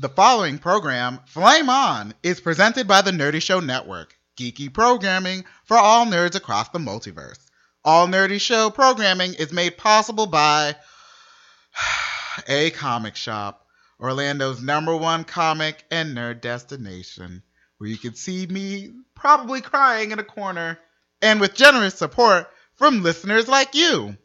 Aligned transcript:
The 0.00 0.08
following 0.08 0.60
program, 0.60 1.18
Flame 1.26 1.68
On, 1.68 2.14
is 2.22 2.40
presented 2.40 2.86
by 2.86 3.02
the 3.02 3.10
Nerdy 3.10 3.42
Show 3.42 3.58
Network, 3.58 4.16
geeky 4.38 4.72
programming 4.72 5.44
for 5.64 5.76
all 5.76 6.06
nerds 6.06 6.36
across 6.36 6.68
the 6.68 6.78
multiverse. 6.78 7.40
All 7.84 8.06
Nerdy 8.06 8.40
Show 8.40 8.70
programming 8.70 9.34
is 9.34 9.52
made 9.52 9.76
possible 9.76 10.26
by 10.26 10.76
A 12.46 12.70
Comic 12.70 13.16
Shop, 13.16 13.66
Orlando's 13.98 14.62
number 14.62 14.96
one 14.96 15.24
comic 15.24 15.82
and 15.90 16.16
nerd 16.16 16.42
destination, 16.42 17.42
where 17.78 17.90
you 17.90 17.98
can 17.98 18.14
see 18.14 18.46
me 18.46 18.92
probably 19.16 19.60
crying 19.60 20.12
in 20.12 20.20
a 20.20 20.24
corner, 20.24 20.78
and 21.20 21.40
with 21.40 21.56
generous 21.56 21.96
support 21.96 22.48
from 22.76 23.02
listeners 23.02 23.48
like 23.48 23.74
you. 23.74 24.16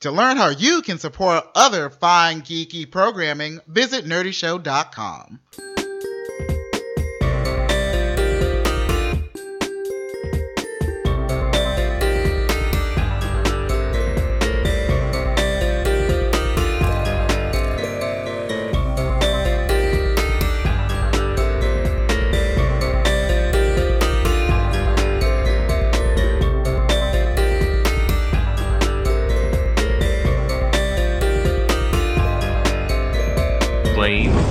To 0.00 0.10
learn 0.10 0.38
how 0.38 0.48
you 0.48 0.80
can 0.80 0.98
support 0.98 1.44
other 1.54 1.90
fine 1.90 2.40
geeky 2.40 2.90
programming, 2.90 3.60
visit 3.68 4.06
nerdyshow.com. 4.06 5.40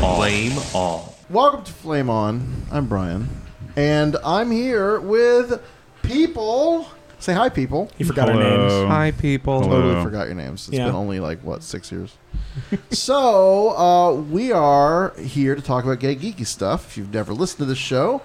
on. 0.03 0.15
Flame 0.17 0.57
on. 0.73 1.09
Welcome 1.29 1.63
to 1.63 1.71
Flame 1.71 2.09
On. 2.09 2.65
I'm 2.71 2.87
Brian, 2.87 3.27
and 3.75 4.15
I'm 4.23 4.51
here 4.51 4.99
with 4.99 5.61
people. 6.01 6.87
Say 7.19 7.33
hi, 7.33 7.49
people. 7.49 7.91
You 7.97 8.05
forgot 8.05 8.29
our 8.29 8.35
names. 8.35 8.71
Hi, 8.89 9.11
people. 9.11 9.61
Totally 9.61 10.01
forgot 10.03 10.27
your 10.27 10.35
names. 10.35 10.67
It's 10.69 10.77
Yeah. 10.77 10.85
been 10.85 10.95
only 10.95 11.19
like 11.19 11.41
what 11.41 11.63
six 11.63 11.91
years. 11.91 12.13
so 12.91 13.77
uh, 13.77 14.13
we 14.13 14.51
are 14.53 15.13
here 15.19 15.53
to 15.55 15.61
talk 15.61 15.83
about 15.83 15.99
gay 15.99 16.15
geeky 16.15 16.45
stuff. 16.47 16.87
If 16.87 16.97
you've 16.97 17.13
never 17.13 17.33
listened 17.33 17.59
to 17.59 17.65
this 17.65 17.77
show, 17.77 18.21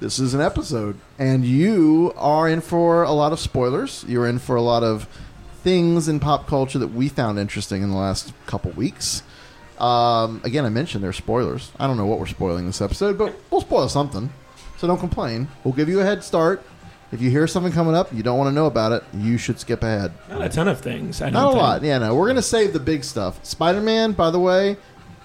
this 0.00 0.18
is 0.18 0.34
an 0.34 0.40
episode, 0.42 0.98
and 1.18 1.44
you 1.46 2.12
are 2.16 2.48
in 2.48 2.60
for 2.60 3.02
a 3.04 3.12
lot 3.12 3.32
of 3.32 3.40
spoilers. 3.40 4.04
You're 4.06 4.26
in 4.28 4.38
for 4.38 4.54
a 4.56 4.62
lot 4.62 4.82
of 4.82 5.08
things 5.62 6.08
in 6.08 6.20
pop 6.20 6.46
culture 6.46 6.78
that 6.78 6.88
we 6.92 7.08
found 7.08 7.38
interesting 7.38 7.82
in 7.82 7.88
the 7.90 7.96
last 7.96 8.34
couple 8.46 8.70
weeks. 8.72 9.22
Um, 9.84 10.40
again, 10.44 10.64
I 10.64 10.68
mentioned 10.70 11.04
there's 11.04 11.16
spoilers. 11.16 11.70
I 11.78 11.86
don't 11.86 11.96
know 11.96 12.06
what 12.06 12.18
we're 12.18 12.26
spoiling 12.26 12.66
this 12.66 12.80
episode, 12.80 13.18
but 13.18 13.34
we'll 13.50 13.60
spoil 13.60 13.88
something. 13.88 14.32
So 14.78 14.86
don't 14.86 14.98
complain. 14.98 15.48
We'll 15.62 15.74
give 15.74 15.88
you 15.88 16.00
a 16.00 16.04
head 16.04 16.24
start. 16.24 16.62
If 17.12 17.20
you 17.20 17.30
hear 17.30 17.46
something 17.46 17.72
coming 17.72 17.94
up, 17.94 18.12
you 18.12 18.22
don't 18.22 18.38
want 18.38 18.48
to 18.48 18.54
know 18.54 18.66
about 18.66 18.92
it, 18.92 19.04
you 19.14 19.36
should 19.38 19.60
skip 19.60 19.82
ahead. 19.82 20.12
Not 20.28 20.42
a 20.42 20.48
ton 20.48 20.68
of 20.68 20.80
things. 20.80 21.20
I 21.20 21.26
don't 21.26 21.34
Not 21.34 21.48
a 21.48 21.50
think. 21.52 21.62
lot. 21.62 21.82
Yeah, 21.82 21.98
no. 21.98 22.14
We're 22.14 22.26
gonna 22.26 22.42
save 22.42 22.72
the 22.72 22.80
big 22.80 23.04
stuff. 23.04 23.44
Spider 23.44 23.80
Man, 23.80 24.12
by 24.12 24.30
the 24.30 24.40
way, 24.40 24.76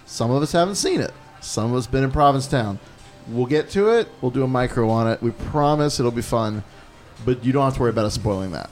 some 0.05 0.29
of 0.29 0.43
us 0.43 0.51
haven't 0.51 0.75
seen 0.75 0.99
it. 0.99 1.11
Some 1.41 1.71
of 1.71 1.77
us 1.77 1.87
been 1.87 2.03
in 2.03 2.11
Provincetown. 2.11 2.79
We'll 3.27 3.45
get 3.47 3.69
to 3.71 3.89
it. 3.97 4.07
We'll 4.21 4.31
do 4.31 4.43
a 4.43 4.47
micro 4.47 4.89
on 4.89 5.07
it. 5.07 5.21
We 5.23 5.31
promise 5.31 5.99
it'll 5.99 6.11
be 6.11 6.21
fun, 6.21 6.63
but 7.25 7.43
you 7.45 7.53
don't 7.53 7.63
have 7.63 7.75
to 7.75 7.79
worry 7.79 7.89
about 7.91 8.05
us 8.05 8.15
spoiling 8.15 8.51
that. 8.51 8.69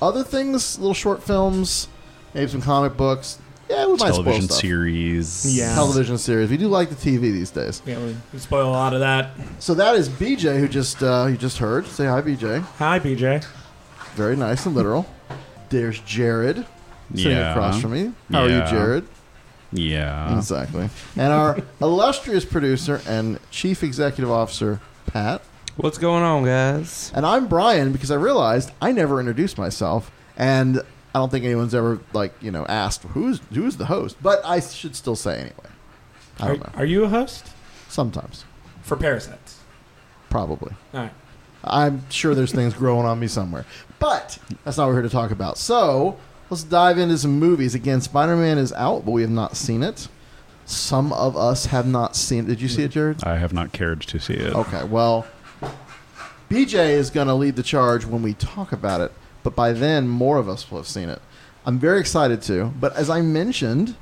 Other 0.00 0.22
things, 0.22 0.78
little 0.78 0.94
short 0.94 1.22
films, 1.22 1.88
maybe 2.34 2.50
some 2.50 2.62
comic 2.62 2.96
books. 2.96 3.38
Yeah, 3.68 3.86
we 3.86 3.92
might 3.92 3.98
spoil 3.98 4.12
Television 4.12 4.42
stuff. 4.42 4.58
series. 4.58 5.56
Yeah. 5.58 5.74
Television 5.74 6.18
series. 6.18 6.50
We 6.50 6.56
do 6.56 6.68
like 6.68 6.90
the 6.90 6.94
TV 6.96 7.20
these 7.32 7.50
days. 7.50 7.80
Yeah, 7.86 7.98
we, 7.98 8.16
we 8.32 8.38
spoil 8.38 8.68
a 8.68 8.70
lot 8.70 8.92
of 8.94 9.00
that. 9.00 9.30
So 9.58 9.74
that 9.74 9.94
is 9.96 10.08
BJ, 10.08 10.58
who 10.60 10.68
just 10.68 11.02
uh, 11.02 11.26
you 11.30 11.36
just 11.36 11.58
heard. 11.58 11.86
Say 11.86 12.06
hi, 12.06 12.20
BJ. 12.20 12.60
Hi, 12.78 12.98
BJ. 12.98 13.44
Very 14.14 14.36
nice 14.36 14.66
and 14.66 14.74
literal. 14.74 15.06
There's 15.70 15.98
Jared 16.00 16.66
sitting 17.14 17.32
Yeah. 17.32 17.52
across 17.52 17.80
from 17.80 17.92
me. 17.92 18.12
How 18.30 18.42
are 18.44 18.48
you, 18.50 18.62
Jared? 18.66 19.06
Yeah. 19.72 20.36
Exactly. 20.36 20.88
And 21.16 21.32
our 21.32 21.58
illustrious 21.80 22.44
producer 22.44 23.00
and 23.08 23.40
chief 23.50 23.82
executive 23.82 24.30
officer, 24.30 24.80
Pat. 25.06 25.42
What's 25.76 25.98
going 25.98 26.22
on, 26.22 26.44
guys? 26.44 27.10
And 27.14 27.26
I'm 27.26 27.48
Brian 27.48 27.90
because 27.90 28.10
I 28.12 28.14
realized 28.16 28.70
I 28.80 28.92
never 28.92 29.18
introduced 29.18 29.58
myself, 29.58 30.12
and 30.36 30.80
I 31.14 31.18
don't 31.20 31.30
think 31.30 31.44
anyone's 31.44 31.74
ever 31.74 32.00
like 32.12 32.32
you 32.40 32.50
know 32.50 32.66
asked 32.66 33.02
who's 33.04 33.40
who's 33.52 33.76
the 33.76 33.86
host, 33.86 34.16
but 34.22 34.40
I 34.44 34.60
should 34.60 34.96
still 34.96 35.16
say 35.16 35.36
anyway. 35.36 35.54
I 36.40 36.44
Are, 36.44 36.48
don't 36.56 36.60
know. 36.74 36.78
are 36.80 36.84
you 36.84 37.04
a 37.04 37.08
host 37.08 37.46
Sometimes, 37.88 38.44
for 38.82 38.96
Parasites? 38.96 39.60
probably. 40.30 40.72
All 40.92 41.00
right. 41.02 41.12
I'm 41.62 42.02
sure 42.10 42.34
there's 42.34 42.52
things 42.52 42.74
growing 42.74 43.06
on 43.06 43.20
me 43.20 43.28
somewhere, 43.28 43.64
but 44.00 44.38
that's 44.64 44.76
not 44.76 44.84
what 44.84 44.88
we're 44.88 44.94
here 45.00 45.02
to 45.04 45.08
talk 45.08 45.30
about. 45.30 45.56
So 45.56 46.18
let's 46.50 46.64
dive 46.64 46.98
into 46.98 47.16
some 47.16 47.38
movies. 47.38 47.74
Again, 47.76 48.00
Spider-Man 48.00 48.58
is 48.58 48.72
out, 48.72 49.04
but 49.04 49.12
we 49.12 49.22
have 49.22 49.30
not 49.30 49.56
seen 49.56 49.82
it. 49.84 50.08
Some 50.66 51.12
of 51.12 51.36
us 51.36 51.66
have 51.66 51.86
not 51.86 52.16
seen. 52.16 52.46
Did 52.46 52.60
you 52.60 52.68
see 52.68 52.82
it, 52.82 52.90
Jared? 52.90 53.22
I 53.24 53.36
have 53.38 53.52
not 53.52 53.72
cared 53.72 54.00
to 54.02 54.18
see 54.18 54.34
it. 54.34 54.52
Okay, 54.54 54.82
well, 54.84 55.26
BJ 56.50 56.90
is 56.90 57.10
going 57.10 57.28
to 57.28 57.34
lead 57.34 57.56
the 57.56 57.62
charge 57.62 58.04
when 58.04 58.22
we 58.22 58.34
talk 58.34 58.72
about 58.72 59.00
it, 59.00 59.12
but 59.44 59.54
by 59.54 59.72
then, 59.72 60.08
more 60.08 60.38
of 60.38 60.48
us 60.48 60.68
will 60.68 60.78
have 60.78 60.88
seen 60.88 61.08
it. 61.08 61.22
I'm 61.64 61.78
very 61.78 62.00
excited 62.00 62.42
to, 62.42 62.72
but 62.80 62.94
as 62.96 63.08
I 63.08 63.20
mentioned, 63.20 63.94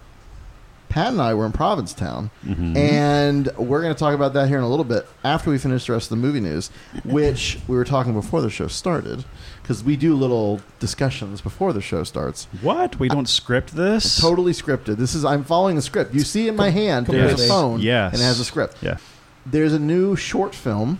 Pat 0.89 1.09
and 1.09 1.23
I 1.23 1.33
were 1.33 1.47
in 1.47 1.53
Provincetown, 1.53 2.31
mm-hmm. 2.45 2.77
and 2.77 3.47
we're 3.57 3.81
going 3.81 3.95
to 3.95 3.99
talk 3.99 4.15
about 4.15 4.35
that 4.35 4.49
here 4.49 4.59
in 4.59 4.63
a 4.63 4.69
little 4.69 4.85
bit 4.85 5.07
after 5.25 5.49
we 5.51 5.57
finish 5.57 5.87
the 5.87 5.95
rest 5.95 6.11
of 6.11 6.19
the 6.19 6.23
movie 6.27 6.41
news, 6.41 6.71
which 7.05 7.59
we 7.67 7.77
were 7.77 7.85
talking 7.85 8.13
before 8.13 8.43
the 8.43 8.51
show 8.51 8.67
started, 8.67 9.25
because 9.63 9.83
we 9.83 9.97
do 9.97 10.15
little 10.15 10.61
discussions 10.81 11.41
before 11.41 11.73
the 11.73 11.81
show 11.81 12.05
starts. 12.05 12.47
What? 12.61 12.99
We 12.99 13.09
don't 13.09 13.29
script 13.29 13.75
this? 13.75 14.21
Totally 14.21 14.53
scripted. 14.53 14.97
This 14.97 15.15
is 15.15 15.25
I'm 15.25 15.45
following 15.45 15.77
the 15.77 15.83
script. 15.83 16.13
You 16.13 16.21
see 16.21 16.47
in 16.47 16.57
my 16.57 16.69
hand, 16.69 17.07
there's 17.07 17.41
a 17.41 17.49
phone, 17.49 17.81
Yes. 17.81 18.13
and 18.13 18.21
it 18.21 18.25
has 18.25 18.39
a 18.39 18.45
script. 18.45 18.77
Yeah. 18.83 18.99
There's 19.47 19.73
a 19.73 19.79
new 19.79 20.15
short 20.15 20.55
film 20.55 20.99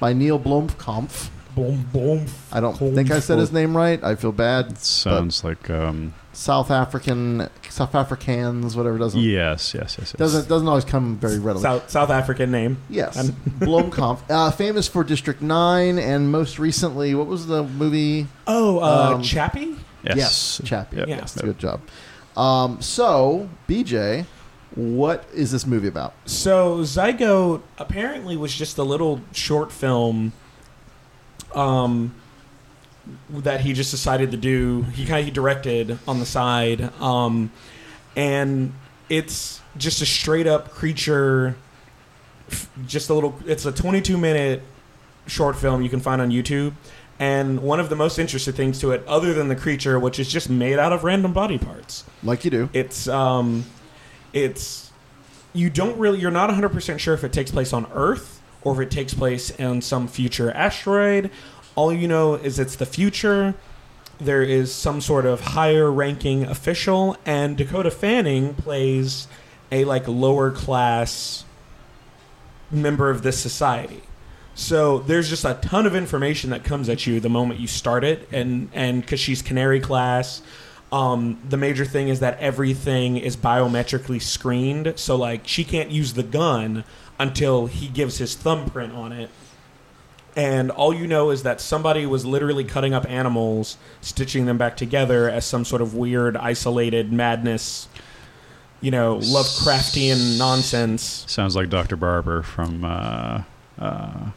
by 0.00 0.14
Neil 0.14 0.38
Blomkamp. 0.38 1.28
Boom, 1.58 1.88
boom. 1.92 2.26
I 2.52 2.60
don't 2.60 2.76
think 2.76 3.10
I 3.10 3.20
said 3.20 3.38
his 3.38 3.52
name 3.52 3.76
right. 3.76 4.02
I 4.02 4.14
feel 4.14 4.32
bad. 4.32 4.78
Sounds 4.78 5.42
like 5.44 5.68
um 5.70 6.14
South 6.32 6.70
African, 6.70 7.48
South 7.68 7.94
Africans, 7.96 8.76
whatever 8.76 8.96
doesn't 8.96 9.20
yes, 9.20 9.74
yes, 9.74 9.96
yes, 9.98 10.10
yes. 10.10 10.12
doesn't 10.12 10.48
doesn't 10.48 10.68
always 10.68 10.84
come 10.84 11.16
very 11.16 11.38
readily. 11.38 11.62
South, 11.62 11.90
South 11.90 12.10
African 12.10 12.50
name. 12.52 12.78
yes, 12.88 13.30
Blomkamp, 13.58 14.20
uh, 14.30 14.50
famous 14.52 14.86
for 14.86 15.02
District 15.02 15.42
Nine, 15.42 15.98
and 15.98 16.30
most 16.30 16.58
recently, 16.60 17.14
what 17.14 17.26
was 17.26 17.46
the 17.48 17.64
movie? 17.64 18.28
Oh, 18.46 18.78
uh, 18.78 19.14
Um, 19.14 19.22
Chappie? 19.22 19.76
yes. 20.04 20.60
Chappie. 20.64 20.98
Yep. 20.98 21.08
Yes, 21.08 21.34
Yep. 21.36 21.44
good 21.44 21.58
job. 21.58 21.80
Um, 22.36 22.80
so, 22.80 23.48
BJ, 23.68 24.26
what 24.76 25.24
is 25.34 25.50
this 25.50 25.66
movie 25.66 25.88
about? 25.88 26.14
So 26.24 26.78
Zygote 26.82 27.62
apparently 27.78 28.36
was 28.36 28.54
just 28.54 28.78
a 28.78 28.84
little 28.84 29.20
short 29.32 29.72
film 29.72 30.32
um, 31.54 32.14
that 33.30 33.60
he 33.62 33.72
just 33.72 33.90
decided 33.90 34.30
to 34.32 34.36
do. 34.36 34.82
He 34.82 35.04
kind 35.06 35.26
of 35.26 35.34
directed 35.34 35.98
on 36.06 36.18
the 36.20 36.26
side, 36.26 36.92
um, 37.00 37.50
and 38.16 38.72
it's 39.08 39.60
just 39.76 40.02
a 40.02 40.06
straight 40.06 40.46
up 40.46 40.70
creature 40.70 41.56
just 42.86 43.10
a 43.10 43.14
little. 43.14 43.38
It's 43.46 43.66
a 43.66 43.72
22 43.72 44.16
minute 44.16 44.62
short 45.26 45.56
film 45.56 45.82
you 45.82 45.90
can 45.90 46.00
find 46.00 46.20
on 46.22 46.30
YouTube. 46.30 46.72
And 47.20 47.60
one 47.60 47.80
of 47.80 47.88
the 47.88 47.96
most 47.96 48.18
interesting 48.18 48.54
things 48.54 48.78
to 48.80 48.92
it, 48.92 49.04
other 49.08 49.34
than 49.34 49.48
the 49.48 49.56
creature, 49.56 49.98
which 49.98 50.18
is 50.20 50.30
just 50.30 50.48
made 50.48 50.78
out 50.78 50.92
of 50.92 51.02
random 51.02 51.32
body 51.32 51.58
parts, 51.58 52.04
Like 52.22 52.44
you 52.44 52.50
do. 52.50 52.70
it's 52.72 53.08
um, 53.08 53.64
it's 54.32 54.90
you 55.52 55.68
don't 55.68 55.98
really 55.98 56.20
you're 56.20 56.30
not 56.30 56.48
100% 56.48 56.98
sure 56.98 57.14
if 57.14 57.24
it 57.24 57.32
takes 57.32 57.50
place 57.50 57.72
on 57.72 57.86
Earth 57.92 58.37
or 58.62 58.74
if 58.74 58.80
it 58.80 58.90
takes 58.90 59.14
place 59.14 59.58
on 59.60 59.80
some 59.82 60.08
future 60.08 60.50
asteroid. 60.52 61.30
All 61.74 61.92
you 61.92 62.08
know 62.08 62.34
is 62.34 62.58
it's 62.58 62.76
the 62.76 62.86
future. 62.86 63.54
There 64.18 64.42
is 64.42 64.74
some 64.74 65.00
sort 65.00 65.26
of 65.26 65.40
higher 65.40 65.90
ranking 65.92 66.44
official 66.44 67.16
and 67.24 67.56
Dakota 67.56 67.90
Fanning 67.90 68.54
plays 68.54 69.28
a 69.70 69.84
like 69.84 70.08
lower 70.08 70.50
class 70.50 71.44
member 72.70 73.10
of 73.10 73.22
this 73.22 73.38
society. 73.38 74.02
So 74.54 74.98
there's 74.98 75.28
just 75.28 75.44
a 75.44 75.54
ton 75.54 75.86
of 75.86 75.94
information 75.94 76.50
that 76.50 76.64
comes 76.64 76.88
at 76.88 77.06
you 77.06 77.20
the 77.20 77.28
moment 77.28 77.60
you 77.60 77.68
start 77.68 78.02
it, 78.02 78.28
and 78.32 78.68
and 78.72 79.02
because 79.02 79.20
she's 79.20 79.40
Canary 79.40 79.78
class, 79.78 80.42
um, 80.90 81.38
the 81.48 81.56
major 81.56 81.84
thing 81.84 82.08
is 82.08 82.20
that 82.20 82.38
everything 82.40 83.18
is 83.18 83.36
biometrically 83.36 84.20
screened. 84.20 84.94
So 84.96 85.14
like 85.14 85.46
she 85.46 85.62
can't 85.62 85.90
use 85.90 86.14
the 86.14 86.24
gun 86.24 86.84
until 87.18 87.66
he 87.66 87.88
gives 87.88 88.18
his 88.18 88.34
thumbprint 88.34 88.92
on 88.94 89.12
it, 89.12 89.30
and 90.36 90.70
all 90.70 90.94
you 90.94 91.06
know 91.06 91.30
is 91.30 91.42
that 91.42 91.60
somebody 91.60 92.06
was 92.06 92.24
literally 92.24 92.64
cutting 92.64 92.94
up 92.94 93.08
animals, 93.10 93.76
stitching 94.00 94.46
them 94.46 94.56
back 94.58 94.76
together 94.76 95.28
as 95.28 95.44
some 95.44 95.64
sort 95.64 95.82
of 95.82 95.94
weird, 95.94 96.36
isolated 96.36 97.12
madness. 97.12 97.88
You 98.80 98.92
know, 98.92 99.16
Lovecraftian 99.16 100.38
nonsense. 100.38 101.24
Sounds 101.26 101.56
like 101.56 101.68
Dr. 101.68 101.96
Barber 101.96 102.42
from 102.42 102.84
uh, 102.84 103.42
uh, 103.76 104.30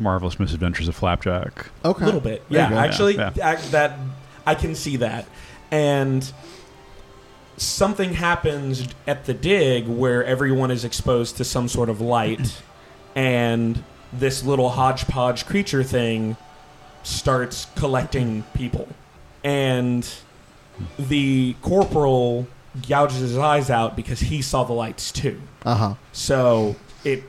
Marvelous 0.00 0.40
Misadventures 0.40 0.88
of 0.88 0.96
Flapjack. 0.96 1.66
Okay. 1.84 2.02
A 2.02 2.06
little 2.06 2.20
bit, 2.20 2.42
There 2.48 2.68
yeah. 2.70 2.76
Actually, 2.76 3.14
Yeah, 3.14 3.30
ac- 3.36 3.70
that 3.70 3.96
I 4.44 4.56
can 4.56 4.74
see 4.74 4.96
that, 4.96 5.26
and 5.70 6.28
something 7.58 8.14
happens 8.14 8.88
at 9.06 9.24
the 9.26 9.34
dig 9.34 9.86
where 9.86 10.24
everyone 10.24 10.70
is 10.70 10.84
exposed 10.84 11.36
to 11.38 11.44
some 11.44 11.68
sort 11.68 11.88
of 11.88 12.00
light, 12.00 12.62
and 13.14 13.82
this 14.12 14.44
little 14.44 14.70
hodgepodge 14.70 15.46
creature 15.46 15.82
thing 15.82 16.36
starts 17.02 17.66
collecting 17.76 18.44
people, 18.54 18.88
and 19.44 20.08
the 20.98 21.54
corporal 21.62 22.46
gouges 22.88 23.18
his 23.18 23.38
eyes 23.38 23.70
out 23.70 23.96
because 23.96 24.20
he 24.20 24.42
saw 24.42 24.64
the 24.64 24.72
lights 24.72 25.10
too. 25.10 25.40
Uh 25.64 25.74
huh. 25.74 25.94
So 26.12 26.76
it 27.04 27.24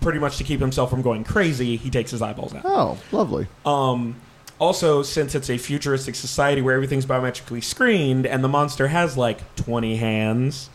pretty 0.00 0.18
much 0.18 0.36
to 0.38 0.44
keep 0.44 0.60
himself 0.60 0.90
from 0.90 1.02
going 1.02 1.24
crazy, 1.24 1.76
he 1.76 1.90
takes 1.90 2.10
his 2.10 2.22
eyeballs 2.22 2.54
out. 2.54 2.62
Oh, 2.64 2.98
lovely. 3.12 3.46
Um, 3.64 4.16
also, 4.60 5.02
since 5.02 5.34
it's 5.34 5.50
a 5.50 5.58
futuristic 5.58 6.14
society 6.14 6.62
where 6.62 6.74
everything's 6.74 7.06
biometrically 7.06 7.64
screened 7.64 8.26
and 8.26 8.44
the 8.44 8.48
monster 8.48 8.88
has 8.88 9.16
like 9.16 9.56
20 9.56 9.96
hands, 9.96 10.70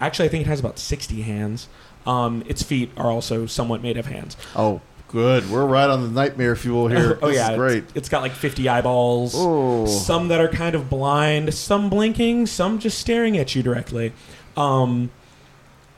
actually, 0.00 0.26
I 0.26 0.28
think 0.30 0.46
it 0.46 0.48
has 0.48 0.60
about 0.60 0.78
60 0.78 1.20
hands. 1.22 1.68
Um, 2.06 2.42
its 2.46 2.62
feet 2.62 2.90
are 2.96 3.10
also 3.10 3.44
somewhat 3.44 3.82
made 3.82 3.96
of 3.98 4.06
hands. 4.06 4.36
Oh, 4.56 4.80
good. 5.08 5.50
We're 5.50 5.66
right 5.66 5.90
on 5.90 6.02
the 6.02 6.08
nightmare 6.08 6.56
fuel 6.56 6.88
here. 6.88 7.18
oh, 7.20 7.26
This 7.28 7.36
yeah. 7.36 7.56
great. 7.56 7.82
It's, 7.84 7.92
it's 7.96 8.08
got 8.08 8.22
like 8.22 8.32
50 8.32 8.66
eyeballs. 8.68 9.34
Oh. 9.36 9.84
Some 9.84 10.28
that 10.28 10.40
are 10.40 10.48
kind 10.48 10.74
of 10.74 10.88
blind, 10.88 11.52
some 11.52 11.90
blinking, 11.90 12.46
some 12.46 12.78
just 12.78 12.98
staring 12.98 13.36
at 13.36 13.54
you 13.54 13.62
directly. 13.62 14.12
Um, 14.56 15.10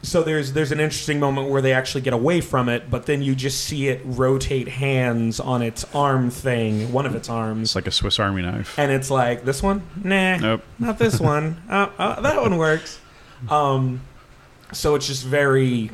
so 0.03 0.23
there's 0.23 0.53
there's 0.55 0.73
an 0.73 0.81
interesting 0.81 1.21
moment 1.21 1.49
where 1.51 1.61
they 1.61 1.73
actually 1.73 2.01
get 2.01 2.13
away 2.13 2.41
from 2.41 2.69
it, 2.69 2.91
but 2.91 3.07
then 3.07 3.21
you 3.23 3.35
just 3.35 3.65
see 3.65 3.89
it 3.89 4.01
rotate 4.05 4.69
hands 4.69 5.39
on 5.41 5.61
its 5.63 5.85
arm 5.95 6.31
thing, 6.31 6.93
one 6.93 7.05
of 7.07 7.15
its 7.15 7.29
arms, 7.29 7.69
It's 7.71 7.75
like 7.75 7.87
a 7.87 7.91
Swiss 7.91 8.19
Army 8.19 8.43
knife. 8.43 8.79
and 8.79 8.91
it's 8.91 9.11
like 9.11 9.45
this 9.45 9.63
one, 9.63 9.83
nah, 10.03 10.37
Nope. 10.39 10.63
not 10.79 10.99
this 10.99 11.21
one. 11.33 11.61
Uh, 11.69 11.89
uh, 11.99 12.21
that 12.21 12.41
one 12.41 12.57
works. 12.57 12.99
Um, 13.49 14.01
so 14.73 14.95
it's 14.95 15.07
just 15.07 15.25
very, 15.25 15.91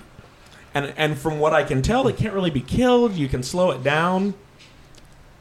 and 0.75 0.93
and 0.97 1.19
from 1.19 1.39
what 1.41 1.53
I 1.53 1.65
can 1.65 1.83
tell, 1.83 2.07
it 2.09 2.17
can't 2.17 2.35
really 2.35 2.51
be 2.51 2.61
killed. 2.61 3.13
You 3.15 3.29
can 3.29 3.43
slow 3.43 3.71
it 3.73 3.83
down, 3.83 4.35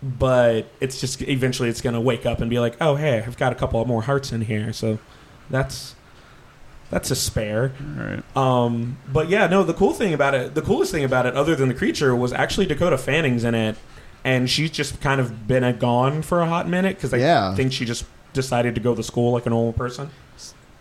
but 0.02 0.68
it's 0.80 1.00
just 1.00 1.22
eventually 1.24 1.70
it's 1.70 1.82
going 1.82 1.94
to 1.96 2.00
wake 2.02 2.26
up 2.26 2.40
and 2.42 2.50
be 2.50 2.60
like, 2.60 2.78
oh 2.82 2.96
hey, 2.96 3.24
I've 3.26 3.38
got 3.38 3.52
a 3.52 3.56
couple 3.56 3.84
more 3.86 4.04
hearts 4.04 4.32
in 4.32 4.42
here, 4.42 4.72
so 4.74 5.00
that's 5.50 5.96
that's 6.96 7.12
a 7.12 7.16
spare. 7.16 7.74
All 8.00 8.06
right. 8.06 8.38
Um, 8.38 8.98
but 9.12 9.28
yeah, 9.28 9.48
no, 9.48 9.64
the 9.64 9.74
cool 9.74 9.92
thing 9.94 10.14
about 10.14 10.34
it, 10.34 10.56
the 10.56 10.62
coolest 10.62 10.94
thing 10.94 11.04
about 11.04 11.26
it, 11.26 11.36
other 11.36 11.54
than 11.54 11.68
the 11.68 11.74
creature, 11.76 12.16
was 12.16 12.32
actually 12.32 12.68
Dakota 12.68 12.98
Fanning's 12.98 13.44
in 13.44 13.54
it, 13.54 13.76
and 14.24 14.50
she's 14.50 14.72
just 14.72 15.02
kind 15.02 15.20
of 15.20 15.46
been 15.46 15.66
a 15.66 15.74
gone 15.74 16.22
for 16.22 16.40
a 16.42 16.48
hot 16.48 16.70
minute 16.70 16.96
because 16.96 17.14
I 17.14 17.18
Yeah. 17.18 17.54
think 17.54 17.74
she 17.74 17.84
just 17.84 18.06
decided 18.32 18.76
to 18.76 18.82
go 18.82 18.96
to 18.96 19.04
school 19.04 19.34
like 19.34 19.46
a 19.46 19.50
normal 19.50 19.74
person. 19.74 20.10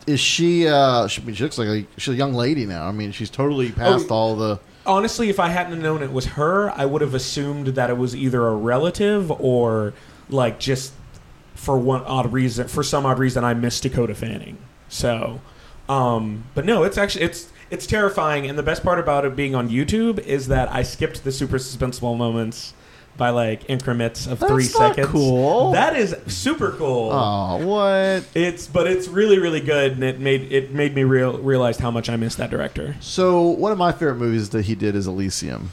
Is 0.06 0.20
she? 0.20 0.68
Uh, 0.68 1.08
she, 1.08 1.20
I 1.20 1.24
mean, 1.24 1.34
she 1.34 1.42
looks 1.42 1.58
like 1.58 1.66
a, 1.68 1.86
she's 1.96 2.14
a 2.14 2.16
young 2.16 2.32
lady 2.34 2.64
now. 2.64 2.86
I 2.86 2.92
mean, 2.92 3.10
she's 3.10 3.30
totally 3.30 3.72
past 3.72 4.06
Oh, 4.10 4.14
all 4.14 4.36
the. 4.36 4.60
Honestly, 4.86 5.30
if 5.30 5.40
I 5.40 5.48
hadn't 5.48 5.82
known 5.82 6.00
it 6.02 6.12
was 6.12 6.26
her, 6.38 6.70
I 6.70 6.84
would 6.84 7.00
have 7.00 7.14
assumed 7.14 7.68
that 7.68 7.90
it 7.90 7.96
was 7.98 8.14
either 8.14 8.46
a 8.46 8.54
relative 8.54 9.32
or 9.32 9.94
like 10.28 10.60
just 10.60 10.92
for 11.56 11.76
one 11.76 12.02
odd 12.02 12.32
reason, 12.32 12.68
for 12.68 12.84
some 12.84 13.04
odd 13.04 13.18
reason, 13.18 13.42
I 13.42 13.54
missed 13.54 13.82
Dakota 13.82 14.14
Fanning. 14.14 14.58
So, 14.88 15.40
um, 15.88 16.44
but 16.54 16.64
no, 16.64 16.82
it's 16.84 16.98
actually 16.98 17.24
it's 17.24 17.50
it's 17.70 17.86
terrifying, 17.86 18.46
and 18.48 18.58
the 18.58 18.62
best 18.62 18.82
part 18.82 18.98
about 18.98 19.24
it 19.24 19.34
being 19.36 19.54
on 19.54 19.68
YouTube 19.68 20.18
is 20.20 20.48
that 20.48 20.70
I 20.72 20.82
skipped 20.82 21.24
the 21.24 21.32
super 21.32 21.58
suspenseful 21.58 22.16
moments 22.16 22.74
by 23.16 23.30
like 23.30 23.68
increments 23.70 24.26
of 24.26 24.40
That's 24.40 24.52
three 24.52 24.64
seconds. 24.64 25.06
cool. 25.08 25.70
That 25.72 25.94
is 25.96 26.16
super 26.26 26.72
cool. 26.72 27.10
Oh, 27.12 27.64
what? 27.64 28.24
It's 28.34 28.66
but 28.66 28.86
it's 28.86 29.08
really 29.08 29.38
really 29.38 29.60
good, 29.60 29.92
and 29.92 30.02
it 30.02 30.18
made 30.20 30.52
it 30.52 30.72
made 30.72 30.94
me 30.94 31.04
real 31.04 31.38
realize 31.38 31.78
how 31.78 31.90
much 31.90 32.08
I 32.08 32.16
missed 32.16 32.38
that 32.38 32.50
director. 32.50 32.96
So 33.00 33.42
one 33.42 33.72
of 33.72 33.78
my 33.78 33.92
favorite 33.92 34.16
movies 34.16 34.50
that 34.50 34.64
he 34.64 34.74
did 34.74 34.96
is 34.96 35.06
Elysium, 35.06 35.70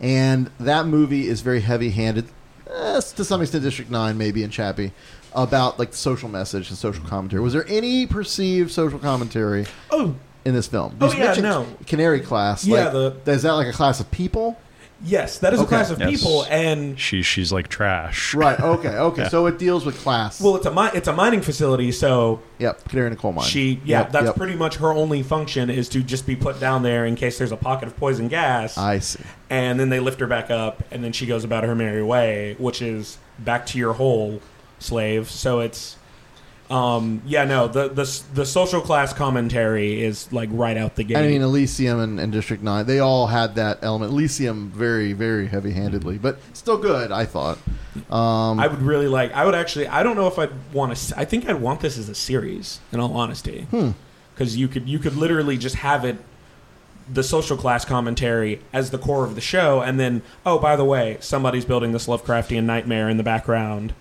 and 0.00 0.50
that 0.58 0.86
movie 0.86 1.28
is 1.28 1.42
very 1.42 1.60
heavy-handed, 1.60 2.28
eh, 2.66 3.00
to 3.00 3.24
some 3.24 3.42
extent. 3.42 3.62
District 3.62 3.90
Nine, 3.90 4.16
maybe, 4.16 4.42
and 4.42 4.52
Chappie, 4.52 4.92
about 5.34 5.78
like 5.78 5.90
the 5.92 5.96
social 5.96 6.28
message 6.28 6.68
and 6.68 6.78
social 6.78 7.04
commentary. 7.04 7.42
Was 7.42 7.52
there 7.52 7.66
any 7.68 8.06
perceived 8.06 8.70
social 8.70 8.98
commentary 8.98 9.66
Oh, 9.90 10.14
in 10.44 10.54
this 10.54 10.66
film? 10.66 10.96
Oh, 11.00 11.12
yeah, 11.12 11.34
no. 11.34 11.66
Canary 11.86 12.20
class. 12.20 12.64
Yeah, 12.66 12.88
like, 12.90 13.24
the- 13.24 13.32
is 13.32 13.42
that 13.42 13.52
like 13.52 13.68
a 13.68 13.72
class 13.72 14.00
of 14.00 14.10
people? 14.10 14.58
yes, 15.02 15.38
that 15.38 15.54
is 15.54 15.60
a 15.62 15.64
class 15.64 15.90
of 15.90 15.98
Yes. 15.98 16.10
people, 16.10 16.44
and 16.50 17.00
She 17.00 17.22
she's 17.22 17.50
like 17.50 17.68
trash. 17.68 18.34
Right. 18.34 18.60
Okay. 18.60 18.88
Okay. 19.10 19.22
Yeah. 19.22 19.28
So 19.28 19.46
it 19.46 19.58
deals 19.58 19.86
with 19.86 19.96
class. 19.98 20.38
well, 20.42 20.56
it's 20.56 20.66
a 20.66 20.70
mi- 20.70 20.90
it's 20.92 21.08
a 21.08 21.12
mining 21.14 21.40
facility, 21.40 21.90
so 21.90 22.40
yep. 22.58 22.86
Canary 22.86 23.06
in 23.06 23.14
a 23.14 23.16
coal 23.16 23.32
mine. 23.32 23.46
she 23.46 23.80
yeah, 23.82 24.00
Yep, 24.00 24.12
that's 24.12 24.26
yep. 24.26 24.36
pretty 24.36 24.56
much 24.56 24.76
her 24.76 24.92
only 24.92 25.22
function 25.22 25.70
is 25.70 25.88
to 25.90 26.02
just 26.02 26.26
be 26.26 26.36
put 26.36 26.60
down 26.60 26.82
there 26.82 27.06
in 27.06 27.16
case 27.16 27.38
there's 27.38 27.50
a 27.50 27.56
pocket 27.56 27.86
of 27.88 27.96
poison 27.96 28.28
gas, 28.28 28.76
I 28.76 28.98
see. 28.98 29.20
and 29.48 29.80
then 29.80 29.88
they 29.88 30.00
lift 30.00 30.20
her 30.20 30.26
back 30.26 30.50
up, 30.50 30.82
and 30.90 31.02
then 31.02 31.12
she 31.12 31.24
goes 31.24 31.44
about 31.44 31.64
her 31.64 31.74
merry 31.74 32.02
way, 32.02 32.56
which 32.58 32.82
is 32.82 33.16
back 33.38 33.64
to 33.68 33.78
your 33.78 33.94
hole, 33.94 34.42
slave. 34.80 35.30
So 35.30 35.60
it's. 35.60 35.96
Um, 36.70 37.20
yeah, 37.26 37.44
no, 37.46 37.66
the, 37.66 37.88
the 37.88 38.22
the 38.32 38.46
social 38.46 38.80
class 38.80 39.12
commentary 39.12 40.04
is 40.04 40.32
like 40.32 40.48
right 40.52 40.76
out 40.76 40.94
the 40.94 41.02
gate. 41.02 41.16
I 41.16 41.26
mean, 41.26 41.42
Elysium 41.42 41.98
and, 41.98 42.20
and 42.20 42.30
District 42.32 42.62
Nine, 42.62 42.86
they 42.86 43.00
all 43.00 43.26
had 43.26 43.56
that 43.56 43.80
element. 43.82 44.12
Elysium, 44.12 44.70
very, 44.70 45.12
very 45.12 45.48
heavy-handedly, 45.48 46.18
but 46.18 46.38
still 46.52 46.76
good. 46.76 47.10
I 47.10 47.24
thought. 47.24 47.58
Um, 48.08 48.60
I 48.60 48.68
would 48.68 48.82
really 48.82 49.08
like. 49.08 49.32
I 49.32 49.44
would 49.46 49.56
actually. 49.56 49.88
I 49.88 50.04
don't 50.04 50.14
know 50.14 50.28
if 50.28 50.38
I'd 50.38 50.52
want 50.72 50.96
to. 50.96 51.18
I 51.18 51.24
think 51.24 51.48
I'd 51.48 51.60
want 51.60 51.80
this 51.80 51.98
as 51.98 52.08
a 52.08 52.14
series. 52.14 52.78
In 52.92 53.00
all 53.00 53.16
honesty, 53.16 53.62
Hmm. 53.72 53.90
because 54.32 54.56
you 54.56 54.68
could 54.68 54.88
you 54.88 55.00
could 55.00 55.16
literally 55.16 55.56
just 55.58 55.74
have 55.74 56.04
it, 56.04 56.18
the 57.12 57.24
social 57.24 57.56
class 57.56 57.84
commentary 57.84 58.60
as 58.72 58.92
the 58.92 58.98
core 58.98 59.24
of 59.24 59.34
the 59.34 59.40
show, 59.40 59.80
and 59.80 59.98
then 59.98 60.22
oh 60.46 60.60
by 60.60 60.76
the 60.76 60.84
way, 60.84 61.16
somebody's 61.18 61.64
building 61.64 61.90
this 61.90 62.06
Lovecraftian 62.06 62.62
nightmare 62.62 63.08
in 63.08 63.16
the 63.16 63.24
background, 63.24 63.92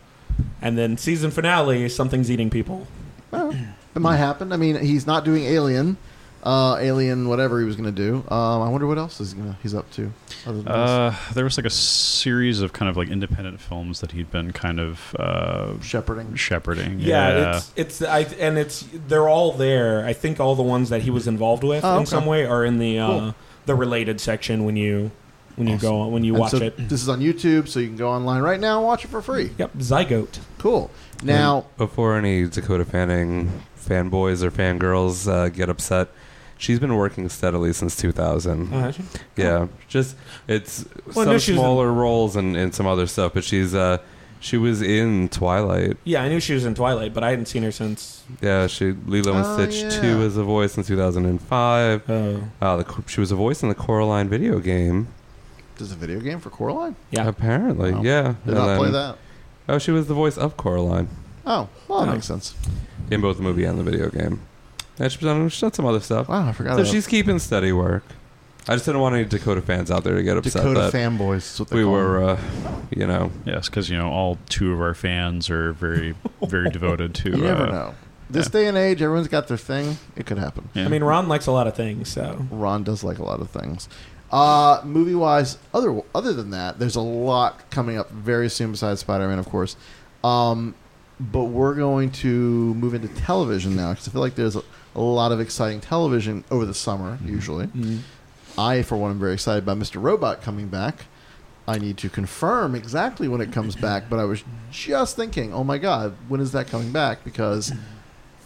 and 0.62 0.78
then 0.78 0.98
season 0.98 1.32
finale, 1.32 1.88
something's 1.90 2.30
eating 2.32 2.50
people. 2.50 2.88
Well, 3.32 3.52
it 3.96 4.00
might 4.00 4.18
happen. 4.18 4.52
I 4.52 4.58
mean, 4.58 4.76
he's 4.80 5.06
not 5.08 5.24
doing 5.26 5.44
Alien, 5.46 5.98
uh, 6.44 6.78
Alien, 6.80 7.28
whatever 7.30 7.60
he 7.60 7.66
was 7.66 7.76
going 7.76 7.94
to 7.94 7.96
do. 7.96 8.18
Um, 8.34 8.62
I 8.62 8.70
wonder 8.70 8.88
what 8.88 8.98
else 8.98 9.20
is 9.20 9.34
gonna, 9.34 9.58
he's 9.62 9.74
up 9.76 9.90
to. 9.92 10.12
Other 10.46 10.58
than 10.62 10.66
this. 10.66 10.74
Uh, 10.74 11.16
there 11.34 11.44
was 11.44 11.58
like 11.58 11.66
a 11.66 11.70
series 11.70 12.62
of 12.62 12.72
kind 12.74 12.90
of 12.90 12.96
like 12.98 13.10
independent 13.10 13.60
films 13.60 14.00
that 14.00 14.12
he'd 14.14 14.32
been 14.32 14.52
kind 14.54 14.80
of 14.80 15.16
uh, 15.20 15.80
Shepherding. 15.82 16.36
shepherding. 16.36 17.00
Yeah, 17.00 17.58
it's 17.58 17.74
it's 17.76 18.02
I 18.02 18.22
and 18.40 18.58
it's 18.58 18.86
they're 19.08 19.28
all 19.28 19.52
there. 19.54 20.06
I 20.06 20.14
think 20.14 20.40
all 20.40 20.56
the 20.56 20.64
ones 20.64 20.90
that 20.90 21.02
he 21.02 21.10
was 21.10 21.28
involved 21.28 21.64
with 21.64 21.84
Oh, 21.84 21.92
in 21.98 22.02
okay. 22.04 22.06
some 22.06 22.26
way 22.26 22.46
are 22.46 22.64
in 22.64 22.80
the 22.80 23.00
uh, 23.00 23.08
Cool. 23.08 23.36
the 23.66 23.76
related 23.76 24.22
section 24.22 24.64
when 24.66 24.76
you 24.78 25.12
when 25.60 25.68
you 25.68 25.78
go 25.78 26.08
when 26.08 26.24
you 26.24 26.34
And 26.34 26.40
watch 26.42 26.52
so 26.52 26.58
it. 26.58 26.76
This 26.90 27.02
is 27.04 27.10
on 27.10 27.20
YouTube, 27.20 27.68
so 27.68 27.80
you 27.80 27.88
can 27.88 27.98
go 27.98 28.10
online 28.10 28.42
right 28.42 28.60
now 28.60 28.78
and 28.80 28.86
watch 28.88 29.06
it 29.06 29.10
for 29.10 29.22
free. 29.22 29.52
Yep, 29.60 29.74
Zygote. 29.78 30.40
Cool. 30.58 30.90
Now, 31.22 31.66
before 31.78 32.16
any 32.18 32.48
Dakota 32.48 32.86
Fanning 32.86 33.52
fanboys 33.78 34.42
or 34.42 34.50
fangirls 34.52 35.30
uh, 35.32 35.50
get 35.50 35.70
upset, 35.70 36.08
she's 36.58 36.80
been 36.80 36.96
working 36.96 37.28
steadily 37.30 37.74
since 37.74 37.96
2000. 37.98 38.70
Oh, 38.74 38.80
has 38.80 38.96
she? 38.96 39.04
Yeah, 39.36 39.68
just 39.88 40.16
it's 40.48 40.86
Well, 41.14 41.28
I 41.28 41.32
knew 41.34 41.40
some 41.40 41.40
she 41.40 41.42
was 41.44 41.50
in- 41.50 41.56
smaller 41.56 41.92
roles 41.92 42.36
and, 42.36 42.56
and 42.56 42.74
some 42.74 42.88
other 42.88 43.06
stuff, 43.06 43.34
but 43.34 43.44
she's 43.44 43.76
uh 43.76 43.98
she 44.42 44.56
was 44.56 44.82
in 44.82 45.28
Twilight. 45.28 45.98
Yeah, 46.06 46.24
I 46.24 46.30
knew 46.30 46.40
she 46.40 46.54
was 46.54 46.64
in 46.64 46.74
Twilight, 46.74 47.14
but 47.14 47.26
I 47.26 47.32
hadn't 47.32 47.48
seen 47.48 47.62
her 47.64 47.74
since. 47.74 48.24
Yeah, 48.42 48.68
she 48.68 48.94
Lilo 49.06 49.34
and 49.34 49.46
Oh, 49.46 49.58
Stitch 49.58 49.82
yeah. 49.84 49.90
two 50.02 50.22
as 50.22 50.38
a 50.38 50.44
voice 50.46 50.78
in 50.78 50.84
2005. 50.86 52.10
Oh, 52.10 52.44
Uh, 52.62 52.78
the, 52.78 53.04
she 53.08 53.20
was 53.20 53.32
a 53.32 53.36
voice 53.36 53.62
in 53.64 53.68
the 53.68 53.76
Coraline 53.76 54.30
video 54.30 54.60
game. 54.60 55.10
There's 55.80 55.92
a 55.92 55.96
video 55.96 56.20
game 56.20 56.40
for 56.40 56.50
Coraline. 56.50 56.96
yeah. 57.12 57.28
Apparently, 57.28 57.92
Wow. 57.94 58.02
yeah. 58.04 58.22
Did 58.46 58.56
And 58.56 58.56
not 58.56 58.78
play 58.78 58.92
then- 58.92 58.94
that. 58.94 59.18
Oh, 59.68 59.78
she 59.78 59.92
was 59.92 60.08
the 60.08 60.14
voice 60.16 60.38
of 60.38 60.58
Coraline 60.58 61.08
Oh, 61.46 61.68
well, 61.88 62.06
that 62.06 62.12
makes 62.12 62.26
sense. 62.26 62.54
in 63.12 63.22
both 63.22 63.38
the 63.38 63.44
movie 63.44 63.64
and 63.66 63.78
the 63.80 63.84
video 63.84 64.10
game. 64.10 64.42
And 65.00 65.12
she's 65.12 65.22
done, 65.22 65.48
she's 65.50 65.62
done 65.62 65.74
some 65.74 65.86
other 65.86 66.00
stuff. 66.00 66.28
Wow, 66.28 66.48
I 66.48 66.52
forgot. 66.52 66.72
So 66.76 66.82
about 66.82 66.92
she's 66.92 67.08
keeping 67.08 67.40
steady 67.40 67.72
work. 67.72 68.04
I 68.68 68.74
just 68.74 68.86
didn't 68.86 69.02
want 69.02 69.16
any 69.16 69.26
Dakota 69.26 69.62
fans 69.62 69.90
out 69.90 70.04
there 70.04 70.16
to 70.16 70.22
get 70.24 70.38
upset 70.38 70.62
Dakota 70.64 70.92
that 70.92 70.94
fanboys. 70.94 71.38
Is 71.54 71.60
what 71.60 71.70
they 71.70 71.78
we 71.78 71.84
call 71.84 71.94
were, 71.94 72.24
uh, 72.32 72.42
you 72.92 73.08
know, 73.08 73.32
Yes, 73.46 73.70
because 73.70 73.90
you 73.90 73.98
know 73.98 74.10
all 74.12 74.38
two 74.50 74.74
of 74.74 74.82
our 74.82 74.94
fans 74.94 75.50
are 75.50 75.72
very, 75.74 76.14
very 76.46 76.70
devoted 76.72 77.16
to. 77.16 77.30
You 77.32 77.38
never 77.38 77.64
uh, 77.64 77.72
know. 77.72 77.96
This 78.30 78.46
yeah. 78.48 78.52
day 78.52 78.68
and 78.68 78.78
age, 78.78 79.02
everyone's 79.02 79.28
got 79.28 79.48
their 79.48 79.58
thing. 79.58 79.98
It 80.16 80.26
could 80.28 80.38
happen. 80.38 80.70
yeah. 80.76 80.86
I 80.86 80.88
mean, 80.88 81.04
Ron 81.04 81.28
likes 81.28 81.48
a 81.48 81.52
lot 81.52 81.66
of 81.68 81.76
things, 81.76 82.10
so 82.10 82.46
Ron 82.52 82.84
does 82.84 83.04
like 83.04 83.18
a 83.18 83.24
lot 83.24 83.40
of 83.40 83.50
things. 83.50 83.88
Uh, 84.32 84.82
movie 84.86 85.16
wise, 85.16 85.58
other 85.74 86.02
other 86.14 86.34
than 86.34 86.52
that, 86.52 86.78
there's 86.80 86.96
a 86.96 87.02
lot 87.02 87.70
coming 87.72 87.98
up 87.98 88.12
very 88.12 88.50
soon 88.50 88.72
besides 88.72 89.00
Spider 89.02 89.28
Man, 89.28 89.40
of 89.40 89.50
course. 89.50 89.76
Um, 90.24 90.76
but 91.20 91.46
we're 91.46 91.74
going 91.76 92.12
to 92.12 92.28
move 92.76 92.94
into 92.94 93.08
television 93.10 93.76
now 93.76 93.92
because 93.92 94.08
I 94.08 94.12
feel 94.12 94.22
like 94.22 94.36
there's 94.36 94.56
a, 94.56 94.62
a 94.96 95.02
lot 95.02 95.32
of 95.32 95.40
exciting 95.40 95.82
television 95.82 96.44
over 96.52 96.66
the 96.66 96.74
summer. 96.74 97.18
Usually, 97.26 97.70
I, 98.58 98.84
for 98.84 98.98
one, 98.98 99.12
am 99.12 99.20
very 99.20 99.34
excited 99.34 99.64
about 99.64 99.78
Mr. 99.78 100.02
Robot 100.02 100.42
coming 100.42 100.68
back. 100.68 101.06
I 101.68 101.78
need 101.78 101.98
to 101.98 102.10
confirm 102.10 102.74
exactly 102.74 103.28
when 103.28 103.42
it 103.42 103.52
comes 103.52 103.76
back, 103.76 104.10
but 104.10 104.18
I 104.20 104.24
was 104.26 104.44
just 104.72 105.16
thinking, 105.16 105.54
oh 105.54 105.64
my 105.64 105.78
god, 105.78 106.16
when 106.28 106.40
is 106.42 106.52
that 106.54 106.68
coming 106.68 106.92
back? 106.92 107.24
Because 107.24 107.74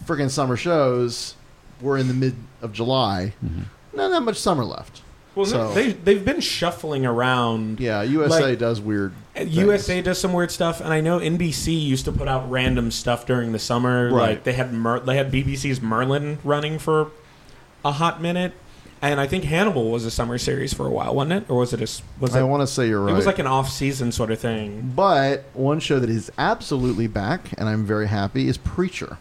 friggin' 0.05 0.29
summer 0.29 0.57
shows, 0.57 1.35
we're 1.81 1.97
in 1.97 2.07
the 2.07 2.13
mid 2.13 2.35
of 2.61 2.73
July. 2.73 3.33
Not 3.93 4.09
that 4.09 4.21
much 4.21 4.37
summer 4.37 4.65
left. 4.65 5.01
Well, 5.35 5.45
So- 5.45 5.73
they 5.73 5.91
they've 5.93 6.23
been 6.23 6.39
shuffling 6.41 7.05
around. 7.05 7.79
Yeah, 7.79 8.01
USA 8.03 8.49
Like- 8.49 8.59
does 8.59 8.79
weird. 8.81 9.13
Uh, 9.35 9.39
things. 9.39 9.55
USA 9.55 10.01
does 10.01 10.19
some 10.19 10.33
weird 10.33 10.51
stuff, 10.51 10.79
and 10.79 10.93
I 10.93 11.01
know 11.01 11.19
NBC 11.19 11.73
used 11.73 12.05
to 12.05 12.11
put 12.11 12.27
out 12.27 12.49
random 12.51 12.91
stuff 12.91 13.25
during 13.25 13.51
the 13.51 13.59
summer. 13.59 14.11
Right. 14.11 14.29
Like 14.29 14.43
they 14.43 14.53
had 14.53 14.71
Mer- 14.73 14.99
they 14.99 15.17
had 15.17 15.31
BBC's 15.31 15.81
Merlin 15.81 16.37
running 16.43 16.77
for 16.77 17.07
a 17.83 17.91
hot 17.93 18.21
minute, 18.21 18.53
and 19.01 19.19
I 19.19 19.25
think 19.27 19.43
Hannibal 19.45 19.89
was 19.91 20.05
a 20.05 20.11
summer 20.11 20.37
series 20.37 20.73
for 20.73 20.85
a 20.85 20.91
while, 20.91 21.15
wasn't 21.15 21.33
it? 21.33 21.49
Or 21.49 21.57
was 21.57 21.73
it 21.73 21.79
a 21.81 21.89
was 22.19 22.35
it? 22.35 22.39
I 22.39 22.43
want 22.43 22.61
to 22.61 22.67
say 22.67 22.87
you're 22.87 23.01
right. 23.01 23.11
It 23.11 23.15
was 23.15 23.25
like 23.25 23.39
an 23.39 23.47
off 23.47 23.69
season 23.69 24.11
sort 24.11 24.29
of 24.29 24.39
thing. 24.39 24.93
But 24.95 25.45
one 25.53 25.79
show 25.79 25.99
that 25.99 26.09
is 26.11 26.31
absolutely 26.37 27.07
back, 27.07 27.53
and 27.57 27.67
I'm 27.67 27.85
very 27.85 28.07
happy, 28.07 28.47
is 28.47 28.57
Preacher. 28.57 29.17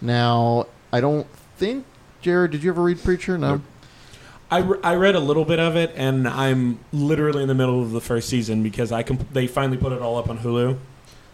Now, 0.00 0.66
I 0.92 1.00
don't 1.00 1.26
think 1.56 1.84
Jared. 2.22 2.50
Did 2.52 2.62
you 2.62 2.70
ever 2.70 2.82
read 2.82 3.02
Preacher? 3.02 3.38
No. 3.38 3.60
I, 4.50 4.58
re- 4.58 4.78
I 4.82 4.94
read 4.94 5.16
a 5.16 5.20
little 5.20 5.44
bit 5.44 5.58
of 5.58 5.74
it, 5.76 5.92
and 5.96 6.28
I'm 6.28 6.78
literally 6.92 7.42
in 7.42 7.48
the 7.48 7.54
middle 7.54 7.82
of 7.82 7.90
the 7.90 8.00
first 8.00 8.28
season 8.28 8.62
because 8.62 8.92
I 8.92 9.02
comp- 9.02 9.32
they 9.32 9.46
finally 9.46 9.76
put 9.78 9.92
it 9.92 10.00
all 10.00 10.16
up 10.16 10.28
on 10.30 10.38
Hulu. 10.38 10.78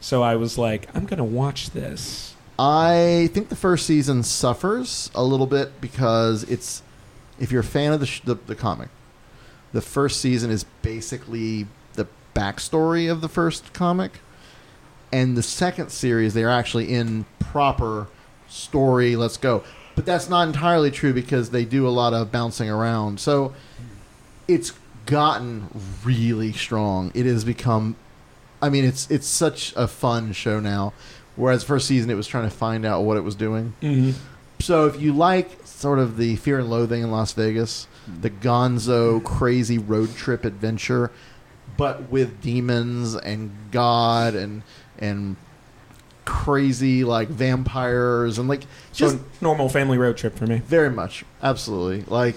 So 0.00 0.22
I 0.22 0.36
was 0.36 0.56
like, 0.58 0.88
I'm 0.94 1.04
gonna 1.06 1.24
watch 1.24 1.70
this. 1.70 2.34
I 2.58 3.28
think 3.32 3.48
the 3.48 3.56
first 3.56 3.86
season 3.86 4.22
suffers 4.22 5.10
a 5.14 5.22
little 5.22 5.46
bit 5.46 5.80
because 5.80 6.42
it's 6.44 6.82
if 7.38 7.50
you're 7.52 7.60
a 7.60 7.64
fan 7.64 7.92
of 7.92 8.00
the 8.00 8.06
sh- 8.06 8.20
the, 8.24 8.34
the 8.34 8.54
comic, 8.54 8.88
the 9.72 9.80
first 9.80 10.20
season 10.20 10.50
is 10.50 10.64
basically 10.82 11.66
the 11.94 12.06
backstory 12.34 13.10
of 13.10 13.20
the 13.20 13.28
first 13.28 13.72
comic, 13.72 14.20
and 15.12 15.36
the 15.36 15.42
second 15.42 15.90
series 15.90 16.34
they're 16.34 16.50
actually 16.50 16.92
in 16.92 17.26
proper 17.38 18.08
story. 18.48 19.16
Let's 19.16 19.36
go, 19.36 19.64
but 19.94 20.06
that's 20.06 20.28
not 20.28 20.46
entirely 20.46 20.90
true 20.90 21.12
because 21.12 21.50
they 21.50 21.64
do 21.64 21.86
a 21.86 21.90
lot 21.90 22.14
of 22.14 22.32
bouncing 22.32 22.70
around. 22.70 23.20
So 23.20 23.54
it's 24.48 24.72
gotten 25.06 25.68
really 26.04 26.52
strong. 26.52 27.12
It 27.14 27.26
has 27.26 27.44
become 27.44 27.96
I 28.62 28.70
mean, 28.70 28.84
it's 28.84 29.10
it's 29.10 29.26
such 29.26 29.74
a 29.76 29.88
fun 29.88 30.32
show 30.32 30.60
now. 30.60 30.92
Whereas 31.34 31.64
first 31.64 31.88
season, 31.88 32.10
it 32.10 32.14
was 32.14 32.28
trying 32.28 32.48
to 32.48 32.54
find 32.54 32.86
out 32.86 33.02
what 33.02 33.16
it 33.16 33.22
was 33.22 33.34
doing. 33.34 33.74
Mm-hmm. 33.82 34.12
So 34.60 34.86
if 34.86 35.00
you 35.00 35.12
like 35.12 35.66
sort 35.66 35.98
of 35.98 36.16
the 36.16 36.36
Fear 36.36 36.60
and 36.60 36.70
Loathing 36.70 37.02
in 37.02 37.10
Las 37.10 37.32
Vegas, 37.32 37.88
the 38.20 38.30
Gonzo 38.30 39.22
crazy 39.24 39.78
road 39.78 40.14
trip 40.14 40.44
adventure, 40.44 41.10
but 41.76 42.10
with 42.10 42.40
demons 42.40 43.16
and 43.16 43.50
God 43.72 44.34
and 44.34 44.62
and 44.98 45.36
crazy 46.32 47.04
like 47.04 47.28
vampires 47.28 48.38
and 48.38 48.48
like 48.48 48.62
just 48.94 49.18
So 49.18 49.24
normal 49.42 49.68
family 49.68 49.98
road 49.98 50.16
trip 50.16 50.36
for 50.36 50.46
me. 50.46 50.62
very 50.66 50.88
much, 50.88 51.24
absolutely. 51.42 52.04
Like 52.08 52.36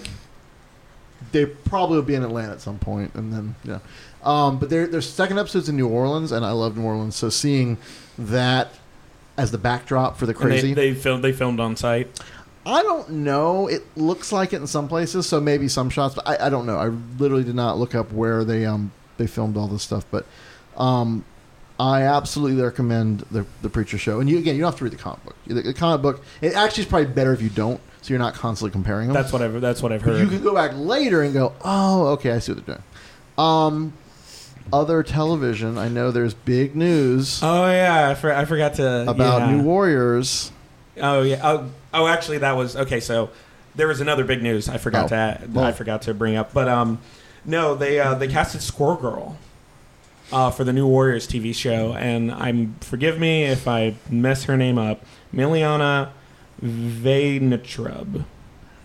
they 1.32 1.46
probably 1.46 1.96
will 1.96 2.04
be 2.04 2.14
in 2.14 2.22
Atlanta 2.22 2.52
at 2.52 2.60
some 2.60 2.78
point, 2.78 3.14
and 3.14 3.32
then 3.32 3.54
yeah. 3.64 3.78
Um, 4.22 4.58
but 4.58 4.68
there, 4.68 4.86
there's 4.86 5.08
second 5.08 5.38
episodes 5.38 5.68
in 5.68 5.76
New 5.76 5.88
Orleans, 5.88 6.30
and 6.30 6.44
I 6.44 6.50
love 6.50 6.76
New 6.76 6.84
Orleans. 6.84 7.16
So 7.16 7.30
seeing 7.30 7.78
that 8.18 8.74
as 9.38 9.50
the 9.50 9.58
backdrop 9.58 10.18
for 10.18 10.26
the 10.26 10.32
And 10.32 10.40
crazy, 10.40 10.74
they, 10.74 10.90
they 10.90 10.94
filmed 10.94 11.24
they 11.24 11.32
filmed 11.32 11.58
on 11.58 11.74
site. 11.74 12.08
I 12.66 12.82
don't 12.82 13.08
know. 13.10 13.66
It 13.66 13.82
looks 13.96 14.30
like 14.30 14.52
it 14.52 14.56
in 14.56 14.66
some 14.66 14.88
places, 14.88 15.26
so 15.26 15.40
maybe 15.40 15.68
some 15.68 15.88
shots, 15.88 16.14
but 16.14 16.28
I, 16.28 16.46
I 16.46 16.50
don't 16.50 16.66
know. 16.66 16.76
I 16.76 16.88
literally 17.18 17.44
did 17.44 17.54
not 17.54 17.78
look 17.78 17.94
up 17.94 18.12
where 18.12 18.44
they 18.44 18.66
um 18.66 18.92
they 19.16 19.26
filmed 19.26 19.56
all 19.56 19.68
this 19.68 19.82
stuff, 19.82 20.04
but 20.10 20.26
um, 20.76 21.24
I 21.78 22.02
absolutely 22.02 22.62
recommend 22.62 23.20
the 23.30 23.44
the 23.62 23.68
Preacher 23.68 23.98
Show. 23.98 24.20
And 24.20 24.30
you 24.30 24.38
again, 24.38 24.54
you 24.56 24.62
don't 24.62 24.72
have 24.72 24.78
to 24.78 24.84
read 24.84 24.92
the 24.92 24.96
comic 24.96 25.24
book. 25.24 25.36
The, 25.46 25.54
the 25.62 25.74
comic 25.74 26.02
book, 26.02 26.24
it 26.40 26.54
actually 26.54 26.84
is 26.84 26.88
probably 26.88 27.08
better 27.12 27.32
if 27.32 27.42
you 27.42 27.50
don't, 27.50 27.80
so 28.02 28.10
you're 28.10 28.18
not 28.18 28.34
constantly 28.34 28.70
comparing 28.72 29.08
them. 29.08 29.14
That's 29.14 29.32
what 29.32 29.42
I've 29.42 29.60
that's 29.60 29.82
what 29.82 29.92
I've 29.92 30.02
But 30.02 30.12
heard. 30.14 30.20
you 30.22 30.28
can 30.28 30.42
go 30.42 30.54
back 30.54 30.72
later 30.74 31.22
and 31.22 31.34
go, 31.34 31.52
oh, 31.62 32.06
okay, 32.14 32.32
I 32.32 32.38
see 32.38 32.52
what 32.52 32.64
they're 32.64 32.76
doing. 32.76 32.84
Um, 33.38 33.92
other 34.72 35.02
television, 35.02 35.76
I 35.78 35.88
know 35.88 36.10
there's 36.10 36.34
big 36.34 36.74
news 36.74 37.40
oh 37.42 37.70
yeah, 37.70 38.08
I, 38.10 38.14
for, 38.14 38.32
I 38.32 38.44
forgot 38.46 38.74
to 38.74 39.08
about 39.08 39.42
yeah. 39.42 39.52
New 39.56 39.62
Warriors. 39.62 40.50
Oh 41.00 41.22
yeah. 41.22 41.40
Oh, 41.42 41.70
oh, 41.92 42.06
actually, 42.06 42.38
that 42.38 42.56
was 42.56 42.74
okay. 42.74 43.00
So 43.00 43.30
there 43.74 43.86
was 43.86 44.00
another 44.00 44.24
big 44.24 44.42
news. 44.42 44.68
I 44.68 44.78
forgot 44.78 45.04
Oh. 45.04 45.08
to 45.08 45.14
add, 45.14 45.54
Well- 45.54 45.64
I 45.64 45.72
forgot 45.72 46.02
to 46.02 46.14
bring 46.14 46.36
up, 46.36 46.54
but 46.54 46.68
um, 46.68 47.00
no, 47.44 47.74
they 47.74 48.00
uh, 48.00 48.14
they 48.14 48.28
casted 48.28 48.62
Squirrel 48.62 48.96
Girl 48.96 49.36
uh, 50.32 50.50
for 50.50 50.64
the 50.64 50.72
new 50.72 50.86
Warriors 50.86 51.26
TV 51.28 51.54
show, 51.54 51.92
and 51.94 52.30
I'm 52.32 52.74
forgive 52.80 53.18
me 53.18 53.44
if 53.44 53.66
I 53.68 53.94
mess 54.10 54.44
her 54.44 54.56
name 54.56 54.78
up, 54.78 55.04
Miliana 55.34 56.10
Vayntrub. 56.62 58.24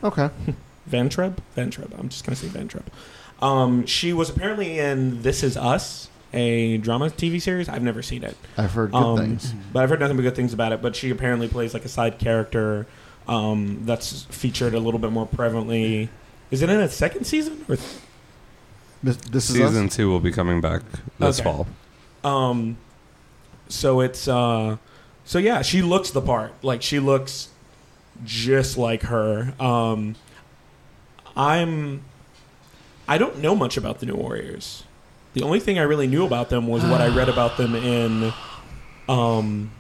Okay. 0.04 0.30
Ventrub? 0.90 1.38
Ventrub. 1.56 1.98
I'm 2.00 2.10
just 2.10 2.26
gonna 2.26 2.36
say 2.36 2.48
Ventrub. 2.48 2.84
Um, 3.42 3.86
she 3.86 4.14
was 4.14 4.30
apparently 4.30 4.80
in 4.80 5.22
This 5.22 5.44
Is 5.44 5.58
Us, 5.58 6.10
a 6.34 6.78
drama 6.78 7.06
TV 7.10 7.42
series. 7.42 7.70
I've 7.70 7.82
never 7.84 8.02
seen 8.02 8.24
it. 8.24 8.38
I've 8.58 8.74
heard 8.74 8.92
good 8.92 8.98
Um, 8.98 9.18
things. 9.18 9.54
But 9.74 9.84
I've 9.84 9.90
heard 9.90 10.00
nothing 10.00 10.18
but 10.18 10.24
good 10.24 10.36
things 10.36 10.54
about 10.54 10.72
it. 10.74 10.82
But 10.82 10.96
she 10.96 11.10
apparently 11.10 11.48
plays 11.48 11.74
like 11.74 11.86
a 11.86 11.90
side 11.90 12.20
character 12.20 12.86
um, 13.28 13.80
that's 13.84 14.24
featured 14.24 14.74
a 14.74 14.80
little 14.80 15.00
bit 15.00 15.12
more 15.12 15.28
prevalently. 15.28 16.10
Is 16.52 16.62
it 16.62 16.70
in 16.70 16.80
its 16.82 16.96
second 16.96 17.26
season? 17.26 17.66
Or 17.70 17.78
This, 19.04 19.18
this 19.18 19.50
is 19.50 19.56
season 19.56 19.88
us? 19.88 19.96
two 19.96 20.10
will 20.10 20.20
be 20.20 20.32
coming 20.32 20.62
back 20.62 20.82
this 21.20 21.40
Okay. 21.40 21.44
fall. 21.50 21.68
um, 22.24 22.78
so 23.68 24.00
it's 24.02 24.28
uh, 24.28 24.78
so 25.26 25.40
yeah, 25.40 25.62
she 25.62 25.82
looks 25.82 26.12
the 26.12 26.22
part. 26.22 26.54
Like 26.62 26.82
she 26.82 27.00
looks 27.00 27.50
just 28.24 28.78
like 28.78 29.04
her. 29.04 29.54
Um, 29.60 30.16
I'm. 31.36 32.02
I 33.08 33.18
don't 33.18 33.40
know 33.40 33.56
much 33.56 33.78
about 33.78 34.00
the 34.00 34.06
New 34.06 34.16
Warriors. 34.16 34.84
The 35.34 35.42
only 35.44 35.60
thing 35.60 35.80
I 35.80 35.84
really 35.84 36.08
knew 36.08 36.26
about 36.26 36.50
them 36.50 36.68
was 36.68 36.84
what 36.84 37.02
I 37.02 37.08
read 37.08 37.30
about 37.30 37.58
them 37.58 37.74
in, 37.76 38.34
um, 39.08 39.72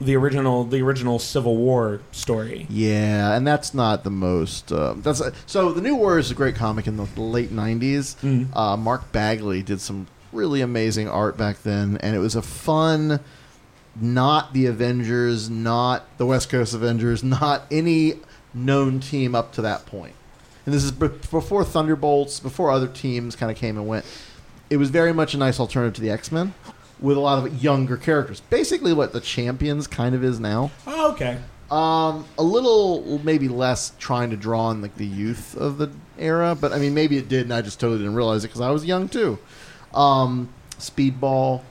the 0.00 0.14
original 0.16 0.64
the 0.64 0.80
original 0.82 1.18
Civil 1.18 1.56
War 1.56 2.00
story. 2.12 2.66
Yeah, 2.70 3.34
and 3.34 3.46
that's 3.46 3.74
not 3.74 4.04
the 4.04 4.10
most. 4.10 4.70
Uh, 4.72 4.94
that's 4.96 5.22
so. 5.46 5.72
The 5.72 5.80
New 5.80 5.96
Warriors 5.96 6.30
a 6.30 6.34
great 6.34 6.54
comic 6.54 6.86
in 6.86 6.96
the 6.96 7.08
late 7.20 7.50
'90s. 7.50 8.16
Mm. 8.20 8.56
Uh, 8.56 8.76
Mark 8.76 9.10
Bagley 9.12 9.62
did 9.62 9.80
some 9.80 10.06
really 10.32 10.60
amazing 10.60 11.08
art 11.08 11.36
back 11.36 11.62
then, 11.62 11.98
and 12.00 12.14
it 12.14 12.20
was 12.20 12.36
a 12.36 12.42
fun. 12.42 13.20
Not 14.00 14.52
the 14.52 14.66
Avengers, 14.66 15.50
not 15.50 16.04
the 16.18 16.26
West 16.26 16.50
Coast 16.50 16.72
Avengers, 16.74 17.24
not 17.24 17.62
any 17.70 18.14
known 18.54 19.00
team 19.00 19.34
up 19.34 19.52
to 19.54 19.62
that 19.62 19.86
point. 19.86 20.14
And 20.64 20.74
this 20.74 20.84
is 20.84 20.92
be- 20.92 21.08
before 21.08 21.64
Thunderbolts, 21.64 22.40
before 22.40 22.70
other 22.70 22.86
teams 22.86 23.34
kind 23.34 23.50
of 23.50 23.58
came 23.58 23.76
and 23.76 23.88
went. 23.88 24.04
It 24.70 24.76
was 24.76 24.90
very 24.90 25.14
much 25.14 25.32
a 25.34 25.38
nice 25.38 25.58
alternative 25.58 25.94
to 25.94 26.02
the 26.02 26.10
X 26.10 26.30
Men, 26.30 26.54
with 27.00 27.16
a 27.16 27.20
lot 27.20 27.44
of 27.46 27.62
younger 27.62 27.96
characters. 27.96 28.40
Basically, 28.50 28.92
what 28.92 29.12
the 29.12 29.20
Champions 29.20 29.86
kind 29.86 30.14
of 30.14 30.22
is 30.24 30.38
now. 30.40 30.70
Oh, 30.86 31.12
okay. 31.12 31.38
Um, 31.70 32.24
a 32.38 32.42
little, 32.42 33.20
maybe 33.24 33.46
less 33.48 33.92
trying 33.98 34.30
to 34.30 34.36
draw 34.36 34.66
on 34.66 34.80
like 34.80 34.96
the 34.96 35.06
youth 35.06 35.54
of 35.56 35.76
the 35.78 35.90
era, 36.18 36.56
but 36.58 36.72
I 36.72 36.78
mean, 36.78 36.94
maybe 36.94 37.18
it 37.18 37.28
did, 37.28 37.42
and 37.42 37.52
I 37.52 37.60
just 37.60 37.78
totally 37.78 37.98
didn't 37.98 38.14
realize 38.14 38.42
it 38.44 38.48
because 38.48 38.62
I 38.62 38.70
was 38.70 38.84
young 38.86 39.08
too. 39.08 39.38
Um, 39.94 40.48
Speedball, 40.78 41.62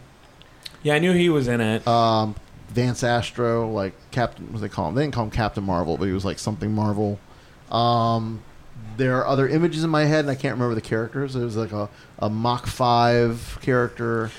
Yeah, 0.84 0.94
I 0.96 1.00
knew 1.00 1.14
he 1.14 1.30
was 1.30 1.48
in 1.48 1.62
it. 1.62 1.88
um, 1.88 2.36
Vance 2.70 3.04
Astro, 3.04 3.68
like 3.72 3.94
Captain, 4.12 4.46
what 4.48 4.54
do 4.56 4.60
they 4.60 4.70
call 4.70 4.90
him? 4.90 4.96
They 4.96 5.02
didn't 5.02 5.16
call 5.16 5.24
him 5.26 5.32
Captain 5.32 5.64
Marvel, 5.64 5.98
but 5.98 6.06
he 6.06 6.12
was 6.12 6.26
like 6.26 6.38
something 6.38 6.72
Marvel. 6.74 7.20
Um, 7.72 8.42
there 8.98 9.16
are 9.18 9.28
other 9.28 9.48
images 9.48 9.84
in 9.84 9.90
my 9.90 10.06
head, 10.06 10.22
and 10.22 10.30
I 10.30 10.36
can't 10.36 10.56
remember 10.56 10.76
the 10.76 10.82
characters. 10.82 11.36
It 11.36 11.44
was 11.44 11.56
like 11.56 11.72
a, 11.72 11.88
a 12.20 12.30
Mach 12.30 12.66
5 12.66 13.60
character, 13.62 14.32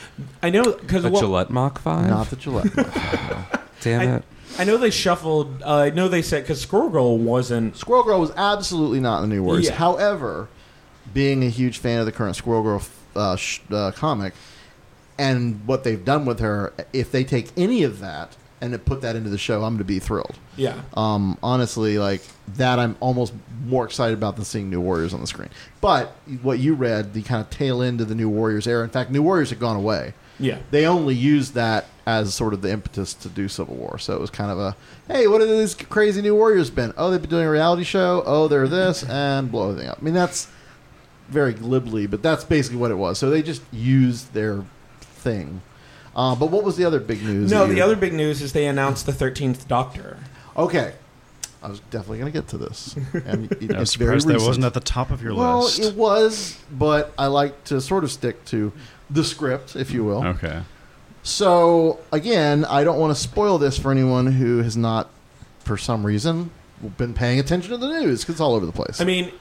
I 0.42 0.50
know 0.50 0.64
because 0.72 1.04
A 1.04 1.10
Gillette 1.10 1.50
Mach 1.50 1.78
5? 1.78 2.08
not 2.08 2.28
the 2.28 2.36
Gillette. 2.36 2.76
Mach 2.76 2.86
5, 2.86 3.30
no. 3.52 3.60
Damn 3.80 4.08
it. 4.16 4.24
I 4.58 4.64
know 4.64 4.76
they 4.76 4.90
shuffled. 4.90 5.62
Uh, 5.62 5.76
I 5.76 5.90
know 5.90 6.08
they 6.08 6.22
said 6.22 6.42
because 6.42 6.60
Squirrel 6.60 6.88
Girl 6.88 7.16
wasn't. 7.18 7.76
Squirrel 7.76 8.02
Girl 8.02 8.20
was 8.20 8.32
absolutely 8.36 8.98
not 8.98 9.22
in 9.22 9.28
the 9.28 9.36
New 9.36 9.42
Warriors. 9.44 9.66
Yeah. 9.66 9.74
However, 9.74 10.48
being 11.14 11.44
a 11.44 11.48
huge 11.48 11.78
fan 11.78 12.00
of 12.00 12.06
the 12.06 12.12
current 12.12 12.34
Squirrel 12.34 12.62
Girl 12.62 12.82
uh, 13.14 13.36
sh- 13.36 13.60
uh, 13.70 13.92
comic 13.92 14.32
and 15.18 15.66
what 15.66 15.84
they've 15.84 16.04
done 16.04 16.24
with 16.24 16.40
her, 16.40 16.72
if 16.92 17.10
they 17.12 17.24
take 17.24 17.50
any 17.56 17.82
of 17.82 18.00
that 18.00 18.36
and 18.60 18.72
to 18.72 18.78
put 18.78 19.00
that 19.02 19.14
into 19.16 19.30
the 19.30 19.38
show, 19.38 19.56
I'm 19.62 19.74
going 19.74 19.78
to 19.78 19.84
be 19.84 19.98
thrilled. 19.98 20.36
Yeah, 20.56 20.80
Um, 20.94 21.38
honestly, 21.42 21.98
like 21.98 22.22
that, 22.56 22.78
I'm 22.78 22.96
almost 23.00 23.32
more 23.64 23.84
excited 23.84 24.16
about 24.18 24.36
than 24.36 24.44
seeing 24.44 24.68
New 24.70 24.80
Warriors 24.80 25.14
on 25.14 25.20
the 25.20 25.26
screen. 25.26 25.50
But 25.80 26.08
what 26.42 26.58
you 26.58 26.74
read, 26.74 27.14
the 27.14 27.22
kind 27.22 27.40
of 27.40 27.48
tail 27.50 27.82
end 27.82 28.00
of 28.00 28.08
the 28.08 28.14
New 28.14 28.28
Warriors 28.28 28.66
era. 28.66 28.82
In 28.84 28.90
fact, 28.90 29.10
New 29.10 29.22
Warriors 29.22 29.50
had 29.50 29.60
gone 29.60 29.76
away. 29.76 30.14
yeah. 30.40 30.58
They 30.70 30.86
only 30.86 31.14
used 31.14 31.54
that 31.54 31.86
as 32.06 32.34
sort 32.34 32.54
of 32.54 32.62
the 32.62 32.70
impetus 32.72 33.12
to 33.14 33.28
do 33.28 33.48
Civil 33.48 33.74
War. 33.76 33.98
So 33.98 34.14
it 34.14 34.20
was 34.20 34.30
kind 34.30 34.50
of 34.50 34.58
a, 34.58 34.74
hey, 35.08 35.26
what 35.28 35.40
have 35.40 35.50
these 35.50 35.74
crazy 35.74 36.22
New 36.22 36.34
Warriors 36.34 36.70
been? 36.70 36.92
Oh, 36.96 37.10
they've 37.10 37.20
been 37.20 37.28
doing 37.30 37.46
a 37.46 37.50
reality 37.50 37.84
show. 37.84 38.22
Oh, 38.26 38.48
they're 38.48 38.66
this, 38.68 39.02
and 39.08 39.50
blow 39.52 39.70
everything 39.70 39.90
up. 39.90 39.98
I 40.00 40.04
mean, 40.04 40.14
that's 40.14 40.48
very 41.28 41.52
glibly, 41.52 42.06
but 42.06 42.22
that's 42.22 42.44
basically 42.44 42.78
what 42.78 42.90
it 42.90 42.94
was. 42.96 43.18
So 43.18 43.28
they 43.30 43.42
just 43.42 43.62
used 43.72 44.32
their 44.32 44.64
thing. 45.00 45.60
Uh, 46.18 46.34
but 46.34 46.50
what 46.50 46.64
was 46.64 46.76
the 46.76 46.84
other 46.84 46.98
big 46.98 47.22
news? 47.22 47.48
No, 47.48 47.60
that 47.60 47.68
the 47.68 47.76
you- 47.76 47.82
other 47.84 47.94
big 47.94 48.12
news 48.12 48.42
is 48.42 48.52
they 48.52 48.66
announced 48.66 49.06
the 49.06 49.12
Thirteenth 49.12 49.68
Doctor. 49.68 50.18
Okay. 50.56 50.92
I 51.62 51.68
was 51.68 51.78
definitely 51.90 52.18
going 52.18 52.32
to 52.32 52.38
get 52.38 52.48
to 52.48 52.58
this. 52.58 52.96
And 53.24 53.52
it- 53.52 53.74
I 53.74 53.78
was 53.78 53.90
it's 53.90 53.94
very 53.94 54.20
surprised 54.20 54.26
that 54.26 54.32
recent. 54.34 54.48
wasn't 54.48 54.64
at 54.66 54.74
the 54.74 54.80
top 54.80 55.10
of 55.12 55.22
your 55.22 55.34
well, 55.36 55.62
list. 55.62 55.78
it 55.78 55.94
was, 55.94 56.58
but 56.72 57.12
I 57.16 57.26
like 57.28 57.62
to 57.64 57.80
sort 57.80 58.02
of 58.02 58.10
stick 58.10 58.44
to 58.46 58.72
the 59.08 59.22
script, 59.22 59.76
if 59.76 59.92
you 59.92 60.02
will. 60.04 60.24
okay. 60.24 60.62
So 61.22 62.00
again, 62.12 62.64
I 62.64 62.82
don't 62.84 62.98
want 62.98 63.14
to 63.16 63.20
spoil 63.22 63.58
this 63.58 63.78
for 63.78 63.90
anyone 63.92 64.26
who 64.26 64.58
has 64.62 64.76
not, 64.76 65.10
for 65.60 65.76
some 65.76 66.04
reason, 66.04 66.50
been 66.96 67.14
paying 67.14 67.40
attention 67.40 67.70
to 67.70 67.76
the 67.76 67.88
news 67.88 68.20
because 68.20 68.36
it's 68.36 68.40
all 68.40 68.54
over 68.54 68.64
the 68.66 68.72
place. 68.72 69.00
I 69.00 69.04
mean, 69.04 69.32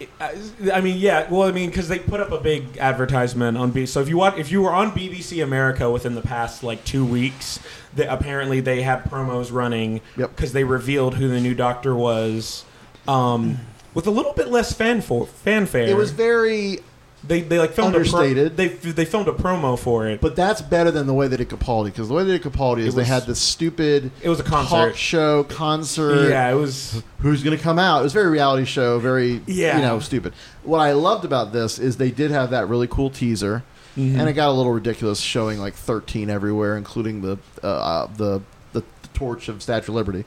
I 0.74 0.82
mean, 0.82 0.98
yeah. 0.98 1.30
Well, 1.30 1.44
I 1.48 1.52
mean, 1.52 1.70
because 1.70 1.88
they 1.88 2.00
put 2.00 2.20
up 2.20 2.32
a 2.32 2.40
big 2.40 2.78
advertisement 2.78 3.58
on 3.58 3.72
B. 3.72 3.86
So 3.86 4.02
if 4.02 4.10
you 4.10 4.18
want, 4.18 4.38
if 4.40 4.52
you 4.52 4.62
were 4.62 4.72
on 4.72 4.92
BBC 4.92 5.44
America 5.44 5.90
within 5.92 6.16
the 6.16 6.22
past 6.22 6.64
like 6.64 6.84
two 6.84 7.06
weeks, 7.06 7.60
they, 7.96 8.08
apparently 8.08 8.60
they 8.60 8.82
had 8.82 9.04
promos 9.04 9.52
running 9.52 10.02
Yep. 10.18 10.36
because 10.36 10.54
they 10.54 10.64
revealed 10.64 11.16
who 11.16 11.28
the 11.28 11.40
new 11.40 11.54
Doctor 11.54 11.96
was, 11.96 12.66
um, 13.08 13.60
with 13.94 14.08
a 14.08 14.12
little 14.12 14.34
bit 14.34 14.50
less 14.50 14.74
fan 14.74 15.02
for 15.02 15.26
fanfare. 15.28 15.88
it 15.88 15.96
was 15.96 16.12
very, 16.12 16.80
they 17.24 17.42
they 17.42 17.58
like 17.60 17.72
filmed 17.72 17.96
understated. 17.96 18.48
A 18.48 18.50
pro, 18.50 18.56
they 18.56 18.68
they 18.92 19.06
filmed 19.06 19.28
a 19.28 19.32
promo 19.34 19.78
for 19.78 20.08
it, 20.08 20.22
but 20.22 20.36
that's 20.36 20.62
better 20.62 20.92
than 20.92 21.08
the 21.08 21.14
way 21.14 21.28
they 21.28 21.38
did 21.38 21.50
Capaldi 21.50 21.86
because 21.86 22.08
the 22.08 22.14
way 22.14 22.24
they 22.24 22.38
did 22.38 22.44
Capaldi 22.44 22.80
is 22.80 22.94
It 22.94 22.98
they 22.98 23.04
had 23.06 23.24
this 23.24 23.40
stupid 23.40 24.12
it 24.22 24.30
was 24.30 24.40
a 24.40 24.44
talk 24.44 24.68
concert. 24.70 24.96
show 24.96 25.44
concert. 25.44 26.30
Yeah, 26.30 26.52
it 26.52 26.56
was. 26.56 27.02
who's 27.20 27.44
going 27.44 27.58
to 27.58 27.62
come 27.64 27.80
out. 27.80 28.00
It 28.00 28.04
was 28.04 28.14
very 28.14 28.30
reality 28.30 28.66
show, 28.66 29.00
very 29.00 29.42
Yeah. 29.48 29.78
you 29.78 29.82
know 29.82 30.00
stupid. 30.00 30.34
What 30.64 30.80
I 30.80 30.92
loved 30.94 31.26
about 31.26 31.54
this 31.54 31.80
is 31.80 31.98
they 31.98 32.12
did 32.12 32.32
have 32.32 32.52
that 32.52 32.68
really 32.70 32.88
cool 32.88 33.10
teaser, 33.10 33.64
Mm-hmm. 33.98 34.20
and 34.20 34.30
it 34.30 34.34
got 34.34 34.50
a 34.50 34.52
little 34.54 34.72
ridiculous, 34.74 35.20
showing 35.20 35.58
like 35.60 35.74
thirteen 35.74 36.30
everywhere, 36.30 36.78
including 36.78 37.22
the 37.24 37.40
uh, 37.64 37.68
uh, 37.68 38.08
the, 38.16 38.42
the 38.74 38.82
the 39.02 39.08
torch 39.16 39.50
of 39.50 39.64
Statue 39.64 39.92
of 39.92 39.96
Liberty. 39.96 40.24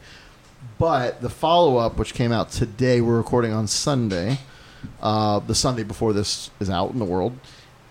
But 0.78 1.20
the 1.22 1.30
follow 1.30 1.76
up, 1.76 1.96
which 1.96 2.12
came 2.14 2.32
out 2.32 2.50
today, 2.50 3.00
we're 3.00 3.16
recording 3.16 3.52
on 3.52 3.66
Sunday, 3.68 4.40
uh, 5.02 5.38
the 5.40 5.54
Sunday 5.54 5.82
before 5.82 6.12
this 6.12 6.50
is 6.60 6.70
out 6.70 6.92
in 6.92 6.98
the 6.98 7.04
world. 7.04 7.38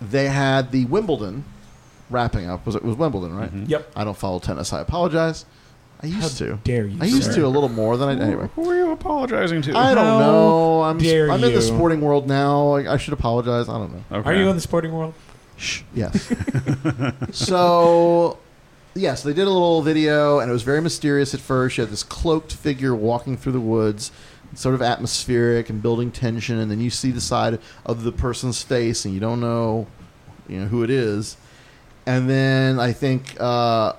They 0.02 0.28
had 0.28 0.72
the 0.72 0.86
Wimbledon 0.86 1.44
wrapping 2.10 2.50
up. 2.50 2.66
Was 2.66 2.76
it 2.76 2.84
was 2.84 2.96
Wimbledon, 2.96 3.36
right? 3.36 3.52
Yep. 3.54 3.92
I 3.96 4.04
don't 4.04 4.18
follow 4.18 4.40
tennis. 4.40 4.72
I 4.74 4.82
apologize. 4.82 5.46
I 6.02 6.08
used 6.08 6.40
How 6.40 6.46
to. 6.46 6.56
dare 6.64 6.86
you, 6.86 6.98
I 7.02 7.06
used 7.06 7.26
sir. 7.26 7.36
to 7.36 7.46
a 7.46 7.50
little 7.50 7.68
more 7.68 7.98
than 7.98 8.08
I 8.08 8.26
anyway. 8.26 8.50
Who 8.56 8.70
are 8.70 8.76
you 8.76 8.92
apologizing 8.92 9.62
to? 9.64 9.78
I 9.78 9.94
don't 9.94 10.06
How 10.06 10.20
know. 10.20 10.82
I'm 10.84 10.98
dare 10.98 11.30
I'm 11.30 11.44
in 11.44 11.54
the 11.54 11.62
sporting 11.62 12.00
world 12.00 12.26
now. 12.26 12.76
I, 12.76 12.94
I 12.94 12.98
should 12.98 13.12
apologize. 13.14 13.68
I 13.68 13.74
don't 13.74 13.92
know. 13.92 14.18
Okay. 14.20 14.30
Are 14.30 14.34
you 14.34 14.48
in 14.48 14.56
the 14.56 14.62
sporting 14.62 14.94
world? 14.94 15.14
Shh. 15.58 15.82
Yes. 15.94 16.32
so, 17.32 18.38
yes, 18.96 19.24
they 19.24 19.34
did 19.34 19.46
a 19.46 19.52
little 19.52 19.82
video, 19.82 20.40
and 20.40 20.50
it 20.50 20.54
was 20.54 20.64
very 20.64 20.82
mysterious 20.82 21.34
at 21.34 21.42
first. 21.42 21.78
You 21.78 21.84
had 21.84 21.92
this 21.92 22.04
cloaked 22.04 22.54
figure 22.54 22.96
walking 22.96 23.36
through 23.36 23.52
the 23.54 23.60
woods, 23.60 24.12
sort 24.56 24.76
of 24.76 24.82
atmospheric 24.82 25.70
and 25.70 25.82
building 25.82 26.12
tension, 26.12 26.58
and 26.58 26.70
then 26.72 26.80
you 26.80 26.90
see 26.90 27.12
the 27.12 27.22
side 27.22 27.60
of 27.86 28.04
the 28.04 28.12
person's 28.12 28.62
face, 28.64 29.06
and 29.06 29.14
you 29.14 29.20
don't 29.20 29.40
know, 29.40 29.88
you 30.48 30.60
know, 30.60 30.66
who 30.68 30.84
it 30.84 30.90
is. 30.90 31.38
And 32.06 32.30
then 32.30 32.80
I 32.80 32.92
think 32.94 33.36
uh, 33.40 33.94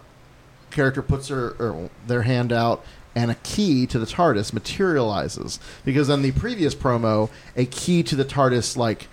character 0.71 1.03
puts 1.03 1.29
her 1.29 1.89
their 2.07 2.23
hand 2.23 2.53
out. 2.53 2.85
And 3.13 3.29
a 3.33 3.35
key 3.43 3.89
to 3.89 3.99
the 3.99 4.07
TARDIS 4.07 4.53
materializes 4.53 5.59
because 5.85 6.09
on 6.09 6.23
the 6.23 6.31
previous 6.31 6.77
promo, 6.77 7.29
a 7.57 7.65
key 7.67 8.05
to 8.05 8.15
the 8.15 8.25
TARDIS 8.25 8.77
like 8.77 9.09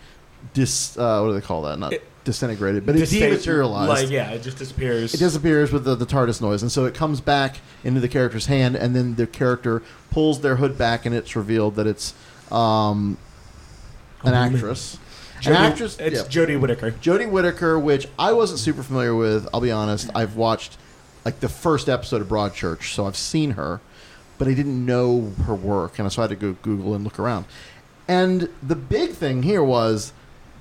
dis 0.54 0.96
uh, 1.00 1.20
what 1.22 1.30
do 1.30 1.34
they 1.34 1.42
call 1.42 1.64
that? 1.64 1.80
Not 1.80 1.94
It- 1.94 2.04
disintegrated, 2.28 2.86
but 2.86 2.96
it 2.96 3.10
dematerialized. 3.10 3.90
Like 3.90 4.10
yeah, 4.12 4.30
it 4.32 4.44
just 4.44 4.58
disappears. 4.60 5.14
It 5.16 5.18
disappears 5.18 5.72
with 5.72 5.84
the, 5.84 5.96
the 5.96 6.06
TARDIS 6.06 6.40
noise, 6.42 6.62
and 6.62 6.72
so 6.72 6.86
it 6.86 6.94
comes 6.94 7.20
back 7.22 7.58
into 7.84 8.00
the 8.00 8.08
character's 8.08 8.46
hand, 8.46 8.76
and 8.76 8.96
then 8.96 9.16
the 9.16 9.26
character 9.26 9.82
pulls 10.12 10.42
their 10.42 10.58
hood 10.58 10.78
back, 10.78 11.06
and 11.06 11.16
it's 11.16 11.36
revealed 11.36 11.76
that 11.76 11.88
it's 11.88 12.14
um, 12.52 13.18
an 14.24 14.34
Oh, 14.34 14.38
actress. 14.38 14.98
Jodie- 15.42 15.48
an 15.48 15.54
actress. 15.56 15.98
It's 16.00 16.16
yeah. 16.16 16.24
Jodie 16.46 16.60
Whittaker. 16.60 16.92
Jodie 16.92 17.30
Whittaker, 17.32 17.80
which 17.80 18.08
I 18.20 18.34
wasn't 18.34 18.60
super 18.60 18.84
familiar 18.84 19.16
with. 19.16 19.48
I'll 19.54 19.62
be 19.62 19.72
honest. 19.72 20.10
I've 20.14 20.36
watched 20.36 20.78
like 21.26 21.40
the 21.40 21.50
first 21.50 21.90
episode 21.90 22.22
of 22.22 22.28
Broadchurch, 22.28 22.94
so 22.94 23.06
I've 23.08 23.18
seen 23.18 23.52
her, 23.52 23.80
but 24.38 24.48
I 24.48 24.54
didn't 24.54 24.86
know 24.86 25.32
her 25.46 25.56
work, 25.56 25.98
and 26.00 26.12
so 26.12 26.22
I 26.22 26.24
had 26.24 26.30
to 26.30 26.36
go 26.36 26.54
Google 26.62 26.94
and 26.94 27.04
look 27.04 27.20
around. 27.20 27.46
And 28.08 28.50
the 28.64 28.76
big 28.76 29.12
thing 29.12 29.44
here 29.44 29.64
was 29.64 30.14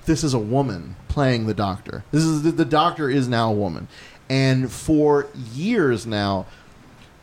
this 0.07 0.25
is 0.25 0.35
a 0.35 0.39
woman 0.39 0.97
playing 1.09 1.47
the 1.47 1.55
Doctor. 1.55 2.05
This 2.13 2.23
is 2.25 2.43
the, 2.43 2.53
the 2.53 2.65
Doctor 2.65 3.11
is 3.11 3.29
now 3.29 3.51
a 3.51 3.55
woman, 3.55 3.89
and 4.31 4.71
for 4.73 5.29
years 5.53 6.07
now, 6.07 6.47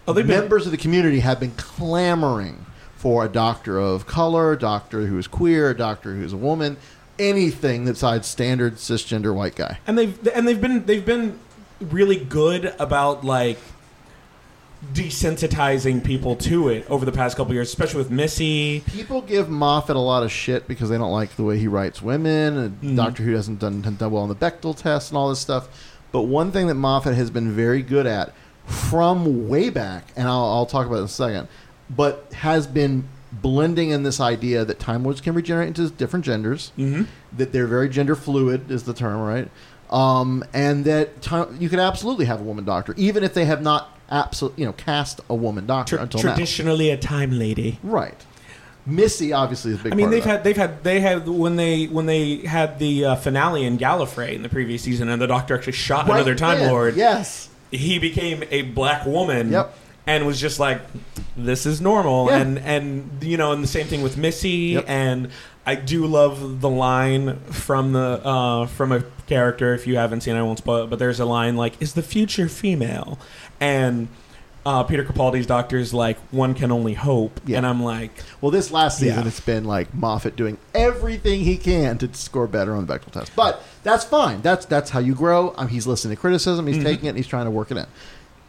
Oh, 0.07 0.11
they've 0.13 0.27
been 0.27 0.39
members 0.39 0.65
of 0.65 0.71
the 0.71 0.77
community 0.77 1.21
have 1.21 1.39
been 1.39 1.51
clamoring 1.51 2.65
for 2.97 3.23
a 3.25 3.29
doctor 3.29 3.79
of 3.79 4.05
color, 4.05 4.51
a 4.51 4.59
doctor 4.59 5.07
who 5.07 5.17
is 5.17 5.27
queer, 5.27 5.69
a 5.69 5.77
doctor 5.77 6.13
who 6.13 6.23
is 6.23 6.33
a 6.33 6.37
woman, 6.37 6.75
anything 7.17 7.85
besides 7.85 8.27
standard 8.27 8.75
cisgender 8.75 9.33
white 9.33 9.55
guy. 9.55 9.79
and 9.87 9.97
they've 9.97 10.27
and 10.27 10.47
they've 10.47 10.59
been 10.59 10.85
they've 10.85 11.05
been 11.05 11.39
really 11.79 12.17
good 12.17 12.73
about 12.79 13.23
like 13.23 13.57
desensitizing 14.93 16.03
people 16.03 16.35
to 16.35 16.67
it 16.69 16.85
over 16.89 17.05
the 17.05 17.11
past 17.11 17.37
couple 17.37 17.53
years, 17.53 17.69
especially 17.69 17.99
with 17.99 18.11
Missy. 18.11 18.81
People 18.87 19.21
give 19.21 19.49
Moffat 19.49 19.95
a 19.95 19.99
lot 19.99 20.23
of 20.23 20.31
shit 20.31 20.67
because 20.67 20.89
they 20.89 20.97
don't 20.97 21.11
like 21.11 21.35
the 21.35 21.43
way 21.43 21.57
he 21.57 21.67
writes 21.67 22.01
women, 22.01 22.57
and 22.57 22.81
Mhm. 22.81 22.95
Doctor 22.95 23.23
Who 23.23 23.33
hasn't 23.33 23.59
done, 23.59 23.81
done 23.81 23.97
well 24.11 24.23
on 24.23 24.29
the 24.29 24.35
Bechdel 24.35 24.75
test 24.75 25.11
and 25.11 25.17
all 25.17 25.29
this 25.29 25.39
stuff. 25.39 25.67
But 26.11 26.23
one 26.23 26.51
thing 26.51 26.67
that 26.67 26.75
Moffat 26.75 27.15
has 27.15 27.29
been 27.29 27.51
very 27.51 27.81
good 27.81 28.05
at 28.05 28.33
from 28.65 29.47
way 29.47 29.69
back, 29.69 30.07
and 30.15 30.27
I'll, 30.27 30.45
I'll 30.45 30.65
talk 30.65 30.85
about 30.85 30.97
it 30.97 30.99
in 30.99 31.05
a 31.05 31.09
second, 31.09 31.47
but 31.89 32.27
has 32.33 32.67
been 32.67 33.05
blending 33.31 33.89
in 33.89 34.03
this 34.03 34.19
idea 34.19 34.63
that 34.63 34.79
Time 34.79 35.03
Lords 35.03 35.19
can 35.21 35.33
regenerate 35.33 35.69
into 35.69 35.89
different 35.89 36.23
genders. 36.25 36.71
Mm-hmm. 36.77 37.03
that 37.35 37.51
they're 37.51 37.65
very 37.65 37.89
gender 37.89 38.15
fluid 38.15 38.69
is 38.69 38.83
the 38.83 38.93
term, 38.93 39.19
right? 39.19 39.49
Um, 39.89 40.43
and 40.53 40.85
that 40.85 41.21
ti 41.23 41.35
you 41.59 41.67
could 41.67 41.79
absolutely 41.79 42.25
have 42.25 42.39
a 42.39 42.43
woman 42.43 42.63
doctor, 42.63 42.93
even 42.95 43.23
if 43.23 43.33
they 43.33 43.45
have 43.45 43.61
not 43.63 43.92
absolutely, 44.09 44.61
you 44.61 44.65
know, 44.67 44.73
cast 44.73 45.21
a 45.29 45.35
woman 45.35 45.65
doctor 45.65 45.97
until 45.97 46.19
traditionally 46.21 46.89
a 46.89 46.97
time 46.97 47.37
lady. 47.37 47.79
Right. 47.83 48.25
Missy 48.85 49.31
obviously 49.31 49.71
is 49.71 49.79
a 49.79 49.83
big. 49.83 49.93
I 49.93 49.95
mean, 49.95 50.09
they've 50.09 50.25
had 50.25 50.43
they've 50.43 50.57
had 50.57 50.83
they 50.83 50.99
had 50.99 51.27
when 51.27 51.55
they 51.55 51.85
when 51.85 52.05
they 52.05 52.37
had 52.39 52.79
the 52.79 53.05
uh, 53.05 53.15
finale 53.15 53.63
in 53.63 53.77
Gallifrey 53.77 54.33
in 54.33 54.43
the 54.43 54.49
previous 54.49 54.81
season, 54.81 55.07
and 55.07 55.21
the 55.21 55.27
Doctor 55.27 55.55
actually 55.55 55.71
shot 55.73 56.05
Right 56.07 56.15
another 56.15 56.35
Time 56.35 56.59
then, 56.59 56.69
Lord. 56.69 56.95
Yes. 56.97 57.47
he 57.71 57.97
became 57.97 58.43
a 58.51 58.63
black 58.63 59.05
woman. 59.05 59.51
Yep. 59.51 59.77
And 60.05 60.27
was 60.27 60.37
just 60.41 60.59
like, 60.59 60.81
this 61.37 61.65
is 61.65 61.79
normal, 61.79 62.25
Yeah. 62.27 62.39
and 62.39 62.59
and 62.59 63.23
you 63.23 63.37
know, 63.37 63.53
and 63.53 63.63
the 63.63 63.67
same 63.67 63.87
thing 63.87 64.01
with 64.01 64.17
Missy, 64.17 64.49
Yep. 64.75 64.83
and 64.89 65.29
I 65.65 65.75
do 65.75 66.05
love 66.05 66.59
the 66.59 66.69
line 66.69 67.39
from 67.51 67.93
the 67.93 68.19
uh, 68.21 68.65
from 68.65 68.91
a 68.91 69.05
character. 69.27 69.73
If 69.73 69.87
you 69.87 69.95
haven't 69.95 70.19
seen, 70.21 70.35
it, 70.35 70.39
I 70.39 70.41
won't 70.41 70.57
spoil 70.57 70.83
it, 70.83 70.89
but 70.89 70.99
there's 70.99 71.21
a 71.21 71.25
line 71.25 71.55
like, 71.55 71.81
"Is 71.81 71.93
the 71.93 72.03
future 72.03 72.49
female?" 72.49 73.17
And 73.63 74.07
uh, 74.65 74.83
Peter 74.83 75.03
Capaldi's 75.03 75.45
doctor's 75.45 75.93
like 75.93 76.17
one 76.31 76.53
can 76.53 76.71
only 76.71 76.93
hope, 76.93 77.39
Yeah. 77.45 77.57
and 77.57 77.65
I'm 77.65 77.83
like, 77.83 78.11
Well, 78.41 78.51
this 78.51 78.71
last 78.71 78.99
season, 78.99 79.21
Yeah. 79.21 79.27
it's 79.27 79.39
been 79.39 79.65
like 79.65 79.93
Moffat 79.93 80.35
doing 80.35 80.57
everything 80.73 81.41
he 81.41 81.57
can 81.57 81.97
to 81.99 82.13
score 82.13 82.47
better 82.47 82.73
on 82.75 82.85
the 82.85 82.93
Bechdel 82.93 83.11
test. 83.11 83.35
But 83.35 83.61
that's 83.83 84.03
fine. 84.05 84.41
That's 84.41 84.65
that's 84.65 84.89
how 84.91 84.99
you 84.99 85.15
grow. 85.15 85.53
Um, 85.57 85.67
he's 85.67 85.85
listening 85.87 86.15
to 86.15 86.21
criticism. 86.21 86.67
He's 86.67 86.83
taking 86.83 87.05
it. 87.05 87.09
and 87.09 87.17
He's 87.17 87.27
trying 87.27 87.45
to 87.45 87.51
work 87.51 87.71
it 87.71 87.77
in. 87.77 87.85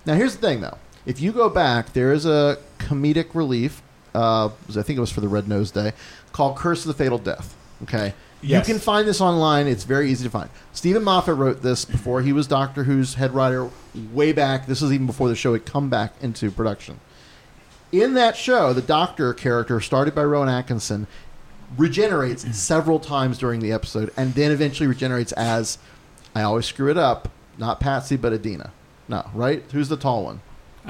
Now, 0.07 0.15
here's 0.15 0.37
the 0.37 0.41
thing, 0.47 0.61
though. 0.61 0.79
If 1.07 1.21
you 1.21 1.33
go 1.33 1.49
back, 1.49 1.93
there 1.95 2.13
is 2.13 2.27
a 2.27 2.59
comedic 2.79 3.35
relief. 3.35 3.83
Uh, 4.15 4.51
I 4.69 4.83
think 4.83 4.97
it 4.97 5.01
was 5.01 5.11
for 5.11 5.21
the 5.21 5.29
Red 5.29 5.49
Nose 5.49 5.71
Day, 5.71 5.93
called 6.33 6.57
"Curse 6.57 6.83
of 6.87 6.89
the 6.89 6.95
Fatal 6.95 7.19
Death." 7.19 7.57
Okay, 7.83 8.15
Yes. 8.45 8.69
you 8.69 8.75
can 8.75 8.81
find 8.81 9.09
this 9.09 9.21
online. 9.21 9.67
It's 9.67 9.85
very 9.85 10.11
easy 10.11 10.25
to 10.25 10.31
find. 10.31 10.51
Steven 10.73 11.03
Moffat 11.03 11.37
wrote 11.37 11.63
this 11.63 11.85
before 11.85 12.23
he 12.23 12.33
was 12.33 12.47
Doctor 12.47 12.85
Who's 12.85 13.15
head 13.15 13.33
writer. 13.33 13.71
Way 14.13 14.33
back, 14.33 14.67
this 14.67 14.81
was 14.81 14.93
even 14.93 15.07
before 15.07 15.29
the 15.29 15.37
show 15.37 15.53
had 15.53 15.65
come 15.65 15.89
back 15.89 16.15
into 16.21 16.51
production. 16.51 17.01
In 17.93 18.15
that 18.15 18.37
show, 18.37 18.73
the 18.73 18.83
Doctor 18.83 19.33
character, 19.33 19.81
started 19.81 20.15
by 20.15 20.25
Rowan 20.25 20.49
Atkinson, 20.49 21.07
regenerates 21.77 22.57
several 22.57 22.99
times 22.99 23.39
during 23.39 23.61
the 23.61 23.73
episode, 23.73 24.13
and 24.17 24.35
then 24.35 24.51
eventually 24.51 24.87
regenerates 24.87 25.33
as 25.33 25.79
I 26.35 26.43
always 26.43 26.67
screw 26.67 26.91
it 26.91 26.99
up, 26.99 27.31
not 27.57 27.81
Patsy 27.81 28.17
but 28.17 28.33
Edina. 28.33 28.73
No, 29.09 29.29
right? 29.33 29.63
Who's 29.73 29.89
the 29.89 29.97
tall 29.97 30.25
one? 30.25 30.41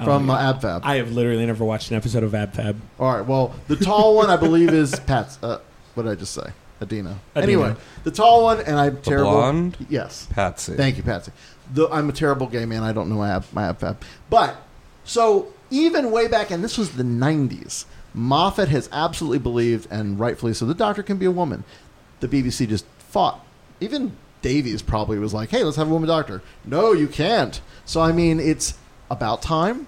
from 0.03 0.27
yeah. 0.27 0.35
uh, 0.35 0.55
AbFab? 0.55 0.81
I 0.83 0.97
have 0.97 1.13
literally 1.13 1.47
never 1.47 1.65
watched 1.65 1.91
an 1.91 1.97
episode 1.97 2.25
of 2.25 2.33
AbFab. 2.33 2.77
All 2.99 3.17
right. 3.17 3.25
Well, 3.25 3.55
the 3.69 3.77
tall 3.77 4.17
one 4.17 4.29
I 4.31 4.37
believe 4.37 4.71
is 4.71 4.99
Pat's. 5.01 5.39
Uh, 5.43 5.61
what 5.95 6.05
did 6.05 6.13
I 6.13 6.15
just 6.17 6.33
say? 6.33 6.51
Edina. 6.81 7.19
Edina. 7.37 7.43
Anyway, 7.43 7.77
the 8.03 8.11
tall 8.11 8.45
one, 8.45 8.61
and 8.61 8.77
I'm 8.79 8.95
The 8.97 9.01
terrible. 9.01 9.31
blonde? 9.33 9.77
Yes. 9.89 10.27
Patsy. 10.31 10.75
Thank 10.75 10.97
you, 10.97 11.03
Patsy. 11.03 11.33
The, 11.73 11.89
I'm 11.91 12.09
a 12.09 12.13
terrible 12.13 12.47
gay 12.47 12.67
man. 12.67 12.83
I 12.83 12.93
don't 12.93 13.09
know 13.09 13.17
my 13.17 13.31
ab, 13.31 13.45
my 13.53 13.69
ab 13.69 13.79
fab. 13.79 14.03
But 14.29 14.57
so 15.05 15.49
even 15.71 16.11
way 16.11 16.27
back, 16.29 16.51
and 16.51 16.63
this 16.63 16.77
was 16.77 16.91
the 16.93 17.03
'90s. 17.05 17.85
Moffat 18.13 18.69
has 18.69 18.89
absolutely 18.93 19.39
believed, 19.39 19.89
and 19.91 20.19
rightfully 20.21 20.53
so, 20.55 20.67
the 20.67 20.75
Doctor 20.75 21.03
can 21.03 21.17
be 21.17 21.27
a 21.27 21.31
woman. 21.31 21.65
The 22.21 22.29
BBC 22.29 22.69
just 22.69 22.85
fought. 22.99 23.45
Even 23.81 24.17
Davies 24.43 24.83
probably 24.83 25.19
was 25.19 25.33
like, 25.33 25.49
"Hey, 25.51 25.65
let's 25.65 25.77
have 25.77 25.89
a 25.89 25.93
woman 25.93 26.09
Doctor." 26.09 26.43
No, 26.65 26.93
you 26.93 27.09
can't. 27.09 27.61
So 27.87 28.01
I 28.01 28.13
mean, 28.13 28.41
it's 28.41 28.75
about 29.11 29.41
time. 29.43 29.87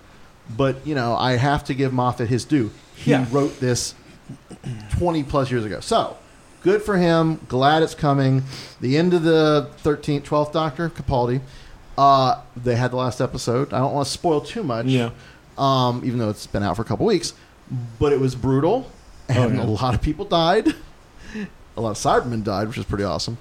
But 0.57 0.87
you 0.87 0.95
know, 0.95 1.15
I 1.17 1.33
have 1.37 1.65
to 1.65 1.75
give 1.75 1.93
Moffat 1.93 2.29
his 2.29 2.45
due. 2.45 2.71
He 2.95 3.11
Yeah. 3.11 3.27
wrote 3.31 3.61
this 3.61 3.95
20 4.99 5.23
plus 5.25 5.51
years 5.51 5.65
ago. 5.65 5.81
So, 5.81 6.17
good 6.67 6.83
for 6.83 6.97
him. 6.97 7.39
Glad 7.49 7.85
it's 7.85 7.95
coming. 7.95 8.43
The 8.81 8.97
end 8.99 9.15
of 9.15 9.23
the 9.23 9.71
13th, 9.85 10.23
12th 10.25 10.53
Doctor, 10.53 10.91
Capaldi. 10.91 11.41
Uh, 11.97 12.41
they 12.57 12.75
had 12.75 12.91
the 12.91 12.97
last 12.97 13.21
episode. 13.21 13.73
I 13.73 13.79
don't 13.79 13.95
want 13.95 14.07
to 14.07 14.13
spoil 14.13 14.41
too 14.41 14.65
much. 14.65 14.87
Yeah. 14.87 15.11
Um, 15.57 16.03
even 16.05 16.19
though 16.19 16.29
it's 16.29 16.49
been 16.49 16.65
out 16.65 16.75
for 16.75 16.83
a 16.83 16.85
couple 16.85 17.07
weeks. 17.07 17.35
But 18.01 18.13
it 18.13 18.19
was 18.19 18.35
brutal. 18.35 18.91
And 19.29 19.39
Oh, 19.39 19.63
yeah. 19.63 19.63
a 19.63 19.71
lot 19.83 19.95
of 19.95 20.03
people 20.03 20.25
died. 20.25 20.75
a 21.77 21.81
lot 21.81 21.91
of 21.93 21.97
Cybermen 21.97 22.43
died, 22.43 22.67
which 22.67 22.79
is 22.79 22.85
pretty 22.85 23.05
awesome. 23.05 23.39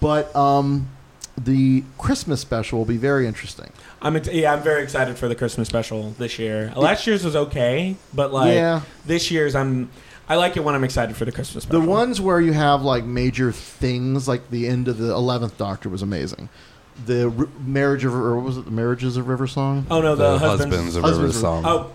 But 0.00 0.34
um, 0.34 0.88
the 1.38 1.84
Christmas 1.98 2.40
special 2.40 2.78
will 2.78 2.84
be 2.84 2.96
very 2.96 3.28
interesting. 3.28 3.70
I'm 4.02 4.16
ex- 4.16 4.28
yeah, 4.32 4.52
I'm 4.52 4.62
very 4.62 4.82
excited 4.82 5.16
for 5.18 5.28
the 5.28 5.34
Christmas 5.36 5.68
special 5.68 6.10
this 6.18 6.38
year. 6.40 6.72
Last 6.76 7.06
year's 7.06 7.24
was 7.24 7.36
okay, 7.36 7.94
but 8.12 8.32
like 8.32 8.54
Yeah. 8.54 8.80
this 9.06 9.30
year's, 9.30 9.54
I'm 9.54 9.88
I 10.28 10.34
like 10.36 10.56
it 10.56 10.64
when 10.64 10.74
I'm 10.74 10.82
excited 10.84 11.16
for 11.16 11.24
the 11.24 11.32
Christmas 11.32 11.64
Special. 11.64 11.80
The 11.80 11.86
ones 11.88 12.20
where 12.20 12.40
you 12.40 12.52
have 12.52 12.82
like 12.82 13.04
major 13.04 13.52
things, 13.52 14.26
like 14.26 14.50
the 14.50 14.66
end 14.66 14.88
of 14.88 14.98
the 14.98 15.10
eleventh 15.12 15.56
Doctor 15.56 15.88
was 15.88 16.02
amazing. 16.02 16.48
The 17.04 17.32
r- 17.38 17.48
marriage 17.64 18.04
of, 18.04 18.14
or 18.14 18.36
what 18.36 18.44
was 18.44 18.56
it 18.58 18.64
the 18.64 18.70
marriages 18.70 19.16
of 19.16 19.28
River 19.28 19.46
Song? 19.46 19.86
Oh 19.90 20.00
no, 20.00 20.16
the, 20.16 20.32
The 20.32 20.38
husbands. 20.38 20.74
husbands 20.74 20.96
of 20.96 21.02
Husbands 21.04 21.34
River 21.36 21.40
Song. 21.46 21.62
Oh, 21.66 21.92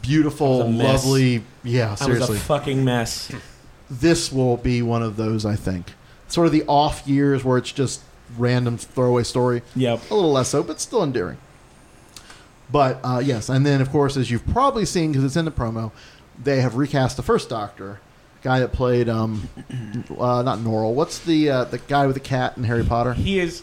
Beautiful, 0.00 0.58
That 0.58 0.64
was 0.66 0.74
a 0.74 0.78
mess. 0.78 1.04
lovely. 1.06 1.42
Yeah, 1.64 1.86
I 1.86 1.90
was 1.90 2.00
seriously, 2.00 2.36
a 2.36 2.40
fucking 2.40 2.84
mess. 2.84 3.32
this 3.90 4.30
will 4.32 4.56
be 4.56 4.80
one 4.82 5.02
of 5.02 5.16
those. 5.16 5.44
I 5.46 5.56
think 5.56 5.92
sort 6.28 6.46
of 6.46 6.52
the 6.52 6.64
off 6.66 7.06
years 7.06 7.42
where 7.44 7.58
it's 7.58 7.72
just 7.72 8.02
random 8.38 8.78
throwaway 8.78 9.22
story. 9.22 9.62
Yep. 9.76 10.10
A 10.10 10.14
little 10.14 10.32
less 10.32 10.48
so, 10.50 10.62
but 10.62 10.80
still 10.80 11.02
endearing. 11.02 11.38
But 12.70 13.00
uh, 13.04 13.20
yes, 13.24 13.48
and 13.48 13.66
then 13.66 13.80
of 13.80 13.90
course, 13.90 14.16
as 14.16 14.30
you've 14.30 14.46
probably 14.48 14.84
seen 14.86 15.12
because 15.12 15.24
it's 15.24 15.36
in 15.36 15.44
the 15.44 15.50
promo, 15.50 15.90
they 16.42 16.60
have 16.60 16.76
recast 16.76 17.16
the 17.16 17.22
first 17.22 17.48
Doctor, 17.48 18.00
guy 18.42 18.60
that 18.60 18.72
played 18.72 19.08
um, 19.08 19.48
uh, 20.18 20.42
not 20.42 20.58
Norrell. 20.58 20.94
What's 20.94 21.18
the 21.18 21.50
uh, 21.50 21.64
the 21.64 21.78
guy 21.78 22.06
with 22.06 22.14
the 22.14 22.20
cat 22.20 22.56
in 22.56 22.64
Harry 22.64 22.84
Potter? 22.84 23.14
He 23.14 23.38
is. 23.38 23.62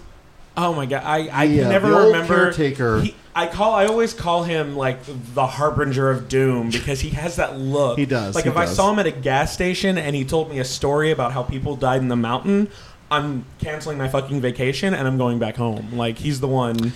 Oh 0.58 0.73
my 0.73 0.86
god, 0.86 1.03
I 1.05 1.29
I 1.32 1.47
can 1.47 1.65
uh, 1.65 1.69
never 1.69 1.89
the 1.89 1.95
old 1.97 2.05
remember. 2.08 2.36
caretaker. 2.36 3.01
He, 3.01 3.15
I 3.36 3.47
call. 3.47 3.73
I 3.73 3.86
always 3.86 4.13
call 4.13 4.43
him 4.43 4.75
like 4.75 4.99
the 5.05 5.45
harbinger 5.47 6.10
of 6.10 6.27
doom 6.27 6.69
because 6.71 6.99
he 6.99 7.10
has 7.12 7.38
that 7.38 7.58
look. 7.58 7.97
He 7.97 8.05
does, 8.05 8.36
Like 8.36 8.43
he 8.43 8.49
if 8.49 8.58
I 8.58 8.65
saw 8.65 8.91
him 8.91 8.99
at 8.99 9.05
a 9.05 9.12
gas 9.12 9.53
station 9.53 9.97
and 9.97 10.15
he 10.15 10.25
told 10.25 10.49
me 10.49 10.60
a 10.60 10.65
story 10.65 11.12
about 11.12 11.32
how 11.32 11.43
people 11.43 11.75
died 11.77 12.01
in 12.01 12.10
the 12.10 12.17
mountain, 12.17 12.69
I'm 13.10 13.45
canceling 13.60 13.97
my 13.97 14.10
fucking 14.10 14.41
vacation 14.41 14.93
and 14.93 15.08
I'm 15.08 15.17
going 15.17 15.39
back 15.39 15.55
home. 15.55 15.93
Like 15.93 16.17
he's 16.17 16.41
the 16.41 16.47
one. 16.47 16.91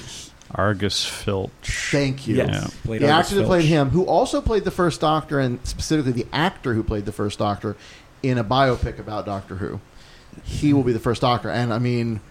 Argus 0.56 1.06
Filch. 1.06 1.90
Thank 1.92 2.28
you. 2.28 2.38
Yes. 2.38 2.76
Played 2.84 3.02
the 3.02 3.12
Argus 3.12 3.28
actor 3.28 3.42
that 3.42 3.48
played 3.48 3.66
him, 3.66 3.90
who 3.90 4.06
also 4.06 4.42
played 4.42 4.64
the 4.64 4.72
first 4.72 5.02
Doctor, 5.02 5.40
and 5.40 5.66
specifically 5.66 6.12
the 6.12 6.28
actor 6.32 6.74
who 6.74 6.84
played 6.84 7.06
the 7.06 7.12
first 7.12 7.40
Doctor 7.40 7.76
in 8.22 8.38
a 8.38 8.44
biopic 8.44 9.00
about 9.00 9.26
Doctor 9.26 9.56
Who, 9.56 9.82
he 10.44 10.74
will 10.74 10.84
be 10.84 10.94
the 10.94 11.00
first 11.00 11.22
Doctor. 11.22 11.50
And 11.50 11.74
I 11.74 11.80
mean, 11.80 12.22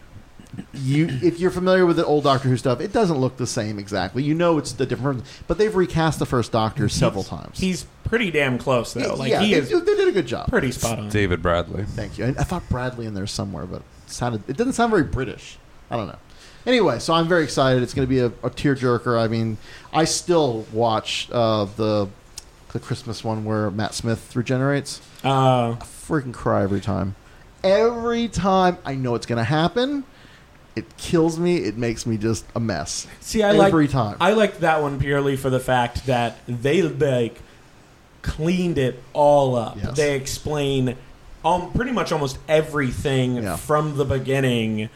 you 0.73 1.07
if 1.23 1.41
you're 1.41 1.51
familiar 1.51 1.87
with 1.87 1.97
the 1.97 2.05
old 2.05 2.25
Doctor 2.25 2.49
Who 2.49 2.57
stuff, 2.57 2.81
it 2.81 2.93
doesn't 2.93 3.19
look 3.19 3.37
the 3.37 3.47
same 3.47 3.79
exactly. 3.79 4.23
You 4.23 4.35
know, 4.35 4.59
it's 4.59 4.73
the 4.73 4.87
different, 4.87 5.25
but 5.47 5.59
they've 5.59 5.75
recast 5.75 6.19
the 6.19 6.27
first 6.27 6.53
Doctor 6.53 6.89
several 6.89 7.25
times. 7.25 7.59
He's 7.59 7.87
pretty 8.05 8.31
damn 8.31 8.59
close 8.59 8.93
though. 8.93 9.15
Like 9.15 9.31
yeah, 9.31 9.41
he 9.41 9.55
they, 9.55 9.61
is 9.61 9.71
they 9.71 9.95
did 9.97 10.09
a 10.09 10.13
good 10.13 10.27
job. 10.27 10.49
pretty 10.49 10.73
spot 10.73 10.99
on. 10.99 11.09
David 11.09 11.43
Bradley. 11.43 11.85
Thank 11.85 12.19
you. 12.19 12.27
I, 12.27 12.29
I 12.29 12.45
thought 12.45 12.69
Bradley 12.69 13.07
in 13.07 13.15
there 13.15 13.27
somewhere, 13.27 13.67
but 13.67 13.83
it 14.07 14.11
sounded 14.11 14.49
it 14.49 14.57
didn't 14.57 14.75
sound 14.75 14.91
very 14.91 15.05
British. 15.05 15.59
I 15.91 15.97
don't 15.97 16.09
know. 16.09 16.19
Anyway, 16.67 16.99
so 16.99 17.13
I'm 17.15 17.27
very 17.29 17.45
excited. 17.45 17.83
It's 17.83 17.95
going 17.95 18.07
to 18.07 18.11
be 18.11 18.21
a, 18.21 18.27
a 18.27 18.51
tearjerker. 18.51 19.19
I 19.19 19.29
mean, 19.29 19.59
I 19.93 20.05
still 20.05 20.67
watch 20.73 21.29
uh, 21.33 21.65
the 21.77 22.09
the 22.73 22.81
Christmas 22.81 23.23
one 23.23 23.45
where 23.45 23.71
Matt 23.71 23.93
Smith 23.95 24.35
regenerates. 24.35 25.01
Uh, 25.25 25.73
I 25.73 25.77
freaking 25.81 26.33
cry 26.33 26.63
every 26.63 26.81
time. 26.81 27.17
Every 27.63 28.29
time 28.29 28.79
I 28.85 28.95
know 28.95 29.15
it's 29.15 29.27
going 29.27 29.37
to 29.39 29.45
happen, 29.45 30.05
it 30.75 30.97
kills 30.97 31.39
me. 31.39 31.59
It 31.59 31.77
makes 31.77 32.07
me 32.07 32.17
just 32.17 32.45
a 32.55 32.61
mess. 32.61 33.07
See, 33.21 33.43
I 33.43 33.51
like 33.53 33.69
every 33.69 33.89
time. 33.89 34.17
I 34.21 34.33
like 34.33 34.59
that 34.61 34.81
one 34.81 34.99
purely 34.99 35.37
for 35.37 35.51
the 35.51 35.61
fact 35.61 36.07
that 36.07 36.39
they 36.49 36.81
like 36.83 37.41
cleaned 38.23 38.79
it 38.79 39.03
all 39.13 39.55
up. 39.57 39.77
Yes. 39.77 39.97
They 39.97 40.15
explain 40.17 40.97
um, 41.45 41.73
pretty 41.73 41.93
much 41.93 42.11
almost 42.13 42.39
everything 42.49 43.37
Yeah. 43.37 43.57
from 43.57 43.97
the 43.97 44.05
beginning 44.05 44.89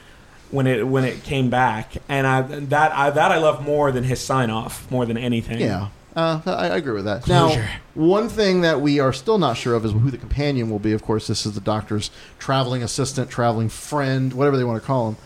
when 0.50 0.66
it 0.66 0.86
when 0.86 1.04
it 1.04 1.22
came 1.24 1.50
back, 1.50 1.94
and 2.08 2.26
I 2.26 2.42
that 2.42 2.92
I 2.92 3.10
that 3.10 3.32
I 3.32 3.38
love 3.38 3.64
more 3.64 3.92
than 3.92 4.04
his 4.04 4.20
sign 4.20 4.50
off 4.50 4.90
more 4.90 5.04
than 5.06 5.16
anything. 5.16 5.60
Yeah, 5.60 5.88
uh, 6.14 6.40
I, 6.46 6.50
I 6.68 6.76
agree 6.76 6.94
with 6.94 7.04
that. 7.04 7.22
Closure. 7.22 7.60
Now, 7.60 7.68
one 7.94 8.28
thing 8.28 8.60
that 8.62 8.80
we 8.80 9.00
are 9.00 9.12
still 9.12 9.38
not 9.38 9.56
sure 9.56 9.74
of 9.74 9.84
is 9.84 9.92
who 9.92 10.10
the 10.10 10.18
companion 10.18 10.70
will 10.70 10.78
be. 10.78 10.92
Of 10.92 11.02
course, 11.02 11.26
this 11.26 11.46
is 11.46 11.54
the 11.54 11.60
doctor's 11.60 12.10
traveling 12.38 12.82
assistant, 12.82 13.30
traveling 13.30 13.68
friend, 13.68 14.32
whatever 14.32 14.56
they 14.56 14.64
want 14.64 14.80
to 14.80 14.86
call 14.86 15.08
him. 15.10 15.16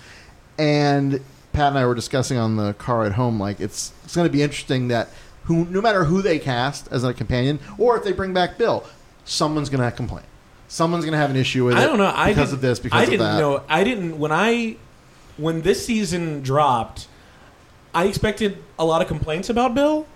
And 0.58 1.20
Pat 1.52 1.68
and 1.68 1.78
I 1.78 1.86
were 1.86 1.94
discussing 1.94 2.38
on 2.38 2.56
the 2.56 2.74
car 2.74 3.04
at 3.04 3.12
home, 3.12 3.40
like 3.40 3.60
it's 3.60 3.92
it's 4.04 4.14
going 4.14 4.26
to 4.28 4.32
be 4.32 4.42
interesting 4.42 4.88
that 4.88 5.08
who, 5.44 5.64
no 5.66 5.80
matter 5.80 6.04
who 6.04 6.22
they 6.22 6.38
cast 6.38 6.90
as 6.92 7.02
a 7.02 7.12
companion, 7.12 7.58
or 7.78 7.96
if 7.96 8.04
they 8.04 8.12
bring 8.12 8.32
back 8.32 8.56
Bill, 8.58 8.84
someone's 9.24 9.68
going 9.68 9.82
to 9.82 9.94
complain. 9.96 10.24
Someone's 10.68 11.04
going 11.04 11.12
to 11.12 11.18
have 11.18 11.30
an 11.30 11.36
issue 11.36 11.64
with 11.64 11.74
it. 11.76 11.80
I 11.80 11.86
don't 11.86 11.98
know. 11.98 12.12
I 12.14 12.28
because 12.30 12.50
didn't- 12.50 12.54
of 12.58 12.60
this. 12.60 12.78
Because 12.78 13.00
I 13.00 13.02
of 13.04 13.10
didn't 13.10 13.26
that. 13.26 13.38
know. 13.40 13.62
I 13.68 13.82
didn't 13.82 14.18
when 14.18 14.30
I 14.32 14.76
when 15.40 15.62
this 15.62 15.84
season 15.86 16.42
dropped. 16.42 17.08
I 17.92 18.04
expected 18.06 18.58
a 18.78 18.84
lot 18.84 19.02
of 19.02 19.08
complaints 19.08 19.48
about 19.50 19.74
Bill, 19.74 20.06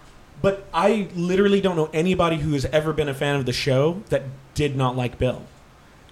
but 0.40 0.66
I 0.72 1.08
literally 1.16 1.60
don't 1.60 1.74
know 1.76 1.90
anybody 1.92 2.37
who 2.37 2.52
has 2.52 2.64
ever 2.66 2.92
been 2.92 3.08
a 3.08 3.14
fan 3.14 3.34
of 3.37 3.46
the 3.46 3.52
show 3.52 4.02
that 4.10 4.22
did 4.54 4.76
not 4.76 4.96
like 4.96 5.18
Bill. 5.18 5.42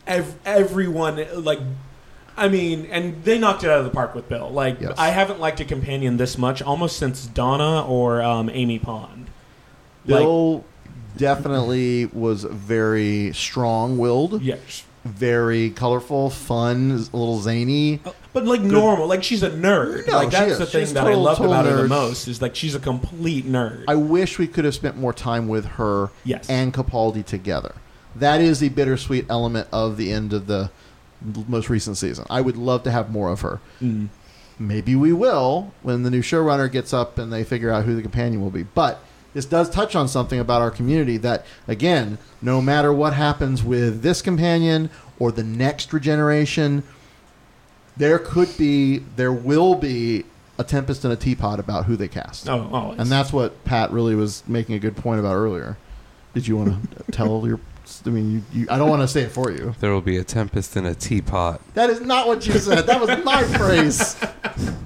Ev- 0.06 0.34
everyone 0.44 1.24
like. 1.44 1.60
I 2.36 2.48
mean, 2.48 2.86
and 2.86 3.22
they 3.24 3.38
knocked 3.38 3.62
it 3.62 3.68
out 3.70 3.78
of 3.78 3.84
the 3.84 3.90
park 3.90 4.14
with 4.14 4.26
Bill. 4.28 4.48
Like, 4.50 4.80
Yes. 4.80 4.94
I 4.96 5.10
haven't 5.10 5.38
liked 5.38 5.60
a 5.60 5.66
companion 5.66 6.16
this 6.16 6.38
much 6.38 6.62
almost 6.62 6.96
since 6.96 7.26
Donna 7.26 7.86
or 7.86 8.22
um, 8.22 8.48
Amy 8.50 8.78
Pond. 8.78 9.26
Like, 10.06 10.20
Bill 10.22 10.64
definitely 11.18 12.06
was 12.06 12.44
very 12.44 13.32
strong-willed. 13.34 14.40
yes, 14.42 14.84
very 15.04 15.70
colorful, 15.70 16.30
fun, 16.30 16.90
a 16.92 17.16
little 17.16 17.40
zany. 17.40 18.00
Uh, 18.04 18.12
but 18.32 18.44
like 18.44 18.60
normal, 18.60 19.06
like 19.06 19.22
she's 19.22 19.42
a 19.42 19.50
nerd. 19.50 20.06
No, 20.06 20.14
like 20.14 20.30
that's 20.30 20.58
the 20.58 20.66
thing 20.66 20.82
She's 20.82 20.92
that 20.94 21.02
total- 21.02 21.20
I 21.20 21.22
loved 21.22 21.38
total 21.38 21.52
about 21.54 21.66
her 21.66 21.82
the 21.82 21.88
most 21.88 22.28
is 22.28 22.40
like 22.40 22.54
she's 22.54 22.74
a 22.74 22.80
complete 22.80 23.44
nerd. 23.46 23.84
I 23.88 23.94
wish 23.96 24.38
we 24.38 24.46
could 24.46 24.64
have 24.64 24.74
spent 24.74 24.96
more 24.96 25.12
time 25.12 25.48
with 25.48 25.64
her 25.66 26.10
Yes. 26.24 26.48
and 26.48 26.72
Capaldi 26.72 27.24
together. 27.24 27.74
That 28.14 28.40
is 28.40 28.60
the 28.60 28.68
bittersweet 28.68 29.26
element 29.28 29.68
of 29.72 29.96
the 29.96 30.12
end 30.12 30.32
of 30.32 30.46
the 30.46 30.70
most 31.48 31.68
recent 31.70 31.96
season. 31.96 32.24
I 32.30 32.40
would 32.40 32.56
love 32.56 32.82
to 32.84 32.90
have 32.90 33.10
more 33.10 33.28
of 33.30 33.40
her. 33.42 33.60
Mm. 33.80 34.08
Maybe 34.58 34.94
we 34.94 35.12
will 35.12 35.72
when 35.82 36.02
the 36.02 36.10
new 36.10 36.22
showrunner 36.22 36.70
gets 36.70 36.92
up 36.92 37.18
and 37.18 37.32
they 37.32 37.42
figure 37.42 37.70
out 37.70 37.84
who 37.84 37.94
the 37.96 38.02
companion 38.02 38.40
will 38.42 38.50
be. 38.50 38.62
But 38.62 39.02
this 39.34 39.44
does 39.44 39.70
touch 39.70 39.94
on 39.96 40.08
something 40.08 40.38
about 40.38 40.62
our 40.62 40.70
community 40.70 41.16
that 41.18 41.44
again, 41.66 42.18
no 42.40 42.60
matter 42.60 42.92
what 42.92 43.14
happens 43.14 43.62
with 43.62 44.02
this 44.02 44.22
companion 44.22 44.90
or 45.18 45.32
the 45.32 45.44
next 45.44 45.92
regeneration, 45.92 46.82
there 47.96 48.18
could 48.18 48.56
be, 48.56 48.98
there 49.16 49.32
will 49.32 49.74
be 49.74 50.24
a 50.58 50.64
tempest 50.64 51.04
in 51.04 51.10
a 51.10 51.16
teapot 51.16 51.58
about 51.58 51.86
who 51.86 51.96
they 51.96 52.08
cast. 52.08 52.48
Oh, 52.48 52.68
always. 52.72 52.98
And 52.98 53.10
that's 53.10 53.32
what 53.32 53.64
Pat 53.64 53.90
really 53.90 54.14
was 54.14 54.42
making 54.46 54.74
a 54.74 54.78
good 54.78 54.96
point 54.96 55.20
about 55.20 55.34
earlier. 55.34 55.76
Did 56.34 56.46
you 56.46 56.56
want 56.56 56.90
to 56.90 57.04
tell 57.12 57.46
your? 57.46 57.60
I 58.06 58.10
mean, 58.10 58.32
you, 58.32 58.60
you, 58.60 58.66
I 58.70 58.78
don't 58.78 58.88
want 58.88 59.02
to 59.02 59.08
say 59.08 59.22
it 59.22 59.32
for 59.32 59.50
you. 59.50 59.74
There 59.80 59.92
will 59.92 60.00
be 60.00 60.16
a 60.16 60.24
tempest 60.24 60.76
in 60.76 60.86
a 60.86 60.94
teapot. 60.94 61.60
That 61.74 61.90
is 61.90 62.00
not 62.00 62.26
what 62.26 62.46
you 62.46 62.54
said. 62.54 62.86
That 62.86 63.00
was 63.00 63.24
my 63.24 63.42
phrase. 63.58 64.16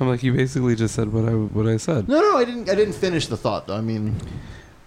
I'm 0.00 0.08
like, 0.08 0.22
you 0.22 0.32
basically 0.32 0.76
just 0.76 0.94
said 0.94 1.12
what 1.12 1.24
I 1.28 1.32
what 1.32 1.66
I 1.66 1.76
said. 1.76 2.08
No, 2.08 2.20
no, 2.20 2.38
I 2.38 2.44
didn't. 2.44 2.68
I 2.70 2.74
didn't 2.74 2.94
finish 2.94 3.26
the 3.26 3.36
thought. 3.36 3.66
Though. 3.66 3.76
I 3.76 3.80
mean, 3.80 4.16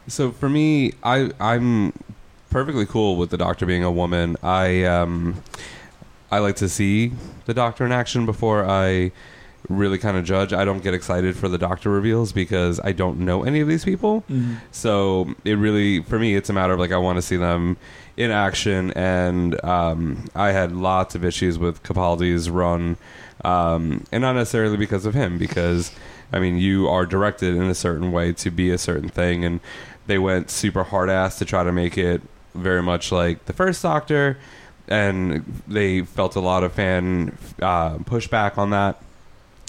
So 0.08 0.32
for 0.32 0.50
me, 0.50 0.94
I 1.04 1.32
I'm 1.40 1.94
perfectly 2.50 2.86
cool 2.86 3.16
with 3.18 3.30
the 3.30 3.38
Doctor 3.38 3.66
being 3.66 3.84
a 3.84 3.92
woman. 3.92 4.38
I 4.44 4.84
um 4.86 5.42
I 6.32 6.40
like 6.40 6.56
to 6.58 6.70
see 6.70 7.12
the 7.46 7.54
Doctor 7.54 7.86
in 7.86 7.92
action 7.92 8.26
before 8.26 8.66
I 8.66 9.12
really 9.70 9.98
kind 9.98 10.18
of 10.18 10.24
judge. 10.26 10.54
I 10.54 10.66
don't 10.66 10.82
get 10.84 10.94
excited 10.94 11.36
for 11.38 11.48
the 11.48 11.58
Doctor 11.58 11.90
reveals 11.90 12.32
because 12.32 12.80
I 12.84 12.92
don't 12.94 13.20
know 13.20 13.44
any 13.44 13.60
of 13.60 13.68
these 13.68 13.86
people. 13.86 14.24
Mhm. 14.30 14.58
So 14.72 15.36
it 15.46 15.54
really, 15.54 16.02
for 16.02 16.18
me, 16.20 16.36
it's 16.36 16.50
a 16.50 16.54
matter 16.54 16.74
of 16.74 16.80
like 16.80 16.92
I 16.92 16.98
want 16.98 17.18
to 17.18 17.22
see 17.22 17.38
them 17.38 17.78
in 18.18 18.32
action, 18.32 18.92
and 18.92 19.64
um, 19.64 20.26
I 20.36 20.52
had 20.52 20.74
lots 20.76 21.16
of 21.16 21.24
issues 21.24 21.58
with 21.58 21.82
Capaldi's 21.84 22.50
run, 22.50 22.98
um, 23.44 24.06
and 24.12 24.22
not 24.22 24.34
necessarily 24.34 24.78
because 24.78 25.06
of 25.06 25.14
him, 25.14 25.38
because 25.38 25.92
I 26.32 26.40
mean 26.40 26.58
you 26.58 26.88
are 26.88 27.06
directed 27.06 27.56
in 27.56 27.64
a 27.64 27.76
certain 27.76 28.12
way 28.12 28.34
to 28.34 28.52
be 28.52 28.72
a 28.72 28.78
certain 28.78 29.10
thing, 29.10 29.46
and 29.46 29.60
they 30.08 30.18
went 30.18 30.50
super 30.50 30.84
hard 30.84 31.10
ass 31.10 31.38
to 31.40 31.46
try 31.46 31.64
to 31.64 31.72
make 31.72 31.98
it 31.98 32.22
very 32.54 32.82
much 32.84 33.12
like 33.12 33.46
the 33.46 33.54
first 33.54 33.82
Doctor, 33.82 34.38
and 34.88 35.62
they 35.68 36.02
felt 36.02 36.36
a 36.36 36.42
lot 36.42 36.64
of 36.64 36.74
fan 36.74 37.38
uh, 37.62 37.98
pushback 38.00 38.58
on 38.58 38.72
that. 38.72 39.02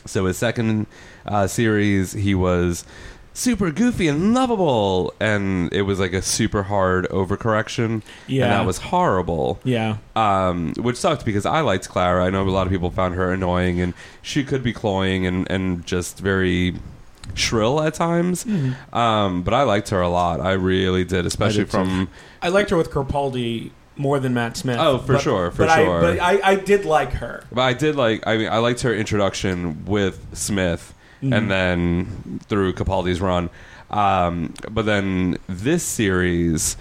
So 0.04 0.26
his 0.26 0.36
second 0.36 0.86
uh, 1.24 1.46
series, 1.46 2.12
he 2.12 2.34
was 2.34 2.84
super 3.34 3.70
goofy 3.70 4.08
and 4.08 4.34
lovable, 4.34 5.12
and 5.20 5.72
it 5.72 5.82
was 5.82 5.98
like 5.98 6.12
a 6.12 6.22
super 6.22 6.64
hard 6.64 7.08
overcorrection. 7.08 8.02
Yeah. 8.26 8.44
and 8.44 8.52
that 8.52 8.66
was 8.66 8.78
horrible. 8.78 9.58
Yeah. 9.64 9.96
Um, 10.16 10.74
which 10.78 10.96
sucked 10.96 11.24
because 11.24 11.46
I 11.46 11.60
liked 11.60 11.88
Clara. 11.88 12.24
I 12.24 12.30
know 12.30 12.42
a 12.46 12.50
lot 12.50 12.66
of 12.66 12.72
people 12.72 12.90
found 12.90 13.14
her 13.14 13.32
annoying, 13.32 13.80
and 13.80 13.94
she 14.20 14.44
could 14.44 14.62
be 14.62 14.72
cloying 14.72 15.26
and 15.26 15.50
and 15.50 15.84
just 15.86 16.18
very 16.18 16.74
shrill 17.34 17.80
at 17.82 17.94
times. 17.94 18.44
Mhm. 18.44 18.74
Um, 18.94 19.42
but 19.42 19.54
I 19.54 19.62
liked 19.62 19.88
her 19.90 20.00
a 20.00 20.08
lot. 20.08 20.40
I 20.40 20.52
really 20.52 21.04
did, 21.04 21.24
especially 21.24 21.64
did 21.64 21.70
too. 21.70 21.78
from 21.78 22.08
I 22.42 22.48
liked 22.48 22.70
her 22.70 22.76
with 22.76 22.90
Capaldi 22.90 23.70
more 23.96 24.18
than 24.18 24.34
Matt 24.34 24.56
Smith. 24.56 24.78
Oh, 24.80 24.98
for 24.98 25.14
but- 25.14 25.22
sure, 25.22 25.50
for 25.50 25.66
but 25.66 25.74
sure. 25.76 25.98
I, 25.98 26.00
but 26.00 26.20
I, 26.20 26.40
I 26.52 26.54
did 26.56 26.84
like 26.84 27.12
her. 27.14 27.44
But 27.52 27.62
I 27.62 27.72
did 27.74 27.94
like. 27.96 28.26
I 28.26 28.36
mean, 28.36 28.48
I 28.48 28.58
liked 28.58 28.80
her 28.82 28.92
introduction 28.94 29.84
with 29.86 30.26
Smith, 30.32 30.92
Mhm. 31.22 31.36
and 31.36 31.50
then 31.50 32.40
through 32.48 32.72
Capaldi's 32.74 33.20
run. 33.20 33.48
Um, 33.90 34.54
but 34.70 34.86
then 34.86 35.38
this 35.48 35.82
series 35.84 36.76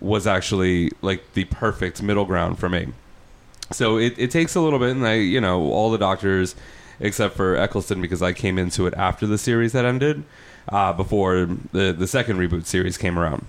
was 0.00 0.26
actually 0.26 0.90
like 1.00 1.32
the 1.34 1.44
perfect 1.44 2.02
middle 2.02 2.24
ground 2.24 2.58
for 2.58 2.68
me. 2.68 2.88
So 3.72 3.98
it, 3.98 4.14
it 4.18 4.30
takes 4.30 4.54
a 4.54 4.60
little 4.60 4.78
bit, 4.78 4.90
and 4.90 5.06
I, 5.06 5.14
you 5.14 5.40
know, 5.40 5.70
all 5.72 5.90
the 5.90 5.98
doctors 5.98 6.54
except 7.00 7.36
for 7.36 7.56
Eccleston 7.56 8.00
because 8.00 8.22
I 8.22 8.32
came 8.32 8.58
into 8.58 8.86
it 8.86 8.94
after 8.94 9.26
the 9.26 9.38
series 9.38 9.72
had 9.72 9.84
ended, 9.84 10.24
uh, 10.70 10.92
before 10.92 11.48
the 11.72 11.92
the 11.92 12.06
second 12.06 12.38
reboot 12.38 12.66
series 12.66 12.96
came 12.98 13.18
around. 13.18 13.44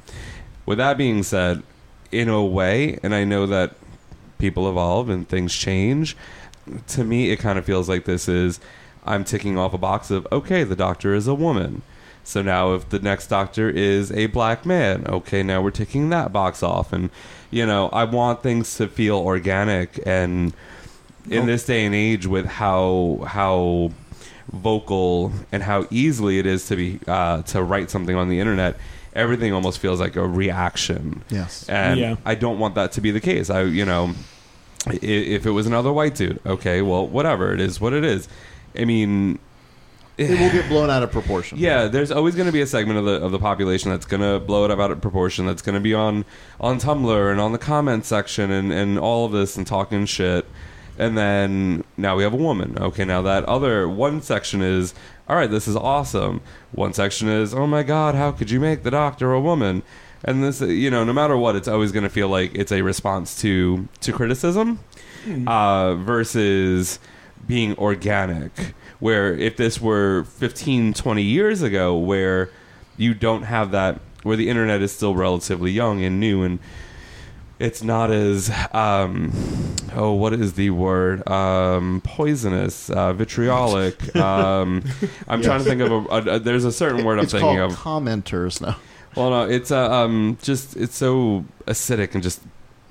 With 0.65 0.77
that 0.79 0.97
being 0.97 1.23
said, 1.23 1.63
in 2.12 2.29
a 2.29 2.43
way, 2.43 2.99
and 3.03 3.13
I 3.15 3.23
know 3.23 3.45
that 3.47 3.75
people 4.38 4.69
evolve 4.69 5.10
and 5.10 5.27
things 5.27 5.53
change. 5.55 6.15
To 6.89 7.03
me, 7.03 7.31
it 7.31 7.38
kind 7.38 7.57
of 7.57 7.65
feels 7.65 7.88
like 7.89 8.05
this 8.05 8.27
is 8.27 8.60
I'm 9.07 9.23
ticking 9.23 9.57
off 9.57 9.73
a 9.73 9.77
box 9.77 10.11
of 10.11 10.27
okay, 10.31 10.63
the 10.63 10.75
doctor 10.75 11.13
is 11.13 11.27
a 11.27 11.35
woman. 11.35 11.81
So 12.27 12.41
now, 12.41 12.73
if 12.73 12.89
the 12.89 12.99
next 12.99 13.27
doctor 13.27 13.69
is 13.69 14.11
a 14.11 14.25
black 14.25 14.65
man, 14.65 15.05
okay, 15.07 15.43
now 15.43 15.61
we're 15.61 15.71
ticking 15.71 16.09
that 16.09 16.33
box 16.33 16.61
off. 16.61 16.91
And, 16.91 17.09
you 17.51 17.65
know, 17.65 17.87
I 17.87 18.03
want 18.03 18.43
things 18.43 18.75
to 18.75 18.89
feel 18.89 19.15
organic. 19.15 20.05
And 20.05 20.53
in 21.29 21.45
this 21.45 21.65
day 21.65 21.85
and 21.85 21.95
age, 21.95 22.27
with 22.27 22.45
how, 22.45 23.23
how 23.25 23.91
vocal 24.51 25.31
and 25.53 25.63
how 25.63 25.87
easily 25.89 26.37
it 26.37 26.45
is 26.45 26.67
to 26.67 26.75
be, 26.75 26.99
uh, 27.07 27.43
to 27.43 27.63
write 27.63 27.89
something 27.89 28.17
on 28.17 28.27
the 28.27 28.41
internet, 28.41 28.75
everything 29.13 29.53
almost 29.53 29.79
feels 29.79 30.01
like 30.01 30.17
a 30.17 30.27
reaction. 30.27 31.23
Yes. 31.29 31.67
And 31.69 31.97
Yeah. 31.97 32.15
I 32.25 32.35
don't 32.35 32.59
want 32.59 32.75
that 32.75 32.91
to 32.93 33.01
be 33.01 33.11
the 33.11 33.21
case. 33.21 33.49
I, 33.49 33.61
you 33.61 33.85
know, 33.85 34.13
if 35.01 35.45
it 35.45 35.51
was 35.51 35.65
another 35.65 35.93
white 35.93 36.15
dude, 36.15 36.41
okay, 36.45 36.81
well, 36.81 37.07
whatever. 37.07 37.53
It 37.53 37.61
is 37.61 37.79
what 37.79 37.93
it 37.93 38.03
is. 38.03 38.27
I 38.77 38.85
mean, 38.85 39.39
it 40.17 40.29
will 40.29 40.51
get 40.51 40.67
blown 40.67 40.89
out 40.89 41.03
of 41.03 41.11
proportion. 41.11 41.57
yeah, 41.57 41.87
there's 41.87 42.11
always 42.11 42.35
going 42.35 42.47
to 42.47 42.51
be 42.51 42.61
a 42.61 42.67
segment 42.67 42.99
of 42.99 43.05
the 43.05 43.13
of 43.23 43.31
the 43.31 43.39
population 43.39 43.91
that's 43.91 44.05
going 44.05 44.21
to 44.21 44.39
blow 44.39 44.65
it 44.65 44.71
up 44.71 44.79
out 44.79 44.91
of 44.91 45.01
proportion. 45.01 45.45
That's 45.45 45.61
going 45.61 45.75
to 45.75 45.81
be 45.81 45.93
on 45.93 46.25
on 46.59 46.79
Tumblr 46.79 47.31
and 47.31 47.39
on 47.39 47.51
the 47.51 47.57
comment 47.57 48.05
section 48.05 48.51
and 48.51 48.71
and 48.71 48.97
all 48.97 49.25
of 49.25 49.31
this 49.31 49.57
and 49.57 49.65
talking 49.65 50.05
shit. 50.05 50.45
And 50.99 51.15
then 51.15 51.83
now 51.95 52.15
we 52.15 52.23
have 52.23 52.33
a 52.33 52.37
woman. 52.37 52.77
Okay, 52.79 53.05
now 53.05 53.21
that 53.21 53.45
other 53.45 53.87
one 53.87 54.21
section 54.21 54.63
is 54.63 54.95
all 55.29 55.35
right. 55.35 55.49
This 55.49 55.67
is 55.67 55.75
awesome. 55.75 56.41
One 56.71 56.93
section 56.93 57.27
is 57.29 57.53
oh 57.53 57.67
my 57.67 57.83
god, 57.83 58.15
how 58.15 58.31
could 58.31 58.49
you 58.49 58.59
make 58.59 58.83
the 58.83 58.91
doctor 58.91 59.33
a 59.33 59.41
woman? 59.41 59.83
And 60.23 60.43
this, 60.43 60.61
you 60.61 60.89
know, 60.89 61.03
no 61.03 61.13
matter 61.13 61.37
what, 61.37 61.55
it's 61.55 61.67
always 61.67 61.91
going 61.91 62.03
to 62.03 62.09
feel 62.09 62.27
like 62.27 62.55
it's 62.55 62.71
a 62.71 62.81
response 62.81 63.39
to 63.41 63.87
to 64.01 64.11
criticism 64.11 64.79
uh, 65.45 65.93
versus 65.93 66.97
being 67.45 67.78
organic. 67.78 68.73
Where 69.00 69.34
if 69.36 69.58
this 69.58 69.80
were 69.80 70.23
15, 70.23 70.93
20 70.93 71.21
years 71.21 71.62
ago, 71.62 71.95
where 71.97 72.50
you 72.97 73.13
don't 73.13 73.43
have 73.43 73.71
that, 73.71 74.00
where 74.23 74.36
the 74.38 74.50
internet 74.50 74.82
is 74.82 74.91
still 74.91 75.15
relatively 75.15 75.71
young 75.71 76.04
and 76.04 76.19
new 76.19 76.43
and 76.43 76.60
it's 77.60 77.82
not 77.84 78.12
as 78.12 78.52
um, 78.71 79.32
oh 79.95 80.12
what 80.13 80.32
is 80.34 80.54
the 80.54 80.69
word 80.69 81.28
um, 81.28 82.02
poisonous 82.04 82.89
uh, 82.91 83.13
vitriolic 83.13 84.15
um, 84.15 84.84
i'm 85.28 85.41
trying 85.41 85.58
to 85.63 85.65
think 85.65 85.82
of 85.82 85.91
a, 85.91 85.95
a, 85.95 86.36
a- 86.36 86.39
there's 86.39 86.65
a 86.65 86.71
certain 86.71 87.04
word 87.04 87.17
i'm 87.17 87.23
it's 87.23 87.32
thinking 87.34 87.58
of 87.60 87.71
commenters 87.73 88.62
now. 88.62 88.76
well 89.15 89.32
no 89.32 89.43
it's 89.43 89.71
uh, 89.71 89.91
um, 89.91 90.38
just 90.43 90.76
it's 90.78 90.95
so 90.95 91.45
acidic 91.65 92.13
and 92.13 92.21
just 92.23 92.41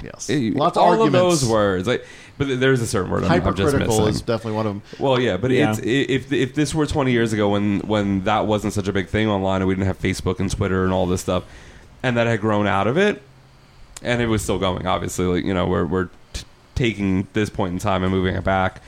Yes, 0.03 0.29
it- 0.29 0.55
lots 0.55 0.77
of 0.77 0.83
all 0.83 0.91
arguments. 0.91 1.15
of 1.17 1.23
those 1.23 1.45
words 1.49 1.87
like 1.89 2.05
but 2.38 2.61
there's 2.61 2.81
a 2.83 2.87
certain 2.87 3.11
word 3.11 3.25
I'm, 3.25 3.33
I'm 3.33 3.55
just 3.55 3.59
Hypercritical 3.72 3.99
missing 3.99 4.14
is 4.14 4.22
definitely 4.22 4.57
one 4.57 4.66
of 4.66 4.72
them. 4.75 4.83
well, 4.99 5.20
yeah, 5.20 5.37
but 5.37 5.51
Yeah. 5.51 5.70
it's 5.72 5.81
if 5.83 6.33
if 6.33 6.55
this 6.55 6.75
were 6.75 6.87
20 6.87 7.12
years 7.12 7.33
ago 7.33 7.49
when 7.51 7.81
when 7.81 8.25
that 8.25 8.46
wasn't 8.46 8.72
such 8.72 8.88
a 8.88 8.92
big 8.92 9.09
thing 9.09 9.29
online 9.29 9.62
and 9.62 9.68
we 9.68 9.75
didn't 9.75 9.87
have 9.87 10.01
Facebook 10.01 10.38
and 10.40 10.51
Twitter 10.51 10.85
and 10.85 10.92
all 10.92 11.07
this 11.07 11.20
stuff, 11.22 11.44
and 12.03 12.16
that 12.16 12.27
had 12.27 12.40
grown 12.40 12.66
out 12.66 12.87
of 12.87 12.96
it, 12.99 13.22
and 14.03 14.20
it 14.20 14.27
was 14.27 14.42
still 14.42 14.59
going. 14.59 14.87
Obviously, 14.87 15.25
like 15.27 15.44
you 15.44 15.55
know, 15.55 15.66
we're 15.66 15.87
we're 15.87 16.09
t- 16.33 16.44
taking 16.75 17.27
this 17.33 17.49
point 17.51 17.72
in 17.72 17.79
time 17.79 18.03
and 18.03 18.12
moving 18.12 18.35
it 18.35 18.44
back. 18.44 18.83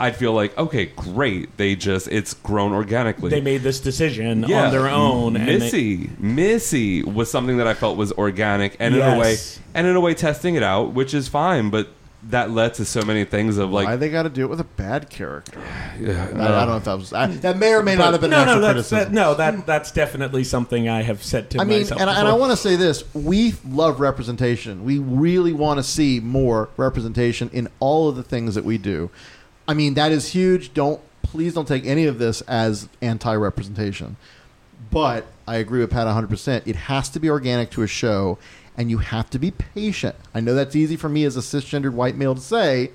I'd 0.00 0.16
feel 0.16 0.32
like 0.32 0.58
okay, 0.58 0.86
great. 0.86 1.56
They 1.56 1.76
just 1.76 2.08
it's 2.08 2.34
grown 2.34 2.72
organically. 2.72 3.30
They 3.30 3.40
made 3.40 3.62
this 3.62 3.78
decision 3.78 4.44
Yeah. 4.48 4.66
on 4.66 4.72
their 4.72 4.88
own. 4.88 5.36
and 5.36 5.46
they- 5.48 5.58
Missy, 5.58 6.10
Missy 6.18 7.02
was 7.04 7.30
something 7.30 7.58
that 7.58 7.66
I 7.68 7.74
felt 7.74 7.96
was 7.96 8.10
organic, 8.12 8.76
and 8.80 8.94
in 8.96 9.00
a 9.00 9.18
way, 9.18 9.36
and 9.72 9.86
in 9.86 9.94
a 9.94 10.00
way, 10.00 10.12
testing 10.14 10.56
it 10.56 10.64
out, 10.64 10.92
which 10.94 11.14
is 11.14 11.28
fine. 11.28 11.70
But 11.70 11.88
that 12.30 12.50
led 12.50 12.74
to 12.74 12.84
so 12.84 13.02
many 13.02 13.24
things 13.24 13.58
of 13.58 13.70
like, 13.70 13.86
Why 13.86 13.96
they 13.96 14.08
got 14.08 14.22
to 14.22 14.28
do 14.30 14.42
it 14.44 14.48
with 14.50 14.60
a 14.60 14.64
bad 14.64 15.10
character? 15.10 15.60
yeah, 16.00 16.28
I, 16.34 16.42
I 16.42 16.64
don't 16.64 16.68
know 16.68 16.76
if 16.76 16.84
that 16.84 16.94
was 16.98 17.12
I, 17.12 17.26
that 17.26 17.58
may 17.58 17.74
or 17.74 17.82
may 17.82 17.96
not 17.96 18.12
have 18.12 18.20
been 18.20 18.30
no, 18.30 18.40
an 18.42 18.46
no, 18.46 18.60
that's, 18.60 18.72
criticism. 18.88 18.98
that, 18.98 19.12
no, 19.12 19.34
that 19.34 19.66
that's 19.66 19.90
definitely 19.90 20.44
something 20.44 20.88
I 20.88 21.02
have 21.02 21.22
said 21.22 21.50
to 21.50 21.60
I 21.60 21.64
mean, 21.64 21.80
myself. 21.80 22.00
and, 22.00 22.08
I- 22.08 22.18
and 22.18 22.26
I 22.28 22.30
before. 22.30 22.40
want 22.40 22.52
to 22.52 22.56
say 22.56 22.76
this: 22.76 23.04
we 23.14 23.54
love 23.68 24.00
representation. 24.00 24.84
We 24.84 24.98
really 24.98 25.52
want 25.52 25.78
to 25.78 25.82
see 25.84 26.20
more 26.20 26.70
representation 26.76 27.50
in 27.52 27.68
all 27.80 28.08
of 28.08 28.16
the 28.16 28.22
things 28.22 28.54
that 28.54 28.64
we 28.64 28.78
do. 28.78 29.10
I 29.68 29.74
mean, 29.74 29.94
that 29.94 30.12
is 30.12 30.28
huge. 30.28 30.72
Don't 30.74 31.00
please 31.22 31.54
don't 31.54 31.66
take 31.68 31.84
any 31.86 32.06
of 32.06 32.18
this 32.18 32.40
as 32.42 32.88
anti-representation. 33.02 34.16
But 34.90 35.26
I 35.48 35.56
agree 35.56 35.80
with 35.80 35.90
Pat 35.90 36.06
100%. 36.06 36.62
It 36.66 36.76
has 36.76 37.08
to 37.10 37.18
be 37.18 37.28
organic 37.28 37.70
to 37.72 37.82
a 37.82 37.86
show, 37.86 38.38
and 38.76 38.90
you 38.90 38.98
have 38.98 39.30
to 39.30 39.38
be 39.38 39.50
patient. 39.50 40.16
I 40.34 40.40
know 40.40 40.54
that's 40.54 40.76
easy 40.76 40.96
for 40.96 41.08
me 41.08 41.24
as 41.24 41.36
a 41.36 41.40
cisgendered 41.40 41.92
white 41.92 42.16
male 42.16 42.34
to 42.34 42.40
say, 42.40 42.90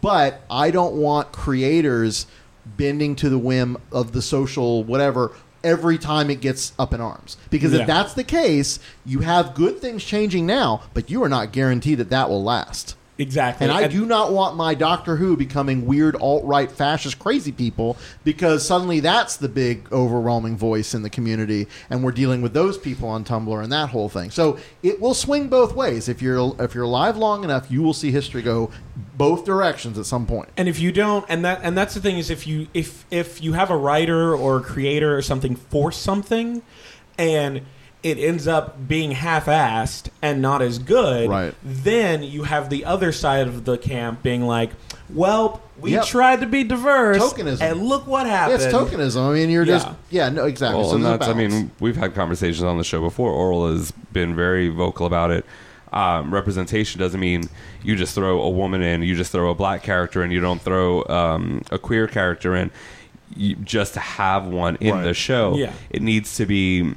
but 0.00 0.42
I 0.50 0.70
don't 0.70 0.94
want 0.96 1.32
creators 1.32 2.26
bending 2.64 3.16
to 3.16 3.28
the 3.28 3.38
whim 3.38 3.76
of 3.92 4.12
the 4.12 4.22
social 4.22 4.84
whatever 4.84 5.32
every 5.64 5.98
time 5.98 6.30
it 6.30 6.40
gets 6.40 6.72
up 6.78 6.94
in 6.94 7.00
arms. 7.00 7.36
Because 7.50 7.72
Yeah. 7.72 7.80
if 7.80 7.86
that's 7.86 8.14
the 8.14 8.24
case, 8.24 8.78
you 9.04 9.20
have 9.20 9.54
good 9.54 9.80
things 9.80 10.04
changing 10.04 10.46
now, 10.46 10.82
but 10.94 11.10
you 11.10 11.22
are 11.24 11.28
not 11.28 11.52
guaranteed 11.52 11.98
that 11.98 12.10
that 12.10 12.28
will 12.30 12.42
last. 12.44 12.94
Exactly. 13.18 13.66
And 13.66 13.72
I 13.72 13.88
do 13.88 14.06
not 14.06 14.32
want 14.32 14.56
my 14.56 14.74
Doctor 14.74 15.16
Who 15.16 15.36
becoming 15.36 15.86
weird 15.86 16.16
alt 16.16 16.44
right 16.44 16.70
fascist 16.70 17.18
crazy 17.18 17.52
people 17.52 17.96
because 18.24 18.66
suddenly 18.66 19.00
that's 19.00 19.36
the 19.36 19.48
big 19.48 19.92
overwhelming 19.92 20.56
voice 20.56 20.94
in 20.94 21.02
the 21.02 21.10
community, 21.10 21.66
and 21.90 22.02
we're 22.02 22.12
dealing 22.12 22.42
with 22.42 22.54
those 22.54 22.78
people 22.78 23.08
on 23.08 23.24
Tumblr 23.24 23.62
and 23.62 23.72
that 23.72 23.90
whole 23.90 24.08
thing. 24.08 24.30
So 24.30 24.58
it 24.82 25.00
will 25.00 25.14
swing 25.14 25.48
both 25.48 25.74
ways. 25.74 26.08
If 26.08 26.22
you're 26.22 26.54
if 26.60 26.74
you're 26.74 26.84
alive 26.84 27.16
long 27.16 27.44
enough, 27.44 27.70
you 27.70 27.82
will 27.82 27.94
see 27.94 28.10
history 28.10 28.42
go 28.42 28.70
both 29.16 29.44
directions 29.44 29.98
at 29.98 30.06
some 30.06 30.26
point. 30.26 30.48
And 30.56 30.68
if 30.68 30.78
you 30.78 30.92
don't, 30.92 31.24
and 31.28 31.44
that 31.44 31.60
and 31.62 31.76
that's 31.76 31.94
the 31.94 32.00
thing 32.00 32.18
is 32.18 32.30
if 32.30 32.46
you 32.46 32.68
if 32.72 33.04
if 33.10 33.42
you 33.42 33.52
have 33.54 33.70
a 33.70 33.76
writer 33.76 34.34
or 34.34 34.58
a 34.58 34.62
creator 34.62 35.16
or 35.16 35.22
something 35.22 35.56
for 35.56 35.92
something, 35.92 36.62
and 37.18 37.62
it 38.02 38.18
ends 38.18 38.46
up 38.46 38.86
being 38.88 39.10
half-assed 39.12 40.08
and 40.22 40.40
not 40.40 40.62
as 40.62 40.78
good, 40.78 41.28
Right. 41.28 41.54
then 41.64 42.22
you 42.22 42.44
have 42.44 42.70
the 42.70 42.84
other 42.84 43.10
side 43.12 43.46
of 43.48 43.64
the 43.64 43.76
camp 43.76 44.22
being 44.22 44.46
like, 44.46 44.70
"Well, 45.12 45.60
we 45.80 45.92
Yep. 45.92 46.04
tried 46.06 46.40
to 46.40 46.46
be 46.46 46.62
diverse, 46.64 47.18
Tokenism. 47.18 47.60
and 47.60 47.82
look 47.88 48.06
what 48.06 48.26
Yeah, 48.26 48.32
happened." 48.36 48.62
it's 48.62 48.72
tokenism. 48.72 49.28
I 49.30 49.34
mean, 49.34 49.50
you're 49.50 49.64
just 49.64 49.86
Yeah. 50.10 50.24
yeah, 50.26 50.28
no, 50.28 50.44
exactly. 50.44 50.80
Well, 50.80 50.90
so 50.90 50.96
and 50.96 51.04
that's, 51.04 51.26
I 51.26 51.32
mean, 51.32 51.70
we've 51.80 51.96
had 51.96 52.14
conversations 52.14 52.62
on 52.62 52.78
the 52.78 52.84
show 52.84 53.00
before. 53.00 53.30
Oral 53.32 53.70
has 53.72 53.90
been 54.12 54.34
very 54.36 54.68
vocal 54.68 55.04
about 55.06 55.30
it. 55.30 55.44
Um, 55.92 56.32
representation 56.32 57.00
doesn't 57.00 57.18
mean 57.18 57.48
you 57.82 57.96
just 57.96 58.14
throw 58.14 58.40
a 58.42 58.50
woman 58.50 58.82
in, 58.82 59.02
you 59.02 59.16
just 59.16 59.32
throw 59.32 59.50
a 59.50 59.54
black 59.54 59.82
character 59.82 60.22
in, 60.22 60.30
you 60.30 60.40
don't 60.40 60.60
throw 60.60 61.02
um, 61.08 61.62
a 61.70 61.78
queer 61.78 62.06
character 62.06 62.54
in. 62.54 62.70
You, 63.34 63.56
just 63.56 63.94
to 63.94 64.00
have 64.00 64.46
one 64.46 64.76
in 64.80 64.94
Right. 64.94 65.04
the 65.04 65.14
show, 65.14 65.54
Yeah. 65.56 65.72
it 65.90 66.02
needs 66.02 66.36
to 66.36 66.46
be. 66.46 66.94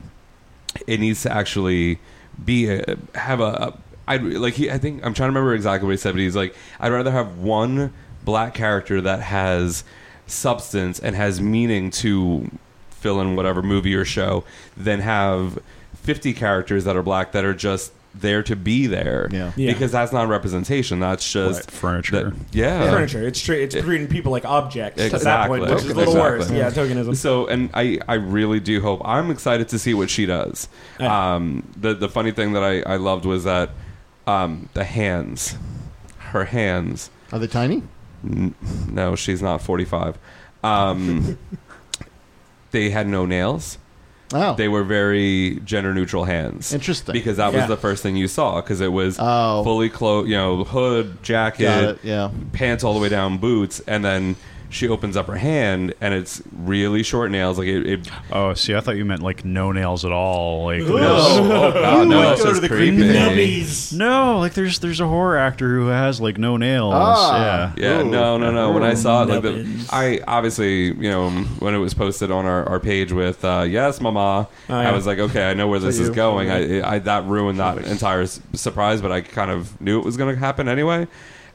It 0.88 1.00
needs 1.00 1.22
to 1.24 1.32
actually 1.32 2.00
be 2.44 2.70
a, 2.70 2.98
have 3.16 3.40
a. 3.40 3.44
a 3.44 3.78
I 4.08 4.18
like. 4.18 4.56
He, 4.56 4.70
I 4.70 4.78
think 4.78 5.06
I'm 5.06 5.14
trying 5.14 5.28
to 5.28 5.34
remember 5.34 5.54
exactly 5.54 5.86
what 5.86 5.92
he 5.92 5.98
said, 5.98 6.14
but 6.14 6.22
he's 6.22 6.36
like, 6.36 6.56
I'd 6.80 6.92
rather 6.92 7.12
have 7.12 7.38
one 7.38 7.94
black 8.24 8.54
character 8.54 9.02
that 9.02 9.22
has 9.22 9.84
substance 10.28 11.00
and 11.00 11.16
has 11.16 11.42
meaning 11.42 11.92
to 11.92 12.50
fill 12.90 13.20
in 13.20 13.36
whatever 13.36 13.62
movie 13.62 13.96
or 13.96 14.06
show 14.06 14.44
than 14.78 15.00
have 15.00 15.60
50 15.96 16.34
characters 16.34 16.84
that 16.86 16.96
are 16.96 17.04
black 17.04 17.32
that 17.32 17.44
are 17.44 17.54
just 17.54 17.92
there 18.14 18.44
to 18.44 18.56
be 18.56 18.88
there. 18.88 19.30
Yeah. 19.32 19.52
Yeah. 19.56 19.72
Because 19.74 19.92
that's 19.92 20.12
not 20.12 20.28
representation. 20.28 21.00
That's 21.00 21.32
just 21.32 21.62
Right, 21.62 21.72
furniture. 21.72 22.24
that- 22.32 22.34
yeah. 22.52 22.90
Furniture. 22.92 23.26
It's 23.26 23.42
tra- 23.42 23.56
it's 23.56 23.74
treating 23.76 24.08
people 24.08 24.32
like 24.32 24.44
objects 24.46 25.02
at 25.02 25.12
that 25.12 25.18
Exactly. 25.18 25.60
point, 25.60 25.72
which 25.72 25.84
is 25.86 25.92
a 25.92 25.94
little 25.94 26.14
Exactly. 26.18 26.58
worse. 26.60 26.76
Yeah, 26.78 26.84
tokenism. 26.84 27.16
So, 27.16 27.48
and 27.48 27.70
I, 27.74 28.00
I 28.08 28.16
really 28.16 28.60
do 28.60 28.82
hope. 28.82 29.02
I'm 29.06 29.32
excited 29.32 29.70
to 29.70 29.80
see 29.80 29.94
what 29.94 30.10
she 30.10 30.26
does. 30.26 30.68
Yeah. 31.00 31.36
Um, 31.36 31.64
the 31.80 31.94
the 31.94 32.10
funny 32.10 32.32
thing 32.32 32.54
that 32.54 32.64
I, 32.64 32.82
I 32.82 32.98
loved 32.98 33.26
was 33.26 33.46
that 33.46 33.70
um, 34.28 34.68
the 34.74 34.84
hands, 34.84 35.56
her 36.18 36.46
hands. 36.46 37.10
Are 37.32 37.40
they 37.40 37.48
tiny? 37.48 37.82
N- 38.26 38.54
no, 38.92 39.16
she's 39.16 39.42
not 39.42 39.62
45. 39.62 40.18
Um, 40.64 41.38
they 42.72 42.90
had 42.90 43.08
no 43.08 43.26
nails. 43.26 43.78
Oh, 44.34 44.56
They 44.56 44.68
were 44.68 44.84
very 44.84 45.60
gender 45.66 45.94
neutral 45.94 46.24
hands. 46.26 46.74
Interesting. 46.74 47.14
Because 47.14 47.38
that 47.38 47.54
Yeah. 47.54 47.60
was 47.60 47.68
the 47.68 47.78
first 47.78 48.02
thing 48.04 48.16
you 48.16 48.28
saw. 48.28 48.62
Because 48.62 48.82
it 48.82 48.92
was 48.92 49.18
Oh. 49.20 49.64
fully 49.64 49.90
clothed, 49.90 50.30
you 50.30 50.36
know, 50.36 50.64
hood, 50.64 51.22
jacket, 51.24 51.70
it. 51.70 52.00
Yeah. 52.04 52.30
pants 52.54 52.84
all 52.84 52.94
the 52.94 53.00
way 53.00 53.10
down, 53.10 53.38
boots, 53.38 53.82
and 53.88 54.04
then 54.06 54.36
she 54.72 54.88
opens 54.88 55.16
up 55.18 55.28
her 55.28 55.36
hand 55.36 55.94
and 56.02 56.14
it's 56.14 56.42
really 56.52 57.04
short 57.04 57.30
nails. 57.30 57.58
Like 57.60 57.68
it. 57.68 57.86
it 57.86 58.10
Oh, 58.32 58.54
see, 58.54 58.74
I 58.74 58.80
thought 58.80 58.96
you 58.96 59.06
meant 59.06 59.22
like 59.22 59.46
no 59.46 59.72
nails 59.72 60.06
at 60.06 60.12
all. 60.12 60.66
Like 60.66 60.82
Ooh. 60.82 60.98
there's- 60.98 61.12
oh 61.12 61.72
God, 61.74 62.08
no, 62.08 62.18
would 62.18 62.26
that's 62.28 62.42
go 62.42 62.46
to 62.48 62.50
just 62.52 62.62
the 62.62 62.68
creepy. 62.70 62.98
creepy 62.98 63.14
Nubbies. 63.14 63.94
no, 63.94 64.40
like 64.40 64.54
there's 64.54 64.80
there's 64.80 65.00
a 65.00 65.08
horror 65.08 65.38
actor 65.38 65.76
who 65.76 65.88
has 65.88 66.20
like 66.22 66.38
no 66.38 66.58
nails. 66.58 66.94
Ah. 66.96 67.74
yeah. 67.78 67.84
Yeah, 67.98 68.02
Ooh. 68.02 68.10
no, 68.10 68.38
no, 68.38 68.52
no. 68.52 68.72
When 68.72 68.84
I 68.84 68.94
saw 68.94 69.24
it, 69.24 69.30
like 69.30 69.42
the, 69.42 69.52
Nubbins. 69.52 69.90
I 69.92 70.22
obviously, 70.28 70.86
you 70.86 71.10
know, 71.12 71.30
when 71.60 71.76
it 71.76 71.80
was 71.80 71.94
posted 71.94 72.32
on 72.32 72.46
our, 72.46 72.68
our 72.68 72.80
page 72.80 73.12
with 73.12 73.44
uh, 73.46 73.66
"Yes, 73.68 74.00
Mama," 74.02 74.48
Oh, 74.70 74.74
I 74.76 74.84
yeah. 74.84 74.92
was 74.96 75.06
like, 75.06 75.20
okay, 75.20 75.50
I 75.50 75.54
know 75.54 75.68
where 75.68 75.80
this 75.80 75.98
So 75.98 76.04
is 76.04 76.08
you- 76.10 76.16
going. 76.16 76.50
I, 76.50 76.96
I 76.96 77.00
that 77.00 77.26
ruined 77.26 77.60
that 77.60 77.78
entire 77.80 78.22
s- 78.22 78.40
surprise, 78.54 79.02
but 79.02 79.12
I 79.12 79.22
kind 79.22 79.52
of 79.52 79.80
knew 79.82 80.00
it 80.00 80.06
was 80.06 80.16
going 80.18 80.34
to 80.34 80.40
happen 80.40 80.68
anyway. 80.68 81.08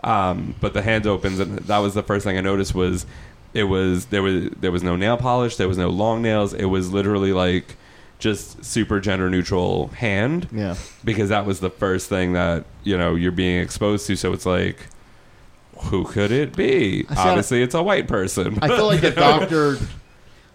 Um, 0.06 0.54
but 0.60 0.72
the 0.72 0.82
hand 0.82 1.06
opens, 1.06 1.38
and 1.40 1.58
that 1.58 1.78
was 1.78 1.94
the 1.94 2.02
first 2.02 2.24
thing 2.24 2.38
I 2.38 2.40
noticed 2.40 2.74
was 2.74 3.04
it 3.54 3.64
was 3.64 4.06
there 4.06 4.22
was 4.22 4.50
there 4.60 4.70
was 4.72 4.82
no 4.82 4.94
nail 4.96 5.16
polish, 5.16 5.56
there 5.56 5.68
was 5.68 5.78
no 5.78 5.88
long 5.88 6.22
nails. 6.22 6.54
It 6.54 6.66
was 6.66 6.92
literally 6.92 7.32
like 7.32 7.76
just 8.18 8.64
super 8.64 8.98
gender 9.00 9.28
neutral 9.28 9.88
hand 9.88 10.48
Yeah. 10.50 10.74
because 11.04 11.28
that 11.28 11.44
was 11.44 11.60
the 11.60 11.68
first 11.70 12.08
thing 12.08 12.32
that 12.32 12.64
you 12.84 12.96
know 12.96 13.14
you're 13.14 13.32
being 13.32 13.60
exposed 13.60 14.06
to. 14.06 14.16
So 14.16 14.32
it's 14.32 14.46
like, 14.46 14.78
who 15.90 16.04
could 16.04 16.30
it 16.32 16.54
be? 16.56 17.04
I 17.10 17.14
see, 17.14 17.20
I- 17.20 17.28
Obviously, 17.30 17.62
it's 17.62 17.74
a 17.74 17.82
white 17.82 18.06
person. 18.08 18.58
I 18.62 18.68
feel 18.68 18.86
like 18.86 19.02
a 19.02 19.10
doctor, 19.10 19.76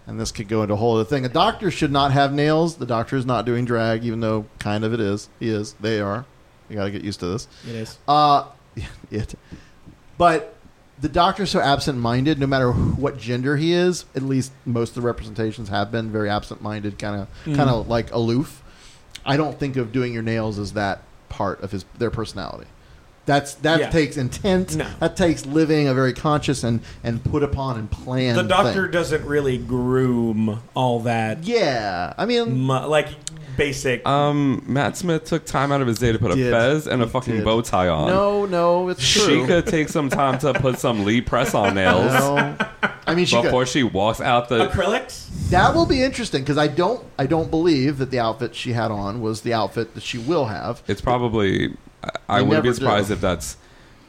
and 0.08 0.20
this 0.20 0.32
could 0.32 0.48
go 0.48 0.62
into 0.64 0.76
a 0.76 0.78
whole 0.78 0.96
other 0.96 1.04
thing. 1.06 1.26
A 1.26 1.30
doctor 1.30 1.70
should 1.72 1.92
not 1.92 2.12
have 2.14 2.32
nails. 2.34 2.78
The 2.78 2.86
doctor 2.86 3.18
is 3.18 3.26
not 3.26 3.46
doing 3.46 3.66
drag, 3.66 4.06
even 4.06 4.22
though 4.22 4.46
kind 4.60 4.84
of 4.86 4.94
it 4.94 5.00
is. 5.02 5.30
He 5.40 5.50
is. 5.50 5.74
They 5.74 6.00
are. 6.00 6.26
You 6.70 6.78
got 6.78 6.86
to 6.86 6.92
get 6.92 7.04
used 7.04 7.20
to 7.20 7.26
this. 7.28 7.48
It 7.68 7.76
is. 7.76 7.98
Uh, 8.08 8.46
it. 9.12 9.36
But 10.18 10.56
the 11.00 11.10
doctor's 11.10 11.50
so 11.50 11.60
absent-minded. 11.60 12.40
No 12.40 12.48
matter 12.48 12.72
what 12.72 13.18
gender 13.18 13.58
he 13.58 13.74
is, 13.74 14.06
at 14.16 14.22
least 14.22 14.52
most 14.66 14.90
of 14.90 14.96
the 14.96 15.02
representations 15.02 15.70
have 15.70 15.92
been 15.92 16.12
very 16.12 16.30
absent-minded, 16.30 17.00
kind 17.00 17.22
of, 17.22 17.28
mm. 17.46 17.56
kind 17.56 17.70
of 17.70 17.88
like 17.88 18.12
aloof. 18.12 18.64
I 19.26 19.38
don't 19.38 19.60
think 19.60 19.78
of 19.78 19.92
doing 19.92 20.14
your 20.14 20.24
nails 20.24 20.60
as 20.60 20.74
that 20.74 21.02
part 21.30 21.62
of 21.62 21.72
his 21.72 21.86
their 21.98 22.12
personality. 22.12 22.68
That's 23.26 23.54
that 23.56 23.80
Yeah. 23.80 23.90
takes 23.92 24.18
intent. 24.18 24.76
No. 24.76 24.86
That 25.00 25.16
takes 25.16 25.46
living 25.46 25.88
a 25.88 25.94
very 25.94 26.12
conscious 26.14 26.64
and 26.64 26.80
and 27.04 27.24
put 27.24 27.44
upon 27.44 27.78
and 27.78 27.90
planned. 27.90 28.38
The 28.38 28.44
doctor 28.44 28.84
thing. 28.84 28.92
doesn't 28.92 29.26
really 29.26 29.58
groom 29.58 30.60
all 30.74 31.00
that, 31.02 31.44
Yeah, 31.44 32.14
I 32.18 32.26
mean, 32.26 32.62
mu- 32.62 32.86
like 32.88 33.10
basic. 33.58 34.08
um, 34.08 34.64
Matt 34.66 34.98
Smith 34.98 35.26
took 35.26 35.46
time 35.46 35.72
out 35.72 35.82
of 35.82 35.88
his 35.88 36.00
day 36.00 36.12
to 36.12 36.18
put 36.20 36.32
a 36.32 36.36
Did. 36.36 36.52
fez 36.52 36.88
and 36.88 37.02
a 37.02 37.06
He 37.06 37.12
fucking 37.12 37.36
did. 37.38 37.46
bow 37.46 37.62
tie 37.62 37.88
on. 37.90 38.08
no, 38.10 38.46
no, 38.48 38.90
it's 38.90 39.08
true. 39.08 39.42
she 39.42 39.46
could 39.46 39.68
take 39.68 39.90
some 39.90 40.10
time 40.10 40.40
to 40.40 40.54
put 40.56 40.80
some 40.80 41.06
Lee 41.06 41.22
press 41.22 41.54
on 41.54 41.76
nails 41.76 42.12
No. 42.12 42.56
I 43.06 43.14
mean, 43.14 43.26
she 43.26 43.36
could. 43.36 43.44
before 43.44 43.66
she 43.66 43.84
walks 43.84 44.20
out 44.22 44.50
the. 44.50 44.68
Acrylics. 44.68 45.28
That 45.50 45.76
will 45.76 45.86
be 45.86 46.02
interesting 46.02 46.42
because 46.42 46.58
I 46.58 46.68
don't, 46.68 47.04
I 47.20 47.26
don't 47.28 47.52
believe 47.52 47.98
that 48.00 48.10
the 48.10 48.20
outfit 48.20 48.56
she 48.56 48.74
had 48.74 48.90
on 48.90 49.22
was 49.22 49.42
the 49.42 49.54
outfit 49.54 49.94
that 49.96 50.02
she 50.04 50.18
will 50.18 50.46
have. 50.46 50.82
It's 50.88 51.02
probably. 51.02 51.76
I, 52.04 52.10
I 52.40 52.42
wouldn't 52.42 52.64
be 52.64 52.74
surprised 52.74 53.08
do. 53.10 53.14
if 53.14 53.22
that's 53.22 53.58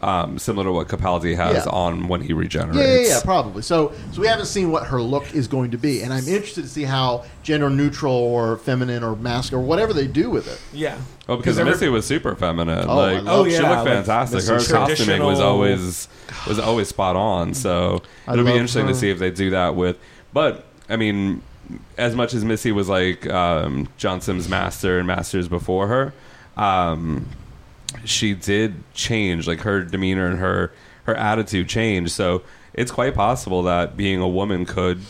um, 0.03 0.37
similar 0.39 0.65
to 0.67 0.73
what 0.73 0.89
Capaldi 0.89 1.37
has 1.37 1.65
Yeah. 1.65 1.71
on 1.71 2.09
when 2.09 2.23
he 2.23 2.33
regenerates. 2.33 2.79
Yeah, 2.79 2.97
yeah, 2.97 3.09
yeah, 3.19 3.21
probably. 3.23 3.63
So, 3.63 3.93
so 4.11 4.21
we 4.21 4.27
haven't 4.27 4.47
seen 4.47 4.73
what 4.73 4.87
her 4.89 5.01
look 5.01 5.33
is 5.33 5.47
going 5.47 5.71
to 5.71 5.79
be, 5.79 6.03
and 6.03 6.13
I'm 6.13 6.27
interested 6.27 6.63
to 6.63 6.69
see 6.69 6.83
how 6.83 7.25
gender 7.45 7.71
neutral 7.71 8.13
or 8.13 8.57
feminine 8.57 9.05
or 9.05 9.15
masculine 9.15 9.65
or 9.65 9.69
whatever 9.69 9.93
they 9.93 10.09
do 10.09 10.29
with 10.29 10.49
it. 10.49 10.61
Yeah. 10.77 10.99
Oh, 11.29 11.37
because 11.37 11.57
Missy 11.59 11.89
was 11.89 12.05
super 12.05 12.35
feminine. 12.35 12.85
Oh, 12.89 12.99
I 12.99 13.13
like, 13.15 13.23
love- 13.25 13.41
Oh, 13.47 13.49
she 13.49 13.53
yeah, 13.55 13.61
looked 13.71 13.85
like 13.85 14.05
fantastic. 14.05 14.43
Her 14.45 14.59
costuming 14.59 15.23
was 15.23 15.39
always 15.39 16.09
was 16.49 16.59
always 16.59 16.89
spot 16.89 17.15
on. 17.15 17.55
So 17.55 18.03
I 18.27 18.33
it'll 18.33 18.45
be 18.45 18.51
interesting 18.53 18.87
her. 18.87 18.93
to 18.93 18.99
see 18.99 19.11
if 19.11 19.21
they 19.21 19.31
do 19.31 19.51
that 19.51 19.77
with. 19.77 19.99
But 20.33 20.65
I 20.89 20.97
mean, 20.97 21.43
as 21.97 22.17
much 22.17 22.35
as 22.35 22.45
Missy 22.45 22.73
was 22.73 22.89
like 22.89 23.29
um, 23.31 23.89
John 23.99 24.21
Simm's 24.21 24.49
master 24.49 24.99
and 24.99 25.07
masters 25.07 25.47
before 25.47 25.87
her, 25.87 26.13
um, 26.57 27.29
she 28.05 28.35
did 28.35 28.83
change. 28.95 29.47
Like 29.47 29.61
her 29.61 29.83
demeanor 29.83 30.27
and 30.27 30.39
her 30.39 30.73
her 31.05 31.15
attitude 31.15 31.69
changed. 31.69 32.13
So 32.13 32.43
it's 32.75 32.91
quite 32.91 33.15
possible 33.15 33.63
that 33.65 33.97
being 33.97 34.21
a 34.21 34.29
woman 34.29 34.65
could 34.65 35.01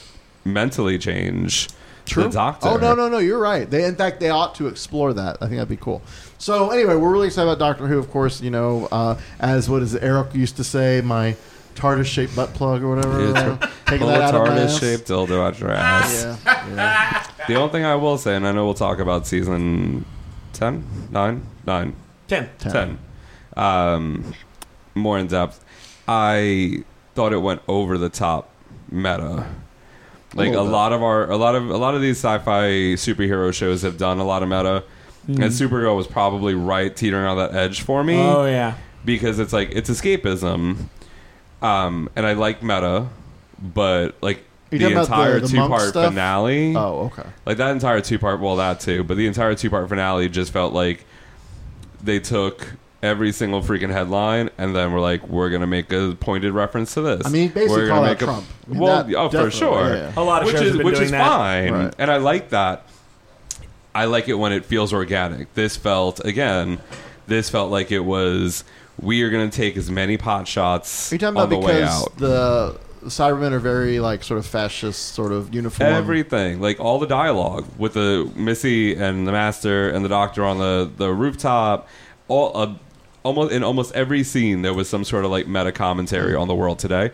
mentally 0.44 0.98
change 0.98 1.68
the 2.14 2.28
doctor. 2.28 2.68
Oh 2.68 2.76
no, 2.76 2.94
no, 2.94 3.08
no! 3.08 3.18
You're 3.18 3.38
right. 3.38 3.68
They, 3.68 3.84
in 3.84 3.96
fact, 3.96 4.20
they 4.20 4.30
ought 4.30 4.54
to 4.56 4.66
explore 4.66 5.12
that. 5.14 5.36
I 5.40 5.46
think 5.46 5.56
that'd 5.56 5.68
be 5.68 5.76
cool. 5.76 6.02
So 6.38 6.70
anyway, 6.70 6.96
we're 6.96 7.12
really 7.12 7.28
excited 7.28 7.48
about 7.48 7.58
Doctor 7.58 7.86
Who. 7.86 7.98
Of 7.98 8.10
course, 8.10 8.40
you 8.40 8.50
know, 8.50 8.88
uh, 8.90 9.18
as 9.38 9.70
what 9.70 9.82
is 9.82 9.94
it, 9.94 10.02
Eric 10.02 10.34
used 10.34 10.56
to 10.56 10.64
say, 10.64 11.00
my 11.00 11.36
TARDIS-shaped 11.74 12.34
butt 12.34 12.52
plug 12.54 12.82
or 12.82 12.96
whatever. 12.96 13.30
It's 13.30 13.38
uh, 13.38 13.70
taking 13.86 14.06
that 14.08 14.20
out 14.20 14.34
of 14.34 14.46
my 14.46 14.62
ass. 14.62 14.78
TARDIS 14.78 14.80
shaped 14.80 15.08
dildo 15.08 15.46
out 15.46 15.58
your 15.58 15.70
ass. 15.70 16.24
Yeah, 16.44 16.74
yeah. 16.74 17.26
The 17.46 17.54
only 17.54 17.72
thing 17.72 17.84
I 17.84 17.94
will 17.94 18.18
say, 18.18 18.36
and 18.36 18.46
I 18.46 18.52
know 18.52 18.64
we'll 18.64 18.74
talk 18.74 18.98
about 18.98 19.26
season 19.26 20.04
10, 20.52 21.08
9, 21.10 21.46
9, 21.66 21.96
Ten. 22.32 22.48
10, 22.58 22.98
um, 23.56 24.34
more 24.94 25.18
in 25.18 25.26
depth. 25.26 25.64
I 26.08 26.84
thought 27.14 27.32
it 27.32 27.38
went 27.38 27.62
over 27.68 27.98
the 27.98 28.08
top 28.08 28.50
meta. 28.90 29.46
Like 30.34 30.48
a 30.48 30.50
little 30.50 30.64
bit. 30.64 30.70
lot 30.72 30.92
of 30.92 31.02
our, 31.02 31.30
a 31.30 31.36
lot 31.36 31.54
of, 31.54 31.68
a 31.70 31.76
lot 31.76 31.94
of 31.94 32.00
these 32.00 32.16
sci-fi 32.18 32.94
superhero 32.94 33.52
shows 33.52 33.82
have 33.82 33.98
done 33.98 34.18
a 34.18 34.24
lot 34.24 34.42
of 34.42 34.48
meta, 34.48 34.82
and 35.26 35.38
Supergirl 35.52 35.94
was 35.96 36.06
probably 36.06 36.54
right 36.54 36.94
teetering 36.94 37.26
on 37.26 37.36
that 37.36 37.54
edge 37.54 37.82
for 37.82 38.02
me 38.02 38.16
Oh 38.16 38.44
yeah. 38.46 38.74
because 39.04 39.38
it's 39.38 39.52
like 39.52 39.70
it's 39.72 39.90
escapism, 39.90 40.88
um, 41.60 42.08
and 42.16 42.26
I 42.26 42.32
like 42.32 42.62
meta, 42.62 43.08
but 43.62 44.16
like 44.22 44.42
the 44.70 44.78
talking 44.78 44.92
about 44.96 45.06
the- 45.08 45.12
entire 45.14 45.40
the 45.40 45.48
two-part 45.48 45.82
stuff? 45.82 46.08
finale. 46.08 46.74
Oh, 46.76 47.10
okay. 47.12 47.28
Like 47.44 47.58
that 47.58 47.70
entire 47.72 48.00
two 48.00 48.18
part, 48.18 48.40
well, 48.40 48.56
that 48.56 48.80
too, 48.80 49.04
but 49.04 49.16
the 49.18 49.26
entire 49.26 49.54
two 49.54 49.68
part 49.70 49.86
finale 49.88 50.28
just 50.30 50.50
felt 50.50 50.72
like 50.72 51.04
they 52.02 52.20
took 52.20 52.74
every 53.02 53.32
single 53.32 53.60
freaking 53.62 53.90
headline, 53.90 54.48
and 54.58 54.74
then 54.76 54.92
we're 54.92 55.00
like, 55.00 55.26
we're 55.28 55.50
gonna 55.50 55.66
make 55.66 55.92
a 55.92 56.16
pointed 56.20 56.52
reference 56.52 56.94
to 56.94 57.00
this. 57.00 57.26
I 57.26 57.30
mean, 57.30 57.48
basically 57.48 57.82
we're 57.82 57.88
call 57.88 57.96
gonna 58.02 58.08
out 58.08 58.10
make 58.12 58.22
a- 58.22 58.24
Trump. 58.24 58.46
I 58.66 58.70
mean, 58.70 58.80
well, 58.80 59.04
that 59.04 59.14
oh, 59.16 59.28
for 59.30 59.50
sure. 59.50 59.94
yeah. 59.94 60.12
A 60.16 60.20
lot 60.22 60.42
of 60.42 60.46
which 60.46 60.56
shows 60.56 60.62
is 60.66 60.68
have 60.70 60.78
been 60.78 60.86
which 60.86 60.94
doing 60.96 61.04
is 61.06 61.10
that. 61.10 61.26
fine, 61.26 61.72
Right. 61.72 61.94
and 61.98 62.10
I 62.10 62.16
like 62.18 62.50
that. 62.50 62.84
I 63.94 64.06
like 64.06 64.28
it 64.28 64.34
when 64.34 64.52
it 64.52 64.64
feels 64.64 64.92
organic. 64.92 65.52
This 65.54 65.76
felt 65.76 66.24
again. 66.24 66.78
This 67.26 67.50
felt 67.50 67.70
like 67.70 67.92
it 67.92 68.00
was. 68.00 68.64
We 69.00 69.22
are 69.22 69.30
going 69.30 69.48
to 69.50 69.56
take 69.56 69.76
as 69.76 69.90
many 69.90 70.16
pot 70.18 70.46
shots 70.46 71.10
Are 71.10 71.14
you 71.14 71.18
talking 71.18 71.36
about 71.36 71.48
the 71.48 71.58
way 71.58 71.80
because 71.80 72.02
out. 72.06 72.80
The 73.02 73.08
Cybermen 73.08 73.52
are 73.52 73.58
very 73.58 74.00
like 74.00 74.22
sort 74.22 74.38
of 74.38 74.46
fascist, 74.46 75.14
sort 75.14 75.32
of 75.32 75.54
uniform? 75.54 75.92
Everything, 75.92 76.60
like 76.60 76.78
all 76.80 76.98
the 76.98 77.06
dialogue 77.06 77.66
with 77.78 77.94
the 77.94 78.30
Missy 78.36 78.94
and 78.94 79.26
the 79.26 79.32
Master 79.32 79.90
and 79.90 80.04
the 80.04 80.08
Doctor 80.08 80.44
on 80.44 80.58
the 80.58 80.90
the 80.96 81.12
rooftop, 81.12 81.88
all 82.28 82.52
uh, 82.56 82.74
almost 83.22 83.52
in 83.52 83.62
almost 83.62 83.94
every 83.94 84.22
scene 84.24 84.62
there 84.62 84.74
was 84.74 84.88
some 84.88 85.04
sort 85.04 85.24
of 85.24 85.30
like 85.30 85.46
meta 85.46 85.72
commentary 85.72 86.34
on 86.34 86.48
the 86.48 86.54
world 86.54 86.78
today, 86.78 87.10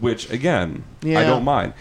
which 0.00 0.30
again 0.30 0.84
I 1.04 1.24
don't 1.24 1.44
mind. 1.44 1.74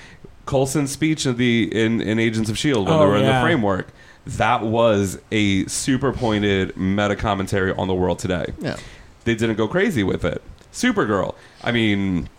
Coulson's 0.45 0.91
speech 0.91 1.25
in 1.25 1.37
the 1.37 1.69
in, 1.75 2.01
in 2.01 2.19
Agents 2.19 2.49
of 2.49 2.57
Shield 2.57 2.87
when 2.87 2.97
they 2.99 3.03
Oh, 3.03 3.07
were 3.07 3.17
in 3.17 3.25
the 3.25 3.41
framework, 3.41 3.87
that 4.27 4.61
was 4.61 5.17
a 5.31 5.65
super 5.65 6.11
pointed 6.13 6.77
meta 6.77 7.15
commentary 7.15 7.71
on 7.71 7.87
the 7.87 7.95
world 7.95 8.19
today. 8.19 8.45
Yeah. 8.59 8.75
They 9.23 9.33
didn't 9.33 9.55
go 9.55 9.67
crazy 9.67 10.03
with 10.03 10.23
it. 10.23 10.43
Supergirl, 10.71 11.33
I 11.63 11.71
mean, 11.71 12.29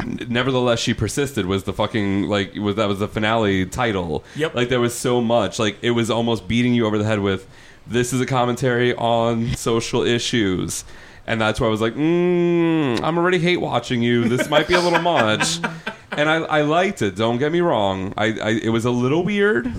nevertheless 0.00 0.78
she 0.78 0.94
persisted 0.94 1.46
was 1.46 1.64
the 1.64 1.72
fucking 1.72 2.24
like 2.24 2.54
was 2.54 2.76
that 2.76 2.88
was 2.88 2.98
the 2.98 3.08
finale 3.08 3.66
title. 3.66 4.24
Yep. 4.36 4.54
like 4.54 4.68
there 4.68 4.80
was 4.80 4.94
so 4.94 5.20
much. 5.20 5.58
Like 5.58 5.78
it 5.82 5.90
was 5.92 6.10
almost 6.10 6.48
beating 6.48 6.74
you 6.74 6.86
over 6.86 6.98
the 6.98 7.04
head 7.04 7.20
with 7.20 7.48
this 7.86 8.12
is 8.12 8.20
a 8.20 8.26
commentary 8.26 8.94
on 8.94 9.54
social 9.56 10.02
issues. 10.02 10.84
And 11.24 11.40
that's 11.40 11.60
where 11.60 11.68
i 11.68 11.70
was 11.70 11.80
like 11.80 11.94
mm, 11.94 13.00
i'm 13.00 13.16
already 13.16 13.38
hate 13.38 13.60
watching 13.60 14.02
you. 14.02 14.28
This 14.28 14.48
might 14.48 14.66
be 14.68 14.74
a 14.74 14.80
little 14.80 15.00
much. 15.02 15.58
And 16.14 16.28
I, 16.28 16.42
I 16.42 16.60
liked 16.60 17.00
it 17.00 17.14
don't 17.14 17.38
get 17.38 17.52
me 17.52 17.62
wrong. 17.62 18.12
I, 18.18 18.38
I 18.38 18.50
it 18.50 18.68
was 18.68 18.84
a 18.84 18.90
little 18.90 19.24
weird 19.24 19.72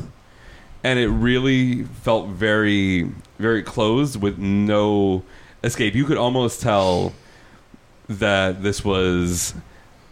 and 0.84 0.98
it 0.98 1.08
really 1.08 1.84
felt 1.84 2.30
very 2.30 3.12
very 3.38 3.62
closed 3.62 4.20
with 4.20 4.40
no 4.40 5.24
escape. 5.64 5.94
You 5.94 6.06
could 6.06 6.18
almost 6.18 6.60
tell 6.60 7.14
that 8.10 8.64
this 8.64 8.84
was 8.84 9.54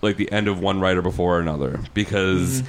like 0.02 0.18
the 0.18 0.32
end 0.32 0.48
of 0.48 0.60
one 0.60 0.80
writer 0.80 1.02
before 1.02 1.40
another 1.40 1.80
because 1.94 2.64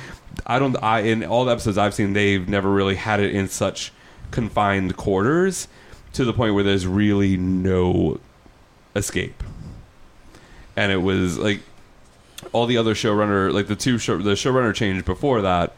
I 0.47 0.59
don't 0.59 0.77
I 0.83 1.01
in 1.01 1.25
all 1.25 1.45
the 1.45 1.53
episodes 1.53 1.79
I've 1.79 1.95
seen 1.95 2.13
they've 2.13 2.49
never 2.49 2.71
really 2.71 2.97
had 2.97 3.21
it 3.21 3.35
in 3.35 3.49
such 3.49 3.93
confined 4.31 4.97
quarters 4.97 5.69
to 6.15 6.25
the 6.25 6.33
point 6.33 6.55
where 6.55 6.65
there's 6.65 6.87
really 6.87 7.37
no 7.37 8.21
escape. 8.95 9.43
And 10.77 10.93
it 10.93 10.99
was 10.99 11.39
like 11.39 11.61
all 12.53 12.67
the 12.67 12.77
other 12.77 12.95
showrunner 12.95 13.53
like 13.53 13.67
the 13.67 13.77
two 13.77 13.99
show 13.99 14.19
the 14.19 14.33
showrunner 14.33 14.75
change 14.75 15.05
before 15.05 15.43
that 15.43 15.75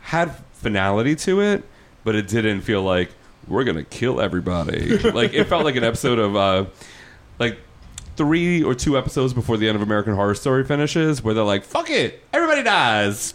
had 0.00 0.34
finality 0.52 1.16
to 1.16 1.40
it, 1.40 1.64
but 2.04 2.14
it 2.14 2.28
didn't 2.28 2.62
feel 2.62 2.82
like 2.82 3.10
we're 3.48 3.64
gonna 3.64 3.84
kill 3.84 4.20
everybody. 4.20 4.98
like 5.10 5.34
it 5.34 5.44
felt 5.44 5.64
like 5.64 5.76
an 5.76 5.84
episode 5.84 6.18
of 6.18 6.36
uh 6.36 6.66
like 7.38 7.58
three 8.16 8.62
or 8.62 8.74
two 8.74 8.96
episodes 8.96 9.32
before 9.32 9.56
the 9.56 9.68
end 9.68 9.76
of 9.76 9.82
American 9.82 10.14
Horror 10.14 10.34
Story 10.34 10.64
finishes, 10.64 11.22
where 11.22 11.34
they're 11.34 11.44
like, 11.44 11.64
"Fuck 11.64 11.90
it, 11.90 12.22
everybody 12.32 12.62
dies." 12.62 13.32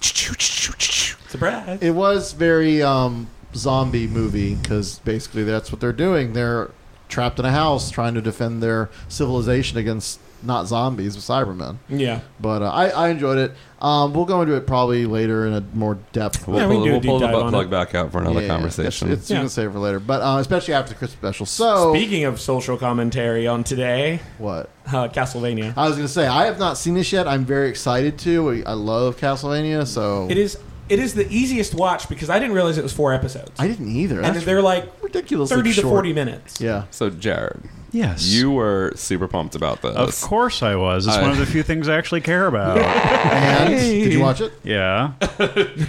Surprise. 1.28 1.80
It 1.82 1.92
was 1.92 2.34
very 2.34 2.82
um, 2.82 3.28
zombie 3.56 4.08
movie 4.08 4.56
because 4.56 5.00
basically 5.00 5.44
that's 5.44 5.72
what 5.72 5.80
they're 5.80 5.94
doing. 5.94 6.34
They're 6.34 6.72
trapped 7.08 7.40
in 7.40 7.46
a 7.46 7.52
house 7.52 7.92
trying 7.92 8.14
to 8.14 8.22
defend 8.22 8.62
their 8.64 8.90
civilization 9.08 9.78
against 9.78 10.20
not 10.44 10.68
zombies, 10.68 11.16
but 11.16 11.22
Cybermen. 11.24 11.78
Yeah. 11.90 12.22
But 12.40 12.62
uh, 12.62 12.70
I, 12.72 12.90
I 12.90 13.10
enjoyed 13.10 13.38
it. 13.38 13.52
Um, 13.82 14.14
we'll 14.14 14.26
go 14.26 14.42
into 14.42 14.56
it 14.56 14.68
probably 14.68 15.06
later 15.06 15.46
in 15.48 15.54
a 15.54 15.62
more 15.74 15.96
depth. 16.12 16.48
We'll 16.48 16.60
Yeah, 16.60 16.68
we 16.68 16.76
pull, 16.76 16.84
can 16.84 16.86
do 16.86 16.90
a 16.90 16.94
we'll 16.94 17.00
deep 17.02 17.10
pull 17.10 17.20
the 17.20 17.26
dive 17.28 17.34
butt 17.34 17.44
on 17.44 17.50
plug 17.52 17.66
it. 17.68 17.70
back 17.72 17.96
out 17.96 18.12
for 18.12 18.20
another 18.22 18.42
Yeah, 18.42 18.48
conversation. 18.48 19.12
It's, 19.12 19.22
it's, 19.22 19.30
you 19.30 19.36
Yeah. 19.36 19.42
can 19.44 19.50
save 19.50 19.72
for 19.72 19.80
later, 19.80 20.00
but 20.00 20.22
uh, 20.22 20.38
especially 20.40 20.74
after 20.74 20.90
the 20.94 20.96
Christmas 21.00 21.20
special. 21.20 21.46
So 21.46 21.94
Speaking 21.94 22.26
of 22.26 22.40
social 22.42 22.78
commentary 22.78 23.48
on 23.48 23.64
today, 23.64 24.20
what? 24.38 24.70
uh, 24.88 25.08
Castlevania. 25.10 25.74
I 25.78 25.88
was 25.88 25.96
going 25.98 26.08
to 26.08 26.14
say 26.14 26.28
I 26.28 26.46
have 26.46 26.60
not 26.60 26.78
seen 26.78 26.94
this 26.96 27.12
yet. 27.14 27.28
I'm 27.28 27.46
very 27.46 27.70
excited 27.70 28.18
to. 28.20 28.64
I 28.66 28.74
love 28.74 29.18
Castlevania, 29.18 29.86
so 29.88 30.28
It 30.30 30.38
is 30.38 30.58
it 30.90 30.98
is 31.00 31.14
the 31.14 31.28
easiest 31.32 31.76
watch 31.76 32.10
because 32.10 32.30
I 32.32 32.40
didn't 32.40 32.56
realize 32.56 32.80
it 32.80 32.84
was 32.84 32.92
four 32.94 33.14
episodes. 33.14 33.52
I 33.60 33.68
didn't 33.68 33.90
either. 33.96 34.22
and 34.22 34.36
That's 34.36 34.44
they're 34.46 34.62
like 34.62 34.92
ridiculous. 35.04 35.50
thirty 35.52 35.72
to 35.74 35.84
forty 35.84 36.14
minutes. 36.14 36.60
Yeah. 36.60 36.86
so, 36.90 37.12
Jared, 37.12 37.62
Yes. 37.92 38.28
you 38.28 38.52
were 38.52 38.92
super 38.96 39.28
pumped 39.28 39.56
about 39.56 39.82
this. 39.82 39.96
Of 39.96 40.22
course 40.22 40.62
I 40.62 40.76
was. 40.76 41.08
It's 41.08 41.16
I- 41.18 41.22
one 41.22 41.32
of 41.32 41.38
the 41.38 41.46
few 41.46 41.64
things 41.64 41.88
I 41.88 41.98
actually 41.98 42.22
care 42.22 42.46
about. 42.48 42.78
And 43.30 43.70
did 43.80 44.14
you 44.14 44.20
watch 44.22 44.42
it? 44.42 44.54
yeah. 44.64 45.14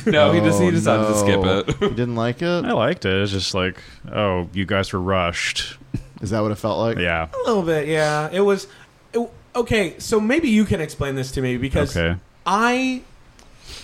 No, 0.07 0.33
he 0.33 0.41
just 0.41 0.61
he 0.61 0.69
Oh, 0.69 0.71
decided 0.71 1.05
to 1.05 1.13
oh, 1.15 1.65
skip 1.67 1.69
it. 1.77 1.81
You 1.83 1.89
didn't 1.97 2.17
like 2.17 2.43
it? 2.43 2.65
I 2.65 2.73
liked 2.73 3.05
it. 3.05 3.23
It's 3.23 3.33
just 3.33 3.55
like, 3.55 3.83
oh, 4.13 4.49
you 4.53 4.65
guys 4.67 4.93
were 4.93 5.01
rushed. 5.01 5.77
Is 6.23 6.31
that 6.31 6.41
what 6.41 6.51
it 6.53 6.57
felt 6.57 6.79
like? 6.79 6.99
Yeah. 6.99 7.29
A 7.33 7.39
little 7.47 7.63
bit, 7.63 7.87
yeah. 7.89 8.29
It 8.33 8.41
was 8.41 8.67
it- 9.13 9.31
okay. 9.55 9.99
So 9.99 10.21
maybe 10.21 10.49
you 10.49 10.65
can 10.65 10.81
explain 10.81 11.15
this 11.15 11.31
to 11.33 11.43
me 11.43 11.57
because 11.57 11.97
Okay. 11.97 12.19
I 12.47 13.03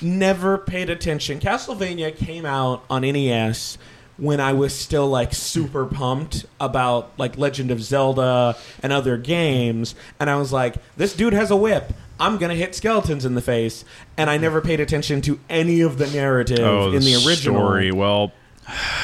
never 0.03 0.59
paid 0.59 0.91
attention. 0.91 1.41
Castlevania 1.41 2.15
came 2.17 2.45
out 2.45 2.85
on 2.91 3.03
NES 3.03 3.79
when 4.19 4.41
I 4.41 4.53
was 4.55 4.75
still 4.75 5.09
like 5.09 5.35
super 5.35 5.85
pumped 5.87 6.47
about 6.61 7.11
like 7.19 7.37
Legend 7.37 7.71
of 7.71 7.83
Zelda 7.83 8.57
and 8.83 8.93
other 8.93 9.17
games, 9.17 9.95
and 10.19 10.31
I 10.31 10.37
was 10.37 10.53
like, 10.53 10.77
this 10.97 11.15
dude 11.15 11.33
has 11.35 11.51
a 11.51 11.57
whip. 11.57 11.93
I'm 12.19 12.39
gonna 12.39 12.55
hit 12.55 12.75
skeletons 12.75 13.25
in 13.27 13.35
the 13.35 13.43
face, 13.43 13.85
and 14.17 14.31
I 14.31 14.39
never 14.39 14.61
paid 14.63 14.81
attention 14.81 15.21
to 15.23 15.39
any 15.51 15.83
of 15.83 15.99
the 15.99 16.07
narrative 16.07 16.61
Oh, 16.61 16.93
in 16.93 17.01
the 17.03 17.15
original. 17.27 17.61
story. 17.61 17.93
Well, 17.93 18.33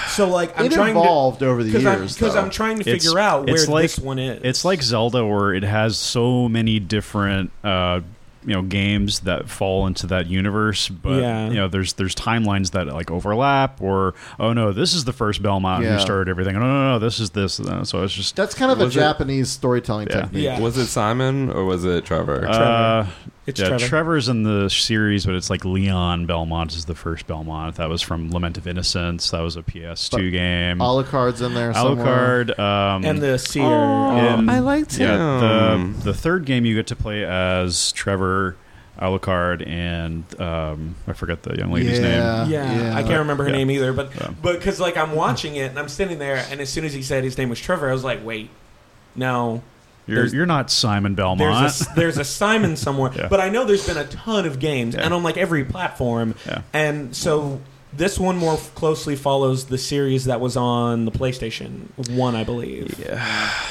So 0.09 0.29
like, 0.29 0.59
I'm 0.59 0.67
It 0.67 0.73
trying 0.73 0.91
evolved 0.97 1.43
over 1.43 1.63
the 1.63 1.71
years 1.71 1.83
because 1.83 1.95
I'm, 1.95 2.01
years, 2.03 2.17
'cause 2.19 2.35
though. 2.35 2.41
I'm 2.41 2.51
trying 2.51 2.77
to 2.79 2.81
it's- 2.83 3.05
figure 3.05 3.19
out 3.21 3.47
where 3.47 3.55
it's 3.55 3.69
like, 3.69 3.83
this 3.83 3.99
one 3.99 4.19
is. 4.19 4.41
It's 4.43 4.65
like 4.65 4.83
Zelda, 4.83 5.25
where 5.25 5.55
it 5.55 5.63
has 5.63 5.97
so 5.99 6.49
many 6.49 6.81
different, 6.81 7.53
uh, 7.63 8.01
you 8.45 8.55
know, 8.55 8.63
games 8.63 9.21
that 9.21 9.49
fall 9.49 9.87
into 9.87 10.07
that 10.09 10.27
universe. 10.27 10.89
But 10.89 11.21
Yeah. 11.21 11.49
you 11.49 11.55
know, 11.55 11.69
there's 11.69 11.93
there's 11.95 12.15
timelines 12.15 12.73
that 12.73 12.87
like 12.89 13.11
overlap. 13.11 13.81
Or 13.81 14.15
oh 14.41 14.53
no, 14.53 14.73
this 14.73 14.95
is 14.95 15.05
the 15.05 15.13
first 15.13 15.43
Belmont 15.43 15.85
Yeah. 15.85 15.95
who 15.95 16.01
started 16.01 16.29
everything. 16.31 16.55
No, 16.55 16.61
no, 16.61 16.93
no, 16.93 16.99
this 16.99 17.21
is 17.21 17.31
this. 17.31 17.61
Uh, 17.61 17.85
So 17.85 18.03
it's 18.03 18.13
just 18.15 18.37
That's 18.37 18.55
kind 18.55 18.71
of 18.73 18.81
a 18.81 18.85
Was 18.87 18.97
it- 18.97 19.01
Japanese 19.01 19.49
storytelling 19.51 20.09
Yeah. 20.11 20.21
technique. 20.23 20.45
Yeah. 20.45 20.61
Was 20.61 20.77
it 20.77 20.87
Simon 20.87 21.51
or 21.51 21.65
was 21.65 21.85
it 21.85 22.05
Trevor? 22.05 22.47
Uh, 22.49 23.07
It's 23.45 23.59
yeah, 23.61 23.69
Trevor. 23.71 23.87
Trevor's 23.89 24.29
in 24.29 24.45
the 24.45 24.69
series, 24.71 25.27
but 25.27 25.35
it's 25.35 25.51
like 25.51 25.65
Leon 25.65 26.27
Belmont 26.27 26.75
is 26.77 26.85
the 26.85 26.95
first 26.95 27.27
Belmont. 27.27 27.75
That 27.75 27.89
was 27.89 28.01
from 28.01 28.31
Lament 28.31 28.57
of 28.57 28.69
Innocence. 28.69 29.31
That 29.33 29.41
was 29.41 29.57
a 29.57 29.63
PS2 29.63 30.11
But 30.13 30.19
game. 30.31 30.79
Alucard's 30.79 31.41
in 31.41 31.53
there 31.55 31.75
somewhere. 31.75 32.45
Alucard. 32.45 32.59
Um, 32.59 33.05
and 33.05 33.21
the 33.21 33.39
seer. 33.39 33.63
in- 33.65 34.49
I 34.49 34.61
liked 34.61 34.97
yeah, 34.97 35.75
him. 35.75 35.95
the 35.99 36.05
the 36.05 36.15
third 36.15 36.45
game 36.45 36.65
you 36.65 36.77
get 36.77 36.87
to 36.89 36.97
play 36.97 37.25
as 37.25 37.91
Trevor, 37.93 38.55
Alucard, 39.01 39.67
and 39.67 40.23
um, 40.41 40.95
I 41.09 41.13
forget 41.13 41.43
the 41.43 41.57
young 41.59 41.73
lady's 41.73 41.99
Yeah. 41.99 42.45
name. 42.45 42.51
Yeah, 42.53 42.81
Yeah. 42.91 42.97
I 42.97 43.03
can't 43.03 43.19
remember 43.19 43.43
her 43.43 43.51
Yeah. 43.51 43.57
name 43.57 43.71
either, 43.73 43.93
but 43.93 44.13
Yeah. 44.15 44.29
but 44.41 44.59
because 44.61 44.79
like 44.79 44.97
I'm 44.97 45.17
watching 45.17 45.57
it 45.57 45.71
and 45.71 45.79
I'm 45.81 45.89
sitting 45.89 46.21
there, 46.21 46.45
and 46.49 46.61
as 46.61 46.69
soon 46.69 46.85
as 46.85 46.93
he 46.93 47.03
said 47.03 47.25
his 47.25 47.37
name 47.37 47.49
was 47.49 47.59
Trevor, 47.59 47.91
I 47.91 47.93
was 47.93 48.05
like, 48.05 48.25
wait, 48.25 48.51
no, 49.17 49.63
You're 50.07 50.27
you're 50.27 50.47
not 50.47 50.71
Simon 50.71 51.15
Belmont. 51.15 51.39
there's 51.61 51.81
a, 51.83 51.95
there's 51.97 52.19
a 52.19 52.25
Simon 52.25 52.77
somewhere, 52.77 53.13
Yeah. 53.17 53.29
but 53.29 53.41
I 53.41 53.49
know 53.51 53.65
there's 53.65 53.87
been 53.87 53.97
a 53.99 54.07
ton 54.07 54.47
of 54.47 54.59
games, 54.59 54.95
Yeah. 54.95 55.03
and 55.03 55.15
on 55.15 55.23
like 55.23 55.37
every 55.37 55.65
platform, 55.65 56.35
Yeah. 56.47 56.63
and 56.73 57.15
so 57.15 57.61
this 57.95 58.19
one 58.19 58.39
more 58.39 58.57
closely 58.75 59.15
follows 59.17 59.67
the 59.67 59.77
series 59.77 60.25
that 60.25 60.41
was 60.41 60.57
on 60.57 61.05
the 61.05 61.11
PlayStation 61.13 61.83
One, 62.17 62.35
I 62.35 62.43
believe. 62.43 62.99
Yeah. 62.99 63.23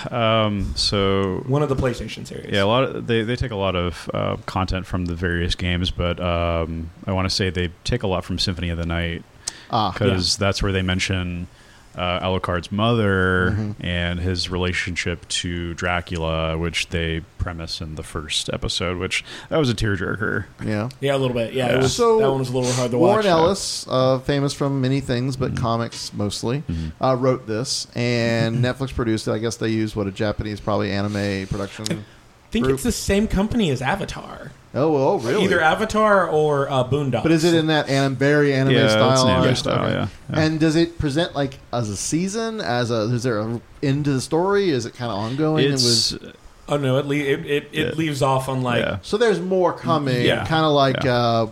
um, 0.11 0.73
so 0.75 1.43
One 1.47 1.63
of 1.63 1.69
the 1.69 1.75
PlayStation 1.75 2.25
series. 2.27 2.51
Yeah, 2.53 2.63
a 2.63 2.65
lot 2.65 2.83
of 2.83 3.07
they, 3.07 3.23
they 3.23 3.35
take 3.35 3.51
a 3.51 3.55
lot 3.55 3.75
of 3.75 4.09
uh, 4.13 4.37
content 4.45 4.85
from 4.85 5.05
the 5.05 5.15
various 5.15 5.55
games, 5.55 5.89
but 5.91 6.19
um, 6.19 6.91
I 7.07 7.13
want 7.13 7.27
to 7.29 7.35
say 7.35 7.49
they 7.49 7.71
take 7.83 8.03
a 8.03 8.07
lot 8.07 8.23
from 8.23 8.37
Symphony 8.39 8.69
of 8.69 8.77
the 8.77 8.85
Night 8.85 9.23
Ah, 9.71 9.91
because 9.91 10.37
that's 10.37 10.61
where 10.61 10.71
they 10.71 10.81
mention 10.83 11.47
uh, 11.95 12.19
Alucard's 12.19 12.71
mother 12.71 13.51
Mm-hmm. 13.51 13.85
and 13.85 14.19
his 14.19 14.49
relationship 14.49 15.27
to 15.27 15.73
Dracula, 15.73 16.57
which 16.57 16.89
they 16.89 17.21
premise 17.37 17.81
in 17.81 17.95
the 17.95 18.03
first 18.03 18.49
episode. 18.53 18.97
Which 18.97 19.23
that 19.49 19.57
was 19.57 19.69
a 19.69 19.73
tearjerker. 19.73 20.45
yeah. 20.63 20.89
yeah, 20.99 21.15
a 21.15 21.17
little 21.17 21.35
bit. 21.35 21.53
Yeah, 21.53 21.67
Yeah. 21.67 21.73
it 21.75 21.81
was, 21.83 21.95
So, 21.95 22.19
that 22.19 22.29
one 22.29 22.39
was 22.39 22.49
a 22.49 22.57
little 22.57 22.71
hard 22.73 22.91
to 22.91 22.97
Warren 22.97 23.17
watch. 23.17 23.25
Ellis, 23.25 23.85
uh, 23.89 24.19
famous 24.19 24.53
from 24.53 24.79
many 24.81 24.99
things, 25.01 25.35
but 25.37 25.51
Mm-hmm. 25.53 25.61
comics 25.63 26.13
mostly, 26.13 26.63
uh, 27.01 27.15
wrote 27.19 27.47
this, 27.47 27.87
and 27.95 28.57
Netflix 28.63 28.93
produced 28.93 29.27
it. 29.27 29.31
I 29.31 29.39
guess 29.39 29.57
they 29.57 29.69
used 29.69 29.95
what 29.95 30.07
a 30.07 30.11
Japanese, 30.11 30.59
probably 30.59 30.91
anime 30.91 31.47
production. 31.47 31.85
I 31.89 32.51
think 32.51 32.65
Group. 32.65 32.75
it's 32.75 32.83
the 32.83 32.91
same 32.91 33.27
company 33.27 33.69
as 33.69 33.81
Avatar. 33.81 34.51
Oh, 34.73 34.95
oh, 34.95 35.19
really? 35.19 35.43
Either 35.43 35.59
Avatar 35.59 36.29
or 36.29 36.69
uh, 36.71 36.83
Boondocks. 36.85 37.23
But 37.23 37.33
is 37.33 37.43
it 37.43 37.53
in 37.53 37.67
that 37.67 37.89
anim- 37.89 38.15
very 38.15 38.53
anime 38.53 38.73
Yeah, 38.73 38.83
it's 38.85 38.93
style? 38.93 39.23
an 39.23 39.29
anime 39.29 39.47
art? 39.49 39.57
style, 39.57 39.89
yeah, 39.91 40.07
yeah. 40.31 40.39
And 40.39 40.59
does 40.61 40.77
it 40.77 40.97
present 40.97 41.35
like 41.35 41.59
as 41.73 41.89
a 41.89 41.97
season? 41.97 42.61
As 42.61 42.89
a 42.89 43.01
is 43.13 43.23
there 43.23 43.39
a 43.39 43.59
end 43.83 44.05
to 44.05 44.13
the 44.13 44.21
story? 44.21 44.69
Is 44.69 44.85
it 44.85 44.93
kind 44.93 45.11
of 45.11 45.17
ongoing? 45.17 45.65
and 45.65 45.73
It's 45.73 46.13
with- 46.13 46.35
Oh 46.69 46.77
no, 46.77 46.97
it 46.99 47.05
le- 47.05 47.15
it 47.15 47.45
it, 47.45 47.63
it 47.73 47.87
Yeah. 47.87 47.91
leaves 47.95 48.21
off 48.21 48.47
on 48.47 48.61
like 48.63 48.79
Yeah. 48.81 48.99
so 49.01 49.17
there's 49.17 49.41
more 49.41 49.73
coming. 49.73 50.25
Yeah. 50.25 50.45
Kind 50.45 50.63
of 50.63 50.71
like 50.71 51.03
Yeah. 51.03 51.15
uh, 51.15 51.47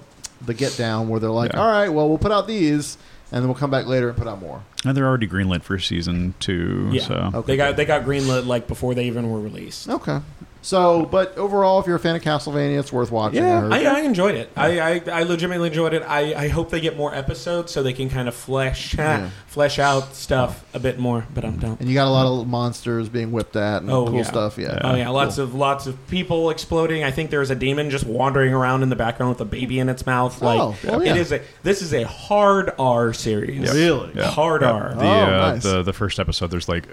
the 0.46 0.54
Get 0.54 0.78
Down, 0.78 1.10
where 1.10 1.20
they're 1.20 1.30
like, 1.30 1.52
Yeah. 1.52 1.60
all 1.62 1.70
right, 1.70 1.90
well, 1.90 2.08
we'll 2.08 2.18
put 2.18 2.32
out 2.32 2.48
these, 2.48 2.98
and 3.34 3.42
then 3.42 3.50
we'll 3.50 3.58
come 3.60 3.70
back 3.70 3.86
later 3.86 4.08
and 4.08 4.18
put 4.18 4.28
out 4.30 4.40
more. 4.40 4.62
and 4.86 4.96
they're 4.96 5.06
already 5.06 5.28
greenlit 5.28 5.62
for 5.62 5.78
season 5.78 6.36
two. 6.40 6.88
yeah. 6.94 7.02
So 7.04 7.32
Okay. 7.34 7.48
They 7.48 7.58
got 7.58 7.76
they 7.76 7.84
got 7.84 8.06
greenlit 8.06 8.46
like 8.48 8.66
before 8.66 8.96
they 8.96 9.04
even 9.08 9.30
were 9.30 9.42
released. 9.42 9.90
Okay. 9.90 10.20
So, 10.62 11.06
but 11.06 11.38
overall, 11.38 11.80
if 11.80 11.88
you're 11.88 11.96
a 11.96 12.00
fan 12.00 12.18
of 12.18 12.22
Castlevania, 12.22 12.78
it's 12.80 12.92
worth 12.92 13.12
watching. 13.12 13.42
Yeah, 13.44 13.62
heard. 13.62 13.72
I, 13.72 14.00
I 14.00 14.02
enjoyed 14.02 14.36
it. 14.36 14.50
I, 14.58 14.80
I, 14.80 15.02
I 15.10 15.24
legitimately 15.24 15.70
enjoyed 15.70 15.94
it. 15.94 16.02
I, 16.04 16.34
I 16.34 16.48
hope 16.50 16.70
they 16.70 16.82
get 16.82 16.98
more 16.98 17.16
episodes 17.16 17.72
so 17.72 17.82
they 17.82 17.94
can 17.94 18.10
kind 18.10 18.28
of 18.28 18.36
flesh 18.36 18.94
Yeah. 18.98 19.30
flesh 19.48 19.80
out 19.80 20.16
stuff 20.16 20.66
a 20.74 20.80
bit 20.80 21.00
more. 21.00 21.26
But 21.34 21.46
I'm 21.46 21.58
done. 21.60 21.78
and 21.80 21.88
you 21.88 21.94
got 21.94 22.08
a 22.08 22.12
lot 22.12 22.28
of 22.42 22.46
monsters 22.48 23.08
being 23.08 23.32
whipped 23.32 23.56
at 23.56 23.82
and 23.84 23.90
Oh, 23.90 24.06
cool 24.08 24.16
yeah. 24.18 24.24
stuff. 24.24 24.58
Yeah. 24.58 24.80
Oh 24.84 24.96
yeah, 24.96 25.08
lots 25.10 25.38
of 25.38 25.56
lots 25.56 25.88
of 25.88 25.96
people 26.10 26.50
exploding. 26.50 27.06
I 27.06 27.12
think 27.12 27.30
there's 27.32 27.52
a 27.52 27.56
demon 27.56 27.90
just 27.90 28.06
wandering 28.06 28.54
around 28.54 28.84
in 28.84 28.90
the 28.90 28.98
background 28.98 29.30
with 29.30 29.42
a 29.42 29.46
baby 29.46 29.80
in 29.80 29.88
its 29.88 30.06
mouth. 30.06 30.42
Like 30.42 30.60
Oh, 30.60 30.76
well, 30.84 31.02
yeah. 31.04 31.12
it 31.12 31.18
is 31.18 31.32
a 31.32 31.42
this 31.64 31.82
is 31.82 31.94
a 31.94 32.04
hard 32.06 32.72
R 32.78 33.14
series. 33.14 33.74
Really? 33.74 34.12
Yeah. 34.14 34.26
Hard 34.30 34.64
R. 34.64 34.94
the 34.94 35.02
Oh, 35.06 35.08
uh, 35.08 35.52
nice. 35.54 35.64
the 35.64 35.84
the 35.84 35.94
first 35.94 36.20
episode, 36.20 36.48
there's 36.52 36.68
like 36.68 36.86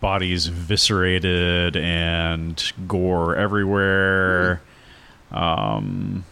bodies 0.00 0.46
eviscerated 0.48 1.76
and 1.76 2.72
gore 2.86 3.36
everywhere. 3.36 4.60
Um, 5.32 6.24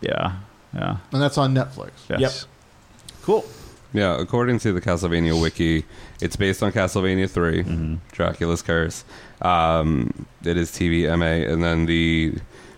yeah, 0.00 0.36
yeah, 0.74 0.98
And 1.12 1.22
that's 1.22 1.38
on 1.38 1.54
Netflix. 1.54 1.90
yes. 2.08 2.20
Yep. 2.20 3.12
Cool. 3.22 3.44
Yeah, 3.92 4.18
according 4.20 4.58
to 4.60 4.72
the 4.72 4.80
Castlevania 4.80 5.38
wiki, 5.40 5.84
it's 6.20 6.34
based 6.36 6.62
on 6.62 6.72
Castlevania 6.72 7.28
3, 7.28 7.62
Mm-hmm. 7.62 7.94
Dracula's 8.12 8.62
Curse. 8.62 9.04
Um, 9.42 10.26
it 10.44 10.56
is 10.56 10.70
TVMA, 10.70 11.48
and 11.50 11.62
then 11.62 11.84
the 11.86 12.34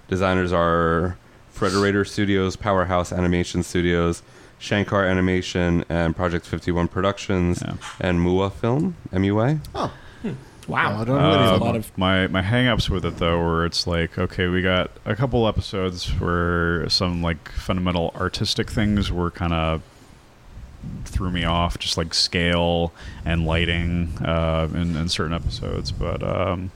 designers 0.09 0.53
are 0.53 1.16
Frederator 1.55 2.07
Studios, 2.07 2.57
Powerhouse 2.57 3.12
Animation 3.12 3.62
Studios, 3.62 4.22
Shankar 4.64 5.04
Animation, 5.04 5.84
and 5.88 6.16
Project 6.16 6.46
51 6.46 6.88
Productions, 6.88 7.62
Yeah. 7.64 7.74
and 8.00 8.18
MUA 8.20 8.50
Film, 8.52 8.96
MUA. 9.12 9.60
Oh, 9.74 9.92
Wow. 10.66 10.96
Oh, 10.96 11.02
I 11.02 11.04
don't 11.04 11.18
know 11.20 11.30
any 11.42 11.56
a 11.56 11.58
lot 11.62 11.76
of 11.76 11.98
my 11.98 12.26
my 12.28 12.40
hangups 12.40 12.88
with 12.88 13.04
it 13.04 13.18
though 13.18 13.38
where 13.38 13.66
it's 13.66 13.86
like 13.86 14.16
okay 14.18 14.46
we 14.46 14.62
got 14.62 14.90
a 15.04 15.14
couple 15.14 15.46
episodes 15.46 16.08
where 16.18 16.88
some 16.88 17.20
like 17.22 17.50
fundamental 17.50 18.14
artistic 18.16 18.70
things 18.70 19.12
were 19.12 19.30
kind 19.30 19.52
of 19.52 19.82
threw 21.04 21.30
me 21.30 21.44
off 21.44 21.78
just 21.78 21.98
like 21.98 22.14
scale 22.14 22.94
and 23.26 23.44
lighting 23.44 24.16
uh, 24.24 24.66
in, 24.72 24.96
in 24.96 25.10
certain 25.10 25.34
episodes 25.34 25.92
but 25.92 26.22
um, 26.22 26.70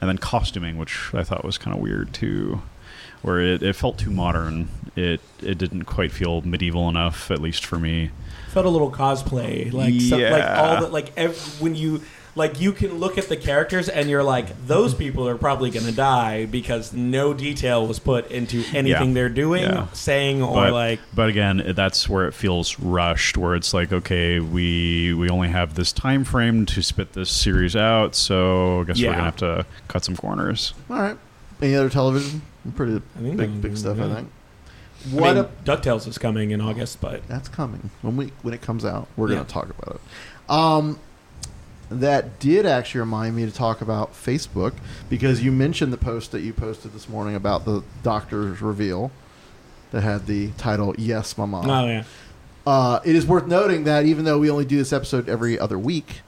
and 0.00 0.08
then 0.08 0.18
costuming 0.18 0.78
which 0.78 1.10
I 1.12 1.24
thought 1.24 1.44
was 1.44 1.58
kind 1.58 1.74
of 1.76 1.82
weird 1.82 2.14
too 2.14 2.62
where 3.22 3.40
it, 3.40 3.62
it 3.62 3.74
felt 3.76 3.98
too 3.98 4.10
modern 4.10 4.68
it 4.96 5.20
it 5.42 5.58
didn't 5.58 5.84
quite 5.84 6.10
feel 6.12 6.40
medieval 6.42 6.88
enough 6.88 7.30
at 7.30 7.40
least 7.40 7.64
for 7.64 7.78
me 7.78 8.10
felt 8.48 8.66
a 8.66 8.68
little 8.70 8.90
cosplay 8.90 9.72
like 9.72 10.00
some, 10.00 10.20
like 10.20 10.30
Yeah. 10.42 10.60
all 10.60 10.80
the 10.82 10.88
like 10.88 11.12
ev- 11.16 11.60
when 11.60 11.74
you 11.74 12.00
like 12.34 12.60
you 12.60 12.72
can 12.72 12.98
look 12.98 13.18
at 13.18 13.28
the 13.28 13.36
characters 13.36 13.88
and 13.88 14.08
you're 14.08 14.22
like 14.22 14.66
those 14.66 14.94
people 14.94 15.26
are 15.28 15.36
probably 15.36 15.70
going 15.70 15.86
to 15.86 15.92
die 15.92 16.46
because 16.46 16.92
no 16.92 17.34
detail 17.34 17.84
was 17.86 17.98
put 17.98 18.30
into 18.30 18.62
anything 18.74 19.08
Yeah. 19.08 19.14
they're 19.14 19.28
doing 19.28 19.62
Yeah. 19.64 19.86
saying 19.92 20.42
or 20.42 20.54
but, 20.54 20.72
like 20.72 21.00
but 21.14 21.28
again 21.28 21.62
that's 21.76 22.08
where 22.08 22.26
it 22.26 22.34
feels 22.34 22.78
rushed 22.78 23.36
where 23.36 23.54
it's 23.56 23.74
like 23.74 23.92
okay 23.92 24.38
we 24.40 25.14
we 25.14 25.28
only 25.28 25.48
have 25.48 25.74
this 25.74 25.92
time 25.92 26.24
frame 26.24 26.64
to 26.66 26.82
spit 26.82 27.12
this 27.12 27.30
series 27.30 27.74
out 27.76 28.14
so 28.14 28.80
i 28.80 28.84
guess 28.84 28.98
Yeah. 28.98 29.08
we're 29.10 29.14
gonna 29.14 29.24
have 29.24 29.36
to 29.36 29.66
cut 29.88 30.04
some 30.04 30.16
corners 30.16 30.74
all 30.90 30.98
right. 31.00 31.16
Any 31.60 31.74
other 31.74 31.90
television? 31.90 32.42
Pretty 32.76 33.02
I 33.16 33.20
big, 33.34 33.60
big 33.62 33.76
stuff. 33.76 33.98
I 34.00 34.14
think. 34.14 34.28
I 34.28 35.14
What? 35.14 35.34
mean, 35.36 35.44
a- 35.44 35.48
DuckTales 35.64 36.06
is 36.08 36.18
coming 36.18 36.50
in 36.50 36.60
August 36.60 37.00
but 37.00 37.26
that's 37.28 37.48
coming 37.48 37.90
when 38.02 38.16
we 38.16 38.32
when 38.42 38.52
it 38.54 38.60
comes 38.62 38.84
out. 38.84 39.06
We're 39.16 39.28
Yeah. 39.28 39.36
going 39.36 39.46
to 39.46 39.52
talk 39.52 39.70
about 39.70 39.96
it. 39.96 40.50
Um, 40.50 40.98
that 41.90 42.38
did 42.38 42.66
actually 42.66 43.00
remind 43.00 43.34
me 43.34 43.46
to 43.46 43.52
talk 43.52 43.80
about 43.80 44.12
Facebook 44.12 44.74
because 45.08 45.42
you 45.42 45.50
mentioned 45.50 45.92
the 45.92 45.96
post 45.98 46.32
that 46.32 46.40
you 46.42 46.52
posted 46.52 46.92
this 46.92 47.08
morning 47.08 47.34
about 47.34 47.64
the 47.64 47.82
doctor's 48.02 48.60
reveal 48.60 49.10
that 49.92 50.02
had 50.02 50.26
the 50.26 50.48
title 50.58 50.94
"Yes, 50.98 51.38
My 51.38 51.46
Mom." 51.46 51.68
oh 51.70 51.86
yeah 51.86 52.04
Uh, 52.66 53.00
it 53.04 53.16
is 53.16 53.24
worth 53.24 53.46
noting 53.46 53.84
that 53.84 54.04
even 54.04 54.26
though 54.26 54.38
we 54.38 54.50
only 54.50 54.66
do 54.66 54.76
this 54.76 54.92
episode 54.92 55.26
every 55.30 55.58
other 55.58 55.78
week, 55.78 56.20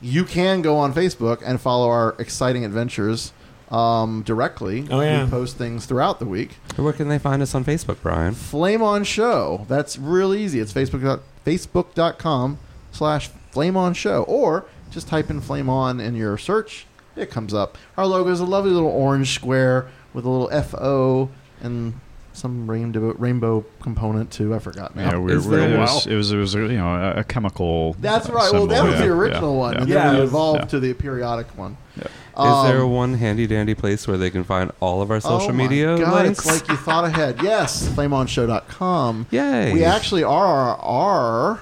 you 0.00 0.24
can 0.24 0.62
go 0.62 0.78
on 0.78 0.94
Facebook 0.94 1.42
and 1.44 1.60
follow 1.60 1.88
our 1.90 2.14
exciting 2.18 2.64
adventures 2.64 3.32
um, 3.72 4.22
directly. 4.22 4.86
Oh, 4.90 5.00
yeah. 5.00 5.24
we 5.24 5.30
post 5.30 5.56
things 5.56 5.86
throughout 5.86 6.18
the 6.18 6.26
week. 6.26 6.58
Where 6.76 6.92
can 6.92 7.08
they 7.08 7.18
find 7.18 7.42
us 7.42 7.54
on 7.54 7.64
Facebook, 7.64 7.96
Brian? 8.02 8.34
Flame 8.34 8.82
on 8.82 9.02
Show. 9.04 9.66
That's 9.68 9.98
real 9.98 10.34
easy. 10.34 10.60
It's 10.60 10.72
facebook 10.72 11.02
dot- 11.02 11.20
facebook.com 11.44 12.58
slash 12.92 13.28
flame 13.50 13.76
on 13.76 13.94
show. 13.94 14.22
Or 14.24 14.66
just 14.90 15.08
type 15.08 15.30
in 15.30 15.40
flame 15.40 15.68
on 15.68 16.00
in 16.00 16.14
your 16.14 16.36
search. 16.38 16.86
It 17.16 17.30
comes 17.30 17.52
up. 17.52 17.76
Our 17.96 18.06
logo 18.06 18.30
is 18.30 18.40
a 18.40 18.44
lovely 18.44 18.70
little 18.70 18.88
orange 18.88 19.34
square 19.34 19.88
with 20.14 20.24
a 20.24 20.28
little 20.28 20.62
FO 20.62 21.30
and 21.60 21.94
some 22.34 22.68
rainbow 22.70 23.12
rainbow 23.14 23.64
component 23.80 24.30
too. 24.30 24.54
I 24.54 24.58
forgot 24.58 24.96
now. 24.96 25.10
yeah 25.10 25.16
we're, 25.18 25.40
we're, 25.40 25.40
there- 25.40 25.74
it, 25.74 25.78
was, 25.78 26.06
it 26.06 26.14
was 26.16 26.32
it 26.32 26.36
was 26.36 26.54
a, 26.54 26.60
you 26.60 26.68
know 26.78 26.94
a, 26.94 27.20
a 27.20 27.24
chemical 27.24 27.94
That's 28.00 28.28
right. 28.28 28.52
Well, 28.52 28.66
that 28.68 28.82
was 28.84 28.94
yeah, 28.94 29.00
the 29.06 29.08
original 29.12 29.52
yeah, 29.52 29.58
one, 29.58 29.72
yeah. 29.74 29.80
and 29.80 29.88
Yeah, 29.88 30.04
then 30.06 30.16
it 30.16 30.18
we 30.20 30.24
evolved 30.26 30.60
yeah. 30.60 30.66
to 30.66 30.80
the 30.80 30.94
periodic 30.94 31.46
one. 31.58 31.76
Yeah. 31.96 32.04
Is 32.04 32.70
there 32.70 32.82
Um, 32.82 32.92
one 32.92 33.14
handy 33.14 33.46
dandy 33.46 33.74
place 33.74 34.08
where 34.08 34.16
they 34.16 34.30
can 34.30 34.42
find 34.44 34.72
all 34.80 35.02
of 35.02 35.10
our 35.10 35.20
social 35.20 35.50
oh 35.50 35.52
media 35.52 35.98
God, 35.98 36.24
links? 36.24 36.38
It's 36.38 36.60
like 36.60 36.68
you 36.70 36.76
thought 36.76 37.04
ahead. 37.04 37.40
Yes, 37.42 37.86
flameonshow.com. 37.88 39.26
Yay. 39.30 39.72
We 39.74 39.84
actually 39.84 40.24
are 40.24 40.76
are 40.76 41.60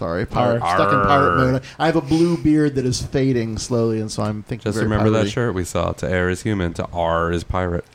sorry, 0.00 0.24
pirate, 0.24 0.62
Arr. 0.62 0.76
stuck 0.76 0.92
in 0.94 1.00
pirate 1.02 1.36
mode. 1.36 1.62
I 1.78 1.84
have 1.84 1.96
a 1.96 2.00
blue 2.00 2.38
beard 2.38 2.74
that 2.76 2.86
is 2.86 3.02
fading 3.02 3.58
slowly, 3.58 4.00
and 4.00 4.10
so 4.10 4.22
I'm 4.22 4.42
thinking. 4.42 4.64
Just 4.64 4.76
very 4.76 4.86
remember 4.88 5.10
that 5.10 5.28
shirt 5.28 5.54
we 5.54 5.64
saw. 5.64 5.92
To 5.92 6.10
air 6.10 6.30
is 6.30 6.42
human, 6.42 6.72
to 6.74 6.86
R 6.86 7.30
is 7.30 7.44
pirate. 7.44 7.84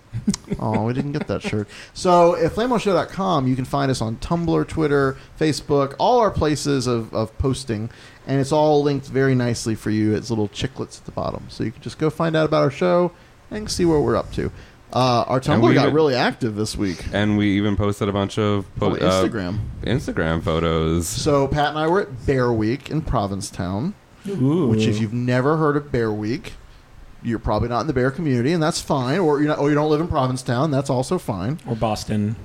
Oh, 0.59 0.83
we 0.83 0.93
didn't 0.93 1.11
get 1.11 1.27
that 1.27 1.41
shirt. 1.41 1.67
So 1.93 2.35
at 2.35 2.51
flameonshow.com, 2.53 3.47
you 3.47 3.55
can 3.55 3.65
find 3.65 3.91
us 3.91 3.99
on 3.99 4.15
Tumblr, 4.17 4.65
Twitter, 4.67 5.17
Facebook, 5.37 5.95
all 5.99 6.19
our 6.19 6.31
places 6.31 6.87
of, 6.87 7.13
of 7.13 7.37
posting, 7.37 7.89
and 8.25 8.39
it's 8.39 8.53
all 8.53 8.81
linked 8.81 9.07
very 9.07 9.35
nicely 9.35 9.75
for 9.75 9.89
you. 9.89 10.15
It's 10.15 10.29
little 10.29 10.47
chicklets 10.47 10.99
at 10.99 11.05
the 11.05 11.11
bottom, 11.11 11.47
so 11.49 11.65
you 11.65 11.71
can 11.71 11.81
just 11.81 11.97
go 11.97 12.09
find 12.09 12.35
out 12.35 12.45
about 12.45 12.63
our 12.63 12.71
show 12.71 13.11
and 13.51 13.69
see 13.69 13.83
what 13.83 14.01
we're 14.01 14.15
up 14.15 14.31
to. 14.33 14.51
Uh, 14.93 15.25
our 15.27 15.41
Tumblr 15.41 15.67
we 15.67 15.73
got 15.73 15.83
even- 15.83 15.93
really 15.95 16.15
active 16.15 16.55
this 16.55 16.77
week. 16.77 17.05
And 17.11 17.37
we 17.37 17.57
even 17.57 17.75
posted 17.75 18.07
a 18.07 18.13
bunch 18.13 18.37
of 18.39 18.65
po- 18.75 18.91
Oh, 18.91 18.95
uh, 18.95 19.23
Instagram. 19.23 19.59
Instagram 19.83 20.41
photos. 20.41 21.07
So 21.07 21.47
Pat 21.47 21.69
and 21.69 21.77
I 21.79 21.87
were 21.87 22.01
at 22.01 22.25
Bear 22.25 22.53
Week 22.53 22.89
in 22.89 23.01
Provincetown, 23.01 23.93
Ooh. 24.27 24.67
which 24.67 24.85
if 24.87 24.99
you've 25.01 25.11
never 25.13 25.57
heard 25.57 25.75
of 25.75 25.91
Bear 25.91 26.11
Week, 26.13 26.53
you're 27.23 27.39
probably 27.39 27.67
not 27.69 27.81
in 27.81 27.87
the 27.87 27.93
bear 27.93 28.11
community, 28.11 28.53
and 28.53 28.61
that's 28.61 28.79
fine. 28.79 29.19
Or 29.19 29.39
you're 29.39 29.47
not, 29.49 29.57
or 29.59 29.69
you 29.69 29.75
don't 29.75 29.89
live 29.89 29.99
in 29.99 30.07
Provincetown, 30.07 30.71
that's 30.71 30.89
also 30.91 31.17
fine. 31.17 31.59
or 31.67 31.75
Boston 31.75 32.35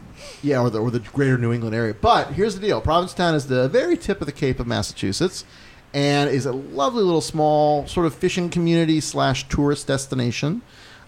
Yeah, 0.43 0.61
or 0.63 0.71
the, 0.71 0.79
or 0.81 0.91
the 0.91 1.01
greater 1.01 1.37
New 1.39 1.53
England 1.53 1.75
area. 1.75 1.95
But 2.01 2.33
here's 2.33 2.55
the 2.55 2.61
deal: 2.67 2.81
Provincetown 2.81 3.35
is 3.35 3.47
the 3.47 3.69
very 3.69 3.97
tip 3.97 4.21
of 4.21 4.27
the 4.27 4.33
Cape 4.33 4.59
of 4.59 4.67
Massachusetts, 4.67 5.45
and 5.93 6.31
is 6.31 6.47
a 6.47 6.53
lovely 6.53 7.03
little 7.03 7.21
small 7.21 7.87
sort 7.87 8.07
of 8.07 8.15
fishing 8.15 8.49
community 8.49 9.01
slash 9.01 9.47
tourist 9.49 9.87
destination. 9.87 10.63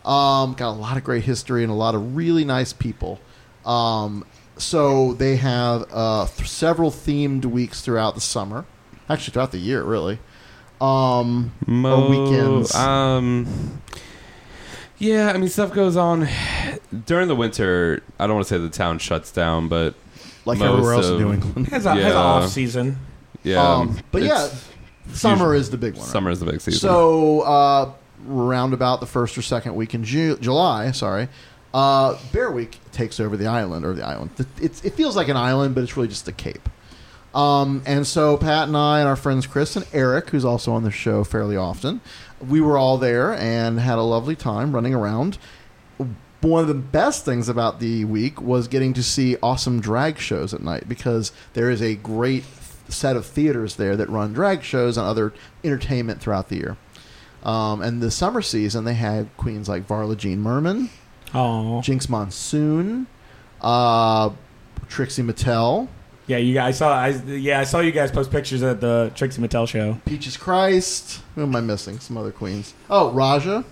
Um, 0.05 0.55
got 0.55 0.70
a 0.70 0.78
lot 0.78 0.96
of 0.96 1.05
great 1.05 1.24
history 1.24 1.62
and 1.62 1.70
a 1.70 1.74
lot 1.76 1.94
of 1.94 2.16
really 2.16 2.44
nice 2.44 2.72
people. 2.72 3.20
Um, 3.64 4.24
so 4.57 5.12
they 5.14 5.36
have 5.36 5.84
uh, 5.92 6.26
th- 6.26 6.48
several 6.48 6.90
themed 6.90 7.44
weeks 7.44 7.80
throughout 7.82 8.14
the 8.14 8.20
summer, 8.20 8.64
actually 9.09 9.32
throughout 9.32 9.53
the 9.53 9.59
year, 9.59 9.82
really. 9.82 10.18
Um, 10.80 11.53
Mo- 11.66 12.05
or 12.07 12.11
weekends. 12.11 12.74
Um, 12.74 13.80
yeah, 14.98 15.30
I 15.32 15.38
mean, 15.38 15.48
stuff 15.48 15.72
goes 15.72 15.96
on 15.96 16.28
during 17.07 17.28
the 17.28 17.36
winter. 17.36 18.03
I 18.18 18.26
don't 18.26 18.36
want 18.36 18.46
to 18.48 18.55
say 18.55 18.59
the 18.59 18.68
town 18.68 18.98
shuts 18.98 19.30
down, 19.32 19.68
but 19.68 19.94
like 20.44 20.61
everywhere 20.61 20.94
else 20.94 21.07
in 21.09 21.18
New 21.18 21.32
England. 21.32 21.68
has 21.68 21.86
a, 21.86 21.90
has 21.94 21.98
Yeah. 22.03 22.11
an 22.11 22.16
off 22.16 22.48
season 22.50 22.98
yeah. 23.44 23.61
Um, 23.61 23.98
but 24.12 24.22
yeah, 24.22 24.44
it's- 24.46 24.68
summer 25.14 25.55
is 25.55 25.70
the 25.70 25.76
big 25.76 25.94
one. 25.94 26.03
right? 26.03 26.11
summer 26.12 26.30
is 26.30 26.38
the 26.40 26.46
big 26.46 26.61
season. 26.61 26.78
So, 26.80 27.40
uh, 27.40 27.92
round 28.24 28.74
about 28.74 29.00
the 29.00 29.06
first 29.06 29.36
or 29.36 29.42
second 29.42 29.74
week 29.74 29.94
in 29.94 30.04
Ju- 30.04 30.36
July, 30.38 30.90
sorry, 30.92 31.28
uh, 31.74 32.18
Bear 32.32 32.50
Week 32.50 32.78
takes 32.92 33.18
over 33.18 33.36
the 33.36 33.46
island, 33.46 33.84
or 33.84 33.94
the 33.94 34.06
island. 34.06 34.30
It's, 34.60 34.84
it 34.84 34.94
feels 34.94 35.16
like 35.16 35.28
an 35.28 35.36
island, 35.36 35.74
but 35.74 35.82
it's 35.82 35.96
really 35.96 36.08
just 36.08 36.28
a 36.28 36.32
cape. 36.32 36.68
Um, 37.34 37.82
and 37.86 38.06
so 38.06 38.36
Pat 38.36 38.68
and 38.68 38.76
I 38.76 39.00
and 39.00 39.08
our 39.08 39.16
friends 39.16 39.46
Chris 39.46 39.74
and 39.74 39.86
Eric, 39.92 40.30
who's 40.30 40.44
also 40.44 40.72
on 40.72 40.82
the 40.82 40.90
show 40.90 41.24
fairly 41.24 41.56
often, 41.56 42.02
we 42.46 42.60
were 42.60 42.76
all 42.76 42.98
there 42.98 43.32
and 43.32 43.80
had 43.80 43.98
a 43.98 44.02
lovely 44.02 44.36
time 44.36 44.74
running 44.74 44.94
around. 44.94 45.38
One 46.42 46.60
of 46.62 46.68
the 46.68 46.74
best 46.74 47.24
things 47.24 47.48
about 47.48 47.80
the 47.80 48.04
week 48.04 48.42
was 48.42 48.68
getting 48.68 48.92
to 48.94 49.02
see 49.02 49.36
awesome 49.42 49.80
drag 49.80 50.18
shows 50.18 50.52
at 50.52 50.60
night 50.60 50.88
because 50.88 51.32
there 51.54 51.70
is 51.70 51.80
a 51.80 51.94
great 51.94 52.44
set 52.88 53.16
of 53.16 53.24
theaters 53.24 53.76
there 53.76 53.96
that 53.96 54.10
run 54.10 54.32
drag 54.32 54.62
shows 54.62 54.98
and 54.98 55.06
other 55.06 55.32
entertainment 55.64 56.20
throughout 56.20 56.48
the 56.48 56.56
year. 56.56 56.76
Um, 57.45 57.82
and 57.82 58.01
the 58.01 58.11
summer 58.11 58.43
season, 58.43 58.84
they 58.84 58.95
had 58.95 59.28
queens 59.36 59.68
like 59.68 59.86
Varla 59.88 60.16
Jean 60.16 60.40
Merman, 60.40 60.90
Oh, 61.34 61.80
Jinkx 61.84 62.09
Monsoon, 62.09 63.07
uh, 63.61 64.30
Trixie 64.88 65.22
Mattel, 65.22 65.88
yeah. 66.28 66.36
You 66.36 66.55
guys 66.55 66.78
saw. 66.78 66.93
I 66.95 67.09
yeah. 67.09 67.61
I 67.61 67.64
saw 67.64 67.80
you 67.80 67.90
guys 67.90 68.12
post 68.12 68.30
pictures 68.30 68.62
at 68.62 68.80
the 68.80 69.11
Trixie 69.14 69.43
Mattel 69.43 69.66
show. 69.66 69.99
Peaches 70.05 70.36
Christ. 70.36 71.20
Who 71.34 71.43
am 71.43 71.55
I 71.57 71.61
missing? 71.61 71.99
Some 71.99 72.16
other 72.16 72.30
queens. 72.30 72.74
Oh, 72.88 73.11
Raja 73.11 73.64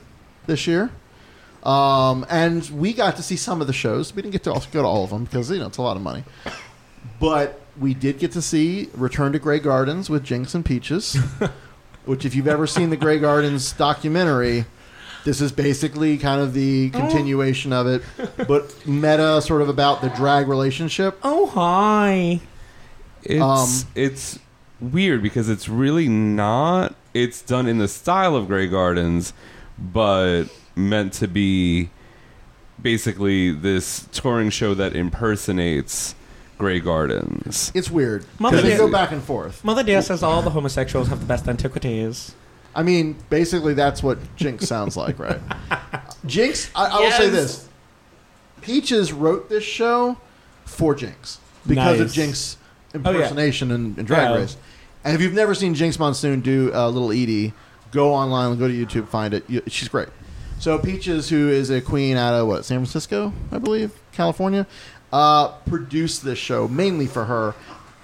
this 0.46 0.66
year. 0.66 0.90
Um, 1.62 2.26
and 2.28 2.68
we 2.70 2.92
got 2.92 3.16
to 3.16 3.22
see 3.22 3.36
some 3.36 3.60
of 3.60 3.66
the 3.66 3.72
shows. 3.72 4.14
We 4.14 4.22
didn't 4.22 4.32
get 4.32 4.42
to 4.44 4.50
go 4.72 4.82
to 4.82 4.88
all 4.88 5.04
of 5.04 5.10
them 5.10 5.24
because 5.24 5.50
you 5.50 5.58
know 5.58 5.66
it's 5.68 5.78
a 5.78 5.82
lot 5.82 5.96
of 5.96 6.02
money. 6.02 6.24
But 7.20 7.60
we 7.78 7.94
did 7.94 8.18
get 8.18 8.32
to 8.32 8.42
see 8.42 8.88
Return 8.94 9.32
to 9.32 9.38
Grey 9.38 9.60
Gardens 9.60 10.10
with 10.10 10.24
Jinkx 10.24 10.54
and 10.54 10.64
Peaches, 10.64 11.16
which 12.04 12.24
if 12.24 12.34
you've 12.34 12.48
ever 12.48 12.66
seen 12.66 12.90
the 12.90 12.96
Grey 12.96 13.18
Gardens 13.18 13.72
documentary, 13.72 14.64
this 15.24 15.40
is 15.40 15.52
basically 15.52 16.16
kind 16.18 16.40
of 16.40 16.54
the 16.54 16.90
continuation 16.90 17.72
of 17.72 17.86
it, 17.86 18.02
but 18.48 18.86
meta 18.86 19.42
sort 19.42 19.62
of 19.62 19.68
about 19.68 20.00
the 20.00 20.08
drag 20.10 20.48
relationship. 20.48 21.18
Oh 21.22 21.46
hi. 21.46 22.40
It's 23.22 23.42
Um, 23.42 23.88
it's 23.94 24.38
weird 24.80 25.22
because 25.22 25.48
it's 25.48 25.68
really 25.68 26.08
not. 26.08 26.94
It's 27.12 27.42
done 27.42 27.66
in 27.66 27.78
the 27.78 27.88
style 27.88 28.34
of 28.34 28.46
Grey 28.46 28.66
Gardens, 28.66 29.32
but 29.78 30.44
meant 30.74 31.12
to 31.14 31.28
be 31.28 31.90
basically 32.80 33.52
this 33.52 34.08
touring 34.12 34.48
show 34.48 34.72
that 34.74 34.96
impersonates 34.96 36.14
Grey 36.60 36.78
Gardens. 36.78 37.72
It's 37.74 37.90
weird 37.90 38.24
Mother 38.38 38.60
they 38.60 38.68
dear- 38.68 38.78
go 38.78 38.92
back 38.92 39.10
and 39.10 39.22
forth. 39.22 39.64
Mother 39.64 39.82
Dear 39.82 40.02
says 40.02 40.22
all 40.22 40.42
the 40.42 40.50
homosexuals 40.50 41.08
have 41.08 41.18
the 41.20 41.26
best 41.26 41.48
antiquities. 41.48 42.34
I 42.76 42.82
mean, 42.84 43.16
basically, 43.30 43.74
that's 43.74 44.02
what 44.02 44.18
Jinkx 44.36 44.62
sounds 44.64 44.96
like, 44.96 45.18
right? 45.18 45.40
Jinkx, 46.26 46.70
I, 46.76 46.84
I 46.86 47.00
will 47.00 47.10
say 47.12 47.24
Yes. 47.24 47.32
this: 47.32 47.68
Peaches 48.60 49.12
wrote 49.12 49.48
this 49.48 49.64
show 49.64 50.18
for 50.66 50.94
Jinkx 50.94 51.38
because 51.66 51.98
of 52.00 52.14
Nice. 52.16 52.16
Jinkx 52.16 52.56
Oh, 52.92 52.98
yeah. 53.10 53.16
impersonation 53.16 53.70
and, 53.70 53.96
and 53.98 54.06
Drag 54.06 54.30
Yeah. 54.30 54.36
Race. 54.36 54.56
And 55.04 55.14
if 55.14 55.22
you've 55.22 55.32
never 55.32 55.54
seen 55.54 55.74
Jinkx 55.74 55.98
Monsoon 55.98 56.40
do 56.40 56.70
uh, 56.74 56.88
Little 56.90 57.10
Edie, 57.12 57.54
go 57.92 58.12
online, 58.12 58.58
go 58.58 58.68
to 58.68 58.74
YouTube, 58.74 59.08
find 59.08 59.32
it. 59.32 59.48
You, 59.48 59.62
she's 59.66 59.88
great. 59.88 60.08
So 60.58 60.78
Peaches, 60.78 61.30
who 61.30 61.48
is 61.48 61.70
a 61.70 61.80
queen 61.80 62.16
out 62.18 62.34
of 62.34 62.46
what 62.46 62.64
San 62.66 62.78
Francisco, 62.80 63.32
I 63.50 63.58
believe, 63.58 63.92
California, 64.12 64.66
uh, 65.12 65.48
produced 65.66 66.24
this 66.24 66.38
show 66.38 66.68
mainly 66.68 67.06
for 67.06 67.24
her. 67.26 67.54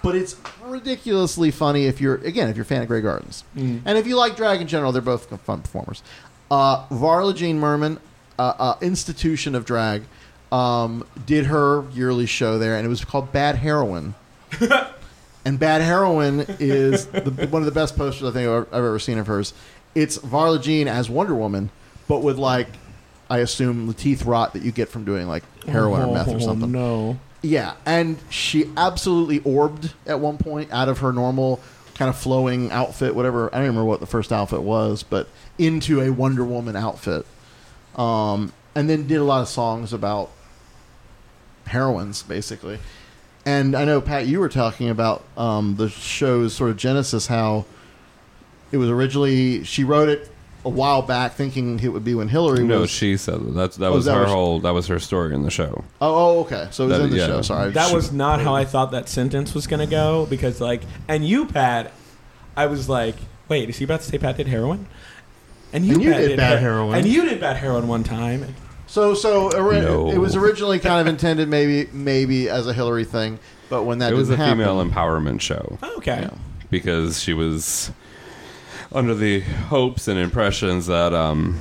But 0.03 0.15
it's 0.15 0.37
ridiculously 0.63 1.51
funny 1.51 1.87
if 1.87 2.01
you're 2.01 2.17
again 2.17 2.49
if 2.49 2.57
you're 2.57 2.63
a 2.63 2.67
fan 2.67 2.83
of 2.83 2.89
Grey 2.89 3.01
Gardens, 3.01 3.43
Mm. 3.57 3.81
and 3.85 3.99
if 3.99 4.07
you 4.07 4.17
like 4.17 4.37
drag 4.37 4.61
in 4.61 4.69
general, 4.69 4.93
they're 4.93 5.03
both 5.03 5.27
fun 5.43 5.63
performers. 5.63 6.03
Uh, 6.51 6.87
Varla 6.89 7.35
Jean 7.35 7.59
Merman, 7.59 7.99
uh, 8.39 8.53
uh, 8.59 8.75
institution 8.81 9.57
of 9.57 9.65
drag, 9.65 10.03
um, 10.53 11.05
did 11.27 11.47
her 11.47 11.85
yearly 11.93 12.27
show 12.27 12.57
there, 12.59 12.77
and 12.77 12.87
it 12.87 12.89
was 12.89 13.05
called 13.05 13.33
Bad 13.33 13.57
Heroin. 13.57 14.15
and 15.45 15.59
Bad 15.59 15.83
Heroin 15.83 16.45
is 16.61 17.07
the, 17.07 17.49
one 17.51 17.63
of 17.63 17.67
the 17.67 17.73
best 17.73 17.97
posters 17.97 18.29
I 18.29 18.33
think 18.33 18.49
I've, 18.49 18.67
I've 18.73 18.85
ever 18.85 18.99
seen 19.01 19.19
of 19.19 19.27
hers. 19.27 19.55
It's 19.95 20.19
Varla 20.19 20.63
Jean 20.63 20.87
as 20.89 21.11
Wonder 21.11 21.35
Woman, 21.35 21.71
but 22.07 22.21
with 22.23 22.37
like, 22.39 22.69
I 23.29 23.39
assume 23.39 23.87
the 23.87 23.95
teeth 23.95 24.25
rot 24.25 24.53
that 24.53 24.63
you 24.63 24.71
get 24.73 24.89
from 24.89 25.05
doing 25.05 25.27
like 25.27 25.43
heroin 25.65 26.03
or 26.03 26.15
meth 26.15 26.29
or 26.29 26.37
Oh, 26.37 26.39
something. 26.39 26.71
No. 26.71 27.19
Yeah, 27.43 27.75
and 27.85 28.19
she 28.31 28.71
absolutely 28.77 29.39
orbed 29.41 29.93
at 30.07 30.21
one 30.21 30.39
point 30.39 30.73
out 30.73 30.89
of 30.89 30.99
her 30.99 31.13
normal 31.13 31.61
kind 31.95 32.09
of 32.09 32.17
flowing 32.17 32.71
outfit, 32.73 33.15
whatever. 33.15 33.49
I 33.55 33.59
don't 33.59 33.67
remember 33.69 33.85
what 33.85 34.01
the 34.01 34.07
first 34.07 34.33
outfit 34.33 34.63
was, 34.63 35.03
but 35.03 35.29
into 35.59 36.01
a 36.01 36.11
Wonder 36.11 36.45
Woman 36.45 36.77
outfit. 36.77 37.25
Um, 37.97 38.53
and 38.75 38.91
then 38.91 39.07
did 39.07 39.17
a 39.17 39.25
lot 39.25 39.43
of 39.43 39.49
songs 39.49 39.93
about 39.93 40.31
heroines, 41.67 42.23
basically. 42.23 42.79
And 43.45 43.75
I 43.77 43.85
know 43.85 44.01
Pat, 44.01 44.27
you 44.27 44.41
were 44.41 44.49
talking 44.49 44.89
about 44.91 45.25
um, 45.37 45.77
the 45.77 45.89
show's 45.89 46.53
sort 46.55 46.71
of 46.71 46.77
genesis, 46.77 47.27
how 47.29 47.65
it 48.73 48.77
was 48.77 48.91
originally 48.91 49.63
she 49.65 49.85
wrote 49.85 50.09
it 50.09 50.31
a 50.67 50.69
while 50.69 51.01
back, 51.01 51.33
thinking 51.35 51.79
it 51.81 51.89
would 51.89 52.05
be 52.05 52.15
when 52.15 52.29
Hillary 52.29 52.61
was. 52.65 52.69
No, 52.69 52.81
was. 52.81 52.91
she 52.91 53.17
said 53.17 53.41
that. 53.41 53.55
That's, 53.55 53.77
that 53.77 53.87
Oh, 53.91 53.95
was 53.95 54.05
that 54.07 54.15
her 54.15 54.21
what 54.23 54.27
she- 54.29 54.33
whole. 54.35 54.61
That 54.61 54.71
was 54.75 54.87
her 54.89 54.99
story 54.99 55.33
in 55.35 55.43
the 55.45 55.51
show. 55.51 55.85
oh, 56.01 56.15
oh, 56.15 56.41
okay. 56.41 56.69
So 56.73 56.85
it 56.85 56.89
was 56.89 56.99
That- 56.99 57.05
in 57.05 57.11
the 57.11 57.17
yeah. 57.17 57.27
show. 57.27 57.43
Sorry, 57.43 57.71
That 57.71 57.95
was 57.95 58.13
not 58.13 58.41
how 58.41 58.55
I 58.55 58.65
thought 58.65 58.91
that 58.91 59.09
sentence 59.09 59.55
was 59.55 59.67
going 59.67 59.81
to 59.81 59.87
go 59.91 60.27
because, 60.27 60.61
like, 60.61 60.83
and 61.09 61.25
you, 61.27 61.47
Pat, 61.47 61.93
I 62.57 62.67
was 62.67 62.89
like, 62.89 63.15
wait, 63.49 63.69
is 63.71 63.79
he 63.79 63.85
about 63.85 64.01
to 64.01 64.07
say 64.09 64.19
Pat 64.19 64.37
did 64.37 64.49
heroin? 64.49 64.87
And 65.73 65.85
you, 65.87 65.95
And 65.95 66.03
you 66.03 66.11
Pat, 66.13 66.21
did 66.23 66.37
bad 66.37 66.53
her- 66.55 66.59
heroin. 66.59 66.99
And 66.99 67.07
you 67.07 67.25
did 67.29 67.41
bad 67.41 67.57
heroin 67.57 67.87
one 67.89 68.03
time. 68.05 68.55
So 68.89 69.15
so 69.15 69.53
ori- 69.57 69.81
No. 69.81 70.11
it 70.11 70.19
was 70.19 70.37
originally 70.37 70.79
kind 70.79 71.01
of 71.01 71.07
intended 71.07 71.49
maybe 71.49 71.89
maybe 71.93 72.49
as 72.49 72.67
a 72.69 72.73
Hillary 72.73 73.05
thing, 73.05 73.39
but 73.69 73.83
when 73.83 73.99
that 73.99 74.13
it 74.13 74.17
was 74.17 74.31
a 74.31 74.33
didn't 74.37 74.47
happen, 74.47 74.59
female 74.59 74.85
empowerment 74.85 75.41
show 75.41 75.77
Okay. 75.99 76.21
Yeah. 76.23 76.31
because 76.71 77.21
she 77.21 77.33
was 77.33 77.91
under 78.97 79.15
the 79.15 79.41
hopes 79.41 80.09
and 80.09 80.19
impressions 80.19 80.87
that 80.87 81.13
um, 81.13 81.59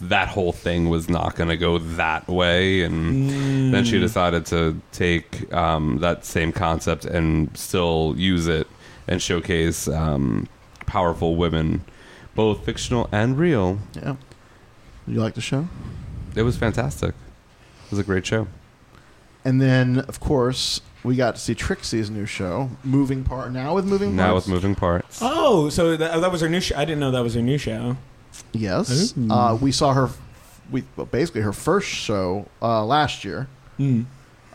that 0.00 0.28
whole 0.28 0.52
thing 0.52 0.88
was 0.88 1.08
not 1.08 1.34
going 1.34 1.48
to 1.48 1.56
go 1.56 1.78
that 1.78 2.28
way, 2.28 2.82
and 2.82 3.74
then 3.74 3.84
she 3.84 3.98
decided 3.98 4.46
to 4.46 4.80
take 4.92 5.52
um, 5.52 5.98
that 5.98 6.24
same 6.24 6.52
concept 6.52 7.04
and 7.04 7.54
still 7.56 8.14
use 8.16 8.46
it 8.46 8.68
and 9.08 9.20
showcase 9.20 9.88
um, 9.88 10.48
powerful 10.86 11.34
women, 11.34 11.84
both 12.36 12.64
fictional 12.64 13.08
and 13.10 13.36
real. 13.36 13.78
yeah. 13.94 14.16
You 15.08 15.20
like 15.20 15.34
the 15.34 15.40
show? 15.40 15.68
It 16.34 16.42
was 16.42 16.56
fantastic. 16.56 17.10
It 17.84 17.90
was 17.90 17.98
a 17.98 18.04
great 18.04 18.26
show. 18.26 18.48
And 19.44 19.60
then 19.60 20.00
of 20.00 20.18
course 20.18 20.80
we 21.06 21.16
got 21.16 21.36
to 21.36 21.40
see 21.40 21.54
Trixie's 21.54 22.10
new 22.10 22.26
show, 22.26 22.68
Moving 22.84 23.22
Part. 23.24 23.52
Now 23.52 23.74
with 23.74 23.86
Moving 23.86 24.16
Now 24.16 24.34
with 24.34 24.48
moving 24.48 24.74
parts. 24.74 25.20
Oh, 25.22 25.68
so 25.70 25.96
that, 25.96 26.20
that 26.20 26.32
was 26.32 26.40
her 26.40 26.48
new 26.48 26.60
show. 26.60 26.76
I 26.76 26.84
didn't 26.84 27.00
know 27.00 27.10
that 27.12 27.22
was 27.22 27.34
her 27.34 27.42
new 27.42 27.58
show. 27.58 27.96
Yes, 28.52 29.14
Ooh. 29.16 29.30
uh, 29.30 29.54
we 29.54 29.72
saw 29.72 29.92
her. 29.94 30.10
We 30.70 30.84
well, 30.96 31.06
basically 31.06 31.42
her 31.42 31.52
first 31.52 31.88
show 31.88 32.46
uh, 32.60 32.84
last 32.84 33.24
year. 33.24 33.48
Hmm. 33.76 34.02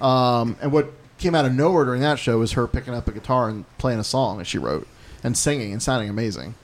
Um, 0.04 0.58
and 0.62 0.72
what 0.72 0.91
came 1.18 1.36
out 1.36 1.45
of 1.45 1.54
nowhere 1.54 1.86
during 1.86 2.02
that 2.02 2.20
show 2.20 2.39
was 2.39 2.52
her 2.54 2.68
picking 2.68 2.93
up 2.93 3.08
a 3.08 3.12
guitar 3.12 3.47
and 3.49 3.66
playing 3.78 3.99
a 3.99 4.04
song 4.04 4.39
that 4.39 4.45
she 4.45 4.58
wrote 4.58 4.88
and 5.24 5.38
singing 5.38 5.72
and 5.72 5.82
sounding 5.82 6.10
amazing. 6.10 6.56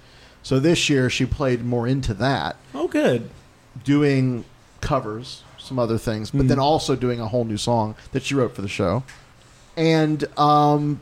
So 0.43 0.59
this 0.59 0.89
year 0.89 1.09
she 1.09 1.25
played 1.25 1.63
more 1.63 1.87
into 1.87 2.13
that. 2.15 2.55
Oh, 2.73 2.87
good. 2.87 3.29
doing 3.83 4.43
covers, 4.81 5.43
some 5.59 5.77
other 5.77 5.99
things, 5.99 6.31
but 6.31 6.45
Mhm. 6.45 6.47
then 6.47 6.59
also 6.59 6.95
doing 6.95 7.19
a 7.19 7.27
whole 7.27 7.45
new 7.45 7.57
song 7.57 7.93
that 8.11 8.23
she 8.23 8.33
wrote 8.33 8.55
for 8.55 8.63
the 8.63 8.67
show. 8.67 9.03
And 9.77 10.25
um, 10.37 10.99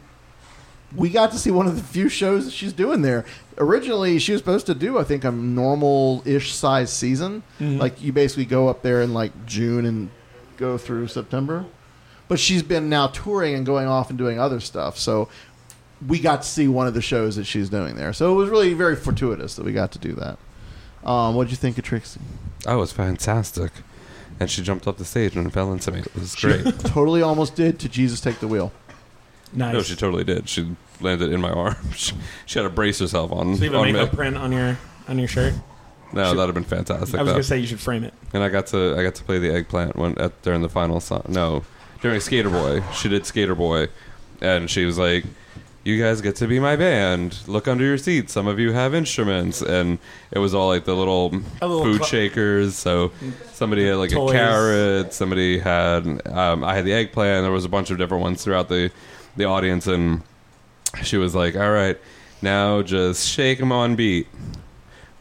we 0.95 1.09
got 1.09 1.31
to 1.31 1.37
see 1.39 1.49
one 1.49 1.65
of 1.65 1.75
the 1.75 1.81
few 1.83 2.09
shows 2.09 2.45
that 2.45 2.51
she's 2.51 2.73
doing 2.73 3.01
there. 3.01 3.25
Originally, 3.57 4.19
she 4.19 4.33
was 4.33 4.41
supposed 4.41 4.65
to 4.67 4.75
do, 4.75 4.99
I 4.99 5.03
think, 5.05 5.23
a 5.23 5.31
normal-ish 5.31 6.53
size 6.53 6.91
season. 6.91 7.41
Mhm. 7.59 7.79
Like 7.79 8.01
you 8.03 8.11
basically 8.11 8.45
go 8.45 8.67
up 8.67 8.81
there 8.81 9.01
in 9.01 9.13
like 9.13 9.45
June 9.45 9.85
and 9.85 10.09
go 10.57 10.77
through 10.77 11.07
September. 11.07 11.65
But 12.27 12.39
she's 12.39 12.63
been 12.63 12.89
now 12.89 13.07
touring 13.07 13.55
and 13.55 13.65
going 13.65 13.87
off 13.87 14.09
and 14.09 14.17
doing 14.17 14.39
other 14.39 14.59
stuff. 14.59 14.97
So 14.97 15.29
we 16.05 16.19
got 16.19 16.41
to 16.41 16.47
see 16.47 16.67
one 16.67 16.87
of 16.87 16.93
the 16.93 17.01
shows 17.01 17.35
that 17.37 17.45
she's 17.45 17.69
doing 17.69 17.95
there. 17.95 18.11
So 18.13 18.31
it 18.33 18.35
was 18.35 18.49
really 18.49 18.73
very 18.73 18.95
fortuitous 18.95 19.55
that 19.55 19.63
we 19.63 19.71
got 19.71 19.91
to 19.93 19.99
do 19.99 20.13
that. 20.13 20.37
Um, 21.09 21.35
what 21.35 21.45
did 21.45 21.51
you 21.51 21.57
think 21.57 21.77
of 21.77 21.83
Trixie? 21.85 22.19
Oh, 22.67 22.73
it 22.73 22.79
was 22.79 22.91
fantastic. 22.91 23.71
And 24.39 24.49
she 24.51 24.61
jumped 24.61 24.85
off 24.87 24.97
the 24.97 25.05
stage 25.05 25.35
and 25.35 25.51
fell 25.53 25.71
into 25.71 25.91
me. 25.91 25.99
It 25.99 26.15
was 26.15 26.35
great. 26.35 26.63
totally 26.79 27.21
almost 27.21 27.55
did 27.55 27.79
to 27.79 27.89
Jesus 27.89 28.19
take 28.19 28.39
the 28.39 28.47
wheel. 28.47 28.71
Nice. 29.53 29.73
No, 29.73 29.81
she 29.81 29.95
totally 29.95 30.23
did. 30.23 30.49
She 30.49 30.75
landed 30.99 31.31
in 31.31 31.39
my 31.39 31.51
arm. 31.51 31.75
She, 31.93 32.13
she 32.45 32.59
had 32.59 32.63
to 32.63 32.69
brace 32.69 32.99
herself 32.99 33.31
on, 33.31 33.55
so 33.55 33.63
you 33.63 33.71
have 33.71 33.75
a 33.75 33.77
on 33.79 33.85
me. 33.85 33.93
makeup 33.93 34.15
print 34.15 34.37
on 34.37 34.51
your 34.51 34.77
on 35.07 35.17
your 35.19 35.27
shirt. 35.27 35.53
No, 36.11 36.33
that'd 36.33 36.53
have 36.53 36.53
been 36.53 36.63
fantastic. 36.63 37.15
I 37.17 37.21
was 37.23 37.27
though. 37.29 37.33
gonna 37.33 37.43
say 37.43 37.59
you 37.59 37.67
should 37.67 37.79
frame 37.79 38.03
it. 38.03 38.13
and 38.33 38.43
I 38.43 38.49
got 38.49 38.67
to 38.67 38.95
I 38.97 39.03
got 39.03 39.15
to 39.15 39.23
play 39.23 39.39
the 39.39 39.53
eggplant 39.53 39.95
when 39.95 40.17
at 40.17 40.41
during 40.41 40.61
the 40.61 40.69
final 40.69 40.99
song. 40.99 41.23
No, 41.29 41.63
during 42.01 42.19
Skater 42.19 42.49
Boy. 42.49 42.81
She 42.93 43.09
did 43.09 43.25
Skater 43.25 43.55
Boy, 43.55 43.87
and 44.41 44.69
she 44.69 44.85
was 44.85 44.97
like, 44.97 45.25
"You 45.85 46.01
guys 46.01 46.19
get 46.19 46.35
to 46.37 46.47
be 46.47 46.59
my 46.59 46.75
band. 46.75 47.37
Look 47.47 47.69
under 47.69 47.85
your 47.85 47.97
seats. 47.97 48.33
Some 48.33 48.47
of 48.47 48.59
you 48.59 48.73
have 48.73 48.93
instruments." 48.93 49.61
And 49.61 49.99
it 50.31 50.39
was 50.39 50.53
all 50.53 50.67
like 50.67 50.83
the 50.83 50.95
little, 50.95 51.29
little 51.61 51.83
food 51.83 51.97
cl- 51.97 52.05
shakers. 52.07 52.75
So 52.75 53.13
somebody 53.53 53.87
had 53.87 53.95
like 53.95 54.11
Toys. 54.11 54.31
a 54.31 54.33
carrot. 54.33 55.13
Somebody 55.13 55.59
had 55.59 56.21
um, 56.27 56.63
I 56.65 56.75
had 56.75 56.83
the 56.83 56.93
eggplant. 56.93 57.43
There 57.43 57.51
was 57.51 57.63
a 57.63 57.69
bunch 57.69 57.91
of 57.91 57.97
different 57.97 58.23
ones 58.23 58.43
throughout 58.43 58.67
the 58.67 58.91
the 59.37 59.45
audience, 59.45 59.87
and 59.87 60.21
she 61.03 61.15
was 61.15 61.33
like, 61.33 61.55
"All 61.55 61.71
right, 61.71 61.97
now 62.41 62.81
just 62.81 63.25
shake 63.29 63.59
them 63.59 63.71
on 63.71 63.95
beat." 63.95 64.27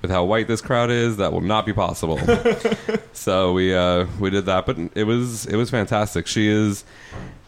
with 0.02 0.10
how 0.10 0.22
white 0.22 0.46
this 0.46 0.60
crowd 0.60 0.90
is, 0.90 1.16
that 1.16 1.32
will 1.32 1.40
not 1.40 1.64
be 1.64 1.72
possible. 1.72 2.20
so 3.14 3.54
we 3.54 3.74
uh, 3.74 4.04
we 4.20 4.28
did 4.28 4.44
that, 4.44 4.66
but 4.66 4.76
it 4.94 5.04
was 5.04 5.46
it 5.46 5.56
was 5.56 5.70
fantastic. 5.70 6.26
She 6.26 6.46
is 6.46 6.84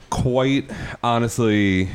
quite 0.09 0.71
honestly 1.03 1.91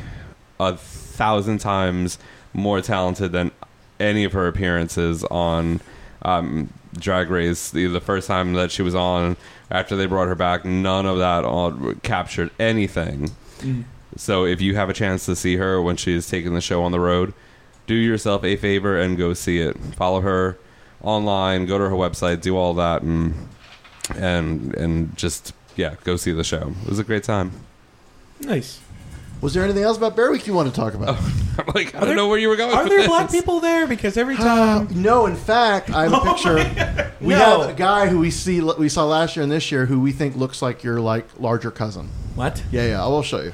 a 0.60 0.76
thousand 1.22 1.58
times 1.58 2.18
more 2.52 2.80
talented 2.80 3.30
than 3.30 3.52
any 4.00 4.24
of 4.24 4.32
her 4.32 4.48
appearances 4.48 5.22
on 5.24 5.80
um, 6.22 6.68
Drag 6.98 7.30
Race. 7.30 7.70
The, 7.70 7.86
the 7.86 8.00
first 8.00 8.26
time 8.26 8.54
that 8.54 8.72
she 8.72 8.82
was 8.82 8.96
on, 8.96 9.36
after 9.70 9.94
they 9.94 10.06
brought 10.06 10.26
her 10.26 10.34
back, 10.34 10.64
none 10.64 11.06
of 11.06 11.18
that 11.18 11.44
all 11.44 11.94
captured 12.02 12.50
anything. 12.58 13.30
So 14.16 14.44
if 14.44 14.60
you 14.60 14.74
have 14.74 14.90
a 14.90 14.92
chance 14.92 15.24
to 15.26 15.36
see 15.36 15.56
her 15.56 15.80
when 15.80 15.96
she's 15.96 16.28
taking 16.28 16.54
the 16.54 16.60
show 16.60 16.82
on 16.82 16.90
the 16.90 16.98
road, 16.98 17.32
do 17.86 17.94
yourself 17.94 18.42
a 18.42 18.56
favor 18.56 19.00
and 19.00 19.16
go 19.16 19.32
see 19.32 19.58
it. 19.58 19.76
Follow 19.94 20.22
her 20.22 20.58
online, 21.02 21.66
go 21.66 21.78
to 21.78 21.84
her 21.84 21.94
website, 21.94 22.40
do 22.40 22.56
all 22.56 22.74
that, 22.74 23.02
and 23.02 23.34
and 24.16 24.74
and 24.74 25.16
just 25.16 25.54
yeah, 25.76 25.94
go 26.02 26.16
see 26.16 26.32
the 26.32 26.42
show. 26.42 26.74
It 26.82 26.88
was 26.88 26.98
a 26.98 27.04
great 27.04 27.22
time. 27.22 27.52
Nice. 28.40 28.81
Was 29.42 29.52
there 29.54 29.64
anything 29.64 29.82
else 29.82 29.96
about 29.98 30.14
Bear 30.16 30.30
Week 30.30 30.46
you 30.46 30.54
want 30.54 30.68
to 30.72 30.74
talk 30.74 30.94
about? 30.94 31.18
I'm 31.58 31.66
like, 31.74 31.94
I 31.94 31.98
don't 31.98 32.06
there- 32.08 32.16
know 32.16 32.28
where 32.28 32.38
you 32.38 32.48
were 32.48 32.56
going. 32.56 32.74
Are 32.74 32.84
with 32.84 32.90
there 32.90 33.00
this. 33.00 33.08
black 33.08 33.30
people 33.30 33.60
there? 33.60 33.86
Because 33.86 34.16
every 34.16 34.36
Uh, 34.36 34.38
time. 34.38 34.88
no, 35.02 35.26
in 35.26 35.36
fact, 35.36 35.90
I 35.90 36.04
have 36.08 36.12
a 36.14 36.20
picture. 36.32 37.10
We 37.20 37.34
No. 37.34 37.60
have 37.62 37.70
a 37.70 37.74
guy 37.74 38.06
who 38.08 38.20
we 38.20 38.30
see 38.30 38.60
we 38.60 38.88
saw 38.88 39.04
last 39.04 39.36
year 39.36 39.42
and 39.42 39.50
this 39.52 39.70
year 39.70 39.86
who 39.86 40.00
we 40.00 40.12
think 40.12 40.36
looks 40.36 40.62
like 40.62 40.82
your 40.82 41.00
like 41.00 41.26
larger 41.38 41.70
cousin. 41.70 42.08
what? 42.36 42.62
Yeah, 42.70 42.86
yeah, 42.86 43.04
I 43.04 43.08
will 43.08 43.22
show 43.22 43.40
you. 43.42 43.52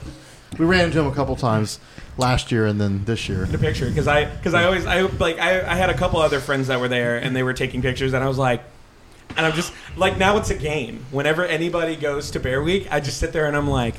We 0.58 0.66
ran 0.66 0.84
into 0.86 1.00
him 1.00 1.06
a 1.06 1.14
couple 1.14 1.34
times 1.36 1.78
last 2.18 2.52
year 2.52 2.66
and 2.66 2.80
then 2.80 3.04
this 3.04 3.28
year. 3.28 3.46
The 3.46 3.58
picture 3.58 3.88
because 3.88 4.06
I 4.08 4.24
because 4.26 4.52
I 4.54 4.64
always 4.64 4.84
I 4.86 5.00
like 5.02 5.38
I, 5.38 5.60
I 5.62 5.74
had 5.74 5.88
a 5.90 5.94
couple 5.94 6.20
other 6.20 6.40
friends 6.40 6.66
that 6.68 6.80
were 6.80 6.88
there 6.88 7.16
and 7.16 7.34
they 7.34 7.42
were 7.42 7.52
taking 7.54 7.80
pictures 7.82 8.12
and 8.12 8.22
I 8.24 8.28
was 8.28 8.38
like 8.38 8.62
and 9.36 9.44
I'm 9.46 9.52
just 9.52 9.72
like 9.96 10.18
now 10.18 10.36
it's 10.36 10.50
a 10.50 10.54
game 10.54 11.04
whenever 11.10 11.44
anybody 11.44 11.96
goes 11.96 12.30
to 12.32 12.40
Bear 12.40 12.62
Week 12.62 12.88
I 12.90 13.00
just 13.00 13.18
sit 13.18 13.32
there 13.32 13.46
and 13.46 13.56
I'm 13.56 13.68
like 13.68 13.94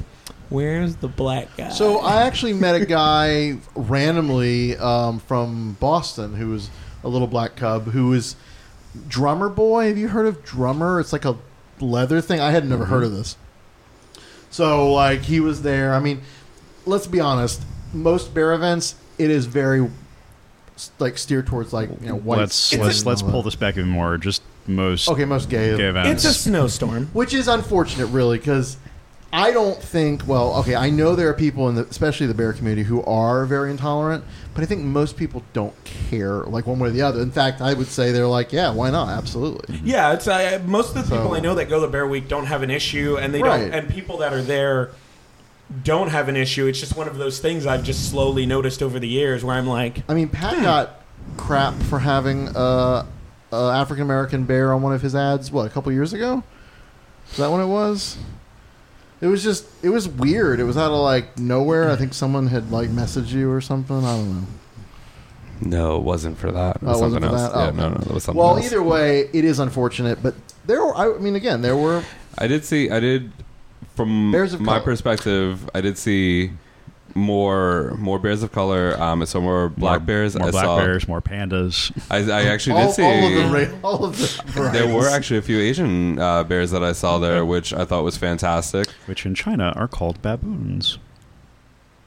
where's 0.50 0.96
the 0.98 1.08
black 1.08 1.56
guy 1.58 1.70
So 1.70 2.00
I 2.00 2.24
actually 2.24 2.54
met 2.54 2.76
a 2.82 2.86
guy 2.86 3.58
randomly 3.76 4.78
um, 4.78 5.20
from 5.20 5.78
Boston 5.80 6.36
who 6.36 6.50
was 6.50 6.70
a 7.04 7.10
little 7.10 7.28
black 7.28 7.56
cub 7.56 7.86
who 7.86 8.10
was 8.10 8.36
drummer 9.08 9.50
boy. 9.50 9.88
Have 9.88 9.98
you 9.98 10.10
heard 10.10 10.26
of 10.26 10.44
drummer? 10.44 11.00
It's 11.00 11.14
like 11.14 11.26
a 11.26 11.38
leather 11.80 12.22
thing. 12.22 12.40
I 12.40 12.52
had 12.52 12.68
never 12.68 12.86
heard 12.86 13.04
of 13.04 13.12
this. 13.12 13.38
So 14.50 14.92
like 14.92 15.22
he 15.22 15.40
was 15.40 15.62
there. 15.62 15.94
I 15.94 16.00
mean, 16.00 16.22
let's 16.86 17.08
be 17.08 17.20
honest. 17.20 17.62
Most 17.94 18.34
bear 18.34 18.54
events, 18.54 18.96
it 19.18 19.30
is 19.30 19.46
very 19.46 19.90
like 21.00 21.18
steered 21.18 21.46
towards 21.48 21.74
like 21.74 21.90
you 22.02 22.08
know 22.08 22.16
white. 22.16 22.40
let's 22.40 22.74
let's 22.76 23.06
let's 23.06 23.22
pull 23.22 23.44
this 23.44 23.56
back 23.56 23.78
even 23.78 23.90
more. 23.90 24.18
Just 24.18 24.42
most 24.68 25.10
Okay, 25.10 25.26
most 25.26 25.50
gay. 25.50 25.76
gay 25.76 26.10
it's 26.10 26.26
a 26.26 26.34
snowstorm 26.34 27.08
which 27.08 27.34
is 27.34 27.48
unfortunate, 27.48 28.08
really, 28.08 28.38
because 28.38 28.78
I 29.32 29.52
don't 29.52 29.82
think. 29.82 30.28
Well, 30.28 30.56
okay, 30.58 30.76
I 30.76 30.90
know 30.90 31.16
there 31.16 31.30
are 31.30 31.34
people 31.34 31.70
in 31.70 31.76
the, 31.76 31.84
especially 31.84 32.26
the 32.28 32.34
bear 32.34 32.52
community, 32.54 32.84
who 32.84 33.04
are 33.04 33.46
very 33.46 33.70
intolerant, 33.70 34.24
but 34.56 34.64
I 34.64 34.66
think 34.66 34.82
most 34.82 35.18
people 35.18 35.44
don't 35.54 35.76
care, 35.84 36.44
like 36.46 36.66
one 36.66 36.80
way 36.80 36.90
or 36.90 36.92
the 36.92 37.04
other. 37.04 37.22
In 37.22 37.32
fact, 37.32 37.62
I 37.62 37.74
would 37.74 37.88
say 37.88 38.12
they're 38.12 38.28
like, 38.28 38.52
yeah, 38.52 38.72
why 38.72 38.90
not? 38.90 39.10
Absolutely. 39.10 39.76
Mm-hmm. 39.76 39.88
yeah 39.88 40.14
it's 40.14 40.28
uh, 40.28 40.62
most 40.66 40.96
of 40.96 40.96
the 40.96 41.16
people 41.16 41.30
So- 41.30 41.36
I 41.36 41.40
know 41.40 41.56
that 41.56 41.70
go 41.70 41.82
to 41.82 41.88
Bear 41.88 42.08
Week 42.08 42.28
don't 42.28 42.48
have 42.48 42.64
an 42.64 42.72
issue 42.72 43.18
and 43.20 43.34
they 43.34 43.42
Right. 43.42 43.70
don't 43.70 43.74
and 43.74 43.90
people 43.90 44.18
that 44.18 44.34
are 44.34 44.42
there 44.42 44.92
don't 45.84 46.10
have 46.10 46.28
an 46.30 46.36
issue 46.36 46.66
it's 46.66 46.80
just 46.80 46.98
one 46.98 47.08
of 47.08 47.18
those 47.18 47.40
things 47.40 47.68
I've 47.68 47.84
just 47.84 48.10
slowly 48.10 48.48
noticed 48.48 48.82
over 48.82 48.98
the 49.00 49.08
years 49.08 49.44
where 49.44 49.56
I'm 49.56 49.68
like 49.68 50.02
I 50.10 50.16
mean, 50.16 50.30
Pat 50.30 50.56
hmm. 50.56 50.64
got 50.64 51.02
crap 51.38 51.76
for 51.84 52.00
having 52.00 52.48
uh, 52.56 53.06
a, 53.52 53.56
a 53.56 53.74
African 53.76 54.04
American 54.04 54.46
bear 54.46 54.74
on 54.74 54.82
one 54.82 54.94
of 54.94 55.02
his 55.02 55.14
ads. 55.16 55.52
What 55.52 55.68
a 55.68 55.70
couple 55.70 55.92
years 55.92 56.14
ago? 56.14 56.44
Is 57.32 57.38
that 57.38 57.52
when 57.52 57.62
it 57.62 57.68
was? 57.68 58.18
It 59.22 59.28
was 59.28 59.44
just. 59.44 59.66
It 59.84 59.90
was 59.90 60.08
weird. 60.08 60.60
It 60.60 60.64
was 60.64 60.78
out 60.78 60.92
of 60.92 61.00
like 61.00 61.38
nowhere. 61.38 61.90
I 61.90 61.96
think 61.98 62.14
someone 62.14 62.48
had 62.48 62.72
like 62.72 62.90
messaged 62.90 63.32
you 63.32 63.52
or 63.52 63.60
something. 63.62 63.98
I 63.98 64.16
don't 64.16 64.36
know. 64.42 64.48
No, 65.62 65.98
it 65.98 66.04
wasn't 66.04 66.38
for 66.38 66.52
that. 66.54 66.78
It 66.78 66.84
Oh, 66.84 66.88
was 66.88 67.00
it 67.00 67.04
wasn't 67.04 67.24
something 67.26 67.40
else. 67.40 67.52
that? 67.52 67.58
Oh. 67.58 67.64
Yeah, 67.64 67.68
Oh, 67.68 67.72
no, 67.72 67.90
no, 67.90 67.96
that 67.98 68.14
was 68.14 68.24
something 68.24 68.40
Well, 68.40 68.56
else. 68.56 68.66
either 68.66 68.82
way, 68.82 69.30
it 69.34 69.44
is 69.44 69.60
unfortunate, 69.60 70.24
but 70.24 70.36
there. 70.66 70.86
Were, 70.86 70.96
I 70.96 71.18
mean, 71.20 71.36
again, 71.36 71.62
there 71.62 71.76
were. 71.76 72.04
I 72.38 72.48
did 72.48 72.64
see. 72.64 72.90
I 72.90 73.02
did 73.02 73.32
from 73.96 74.32
my 74.32 74.48
color. 74.48 74.80
perspective. 74.80 75.70
I 75.76 75.82
did 75.82 75.98
see 75.98 76.52
more 77.16 77.96
more 77.98 78.20
bears 78.20 78.44
of 78.44 78.52
color. 78.52 79.00
Um, 79.02 79.22
and 79.22 79.30
some 79.30 79.44
more 79.44 79.70
black 79.70 80.00
more, 80.02 80.06
bears. 80.08 80.38
more 80.38 80.48
I 80.48 80.52
black 80.52 80.66
saw. 80.66 80.78
bears, 80.78 81.08
more 81.08 81.22
pandas. 81.22 81.92
I, 82.10 82.18
I 82.32 82.44
actually 82.46 82.80
all, 82.82 82.88
did 82.88 82.96
see. 82.96 83.04
all 83.04 83.26
of 83.26 83.34
the 83.34 83.68
ra- 83.68 83.80
all 83.84 84.06
of 84.06 84.18
the. 84.18 84.70
there 84.74 84.94
were 84.94 85.08
actually 85.10 85.38
a 85.40 85.42
few 85.42 85.60
Asian 85.60 86.20
uh, 86.20 86.44
bears 86.44 86.72
that 86.72 86.84
I 86.84 86.92
saw 86.94 87.18
there, 87.20 87.46
which 87.46 87.74
I 87.74 87.86
thought 87.86 88.04
was 88.04 88.18
fantastic. 88.18 88.90
which 89.06 89.26
in 89.26 89.36
China 89.36 89.74
are 89.76 89.88
called 89.88 90.22
baboons. 90.22 90.98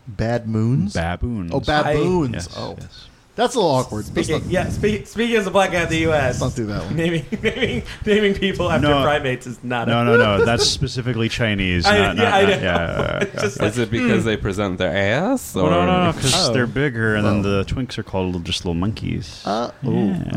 bad 0.06 0.48
moons. 0.48 0.94
Baboons. 0.94 1.50
Oh, 1.52 1.60
baboons. 1.60 2.34
Yes, 2.34 2.54
oh, 2.56 2.76
yes. 2.80 3.08
That's 3.34 3.54
a 3.54 3.58
little 3.58 3.70
awkward. 3.74 4.04
Speaking, 4.04 4.40
not, 4.40 4.46
yeah, 4.50 4.68
speak, 4.68 5.06
speaking 5.06 5.36
as 5.36 5.46
a 5.46 5.50
black 5.50 5.72
guy 5.72 5.84
in 5.84 5.88
the 5.88 5.98
U.S., 6.00 6.40
let's 6.40 6.56
not 6.56 6.56
do 6.56 6.66
that 6.66 6.84
one. 6.84 6.96
naming, 6.96 7.24
naming, 7.42 7.82
naming 8.04 8.34
people 8.34 8.70
after 8.70 8.88
No. 8.88 9.02
primates 9.02 9.46
is 9.46 9.62
not. 9.64 9.88
No, 9.88 10.02
a, 10.02 10.04
no, 10.04 10.16
no. 10.16 10.44
That's 10.44 10.66
specifically 10.66 11.28
Chinese. 11.28 11.86
I- 11.86 11.98
not, 11.98 12.16
yeah, 12.16 12.22
not, 12.24 12.34
I 12.34 12.42
know. 12.42 12.48
yeah, 12.48 12.56
yeah, 12.62 13.18
yeah, 13.24 13.44
It's. 13.44 13.56
Is 13.60 13.78
it 13.78 13.90
because 13.90 14.24
they 14.24 14.36
present 14.36 14.78
their 14.78 14.94
ass? 14.94 15.56
Or 15.56 15.70
no, 15.70 15.86
no, 15.86 16.04
no, 16.06 16.12
because 16.12 16.48
Oh. 16.48 16.52
they're 16.52 16.66
bigger, 16.66 17.14
and 17.14 17.24
Well. 17.24 17.34
then 17.34 17.42
the 17.42 17.64
twinks 17.64 17.96
are 17.98 18.02
called 18.02 18.44
just 18.44 18.64
little 18.64 18.74
monkeys. 18.74 19.42
Uh, 19.46 19.70
Yeah. 19.82 19.90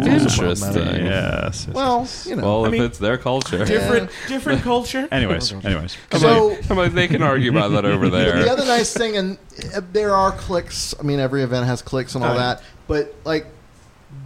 Interesting. 0.06 1.06
Yes. 1.06 1.66
yes, 1.66 1.68
well, 1.74 2.08
you 2.26 2.36
know. 2.36 2.44
Well, 2.44 2.64
I 2.64 2.68
if 2.68 2.72
mean- 2.72 2.82
it's 2.84 2.98
their 2.98 3.18
culture. 3.18 3.66
different, 3.66 4.10
different 4.28 4.62
culture. 4.62 5.08
Anyways, 5.12 5.52
anyways. 5.66 5.98
I'm 6.12 6.20
So- 6.20 6.48
like, 6.48 6.72
I'm 6.72 6.78
like, 6.78 6.94
they 6.94 7.08
can 7.08 7.22
argue 7.22 7.52
about 7.52 7.72
that 7.72 7.86
over 7.86 8.10
there. 8.10 8.42
The 8.44 8.52
other 8.52 8.66
nice 8.66 8.94
thing, 8.94 9.18
and 9.18 9.38
uh, 9.76 9.82
there 9.92 10.16
are 10.16 10.32
clicks. 10.32 10.94
I 11.00 11.04
mean, 11.04 11.20
every 11.20 11.44
event 11.44 11.66
has 11.66 11.82
clicks 11.82 12.16
and 12.16 12.24
all 12.24 12.36
that, 12.36 12.62
but 12.88 13.16
like, 13.24 13.48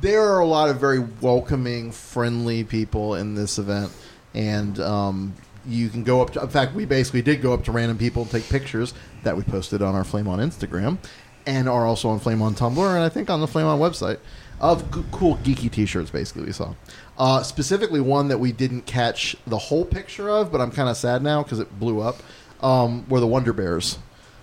there 0.01 0.21
are 0.21 0.39
a 0.39 0.45
lot 0.45 0.69
of 0.69 0.79
very 0.79 0.99
welcoming, 0.99 1.91
friendly 1.91 2.63
people 2.63 3.15
in 3.15 3.35
this 3.35 3.57
event, 3.57 3.91
and 4.33 4.79
um, 4.79 5.33
you 5.65 5.89
can 5.89 6.03
go 6.03 6.21
up. 6.21 6.31
to... 6.33 6.41
In 6.41 6.49
fact, 6.49 6.75
we 6.75 6.85
basically 6.85 7.21
did 7.21 7.41
go 7.41 7.53
up 7.53 7.63
to 7.65 7.71
random 7.71 7.97
people 7.97 8.23
and 8.23 8.31
take 8.31 8.47
pictures 8.49 8.93
that 9.23 9.35
we 9.35 9.43
posted 9.43 9.81
on 9.81 9.95
our 9.95 10.03
Flame 10.03 10.27
on 10.27 10.39
Instagram, 10.39 10.97
and 11.45 11.67
are 11.67 11.85
also 11.85 12.09
on 12.09 12.19
Flame 12.19 12.41
on 12.41 12.53
Tumblr, 12.53 12.95
and 12.95 13.03
I 13.03 13.09
think 13.09 13.29
on 13.29 13.41
the 13.41 13.47
Flame 13.47 13.65
on 13.65 13.79
website 13.79 14.19
of 14.59 14.93
g- 14.93 15.03
cool 15.11 15.37
geeky 15.37 15.71
T-shirts. 15.71 16.11
Basically, 16.11 16.43
we 16.43 16.51
saw. 16.51 16.75
Uh, 17.17 17.41
specifically, 17.43 18.01
one 18.01 18.27
that 18.27 18.37
we 18.37 18.51
didn't 18.51 18.85
catch 18.85 19.35
the 19.47 19.57
whole 19.57 19.85
picture 19.85 20.29
of, 20.29 20.51
but 20.51 20.61
I'm 20.61 20.71
kind 20.71 20.89
of 20.89 20.97
sad 20.97 21.23
now 21.23 21.43
because 21.43 21.59
it 21.59 21.79
blew 21.79 22.01
up. 22.01 22.17
Um, 22.61 23.07
were 23.09 23.19
the 23.19 23.27
Wonder 23.27 23.53
Bears? 23.53 23.97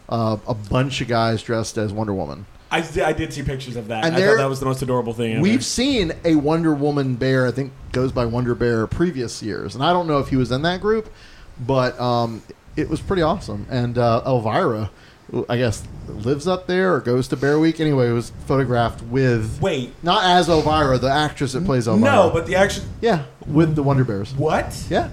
Uh, 0.09 0.39
a 0.47 0.55
bunch 0.55 1.01
of 1.01 1.09
guys 1.09 1.43
dressed 1.43 1.79
as 1.79 1.93
Wonder 1.93 2.14
Woman. 2.14 2.47
I, 2.71 2.81
did- 2.81 3.03
I 3.05 3.12
did 3.12 3.33
see 3.33 3.43
pictures 3.43 3.77
of 3.77 3.89
that. 3.89 4.05
And 4.05 4.17
I 4.17 4.21
thought 4.21 4.37
that 4.39 4.49
was 4.49 4.61
the 4.61 4.67
most 4.67 4.83
adorable 4.83 5.12
thing. 5.12 5.35
Ever. 5.35 5.43
We've 5.43 5.64
seen 5.64 6.12
a 6.25 6.35
Wonder 6.37 6.75
Woman 6.75 7.14
bear. 7.17 7.47
I 7.47 7.51
think 7.51 7.73
goes 7.93 8.12
by 8.12 8.27
Wonder 8.27 8.55
Bear 8.55 8.87
previous 8.87 9.43
years, 9.43 9.75
and 9.75 9.85
I 9.85 9.93
don't 9.93 10.07
know 10.07 10.19
if 10.19 10.29
he 10.29 10.37
was 10.37 10.51
in 10.51 10.62
that 10.62 10.81
group, 10.81 11.09
but 11.64 11.99
um, 12.01 12.43
it 12.77 12.89
was 12.89 13.01
pretty 13.01 13.23
awesome. 13.23 13.67
And 13.71 13.97
uh, 13.97 14.23
Elvira, 14.27 14.91
I 15.49 15.57
guess, 15.57 15.83
lives 16.09 16.47
up 16.47 16.67
there 16.67 16.95
or 16.95 17.01
goes 17.01 17.29
to 17.29 17.37
Bear 17.37 17.59
Week. 17.59 17.81
Anyway, 17.81 18.11
was 18.11 18.31
photographed 18.47 19.03
with 19.03 19.61
wait. 19.62 19.93
not 20.03 20.25
as 20.25 20.49
Elvira, 20.49 20.99
the 20.99 21.11
actress 21.11 21.53
that 21.53 21.64
plays 21.64 21.87
Elvira. 21.87 22.12
No, 22.12 22.31
but 22.31 22.47
the 22.47 22.57
action. 22.57 22.85
yeah, 23.01 23.25
with 23.47 23.75
the 23.77 23.83
Wonder 23.83 24.05
Bears. 24.05 24.35
What? 24.35 24.85
Yeah, 24.91 25.11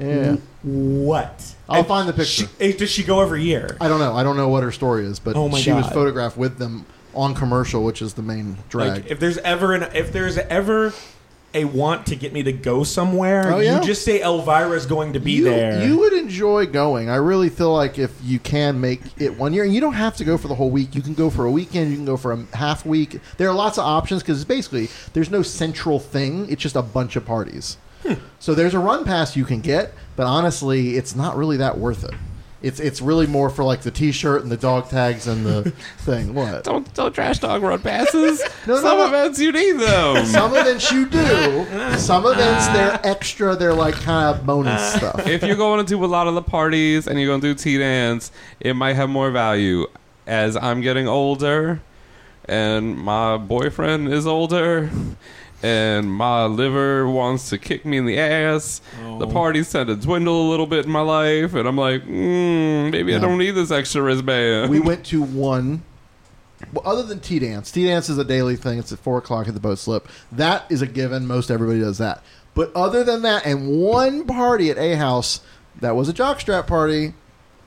yeah. 0.00 0.36
What? 0.62 1.54
I'll 1.68 1.84
find 1.84 2.08
the 2.08 2.12
picture. 2.12 2.46
She, 2.46 2.48
eh, 2.60 2.72
does 2.76 2.90
she 2.90 3.02
go 3.02 3.20
every 3.20 3.42
year? 3.42 3.76
I 3.80 3.88
don't 3.88 4.00
know. 4.00 4.14
I 4.14 4.22
don't 4.22 4.36
know 4.36 4.48
what 4.48 4.62
her 4.62 4.72
story 4.72 5.04
is, 5.06 5.18
but 5.18 5.36
Oh 5.36 5.48
my 5.48 5.58
she 5.58 5.72
was 5.72 5.84
God. 5.84 5.94
photographed 5.94 6.36
with 6.36 6.58
them 6.58 6.84
on 7.14 7.34
commercial, 7.34 7.84
which 7.84 8.02
is 8.02 8.14
the 8.14 8.22
main 8.22 8.58
drag. 8.68 9.02
Like, 9.02 9.10
if 9.10 9.18
there's 9.20 9.38
ever 9.38 9.72
an 9.74 9.84
if 9.94 10.12
there's 10.12 10.38
ever 10.38 10.92
a 11.52 11.64
want 11.64 12.06
to 12.06 12.14
get 12.14 12.32
me 12.32 12.44
to 12.44 12.52
go 12.52 12.84
somewhere, 12.84 13.52
Oh, 13.52 13.58
yeah? 13.58 13.80
you 13.80 13.84
just 13.86 14.04
say 14.04 14.20
Elvira's 14.20 14.86
going 14.86 15.14
to 15.14 15.18
be 15.18 15.32
you, 15.32 15.44
there. 15.44 15.84
You 15.84 15.98
would 15.98 16.12
enjoy 16.12 16.66
going. 16.66 17.10
I 17.10 17.16
really 17.16 17.48
feel 17.48 17.72
like 17.72 17.98
if 17.98 18.12
you 18.22 18.38
can 18.38 18.80
make 18.80 19.00
it 19.20 19.36
one 19.36 19.52
year, 19.52 19.64
and 19.64 19.74
you 19.74 19.80
don't 19.80 19.94
have 19.94 20.16
to 20.18 20.24
go 20.24 20.38
for 20.38 20.46
the 20.46 20.54
whole 20.54 20.70
week. 20.70 20.94
You 20.94 21.02
can 21.02 21.14
go 21.14 21.28
for 21.28 21.46
a 21.46 21.50
weekend. 21.50 21.90
You 21.90 21.96
can 21.96 22.04
go 22.04 22.16
for 22.16 22.32
a 22.32 22.44
half 22.54 22.86
week. 22.86 23.18
There 23.36 23.48
are 23.48 23.54
lots 23.54 23.78
of 23.78 23.84
options 23.84 24.22
because 24.22 24.44
basically 24.44 24.88
there's 25.12 25.30
no 25.30 25.42
central 25.42 25.98
thing. 25.98 26.48
It's 26.48 26.62
just 26.62 26.76
a 26.76 26.82
bunch 26.82 27.16
of 27.16 27.24
parties. 27.26 27.78
Hmm. 28.02 28.14
So 28.38 28.54
there's 28.54 28.74
a 28.74 28.78
run 28.78 29.04
pass 29.04 29.36
you 29.36 29.44
can 29.44 29.60
get, 29.60 29.92
but 30.16 30.26
honestly, 30.26 30.96
it's 30.96 31.14
not 31.14 31.36
really 31.36 31.58
that 31.58 31.78
worth 31.78 32.04
it. 32.04 32.14
It's 32.62 32.78
it's 32.78 33.00
really 33.00 33.26
more 33.26 33.48
for 33.48 33.64
like 33.64 33.80
the 33.80 33.90
T-shirt 33.90 34.42
and 34.42 34.52
the 34.52 34.56
dog 34.56 34.90
tags 34.90 35.26
and 35.26 35.46
the 35.46 35.70
thing. 36.00 36.34
What? 36.34 36.62
don't 36.62 36.92
don't 36.92 37.14
trash 37.14 37.38
dog 37.38 37.62
run 37.62 37.80
passes. 37.80 38.42
No, 38.66 38.74
no, 38.74 38.80
Some 38.82 38.98
no. 38.98 39.06
events 39.06 39.38
you 39.40 39.50
need 39.52 39.72
them. 39.80 40.26
Some 40.26 40.54
events 40.54 40.92
you 40.92 41.06
do. 41.08 41.64
Some 41.96 42.26
events 42.26 42.66
they're 42.68 43.00
extra. 43.02 43.56
They're 43.56 43.72
like 43.72 43.94
kind 43.94 44.36
of 44.36 44.44
bonus 44.44 44.92
stuff. 44.94 45.26
if 45.26 45.42
you're 45.42 45.56
going 45.56 45.82
to 45.84 45.88
do 45.88 46.04
a 46.04 46.06
lot 46.06 46.26
of 46.26 46.34
the 46.34 46.42
parties 46.42 47.06
and 47.06 47.18
you're 47.18 47.28
going 47.28 47.40
to 47.40 47.46
do 47.46 47.54
tea 47.54 47.78
dance, 47.78 48.30
it 48.60 48.74
might 48.74 48.96
have 48.96 49.08
more 49.08 49.30
value. 49.30 49.86
As 50.26 50.54
I'm 50.56 50.82
getting 50.82 51.08
older, 51.08 51.80
and 52.44 52.98
my 52.98 53.38
boyfriend 53.38 54.12
is 54.12 54.26
older, 54.26 54.90
and 55.62 56.10
my 56.10 56.44
liver 56.46 57.06
wants 57.08 57.50
to 57.50 57.58
kick 57.58 57.84
me 57.84 57.96
in 57.98 58.06
the 58.06 58.18
ass. 58.18 58.80
The 59.18 59.26
Oh. 59.26 59.30
parties 59.30 59.70
tend 59.70 59.88
to 59.88 59.96
dwindle 59.96 60.48
a 60.48 60.50
little 60.50 60.66
bit 60.66 60.86
in 60.86 60.90
my 60.90 61.00
life, 61.00 61.54
and 61.54 61.68
I'm 61.68 61.76
like, 61.76 62.04
mm, 62.04 62.90
maybe 62.90 63.14
I 63.14 63.18
don't 63.18 63.38
need 63.38 63.52
this 63.52 63.70
extra 63.70 64.02
wristband. 64.02 64.70
we 64.70 64.80
went 64.80 65.04
to 65.06 65.22
one. 65.22 65.82
Well, 66.72 66.82
other 66.86 67.02
than 67.02 67.20
tea 67.20 67.38
dance, 67.38 67.70
tea 67.70 67.84
dance 67.86 68.08
is 68.10 68.18
a 68.18 68.24
daily 68.24 68.54
thing. 68.56 68.78
It's 68.78 68.92
at 68.92 68.98
four 68.98 69.18
o'clock 69.18 69.48
at 69.48 69.54
the 69.54 69.60
boat 69.60 69.78
slip. 69.78 70.08
That 70.30 70.64
is 70.68 70.82
a 70.82 70.86
given. 70.86 71.26
Most 71.26 71.50
everybody 71.50 71.80
does 71.80 71.98
that. 71.98 72.22
But 72.54 72.70
other 72.76 73.02
than 73.04 73.22
that, 73.22 73.46
and 73.46 73.68
one 73.80 74.26
party 74.26 74.70
at 74.70 74.76
a 74.76 74.94
house 74.96 75.40
that 75.80 75.96
was 75.96 76.08
a 76.08 76.12
jockstrap 76.12 76.66
party 76.66 77.14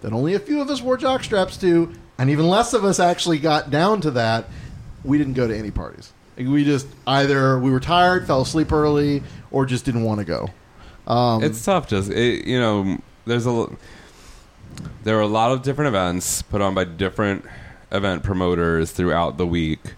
that 0.01 0.13
only 0.13 0.33
a 0.35 0.39
few 0.39 0.61
of 0.61 0.69
us 0.69 0.81
wore 0.81 0.97
jockstraps 0.97 1.59
to, 1.61 1.91
and 2.19 2.29
even 2.29 2.47
less 2.47 2.73
of 2.73 2.83
us 2.85 2.99
actually 2.99 3.39
got 3.39 3.71
down 3.71 3.99
to 4.01 4.11
that. 4.11 4.45
We 5.03 5.17
didn't 5.17 5.33
go 5.33 5.47
to 5.47 5.57
any 5.57 5.71
parties. 5.71 6.11
Like, 6.37 6.47
We 6.47 6.63
just 6.63 6.87
either 7.07 7.59
we 7.59 7.71
were 7.71 7.79
tired, 7.79 8.25
fell 8.27 8.41
asleep 8.41 8.71
early, 8.71 9.23
or 9.51 9.65
just 9.65 9.85
didn't 9.85 10.03
want 10.03 10.19
to 10.19 10.25
go. 10.25 10.49
Um, 11.11 11.43
it's 11.43 11.63
tough. 11.63 11.87
Just 11.87 12.09
it, 12.11 12.45
you 12.45 12.59
know, 12.59 12.97
there's 13.25 13.45
a 13.45 13.49
l- 13.49 13.75
there 15.03 15.17
are 15.17 15.21
a 15.21 15.27
lot 15.27 15.51
of 15.51 15.61
different 15.61 15.89
events 15.89 16.41
put 16.41 16.61
on 16.61 16.73
by 16.73 16.85
different 16.85 17.45
event 17.91 18.23
promoters 18.23 18.91
throughout 18.91 19.37
the 19.37 19.45
week, 19.45 19.93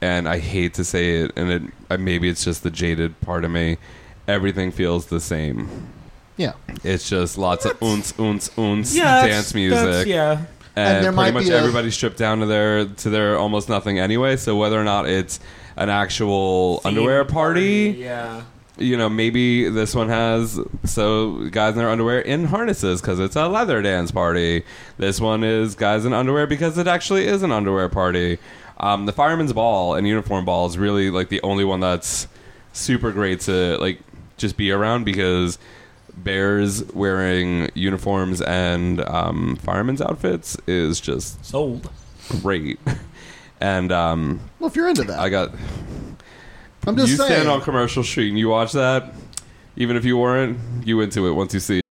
and 0.00 0.28
I 0.28 0.38
hate 0.38 0.74
to 0.74 0.84
say 0.84 1.22
it, 1.22 1.32
and 1.36 1.72
it 1.90 1.98
maybe 2.00 2.28
it's 2.28 2.44
just 2.44 2.62
the 2.62 2.70
jaded 2.70 3.18
part 3.20 3.44
of 3.44 3.50
me. 3.50 3.78
Everything 4.28 4.70
feels 4.72 5.06
the 5.06 5.20
same. 5.20 5.68
yeah. 6.36 6.52
It's 6.84 7.08
just 7.08 7.38
lots 7.38 7.64
of 7.64 7.80
oons, 7.82 8.12
oons, 8.18 8.50
oons, 8.58 8.94
Yeah, 8.96 9.04
that's- 9.22 9.30
dance 9.30 9.52
that's- 9.52 9.54
music. 9.94 10.08
yeah. 10.08 10.40
And 10.76 11.06
and, 11.06 11.16
pretty 11.16 11.32
much 11.32 11.48
everybody's 11.48 11.94
stripped 11.94 12.18
down 12.18 12.40
to 12.40 12.46
their 12.46 12.84
to 12.84 13.10
their 13.10 13.38
almost 13.38 13.68
nothing 13.68 13.98
anyway. 13.98 14.36
So 14.36 14.56
whether 14.56 14.78
or 14.80 14.84
not 14.84 15.08
it's 15.08 15.40
an 15.76 15.88
actual 15.90 16.80
underwear 16.84 17.24
party, 17.24 17.96
Yeah. 17.98 18.42
you 18.78 18.96
know, 18.96 19.08
maybe 19.08 19.68
this 19.70 19.94
one 19.94 20.08
has 20.10 20.60
so 20.84 21.48
guys 21.50 21.72
in 21.72 21.78
their 21.78 21.88
underwear 21.88 22.20
in 22.20 22.44
harnesses 22.44 23.00
because 23.00 23.18
it's 23.18 23.36
a 23.36 23.48
leather 23.48 23.80
dance 23.82 24.10
party. 24.10 24.64
This 24.98 25.18
one 25.20 25.42
is 25.44 25.74
guys 25.74 26.04
in 26.04 26.12
underwear 26.12 26.46
because 26.46 26.76
it 26.76 26.86
actually 26.86 27.26
is 27.26 27.42
an 27.42 27.52
underwear 27.52 27.88
party. 27.88 28.38
Um, 28.78 29.06
the 29.06 29.12
fireman's 29.12 29.54
ball 29.54 29.94
and 29.94 30.06
uniform 30.06 30.44
ball 30.44 30.66
is 30.66 30.76
really 30.76 31.10
like 31.10 31.30
the 31.30 31.40
only 31.42 31.64
one 31.64 31.80
that's 31.80 32.28
super 32.74 33.10
great 33.12 33.40
to 33.40 33.78
like 33.78 34.00
just 34.36 34.58
be 34.58 34.70
around 34.70 35.04
because 35.04 35.58
bears 36.16 36.82
wearing 36.92 37.68
uniforms 37.74 38.40
and 38.42 39.00
um, 39.08 39.56
firemen's 39.56 40.00
outfits 40.00 40.56
is 40.66 41.00
just 41.00 41.44
Sold. 41.44 41.90
great. 42.42 42.78
And 43.58 43.90
um, 43.90 44.40
Well, 44.58 44.68
if 44.68 44.76
you're 44.76 44.86
into 44.86 45.04
that, 45.04 45.18
I 45.18 45.30
got 45.30 45.50
I'm 46.86 46.94
just 46.94 47.08
you 47.10 47.16
saying. 47.16 47.32
stand 47.32 47.48
on 47.48 47.62
commercial 47.62 48.04
street 48.04 48.28
and 48.28 48.38
you 48.38 48.50
watch 48.50 48.72
that, 48.72 49.14
even 49.76 49.96
if 49.96 50.04
you 50.04 50.18
weren't, 50.18 50.58
you 50.86 51.00
into 51.00 51.26
it 51.26 51.30
once 51.32 51.54
you 51.54 51.60
see. 51.60 51.78
it. 51.78 51.84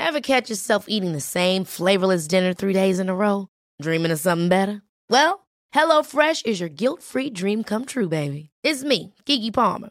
Ever 0.00 0.20
catch 0.20 0.50
yourself 0.50 0.86
eating 0.88 1.12
the 1.12 1.20
same 1.20 1.64
flavorless 1.64 2.26
dinner 2.26 2.52
three 2.52 2.72
days 2.72 2.98
in 2.98 3.08
a 3.08 3.14
row? 3.14 3.46
Dreaming 3.80 4.10
of 4.10 4.18
something 4.18 4.48
better? 4.48 4.82
Well, 5.08 5.46
HelloFresh 5.72 6.44
is 6.44 6.58
your 6.58 6.68
guilt-free 6.68 7.30
dream 7.30 7.62
come 7.62 7.84
true, 7.84 8.08
baby. 8.08 8.50
It's 8.64 8.82
me, 8.82 9.14
Keke 9.24 9.52
Palmer. 9.54 9.90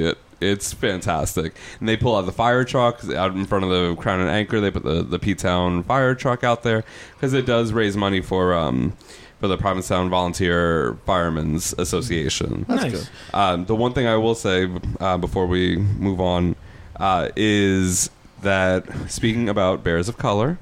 It 0.00 0.18
it's 0.40 0.72
fantastic, 0.72 1.54
and 1.78 1.88
they 1.88 1.96
pull 1.96 2.16
out 2.16 2.26
the 2.26 2.32
fire 2.32 2.64
truck 2.64 3.08
out 3.10 3.30
in 3.36 3.44
front 3.46 3.62
of 3.64 3.70
the 3.70 3.94
Crown 3.94 4.18
and 4.18 4.28
Anchor. 4.28 4.60
They 4.60 4.72
put 4.72 4.82
the 4.82 5.04
the 5.04 5.20
P 5.20 5.36
Town 5.36 5.84
fire 5.84 6.16
truck 6.16 6.42
out 6.42 6.64
there 6.64 6.82
because 7.14 7.32
it 7.32 7.46
does 7.46 7.72
raise 7.72 7.96
money 7.96 8.20
for 8.20 8.54
um 8.54 8.94
for 9.38 9.46
the 9.46 9.56
Provincetown 9.56 10.10
Volunteer 10.10 10.94
Firemen's 11.06 11.74
Association. 11.78 12.64
That's 12.68 12.82
Nice. 12.82 12.92
good. 12.92 13.08
Um, 13.34 13.66
the 13.66 13.76
one 13.76 13.92
thing 13.92 14.08
I 14.08 14.16
will 14.16 14.34
say 14.34 14.68
uh, 14.98 15.16
before 15.16 15.46
we 15.46 15.76
move 15.76 16.20
on 16.20 16.56
uh, 16.96 17.28
is 17.36 18.10
that 18.42 18.84
speaking 19.08 19.48
about 19.48 19.84
Bears 19.84 20.08
of 20.08 20.18
Color, 20.18 20.58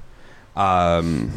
um, 0.55 1.31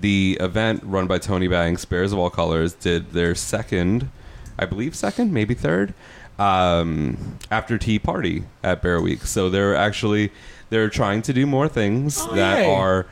the 0.00 0.36
event 0.38 0.82
run 0.84 1.06
by 1.06 1.16
Tony 1.16 1.48
Banks, 1.48 1.86
Bears 1.86 2.12
of 2.12 2.18
All 2.18 2.28
Colors, 2.28 2.74
did 2.74 3.12
their 3.12 3.34
second, 3.34 4.10
I 4.58 4.66
believe, 4.66 4.94
second, 4.94 5.32
maybe 5.32 5.54
third, 5.54 5.94
um, 6.38 7.38
after 7.50 7.78
tea 7.78 7.98
party 7.98 8.44
at 8.62 8.82
Bear 8.82 9.00
Week. 9.00 9.22
So 9.22 9.48
they're 9.50 9.74
actually 9.76 10.30
they're 10.70 10.88
trying 10.90 11.22
to 11.22 11.32
do 11.32 11.46
more 11.46 11.68
things 11.68 12.18
Oh, 12.20 12.34
that 12.34 12.60
yay. 12.62 12.70
are 12.74 13.06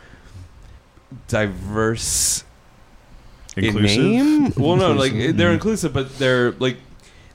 diverse 1.29 2.45
Inclusive? 3.57 3.99
in 3.99 4.43
name. 4.45 4.53
Well, 4.57 4.77
no, 4.77 4.93
like 4.93 5.13
they're 5.37 5.53
inclusive, 5.53 5.93
but 5.93 6.19
they're 6.19 6.53
like 6.53 6.79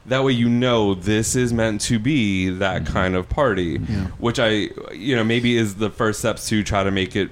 that 0.07 0.23
way. 0.23 0.31
You 0.31 0.49
know, 0.49 0.93
this 0.95 1.35
is 1.35 1.53
meant 1.53 1.81
to 1.81 1.99
be 1.99 2.49
that 2.49 2.85
kind 2.85 3.15
of 3.15 3.29
party, 3.29 3.77
which 4.17 4.39
I, 4.39 4.69
you 4.93 5.15
know, 5.15 5.23
maybe 5.23 5.55
is 5.55 5.75
the 5.75 5.89
first 5.89 6.19
steps 6.19 6.49
to 6.49 6.63
try 6.63 6.83
to 6.83 6.91
make 6.91 7.15
it 7.15 7.29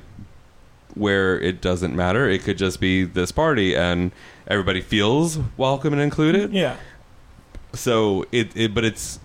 where 0.94 1.40
it 1.40 1.62
doesn't 1.62 1.96
matter. 1.96 2.30
It 2.30 2.44
could 2.44 2.58
just 2.58 2.80
be 2.80 3.04
this 3.04 3.32
party, 3.32 3.76
and 3.76 4.12
everybody 4.48 4.82
feels 4.82 5.40
welcome 5.58 5.92
and 5.94 6.02
included. 6.02 6.54
Yeah. 6.54 6.78
So 7.76 8.26
it, 8.32 8.56
it 8.56 8.74
but 8.74 8.84
it's 8.84 9.20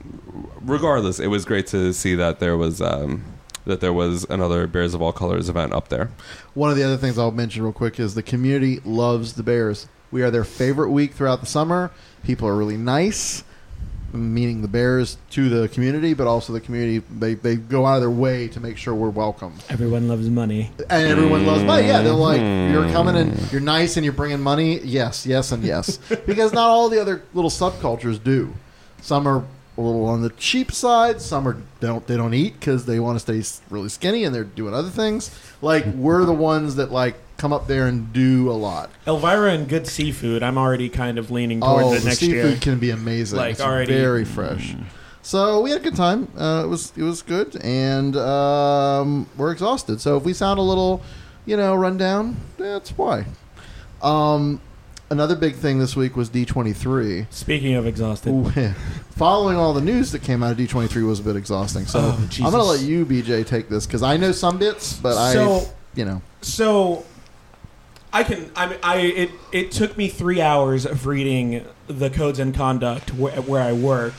regardless. 0.61 1.21
It 1.21 1.29
was 1.29 1.45
great 1.45 1.67
to 1.69 1.93
see 1.93 2.15
that 2.15 2.41
there 2.41 2.57
was 2.57 2.81
um, 2.81 3.25
that 3.65 3.81
there 3.81 3.93
was 3.93 4.25
another 4.29 4.67
Bears 4.67 4.95
of 4.95 5.03
All 5.03 5.13
Colors 5.13 5.49
event 5.49 5.73
up 5.73 5.89
there. 5.89 6.11
One 6.55 6.71
of 6.71 6.77
the 6.77 6.83
other 6.83 6.97
things 6.97 7.19
I'll 7.19 7.31
mention 7.31 7.63
real 7.63 7.73
quick 7.73 7.99
is 8.01 8.15
the 8.15 8.23
community 8.23 8.81
loves 8.85 9.35
the 9.35 9.43
Bears. 9.43 9.89
We 10.11 10.23
are 10.23 10.31
their 10.31 10.45
favorite 10.45 10.91
week 10.91 11.15
throughout 11.15 11.41
the 11.41 11.47
summer. 11.47 11.91
People 12.25 12.49
are 12.49 12.57
really 12.57 12.77
nice, 12.77 13.45
meaning 14.13 14.63
the 14.63 14.69
Bears 14.69 15.17
to 15.31 15.49
the 15.49 15.69
community, 15.69 16.15
but 16.15 16.27
also 16.27 16.53
the 16.53 16.61
community. 16.61 16.99
They, 17.11 17.35
they 17.35 17.57
go 17.57 17.87
out 17.87 17.97
of 17.97 18.01
their 18.03 18.11
way 18.11 18.49
to 18.49 18.61
make 18.61 18.77
sure 18.77 18.95
we're 18.95 19.11
welcome. 19.11 19.55
Everyone 19.69 20.09
loves 20.09 20.29
money. 20.29 20.71
And 20.89 21.07
everyone 21.07 21.47
loves 21.47 21.63
money. 21.65 21.87
Yeah, 21.87 22.03
they're 22.03 22.13
like, 22.13 22.41
mm. 22.41 22.73
you're 22.73 22.91
coming 22.93 23.17
and 23.17 23.53
you're 23.53 23.61
nice 23.61 23.97
and 23.97 24.05
you're 24.05 24.13
bringing 24.13 24.41
money. 24.41 24.81
Yes, 24.81 25.27
yes, 25.27 25.53
and 25.53 25.63
yes. 25.63 25.97
because 26.27 26.53
not 26.53 26.69
all 26.69 26.89
the 26.89 27.01
other 27.01 27.23
little 27.35 27.51
subcultures 27.51 28.23
do. 28.23 28.53
Some 29.01 29.27
are 29.27 29.45
a 29.79 29.81
little 29.81 30.05
on 30.07 30.23
the 30.23 30.31
cheap 30.31 30.73
side. 30.73 31.21
Some 31.21 31.49
are 31.49 31.57
don't 31.81 32.07
they 32.07 32.17
don't 32.17 32.35
eat 32.35 32.55
because 32.55 32.87
they 32.87 33.01
want 33.01 33.19
to 33.19 33.43
stay 33.43 33.65
really 33.71 33.89
skinny 33.89 34.25
and 34.25 34.35
they're 34.35 34.45
doing 34.45 34.75
other 34.75 34.91
things. 34.91 35.31
Like 35.63 35.87
we're 35.87 36.25
the 36.25 36.33
ones 36.33 36.77
that 36.77 36.93
like 36.93 37.17
come 37.41 37.53
up 37.55 37.66
there 37.66 37.86
and 37.86 38.12
do 38.12 38.51
a 38.51 38.53
lot. 38.53 38.91
Elvira 39.07 39.53
and 39.53 39.66
good 39.68 39.86
seafood. 39.86 40.43
I'm 40.43 40.59
already 40.59 40.88
kind 40.91 41.18
of 41.18 41.30
leaning 41.30 41.61
towards 41.61 41.86
Oh, 41.86 41.93
it 41.95 42.01
the 42.01 42.05
next 42.05 42.22
year. 42.22 42.43
seafood 42.43 42.51
year. 42.51 42.61
can 42.61 42.78
be 42.78 42.91
amazing. 42.91 43.38
Like, 43.38 43.53
it's 43.53 43.61
already- 43.61 43.95
very 43.95 44.24
fresh. 44.24 44.74
So 45.22 45.61
we 45.61 45.70
had 45.70 45.80
a 45.80 45.84
good 45.84 45.97
time. 45.97 46.28
Uh, 46.36 46.62
it 46.64 46.68
was 46.68 46.93
it 46.97 47.03
was 47.03 47.20
good, 47.22 47.55
and 47.62 48.16
um, 48.16 49.26
we're 49.36 49.53
exhausted. 49.53 50.01
So 50.01 50.16
if 50.16 50.24
we 50.24 50.32
sound 50.32 50.59
a 50.59 50.62
little, 50.62 51.03
you 51.45 51.57
know, 51.59 51.74
run 51.74 51.99
down, 51.99 52.36
that's 52.57 52.91
why. 52.97 53.26
Um, 54.03 54.62
another 55.11 55.36
big 55.36 55.57
thing 55.57 55.78
this 55.78 55.95
week 55.95 56.16
was 56.16 56.30
D 56.30 56.47
twenty 56.47 56.72
three. 56.72 57.26
Speaking 57.30 57.74
of 57.74 57.86
exhausted, 57.86 58.74
Following 59.11 59.57
all 59.59 59.74
the 59.74 59.82
news 59.82 60.11
that 60.12 60.22
came 60.22 60.43
out 60.43 60.53
of 60.53 60.57
D 60.57 60.66
twenty 60.66 60.88
three 60.88 61.03
was 61.03 61.20
a 61.20 61.22
bit 61.22 61.36
exhausting. 61.36 61.84
So 61.84 62.01
Oh, 62.01 62.12
I'm 62.36 62.51
going 62.51 62.53
to 62.53 62.62
let 62.62 62.80
you, 62.80 63.05
BJ, 63.05 63.47
take 63.47 63.68
this 63.68 63.86
because 63.86 64.03
I 64.03 64.16
know 64.16 64.32
some 64.32 64.57
bits, 64.59 64.95
but 64.95 65.18
I, 65.18 65.34
you 65.95 66.07
know, 66.07 66.22
So 66.41 67.05
I 68.13 68.25
can 68.25 68.51
I 68.57 68.77
I 68.83 68.97
it 68.99 69.31
it 69.53 69.71
took 69.71 69.97
me 69.97 70.09
3 70.09 70.41
hours 70.41 70.85
of 70.85 71.07
reading 71.07 71.65
the 71.87 72.11
codes 72.11 72.39
and 72.39 72.55
conduct 72.55 73.15
where, 73.15 73.41
where 73.43 73.63
I 73.63 73.73
work 73.73 74.15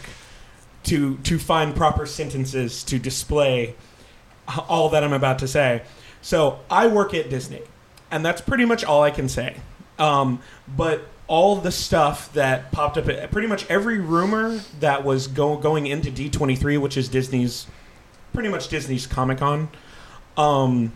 to 0.84 1.18
to 1.18 1.38
find 1.38 1.76
proper 1.76 2.06
sentences 2.06 2.84
to 2.86 2.98
display 3.00 3.76
all 4.70 4.90
that 4.90 5.04
I'm 5.04 5.14
about 5.14 5.40
to 5.40 5.48
say. 5.48 5.84
So 6.22 6.60
I 6.70 6.88
work 6.88 7.14
at 7.14 7.30
Disney, 7.30 7.62
and 8.10 8.26
that's 8.26 8.42
pretty 8.42 8.66
much 8.66 8.84
all 8.84 9.02
I 9.02 9.12
can 9.12 9.28
say. 9.28 9.58
Um, 9.98 10.42
but 10.68 11.08
all 11.28 11.56
the 11.56 11.72
stuff 11.72 12.32
that 12.34 12.72
popped 12.72 12.98
up, 12.98 13.06
pretty 13.32 13.48
much 13.48 13.66
every 13.70 14.00
rumor 14.00 14.60
that 14.80 15.04
was 15.04 15.28
go- 15.28 15.58
going 15.58 15.88
into 15.88 16.12
D23, 16.12 16.80
which 16.80 16.98
is 16.98 17.08
Disney's, 17.08 17.68
pretty 18.34 18.50
much 18.50 18.68
Disney's 18.68 19.08
Comic 19.08 19.38
Con. 19.38 19.70
Um, 20.36 20.92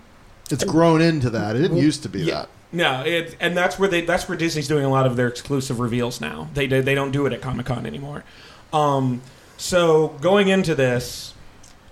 It's 0.52 0.64
grown 0.64 1.02
into 1.02 1.30
that. 1.30 1.56
It 1.56 1.62
didn't 1.62 1.78
used 1.78 2.04
to 2.04 2.10
be 2.10 2.24
yeah. 2.24 2.34
that. 2.34 2.50
No, 2.76 3.03
it, 3.03 3.38
and 3.39 3.55
that's 3.55 3.80
where 3.80 3.88
they 3.88 4.01
that's 4.01 4.28
where 4.28 4.38
Disney's 4.38 4.67
doing 4.67 4.84
a 4.84 4.89
lot 4.89 5.05
of 5.05 5.15
their 5.15 5.30
exclusive 5.30 5.80
reveals 5.80 6.19
now. 6.19 6.49
They 6.53 6.67
they 6.67 6.82
they 6.82 6.93
don't 6.93 7.11
do 7.11 7.26
it 7.26 7.32
at 7.32 7.41
Comic 7.41 7.67
Con 7.67 7.86
anymore. 7.86 8.26
Um, 8.73 9.21
so 9.55 10.09
going 10.19 10.49
into 10.49 10.76
this, 10.76 11.34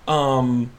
um, 0.10 0.72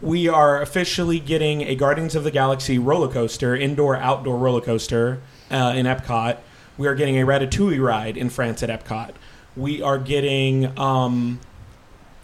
we 0.00 0.26
are 0.26 0.62
officially 0.62 1.20
getting 1.20 1.60
a 1.60 1.74
Guardians 1.74 2.14
of 2.14 2.24
the 2.24 2.30
Galaxy 2.30 2.78
roller 2.78 3.12
coaster, 3.12 3.54
indoor 3.54 3.94
outdoor 3.94 4.38
roller 4.38 4.62
coaster 4.62 5.20
uh, 5.50 5.74
in 5.76 5.84
Epcot. 5.84 6.38
We 6.78 6.88
are 6.88 6.94
getting 6.94 7.20
a 7.20 7.26
Ratatouille 7.26 7.84
ride 7.84 8.16
in 8.16 8.30
France 8.30 8.62
at 8.62 8.70
Epcot. 8.70 9.12
We 9.54 9.82
are 9.82 9.98
getting 9.98 10.78
um, 10.78 11.40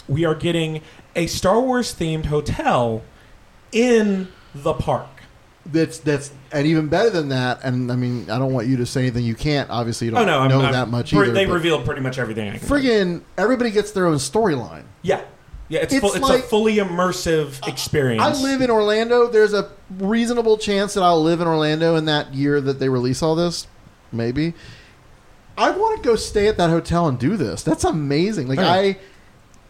we 0.08 0.24
are 0.24 0.34
getting 0.34 0.80
a 1.14 1.26
Star 1.26 1.60
Wars 1.60 1.94
themed 1.94 2.24
hotel 2.24 3.02
in 3.70 4.28
the 4.54 4.72
park. 4.72 5.17
That's 5.70 5.98
that's 5.98 6.32
and 6.50 6.66
even 6.66 6.88
better 6.88 7.10
than 7.10 7.28
that. 7.28 7.60
And 7.62 7.92
I 7.92 7.96
mean, 7.96 8.30
I 8.30 8.38
don't 8.38 8.52
want 8.52 8.66
you 8.68 8.78
to 8.78 8.86
say 8.86 9.02
anything 9.02 9.24
you 9.24 9.34
can't. 9.34 9.68
Obviously, 9.70 10.06
you 10.06 10.12
oh, 10.14 10.24
don't 10.24 10.28
Oh 10.28 10.32
no, 10.32 10.40
I'm, 10.40 10.48
know 10.48 10.60
I'm- 10.62 10.72
that 10.72 10.88
much 10.88 11.12
either. 11.12 11.30
They 11.30 11.46
revealed 11.46 11.84
pretty 11.84 12.00
much 12.00 12.18
everything 12.18 12.48
I 12.48 12.58
can. 12.58 12.66
friggin' 12.66 13.22
everybody 13.36 13.70
gets 13.70 13.92
their 13.92 14.06
own 14.06 14.16
storyline. 14.16 14.84
Yeah, 15.02 15.22
yeah. 15.68 15.80
It's 15.80 15.92
It's 15.92 16.00
full, 16.00 16.12
it's 16.14 16.20
like- 16.20 16.40
a 16.44 16.46
fully 16.46 16.76
immersive 16.76 17.66
experience. 17.68 18.22
I 18.22 18.32
live 18.42 18.62
in 18.62 18.70
Orlando. 18.70 19.28
There's 19.28 19.52
a 19.52 19.70
reasonable 19.98 20.56
chance 20.56 20.94
that 20.94 21.02
I'll 21.02 21.22
live 21.22 21.40
in 21.42 21.46
Orlando 21.46 21.96
in 21.96 22.06
that 22.06 22.32
year 22.34 22.60
that 22.62 22.78
they 22.78 22.88
release 22.88 23.22
all 23.22 23.34
this. 23.34 23.66
Maybe. 24.10 24.54
I 25.58 25.70
want 25.70 26.02
to 26.02 26.08
go 26.08 26.16
stay 26.16 26.46
at 26.48 26.56
that 26.56 26.70
hotel 26.70 27.08
and 27.08 27.18
do 27.18 27.36
this. 27.36 27.62
That's 27.62 27.84
amazing. 27.84 28.46
Like 28.48 28.60
Yeah. 28.60 28.72
I 28.72 28.98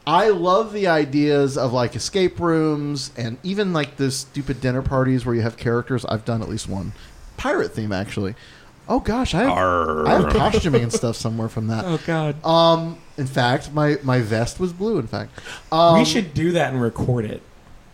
I 0.09 0.30
love 0.30 0.72
the 0.72 0.86
ideas 0.86 1.59
of 1.59 1.74
like 1.74 1.94
escape 1.94 2.40
rooms 2.40 3.12
and 3.14 3.36
even 3.42 3.74
like 3.74 3.98
those 3.98 4.16
stupid 4.16 4.59
dinner 4.59 4.80
parties 4.80 5.26
where 5.26 5.34
you 5.34 5.42
have 5.42 5.59
characters. 5.59 6.06
I've 6.06 6.24
done 6.24 6.40
at 6.40 6.48
least 6.48 6.66
one 6.66 6.94
pirate 7.36 7.74
theme 7.74 7.92
actually. 7.92 8.34
Oh 8.88 9.00
gosh, 9.00 9.34
I 9.34 9.42
have, 9.42 10.06
I 10.06 10.20
have 10.22 10.32
costuming 10.32 10.82
and 10.82 10.90
stuff 10.90 11.14
somewhere 11.26 11.50
from 11.50 11.66
that. 11.66 11.84
Oh 11.84 12.00
God. 12.06 12.42
Um, 12.42 12.96
in 13.18 13.26
fact, 13.26 13.70
my 13.74 13.98
my 14.02 14.20
vest 14.20 14.59
was 14.59 14.72
blue. 14.72 14.98
In 14.98 15.06
fact, 15.06 15.38
um, 15.70 15.98
we 15.98 16.06
should 16.06 16.32
do 16.32 16.52
that 16.52 16.72
and 16.72 16.80
record 16.80 17.26
it. 17.26 17.42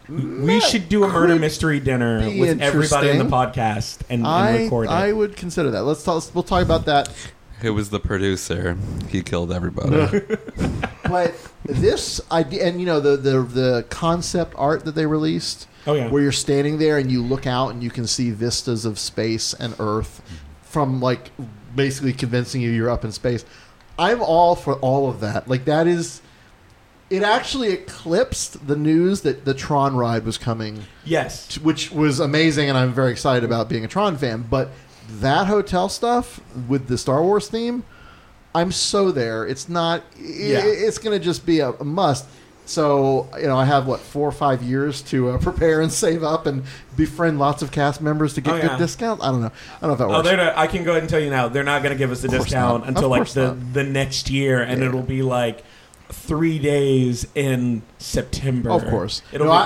We 0.08 0.60
should 0.60 0.88
do 0.88 1.02
a 1.02 1.08
murder 1.08 1.36
mystery 1.36 1.80
dinner 1.80 2.20
be 2.30 2.38
with 2.38 2.62
everybody 2.62 3.08
in 3.08 3.18
the 3.18 3.24
interesting. 3.24 3.64
podcast 3.64 4.00
and, 4.08 4.20
and 4.20 4.26
I 4.26 4.62
record 4.64 4.84
it. 4.86 4.90
I 4.90 5.10
would 5.12 5.34
consider 5.34 5.72
that. 5.72 5.82
Let's 5.82 6.04
talk. 6.04 6.22
We'll 6.32 6.44
talk 6.44 6.62
about 6.62 6.84
that. 6.84 7.08
It 7.64 7.70
was 7.70 7.88
the 7.88 7.98
producer. 7.98 8.76
He 9.08 9.22
killed 9.22 9.50
everybody. 9.52 10.20
But 11.06 11.34
this 11.64 12.20
idea, 12.32 12.66
and 12.66 12.80
you 12.80 12.86
know 12.86 12.98
the 12.98 13.16
the 13.16 13.42
the 13.42 13.86
concept 13.90 14.54
art 14.56 14.84
that 14.86 14.94
they 14.94 15.06
released. 15.06 15.68
Oh, 15.86 15.92
yeah. 15.92 16.08
where 16.08 16.22
you're 16.22 16.32
standing 16.32 16.78
there 16.78 16.96
and 16.96 17.12
you 17.12 17.22
look 17.22 17.46
out 17.46 17.68
and 17.68 17.82
you 17.82 17.90
can 17.90 18.06
see 18.06 18.30
vistas 18.30 18.86
of 18.86 18.98
space 18.98 19.52
and 19.52 19.74
Earth 19.78 20.22
from 20.62 20.98
like 21.02 21.30
basically 21.76 22.14
convincing 22.14 22.62
you 22.62 22.70
you're 22.70 22.88
up 22.88 23.04
in 23.04 23.12
space. 23.12 23.44
I'm 23.98 24.22
all 24.22 24.56
for 24.56 24.76
all 24.76 25.10
of 25.10 25.20
that. 25.20 25.46
Like 25.46 25.66
that 25.66 25.86
is. 25.86 26.22
It 27.10 27.22
actually 27.22 27.68
eclipsed 27.68 28.66
the 28.66 28.76
news 28.76 29.20
that 29.20 29.44
the 29.44 29.52
Tron 29.52 29.94
ride 29.94 30.24
was 30.24 30.38
coming 30.38 30.84
yes. 31.04 31.48
t- 31.48 31.60
which 31.60 31.92
was 31.92 32.18
amazing, 32.18 32.70
and 32.70 32.78
I'm 32.78 32.94
very 32.94 33.12
excited 33.12 33.44
about 33.44 33.68
being 33.68 33.84
a 33.84 33.88
Tron 33.88 34.16
fan. 34.16 34.46
But 34.48 34.70
that 35.20 35.46
hotel 35.46 35.88
stuff 35.88 36.40
with 36.68 36.88
the 36.88 36.98
Star 36.98 37.22
Wars 37.22 37.48
theme, 37.48 37.84
I'm 38.54 38.70
so 38.72 39.10
there. 39.10 39.46
It's 39.46 39.68
not. 39.68 40.02
Yeah. 40.18 40.62
It's 40.64 40.98
going 40.98 41.18
to 41.18 41.24
just 41.24 41.44
be 41.44 41.60
a, 41.60 41.70
a 41.70 41.84
must. 41.84 42.26
So 42.66 43.28
you 43.36 43.46
know, 43.46 43.58
I 43.58 43.66
have 43.66 43.86
what 43.86 44.00
four 44.00 44.26
or 44.26 44.32
five 44.32 44.62
years 44.62 45.02
to 45.02 45.30
uh, 45.30 45.38
prepare 45.42 45.80
and 45.82 45.92
save 45.92 46.22
up 46.22 46.46
and 46.46 46.62
befriend 46.96 47.38
lots 47.38 47.60
of 47.62 47.70
cast 47.70 48.00
members 48.00 48.32
to 48.34 48.40
get 48.40 48.54
Oh, 48.54 48.56
yeah. 48.56 48.68
good 48.68 48.78
discounts. 48.78 49.22
I 49.22 49.30
don't 49.30 49.42
know. 49.42 49.50
I 49.76 49.80
don't 49.80 49.88
know 49.88 49.92
if 49.92 49.98
that 49.98 50.04
Oh, 50.06 50.08
works. 50.08 50.28
they're 50.28 50.36
not, 50.38 50.56
I 50.56 50.66
can 50.66 50.82
go 50.84 50.92
ahead 50.92 51.02
and 51.02 51.10
tell 51.10 51.20
you 51.20 51.28
now. 51.30 51.48
They're 51.48 51.62
not 51.62 51.82
going 51.82 51.92
to 51.94 51.98
give 51.98 52.10
us 52.10 52.24
a 52.24 52.28
discount 52.28 52.84
not. 52.84 52.88
until 52.88 53.08
like 53.10 53.28
the 53.28 53.48
not. 53.48 53.72
the 53.74 53.84
next 53.84 54.30
year, 54.30 54.62
and 54.62 54.80
Yeah. 54.80 54.88
it'll 54.88 55.02
be 55.02 55.20
like 55.22 55.62
three 56.10 56.58
days 56.58 57.26
in 57.34 57.82
September. 57.98 58.70
Of 58.70 58.86
course. 58.86 59.20
It'll 59.32 59.46
No, 59.48 59.52
be, 59.52 59.56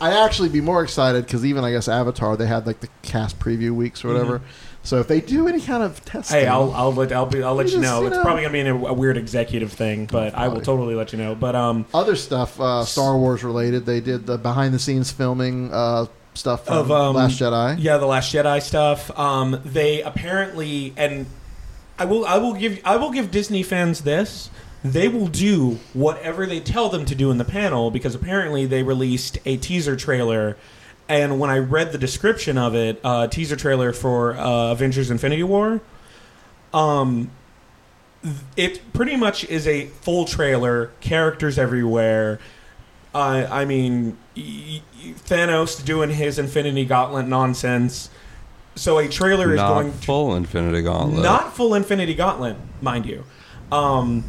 I, 0.00 0.10
I'd 0.10 0.24
actually 0.24 0.48
be 0.50 0.60
more 0.60 0.82
excited 0.84 1.24
because 1.24 1.44
even 1.44 1.64
I 1.64 1.72
guess 1.72 1.88
Avatar 1.88 2.36
they 2.36 2.46
had 2.46 2.66
like 2.68 2.80
the 2.80 2.88
cast 3.02 3.38
preview 3.40 3.70
weeks 3.72 4.04
or 4.04 4.08
whatever. 4.08 4.42
So 4.84 5.00
if 5.00 5.08
they 5.08 5.20
do 5.20 5.48
any 5.48 5.60
kind 5.60 5.82
of 5.82 6.04
testing. 6.04 6.40
Hey, 6.40 6.46
I'll 6.46 6.70
I'll 6.72 6.92
let 6.92 7.10
I'll, 7.10 7.26
be, 7.26 7.42
I'll 7.42 7.54
let 7.54 7.66
You 7.66 7.72
just, 7.72 7.82
know. 7.82 8.02
you 8.02 8.08
It's 8.08 8.18
probably 8.18 8.42
gonna 8.42 8.52
be 8.52 8.60
in 8.60 8.66
a, 8.66 8.86
a 8.86 8.92
weird 8.92 9.16
executive 9.16 9.72
thing, 9.72 10.06
but 10.06 10.34
I 10.34 10.48
will 10.48 10.60
totally 10.60 10.94
let 10.94 11.12
you 11.12 11.18
know. 11.18 11.34
But 11.34 11.56
um, 11.56 11.86
other 11.94 12.14
stuff 12.14 12.60
uh, 12.60 12.84
Star 12.84 13.16
Wars 13.16 13.42
related. 13.42 13.86
They 13.86 14.00
did 14.00 14.26
the 14.26 14.36
behind 14.36 14.74
the 14.74 14.78
scenes 14.78 15.10
filming 15.10 15.72
uh, 15.72 16.06
stuff 16.34 16.66
from 16.66 16.76
of 16.76 16.92
um, 16.92 17.16
Last 17.16 17.40
Jedi. 17.40 17.76
Yeah, 17.78 17.96
the 17.96 18.06
Last 18.06 18.32
Jedi 18.32 18.60
stuff. 18.60 19.16
Um, 19.18 19.60
they 19.64 20.02
apparently, 20.02 20.92
and 20.96 21.26
I 21.98 22.04
will, 22.04 22.26
I 22.26 22.36
will 22.38 22.54
give, 22.54 22.80
I 22.84 22.96
will 22.96 23.10
give 23.10 23.30
Disney 23.30 23.62
fans 23.62 24.02
this. 24.02 24.50
They 24.84 25.08
will 25.08 25.28
do 25.28 25.78
whatever 25.94 26.44
they 26.44 26.60
tell 26.60 26.90
them 26.90 27.06
to 27.06 27.14
do 27.14 27.30
in 27.30 27.38
the 27.38 27.44
panel 27.44 27.90
because 27.90 28.14
apparently 28.14 28.66
they 28.66 28.82
released 28.82 29.38
a 29.46 29.56
teaser 29.56 29.96
trailer. 29.96 30.58
And 31.08 31.38
when 31.38 31.50
I 31.50 31.58
read 31.58 31.92
the 31.92 31.98
description 31.98 32.56
of 32.56 32.74
it, 32.74 33.00
uh, 33.04 33.26
teaser 33.26 33.56
trailer 33.56 33.92
for 33.92 34.34
uh, 34.36 34.72
Avengers: 34.72 35.10
Infinity 35.10 35.42
War, 35.42 35.80
um, 36.72 37.30
it 38.56 38.80
pretty 38.94 39.16
much 39.16 39.44
is 39.44 39.66
a 39.66 39.86
full 39.86 40.24
trailer, 40.24 40.90
characters 41.00 41.58
everywhere. 41.58 42.38
Uh, 43.14 43.46
I 43.50 43.64
mean, 43.64 44.16
Thanos 44.36 45.84
doing 45.84 46.10
his 46.10 46.38
Infinity 46.38 46.84
Gauntlet 46.84 47.28
nonsense. 47.28 48.10
So 48.76 48.98
a 48.98 49.06
trailer 49.06 49.52
is 49.52 49.58
Not 49.58 49.68
going 49.68 49.92
to 49.92 49.98
full 49.98 50.34
Infinity 50.34 50.82
Gauntlet. 50.82 51.22
not 51.22 51.54
full 51.54 51.74
Infinity 51.74 52.14
Gauntlet, 52.14 52.56
mind 52.80 53.06
you. 53.06 53.24
Um, 53.70 54.24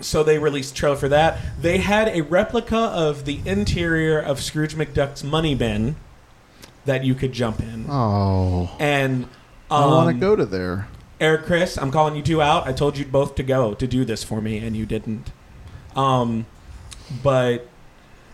so 0.00 0.22
they 0.22 0.38
released 0.38 0.72
a 0.72 0.76
trailer 0.76 0.96
for 0.96 1.08
that. 1.08 1.38
They 1.60 1.78
had 1.78 2.08
a 2.08 2.22
replica 2.22 2.76
of 2.76 3.24
the 3.24 3.40
interior 3.44 4.18
of 4.18 4.40
Scrooge 4.40 4.74
McDuck's 4.74 5.22
money 5.22 5.54
bin 5.54 5.96
that 6.84 7.04
you 7.04 7.14
could 7.14 7.32
jump 7.32 7.60
in. 7.60 7.86
Oh, 7.88 8.74
And 8.78 9.28
I 9.70 9.86
want 9.86 10.08
to 10.08 10.14
um, 10.14 10.20
go 10.20 10.36
to 10.36 10.46
there. 10.46 10.88
Eric, 11.20 11.44
Chris, 11.44 11.76
I'm 11.76 11.90
calling 11.90 12.16
you 12.16 12.22
two 12.22 12.40
out. 12.40 12.66
I 12.66 12.72
told 12.72 12.96
you 12.96 13.04
both 13.04 13.34
to 13.34 13.42
go 13.42 13.74
to 13.74 13.86
do 13.86 14.04
this 14.04 14.24
for 14.24 14.40
me, 14.40 14.58
and 14.58 14.74
you 14.74 14.86
didn't. 14.86 15.32
Um, 15.94 16.46
but 17.22 17.68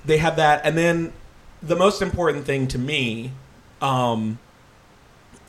they 0.04 0.18
had 0.18 0.36
that, 0.36 0.64
and 0.64 0.78
then 0.78 1.12
the 1.62 1.74
most 1.74 2.00
important 2.00 2.44
thing 2.44 2.68
to 2.68 2.78
me, 2.78 3.32
um, 3.80 4.38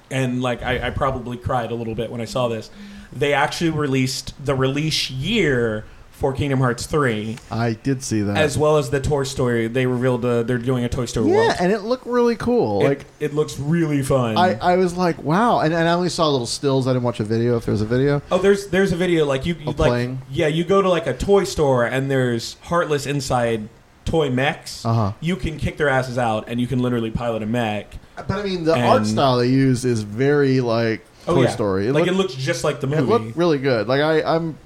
and 0.10 0.42
like 0.42 0.64
I, 0.64 0.88
I 0.88 0.90
probably 0.90 1.38
cried 1.38 1.72
a 1.72 1.76
little 1.76 1.96
bit 1.96 2.12
when 2.12 2.22
I 2.22 2.26
saw 2.26 2.48
this. 2.48 2.72
They 3.14 3.34
actually 3.34 3.70
released 3.70 4.34
the 4.44 4.56
release 4.56 5.12
year 5.12 5.86
for 6.18 6.34
Kingdom 6.34 6.60
Hearts 6.60 6.86
three, 6.88 7.38
I 7.52 7.74
did 7.74 8.02
see 8.04 8.22
that. 8.22 8.38
as 8.38 8.58
well 8.58 8.78
as 8.78 8.90
the 8.90 9.00
Toy 9.00 9.24
Story. 9.24 9.68
They 9.68 9.86
revealed 9.86 10.26
uh, 10.26 10.44
they're 10.44 10.58
doing 10.58 10.84
a 10.84 10.90
Toy 10.90 11.06
Story 11.06 11.30
yeah, 11.30 11.36
World. 11.36 11.54
and 11.60 11.72
it 11.72 11.80
looked 11.82 12.06
really 12.08 12.36
cool. 12.36 12.84
It, 12.84 12.88
like 12.90 13.06
it 13.20 13.34
looks 13.36 13.60
really 13.60 14.02
fun. 14.02 14.36
I, 14.38 14.56
I 14.56 14.76
was 14.78 14.96
like, 14.98 15.22
wow, 15.22 15.60
and, 15.60 15.74
and 15.74 15.88
I 15.88 15.94
only 15.94 16.10
saw 16.10 16.28
little 16.30 16.48
stills. 16.48 16.88
I 16.88 16.94
didn't 16.94 17.04
watch 17.04 17.20
a 17.20 17.24
video. 17.24 17.56
If 17.58 17.66
there's 17.66 17.82
a 17.82 17.86
video, 17.86 18.22
Oh, 18.32 18.40
there's 18.40 18.68
there's 18.70 18.92
a 18.92 18.96
video 18.96 19.26
like 19.26 19.46
you 19.46 19.54
you- 19.60 19.66
like 19.68 19.76
playing? 19.76 20.22
yeah 20.32 20.48
you 20.48 20.64
go 20.64 20.82
to 20.82 20.90
like 20.90 21.06
a 21.08 21.14
toy 21.16 21.44
store 21.44 21.86
and 21.86 22.10
there's 22.10 22.56
heartless 22.64 23.06
inside 23.06 23.70
toy 24.06 24.30
mechs. 24.30 24.86
Uh-huh. 24.86 25.12
You 25.22 25.36
can 25.36 25.58
kick 25.58 25.78
their 25.78 25.90
asses 25.90 26.18
out 26.18 26.46
and 26.48 26.60
you 26.60 26.66
can 26.66 26.80
literally 26.80 27.12
pilot 27.12 27.44
a 27.44 27.46
mech. 27.46 27.94
but 28.16 28.32
I 28.32 28.42
mean, 28.44 28.64
the 28.64 28.74
art 28.76 28.98
And- 29.02 29.08
style 29.08 29.38
they 29.38 29.50
use 29.50 29.86
is 29.86 30.02
very 30.02 30.62
like 30.62 31.06
Oh 31.28 31.36
Toy 31.36 31.44
yeah, 31.44 31.50
Story. 31.50 31.92
like 31.92 32.06
looked- 32.06 32.08
it 32.10 32.14
looks 32.16 32.34
just 32.36 32.64
like 32.64 32.80
the 32.80 32.88
It 32.88 33.02
movie. 33.02 33.12
looked 33.26 33.38
really 33.38 33.58
good. 33.60 33.88
Like 33.90 34.00
I, 34.02 34.24
I'm, 34.24 34.58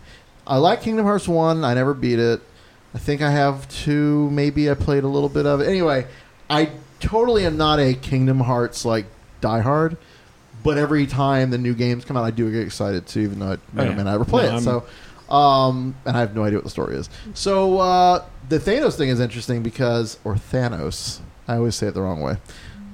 I 0.51 0.57
like 0.57 0.81
Kingdom 0.81 1.05
Hearts 1.05 1.29
one. 1.29 1.63
I 1.63 1.73
never 1.73 1.93
beat 1.93 2.19
it. 2.19 2.41
I 2.93 2.97
think 2.97 3.21
I 3.21 3.31
have 3.31 3.69
two. 3.69 4.29
Maybe 4.31 4.69
I 4.69 4.73
played 4.73 5.05
a 5.05 5.07
little 5.07 5.29
bit 5.29 5.45
of 5.45 5.61
it. 5.61 5.67
Anyway, 5.69 6.07
I 6.49 6.71
totally 6.99 7.45
am 7.45 7.55
not 7.55 7.79
a 7.79 7.93
Kingdom 7.93 8.41
Hearts 8.41 8.83
like 8.83 9.05
diehard. 9.41 9.95
But 10.61 10.77
every 10.77 11.07
time 11.07 11.51
the 11.51 11.57
new 11.57 11.73
games 11.73 12.03
come 12.03 12.17
out, 12.17 12.25
I 12.25 12.31
do 12.31 12.51
get 12.51 12.61
excited 12.63 13.07
too, 13.07 13.21
even 13.21 13.39
though 13.39 13.51
I, 13.53 13.57
Oh, 13.77 13.83
yeah. 13.83 13.89
Mean, 13.95 14.07
I 14.07 14.11
never 14.11 14.25
play 14.25 14.43
No, 14.43 14.49
it. 14.49 14.53
I'm- 14.55 14.61
So, 15.29 15.33
um, 15.33 15.95
and 16.05 16.17
I 16.17 16.19
have 16.19 16.35
no 16.35 16.43
idea 16.43 16.57
what 16.57 16.65
the 16.65 16.69
story 16.69 16.97
is. 16.97 17.09
So 17.33 17.79
uh, 17.79 18.23
the 18.49 18.59
Thanos 18.59 18.95
thing 18.97 19.07
is 19.07 19.21
interesting 19.21 19.63
because, 19.63 20.19
or 20.25 20.35
Thanos, 20.35 21.19
I 21.47 21.55
always 21.55 21.75
say 21.75 21.87
it 21.87 21.93
the 21.93 22.01
wrong 22.01 22.19
way, 22.19 22.35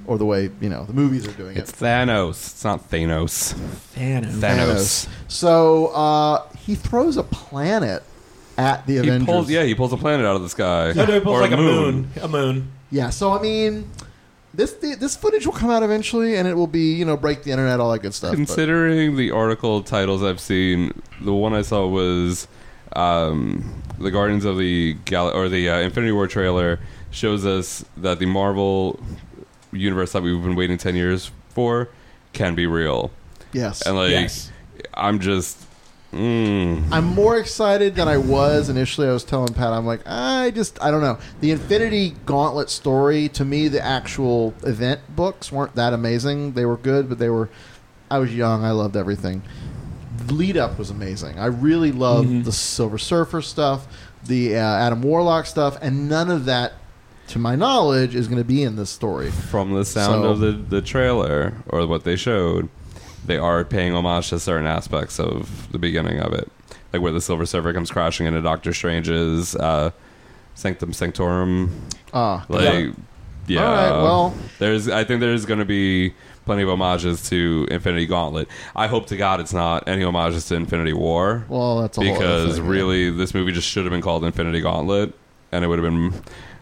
or 0.08 0.18
the 0.18 0.24
way 0.24 0.50
you 0.60 0.68
know 0.68 0.84
the 0.84 0.92
movies 0.92 1.28
are 1.28 1.32
doing 1.32 1.56
it. 1.56 1.60
It's 1.60 1.72
Thanos. 1.72 2.30
It's 2.30 2.64
not 2.64 2.90
Thanos. 2.90 3.54
Thanos. 3.94 4.32
Thanos. 4.40 5.08
So 5.28 5.88
uh, 5.88 6.48
he 6.66 6.74
throws 6.74 7.16
a 7.16 7.22
planet 7.22 8.02
at 8.56 8.86
the 8.86 8.94
He 8.94 8.98
Avengers. 9.00 9.26
pulls. 9.26 9.50
Yeah, 9.50 9.62
he 9.64 9.74
pulls 9.74 9.92
a 9.92 9.96
planet 9.96 10.26
out 10.26 10.34
of 10.36 10.42
the 10.42 10.48
sky. 10.48 10.92
No, 10.96 11.04
no, 11.04 11.14
it 11.14 11.22
pulls 11.22 11.36
Or 11.36 11.40
like 11.42 11.52
a 11.52 11.56
moon. 11.56 12.10
A 12.20 12.26
moon. 12.28 12.72
Yeah, 12.90 13.10
so 13.10 13.32
I 13.32 13.40
mean, 13.42 13.88
this 14.54 14.72
this 14.72 15.14
footage 15.14 15.44
will 15.46 15.52
come 15.52 15.70
out 15.70 15.82
eventually, 15.82 16.36
and 16.36 16.48
it 16.48 16.54
will 16.54 16.66
be 16.66 16.94
you 16.94 17.04
know 17.04 17.16
break 17.16 17.42
the 17.44 17.50
internet, 17.50 17.78
all 17.80 17.92
that 17.92 18.00
good 18.00 18.14
stuff. 18.14 18.30
but- 18.32 18.36
Considering 18.36 19.16
the 19.16 19.30
article 19.30 19.82
titles 19.82 20.22
I've 20.22 20.40
seen, 20.40 20.92
the 21.20 21.34
one 21.34 21.52
I 21.54 21.62
saw 21.62 21.86
was 21.86 22.48
um, 22.96 23.82
the 23.98 24.10
Guardians 24.10 24.44
of 24.46 24.56
the 24.58 24.94
Gal 25.04 25.30
or 25.30 25.48
the 25.50 25.68
uh, 25.68 25.78
Infinity 25.80 26.12
War 26.12 26.26
trailer 26.26 26.80
shows 27.10 27.44
us 27.46 27.84
that 27.98 28.18
the 28.18 28.26
Marvel 28.26 28.98
universe 29.72 30.12
that 30.12 30.22
we've 30.22 30.42
been 30.42 30.54
waiting 30.56 30.78
ten 30.78 30.94
years 30.96 31.30
for 31.50 31.88
can 32.32 32.54
be 32.54 32.66
real. 32.66 33.10
Yes. 33.52 33.82
and 33.86 33.96
like 33.96 34.10
Yes. 34.10 34.50
I'm 34.94 35.18
just. 35.20 35.64
Mm, 36.12 36.90
I'm 36.90 37.04
more 37.04 37.36
excited 37.38 37.94
than 37.94 38.08
I 38.08 38.16
was 38.16 38.70
initially. 38.70 39.06
I 39.06 39.12
was 39.12 39.24
telling 39.24 39.52
Pat, 39.52 39.74
I'm 39.74 39.84
like, 39.84 40.00
I 40.06 40.50
just, 40.52 40.82
I 40.82 40.90
don't 40.90 41.02
know. 41.02 41.18
The 41.40 41.50
Infinity 41.50 42.14
Gauntlet 42.24 42.70
story, 42.70 43.28
to 43.30 43.44
me, 43.44 43.68
the 43.68 43.84
actual 43.84 44.54
event 44.64 45.00
books 45.14 45.52
weren't 45.52 45.74
that 45.74 45.92
amazing. 45.92 46.52
They 46.52 46.64
were 46.64 46.78
good, 46.78 47.10
but 47.10 47.18
they 47.18 47.28
were. 47.28 47.50
I 48.10 48.18
was 48.20 48.34
young. 48.34 48.64
I 48.64 48.70
loved 48.70 48.96
everything. 48.96 49.42
Lead 50.30 50.56
up 50.56 50.78
was 50.78 50.88
amazing. 50.88 51.38
I 51.38 51.46
really 51.46 51.92
loved 51.92 52.28
Mm-hmm. 52.28 52.40
Mhm. 52.40 52.44
the 52.46 52.52
Silver 52.52 52.96
Surfer 52.96 53.42
stuff, 53.42 53.86
the 54.24 54.56
uh, 54.56 54.60
Adam 54.60 55.02
Warlock 55.02 55.44
stuff, 55.44 55.76
and 55.82 56.08
none 56.08 56.30
of 56.30 56.46
that, 56.46 56.72
to 57.28 57.38
my 57.38 57.54
knowledge, 57.56 58.14
is 58.14 58.26
going 58.28 58.38
to 58.38 58.44
be 58.44 58.62
in 58.62 58.76
this 58.76 58.90
story. 58.90 59.30
from 59.30 59.72
the 59.74 59.84
sound 59.84 60.22
So- 60.24 60.30
of 60.30 60.40
the, 60.40 60.52
the 60.52 60.82
trailer 60.82 61.54
or 61.68 61.86
what 61.86 62.04
they 62.04 62.16
showed, 62.16 62.68
they 63.26 63.36
are 63.38 63.64
paying 63.64 63.94
homage 63.94 64.30
to 64.30 64.38
certain 64.40 64.66
aspects 64.66 65.18
of 65.20 65.70
the 65.72 65.78
beginning 65.78 66.20
of 66.20 66.32
it, 66.32 66.50
like 66.92 67.02
where 67.02 67.12
the 67.12 67.20
Silver 67.20 67.44
Surfer 67.46 67.72
comes 67.72 67.90
crashing 67.90 68.26
into 68.26 68.40
Doctor 68.40 68.72
Strange's 68.72 69.54
uh, 69.56 69.90
Sanctum 70.54 70.92
Sanctorum. 70.92 71.70
Ah, 72.14 72.44
like 72.48 72.94
yeah. 73.46 73.64
All 73.64 73.74
right, 73.74 73.90
well- 74.02 74.34
there's 74.58 74.88
I 74.88 75.04
think 75.04 75.20
there's 75.20 75.44
going 75.46 75.58
to 75.60 75.64
be 75.66 76.14
plenty 76.46 76.62
of 76.62 76.68
homages 76.70 77.28
to 77.28 77.66
Infinity 77.70 78.06
Gauntlet. 78.06 78.48
I 78.74 78.86
hope 78.86 79.06
to 79.08 79.16
God 79.18 79.40
it's 79.40 79.52
not 79.52 79.86
any 79.86 80.02
homages 80.02 80.46
to 80.46 80.54
Infinity 80.54 80.94
War. 80.94 81.44
Well, 81.48 81.82
that's 81.82 81.98
a 81.98 82.00
whole 82.02 82.10
other 82.10 82.18
because 82.18 82.56
thing, 82.56 82.64
yeah. 82.64 82.70
really 82.70 83.10
this 83.10 83.34
movie 83.34 83.52
just 83.52 83.68
should 83.68 83.84
have 83.84 83.90
been 83.90 84.00
called 84.00 84.24
Infinity 84.24 84.62
Gauntlet, 84.62 85.12
and 85.52 85.64
it 85.64 85.68
would 85.68 85.78
have 85.78 85.90
been. 85.92 86.14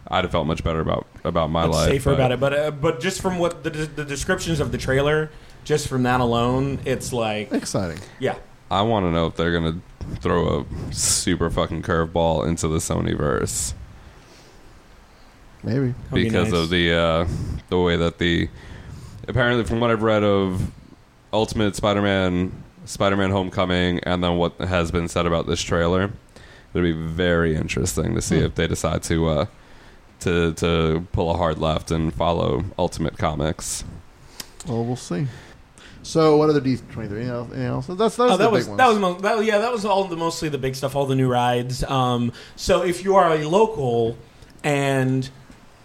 I'd 0.09 0.23
have 0.23 0.31
felt 0.31 0.47
much 0.47 0.63
better 0.63 0.79
about 0.79 1.05
about 1.23 1.49
my 1.49 1.65
Much 1.67 1.73
life. 1.75 1.89
safer 1.89 2.09
but- 2.11 2.15
about 2.15 2.31
it. 2.31 2.39
But 2.39 2.53
uh, 2.53 2.71
but 2.71 2.99
just 2.99 3.21
from 3.21 3.37
what 3.39 3.63
the, 3.63 3.69
the 3.69 4.05
descriptions 4.05 4.59
of 4.59 4.71
the 4.71 4.77
trailer, 4.77 5.29
just 5.65 5.87
from 5.87 6.03
that 6.03 6.19
alone, 6.21 6.79
it's 6.85 7.11
like 7.13 7.51
exciting. 7.51 7.99
Yeah, 8.19 8.35
I 8.71 8.81
want 8.83 9.05
to 9.05 9.11
know 9.11 9.27
if 9.27 9.35
they're 9.35 9.51
gonna 9.53 9.79
throw 10.19 10.61
a 10.61 10.93
super 10.93 11.49
fucking 11.49 11.81
curveball 11.81 12.47
into 12.47 12.67
the 12.69 12.77
Sony 12.77 13.17
verse 13.17 13.73
Maybe 15.63 15.93
be 16.13 16.23
because 16.23 16.51
nice. 16.53 16.61
of 16.61 16.69
the 16.69 16.93
uh, 16.93 17.27
the 17.69 17.79
way 17.79 17.97
that 17.97 18.19
the 18.19 18.47
apparently 19.27 19.63
from 19.65 19.79
what 19.79 19.89
I've 19.91 20.03
read 20.03 20.23
of 20.23 20.71
Ultimate 21.33 21.75
Spider-Man, 21.75 22.51
Spider-Man 22.85 23.31
Homecoming, 23.31 23.99
and 24.03 24.23
then 24.23 24.37
what 24.37 24.53
has 24.61 24.91
been 24.91 25.07
said 25.09 25.25
about 25.25 25.47
this 25.47 25.61
trailer, 25.61 26.11
it'll 26.73 26.83
be 26.83 26.91
very 26.93 27.55
interesting 27.55 28.15
to 28.15 28.21
see 28.21 28.39
Hmm. 28.39 28.45
if 28.45 28.55
they 28.55 28.67
decide 28.67 29.03
to 29.03 29.27
uh, 29.27 29.45
to 30.21 30.53
to 30.53 31.05
pull 31.11 31.29
a 31.31 31.37
hard 31.37 31.57
left 31.59 31.91
and 31.91 32.13
follow 32.13 32.63
Ultimate 32.77 33.17
Comics. 33.17 33.83
Well, 34.67 34.83
we'll 34.85 34.95
see. 34.95 35.27
So, 36.03 36.37
what 36.37 36.49
other 36.49 36.61
D 36.61 36.77
twenty 36.91 37.09
three? 37.09 37.19
Anything 37.21 37.29
else? 37.35 37.47
Anything 37.49 37.65
else? 37.65 37.87
That's 37.87 38.15
those 38.15 38.19
Oh, 38.19 38.33
are 38.33 38.37
the 38.37 38.43
that 38.45 38.51
was 38.51 38.67
that 38.75 38.87
was 38.87 38.97
mo- 38.99 39.19
that, 39.19 39.43
yeah 39.43 39.57
that 39.59 39.71
was 39.71 39.83
all 39.85 40.03
the 40.05 40.15
mostly 40.15 40.49
the 40.49 40.57
big 40.57 40.75
stuff, 40.75 40.95
all 40.95 41.05
the 41.05 41.15
new 41.15 41.27
rides. 41.29 41.83
Um, 41.83 42.31
so 42.55 42.81
if 42.83 43.03
you 43.03 43.15
are 43.15 43.33
a 43.33 43.43
local 43.45 44.17
and 44.63 45.29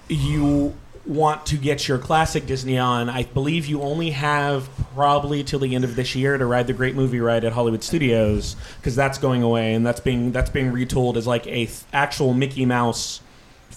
you 0.08 0.74
want 1.04 1.44
to 1.46 1.56
get 1.56 1.88
your 1.88 1.98
classic 1.98 2.46
Disney 2.46 2.78
on, 2.78 3.08
I 3.08 3.24
believe 3.24 3.66
you 3.66 3.82
only 3.82 4.10
have 4.10 4.68
probably 4.94 5.42
till 5.42 5.58
the 5.58 5.74
end 5.74 5.82
of 5.82 5.96
this 5.96 6.14
year 6.14 6.38
to 6.38 6.46
ride 6.46 6.68
the 6.68 6.72
Great 6.72 6.94
Movie 6.94 7.18
Ride 7.18 7.44
at 7.44 7.52
Hollywood 7.52 7.82
Studios 7.82 8.54
because 8.76 8.94
that's 8.94 9.18
going 9.18 9.42
away 9.42 9.74
and 9.74 9.84
that's 9.84 9.98
being 10.00 10.30
that's 10.30 10.50
being 10.50 10.70
retooled 10.70 11.16
as 11.16 11.26
like 11.26 11.46
a 11.48 11.66
th- 11.66 11.80
actual 11.92 12.34
Mickey 12.34 12.64
Mouse 12.64 13.20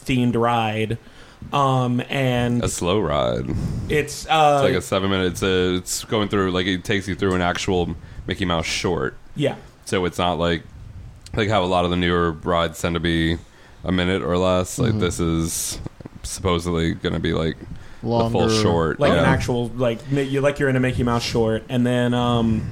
themed 0.06 0.36
ride. 0.36 0.98
Um, 1.54 2.02
and 2.10 2.64
A 2.64 2.70
slow 2.70 3.00
ride. 3.00 3.46
it's 3.88 4.26
uh, 4.28 4.60
it's 4.62 4.70
like 4.70 4.74
a 4.78 4.82
seven 4.82 5.10
minute. 5.12 5.28
It's 5.34 5.44
a, 5.44 5.76
it's 5.76 6.04
going 6.06 6.28
through 6.30 6.52
like 6.52 6.66
it 6.66 6.84
takes 6.84 7.08
you 7.08 7.14
through 7.16 7.36
an 7.36 7.42
actual 7.42 7.96
Mickey 8.26 8.46
Mouse 8.46 8.66
short. 8.66 9.16
Yeah. 9.36 9.56
So 9.86 10.06
it's 10.06 10.18
not 10.18 10.40
like 10.40 10.64
like 11.36 11.50
how 11.50 11.64
a 11.64 11.66
lot 11.68 11.86
of 11.86 11.92
the 11.92 11.98
newer 11.98 12.32
rides 12.32 12.82
tend 12.82 12.96
to 12.96 13.00
be 13.00 13.38
a 13.84 13.92
minute 13.92 14.24
or 14.24 14.38
less. 14.38 14.80
Like 14.80 14.94
Mhm. 14.94 15.00
this 15.02 15.20
is 15.20 15.80
supposedly 16.24 16.94
going 16.96 17.14
to 17.14 17.20
be 17.20 17.34
like 17.34 17.58
the 18.02 18.30
full 18.30 18.50
short, 18.50 19.00
like 19.00 19.12
an 19.12 19.20
actual 19.26 19.68
like 19.76 20.10
mi- 20.12 20.24
you 20.24 20.42
like 20.42 20.58
you're 20.60 20.70
in 20.70 20.76
a 20.76 20.80
Mickey 20.80 21.04
Mouse 21.04 21.24
short, 21.24 21.64
and 21.70 21.86
then 21.86 22.14
um, 22.16 22.70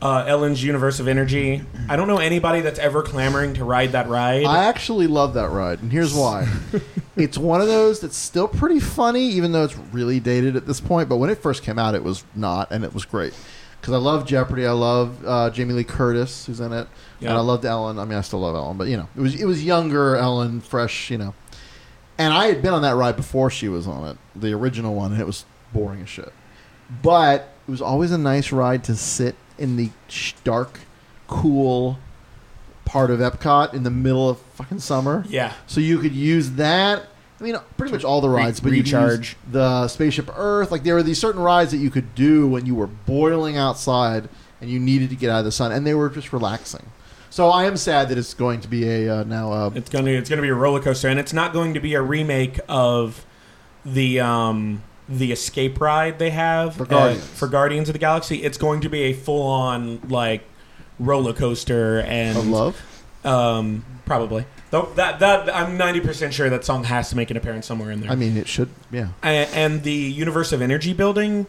uh, 0.00 0.24
Ellen's 0.26 0.62
Universe 0.62 1.00
of 1.00 1.08
Energy. 1.08 1.62
I 1.88 1.96
don't 1.96 2.08
know 2.08 2.18
anybody 2.18 2.60
that's 2.60 2.78
ever 2.78 3.02
clamoring 3.02 3.54
to 3.54 3.64
ride 3.64 3.92
that 3.92 4.08
ride. 4.08 4.44
I 4.44 4.64
actually 4.64 5.06
love 5.06 5.34
that 5.34 5.50
ride, 5.50 5.82
and 5.82 5.90
here's 5.90 6.14
why. 6.14 6.48
it's 7.16 7.36
one 7.36 7.60
of 7.60 7.66
those 7.66 8.00
that's 8.00 8.16
still 8.16 8.48
pretty 8.48 8.80
funny, 8.80 9.24
even 9.30 9.52
though 9.52 9.64
it's 9.64 9.76
really 9.76 10.20
dated 10.20 10.56
at 10.56 10.66
this 10.66 10.80
point. 10.80 11.08
But 11.08 11.16
when 11.16 11.30
it 11.30 11.38
first 11.38 11.62
came 11.62 11.78
out, 11.78 11.94
it 11.94 12.04
was 12.04 12.24
not, 12.34 12.70
and 12.70 12.84
it 12.84 12.94
was 12.94 13.04
great. 13.04 13.34
Because 13.80 13.94
I 13.94 13.98
love 13.98 14.26
Jeopardy, 14.26 14.66
I 14.66 14.72
love 14.72 15.24
uh, 15.24 15.50
Jamie 15.50 15.74
Lee 15.74 15.84
Curtis, 15.84 16.46
who's 16.46 16.60
in 16.60 16.72
it, 16.72 16.88
Yeah. 17.20 17.30
and 17.30 17.38
I 17.38 17.40
loved 17.40 17.64
Ellen. 17.64 17.98
I 17.98 18.04
mean, 18.04 18.18
I 18.18 18.22
still 18.22 18.40
love 18.40 18.54
Ellen, 18.54 18.76
but 18.76 18.88
you 18.88 18.96
know, 18.96 19.08
it 19.16 19.20
was 19.20 19.40
it 19.40 19.44
was 19.46 19.64
younger 19.64 20.16
Ellen, 20.16 20.60
fresh, 20.60 21.10
you 21.10 21.18
know. 21.18 21.34
And 22.18 22.32
I 22.34 22.46
had 22.46 22.62
been 22.62 22.74
on 22.74 22.82
that 22.82 22.96
ride 22.96 23.14
before 23.14 23.48
she 23.50 23.68
was 23.68 23.86
on 23.86 24.08
it, 24.08 24.18
the 24.34 24.52
original 24.52 24.94
one, 24.96 25.12
and 25.12 25.20
it 25.20 25.26
was 25.26 25.44
boring 25.72 26.02
as 26.02 26.08
shit. 26.08 26.32
But 27.02 27.48
it 27.66 27.70
was 27.70 27.80
always 27.82 28.10
a 28.10 28.18
nice 28.18 28.50
ride 28.50 28.82
to 28.84 28.96
sit 28.96 29.36
in 29.58 29.76
the 29.76 29.90
sh- 30.08 30.32
dark, 30.44 30.80
cool 31.26 31.98
part 32.84 33.10
of 33.10 33.20
Epcot 33.20 33.74
in 33.74 33.82
the 33.82 33.90
middle 33.90 34.28
of 34.30 34.38
fucking 34.54 34.78
summer. 34.80 35.24
Yeah. 35.28 35.52
So 35.66 35.80
you 35.80 35.98
could 35.98 36.14
use 36.14 36.52
that. 36.52 37.06
I 37.40 37.44
mean, 37.44 37.56
pretty 37.76 37.92
much 37.92 38.02
all 38.02 38.20
the 38.20 38.28
rides, 38.28 38.58
but 38.60 38.72
you 38.72 38.78
could 38.82 38.86
use 38.90 38.94
recharge. 38.94 39.36
the 39.50 39.86
Spaceship 39.88 40.30
Earth. 40.36 40.72
Like 40.72 40.82
there 40.82 40.94
were 40.94 41.02
these 41.02 41.20
certain 41.20 41.40
rides 41.42 41.70
that 41.70 41.76
you 41.76 41.90
could 41.90 42.14
do 42.14 42.48
when 42.48 42.66
you 42.66 42.74
were 42.74 42.86
boiling 42.88 43.56
outside 43.56 44.28
and 44.60 44.68
you 44.68 44.80
needed 44.80 45.10
to 45.10 45.16
get 45.16 45.30
out 45.30 45.38
of 45.40 45.44
the 45.44 45.52
sun, 45.52 45.70
and 45.70 45.86
they 45.86 45.94
were 45.94 46.08
just 46.10 46.32
relaxing. 46.32 46.84
So 47.30 47.50
I 47.50 47.66
am 47.66 47.76
sad 47.76 48.08
that 48.08 48.18
it's 48.18 48.34
going 48.34 48.60
to 48.62 48.68
be 48.68 48.88
a 48.88 49.18
uh, 49.20 49.24
now. 49.24 49.52
Uh, 49.52 49.70
It's 49.74 49.88
gonna 49.90 50.10
it's 50.10 50.28
gonna 50.28 50.42
be 50.42 50.48
a 50.48 50.54
roller 50.54 50.80
coaster, 50.80 51.06
and 51.08 51.20
it's 51.20 51.32
not 51.32 51.52
going 51.52 51.74
to 51.74 51.80
be 51.80 51.94
a 51.94 52.02
remake 52.02 52.58
of 52.68 53.24
the 53.84 54.18
um, 54.18 54.82
the 55.08 55.32
escape 55.32 55.80
ride 55.80 56.18
they 56.18 56.30
have 56.30 56.76
For 56.76 56.82
uh, 56.82 56.86
Guardians. 56.86 57.24
for 57.26 57.48
Guardians 57.48 57.88
of 57.88 57.92
the 57.94 57.98
Galaxy. 57.98 58.42
It's 58.42 58.58
going 58.58 58.80
to 58.82 58.88
be 58.88 59.02
a 59.04 59.12
full 59.12 59.46
on 59.46 60.00
like 60.08 60.42
roller 60.98 61.32
coaster 61.32 62.00
and 62.00 62.36
Of 62.36 62.46
love? 62.48 63.04
Um, 63.24 63.84
probably. 64.04 64.44
Though 64.70 64.90
that 64.96 65.20
that 65.20 65.54
I'm 65.54 65.76
90 65.78 66.00
percent 66.00 66.34
sure 66.34 66.50
that 66.50 66.64
song 66.64 66.84
has 66.84 67.08
to 67.10 67.16
make 67.16 67.30
an 67.30 67.36
appearance 67.36 67.66
somewhere 67.66 67.90
in 67.90 68.00
there. 68.00 68.10
I 68.10 68.14
mean, 68.16 68.36
it 68.36 68.48
should. 68.48 68.68
Yeah. 68.90 69.08
and, 69.22 69.48
and 69.54 69.82
the 69.82 69.92
Universe 69.92 70.52
of 70.52 70.60
Energy 70.60 70.92
building 70.92 71.46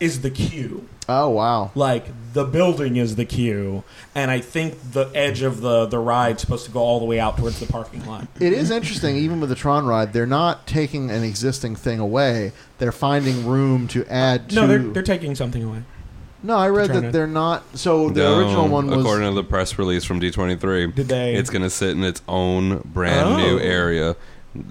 is 0.00 0.20
the 0.22 0.30
queue. 0.30 0.86
Oh 1.08 1.30
wow. 1.30 1.70
Like 1.74 2.06
the 2.34 2.44
building 2.44 2.96
is 2.96 3.16
the 3.16 3.24
queue, 3.24 3.82
and 4.14 4.30
I 4.30 4.40
think 4.40 4.92
the 4.92 5.10
edge 5.14 5.42
of 5.42 5.60
the 5.62 5.86
the 5.86 5.98
ride's 5.98 6.42
supposed 6.42 6.66
to 6.66 6.70
go 6.70 6.80
all 6.80 6.98
the 7.00 7.06
way 7.06 7.18
out 7.18 7.38
towards 7.38 7.58
the 7.60 7.66
parking 7.66 8.04
lot. 8.06 8.28
It 8.40 8.52
is 8.52 8.70
interesting, 8.70 9.16
even 9.16 9.40
with 9.40 9.48
the 9.48 9.54
Tron 9.56 9.86
ride, 9.86 10.12
they're 10.12 10.26
not 10.26 10.66
taking 10.66 11.10
an 11.10 11.24
existing 11.24 11.76
thing 11.76 11.98
away. 11.98 12.52
They're 12.78 12.92
finding 12.92 13.46
room 13.46 13.88
to 13.88 14.04
add 14.06 14.50
to. 14.50 14.54
No, 14.54 14.66
they're 14.66 14.78
they're 14.78 15.02
taking 15.02 15.34
something 15.34 15.62
away. 15.64 15.82
No, 16.40 16.56
I 16.56 16.68
read 16.68 16.90
that 16.90 17.00
to- 17.00 17.10
they're 17.10 17.26
not. 17.26 17.64
So 17.76 18.10
the 18.10 18.20
No, 18.22 18.38
original 18.38 18.68
one 18.68 18.86
was. 18.88 18.98
according 19.00 19.28
to 19.28 19.34
the 19.34 19.42
press 19.42 19.76
release 19.76 20.04
from 20.04 20.20
D23. 20.20 20.94
Did 20.94 21.08
they- 21.08 21.34
It's 21.34 21.50
going 21.50 21.62
to 21.62 21.70
sit 21.70 21.90
in 21.96 22.04
its 22.04 22.22
own 22.28 22.78
brand 22.84 23.28
Oh. 23.30 23.36
new 23.38 23.58
area. 23.58 24.14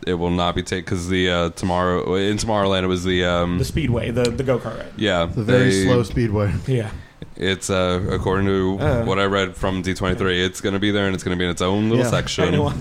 It 0.06 0.14
will 0.16 0.32
not 0.32 0.56
be 0.56 0.64
taken 0.64 0.86
because 0.86 1.08
the 1.10 1.30
uh, 1.30 1.50
tomorrow 1.52 2.16
in 2.16 2.38
Tomorrowland 2.38 2.84
it 2.84 2.88
was 2.88 3.04
the 3.04 3.26
um, 3.26 3.58
The 3.58 3.66
speedway, 3.66 4.12
the 4.12 4.24
the 4.24 4.44
go 4.44 4.60
kart 4.60 4.78
ride. 4.78 4.92
yeah 4.98 5.26
The 5.26 5.44
very 5.44 5.70
they- 5.72 5.84
slow 5.86 6.04
speedway. 6.04 6.54
Yeah. 6.68 6.92
It's 7.36 7.70
uh, 7.70 8.08
according 8.12 8.48
to 8.48 8.78
Uh. 8.80 9.06
what 9.06 9.20
I 9.20 9.26
read 9.26 9.56
from 9.56 9.84
D23. 9.84 10.44
It's 10.46 10.60
going 10.62 10.74
to 10.74 10.80
be 10.80 10.92
there 10.92 11.06
and 11.06 11.14
it's 11.16 11.24
going 11.24 11.38
to 11.38 11.40
be 11.40 11.46
in 11.46 11.52
its 11.52 11.62
own 11.62 11.90
little 11.90 12.04
Yeah. 12.06 12.10
section. 12.12 12.46
I 12.48 12.52
don't 12.52 12.64
want, 12.64 12.78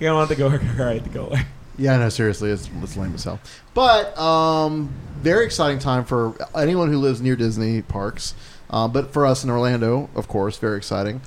I 0.00 0.04
don't 0.04 0.14
want 0.16 0.28
the 0.28 0.36
go 0.36 0.48
kart 0.50 0.78
ride 0.78 1.04
to 1.04 1.10
go 1.10 1.26
away. 1.26 1.42
Yeah, 1.78 1.96
no, 1.96 2.08
seriously, 2.10 2.50
it's, 2.50 2.68
it's 2.82 2.96
lame 2.96 3.14
as 3.14 3.24
hell. 3.24 3.40
But 3.74 4.16
um, 4.18 4.90
very 5.22 5.44
exciting 5.46 5.78
time 5.78 6.04
for 6.04 6.34
anyone 6.54 6.92
who 6.92 6.98
lives 6.98 7.20
near 7.22 7.36
Disney 7.36 7.80
parks. 7.82 8.34
Uh, 8.68 8.86
but 8.86 9.12
for 9.12 9.24
us 9.26 9.42
in 9.44 9.50
Orlando, 9.50 10.10
of 10.14 10.28
course, 10.28 10.56
very 10.58 10.76
exciting. 10.76 11.20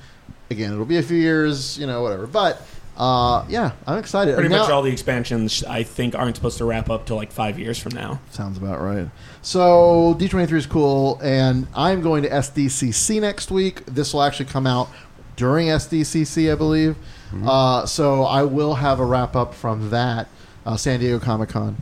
Again, 0.50 0.72
it'll 0.72 0.84
be 0.84 0.96
a 0.98 1.02
few 1.02 1.16
years, 1.18 1.76
you 1.76 1.86
know, 1.86 2.02
whatever. 2.02 2.26
But 2.26 2.62
uh, 2.96 3.44
yeah, 3.48 3.72
I'm 3.86 3.98
excited. 3.98 4.34
Pretty 4.34 4.48
Now- 4.48 4.62
much 4.62 4.70
all 4.70 4.82
the 4.82 4.92
expansions 4.92 5.64
I 5.64 5.82
think 5.82 6.14
aren't 6.14 6.36
supposed 6.36 6.58
to 6.58 6.64
wrap 6.64 6.90
up 6.90 7.06
till 7.06 7.16
like 7.16 7.32
five 7.32 7.58
years 7.58 7.78
from 7.78 7.94
now. 7.94 8.20
Sounds 8.30 8.56
about 8.58 8.80
right. 8.80 9.08
So 9.42 10.16
D23 10.18 10.52
is 10.52 10.66
cool, 10.66 11.18
and 11.22 11.66
I'm 11.74 12.00
going 12.02 12.22
to 12.22 12.28
SDCC 12.30 13.20
next 13.20 13.50
week. 13.50 13.84
This 13.86 14.14
will 14.14 14.22
actually 14.22 14.46
come 14.46 14.66
out 14.66 14.88
during 15.36 15.68
SDCC, 15.68 16.52
I 16.52 16.54
believe. 16.54 16.96
Uh, 17.44 17.84
so 17.84 18.22
I 18.22 18.44
will 18.44 18.74
have 18.76 19.00
a 19.00 19.04
wrap 19.04 19.34
up 19.34 19.54
from 19.54 19.90
that 19.90 20.28
uh, 20.64 20.76
San 20.76 21.00
Diego 21.00 21.18
Comic 21.18 21.48
Con, 21.48 21.76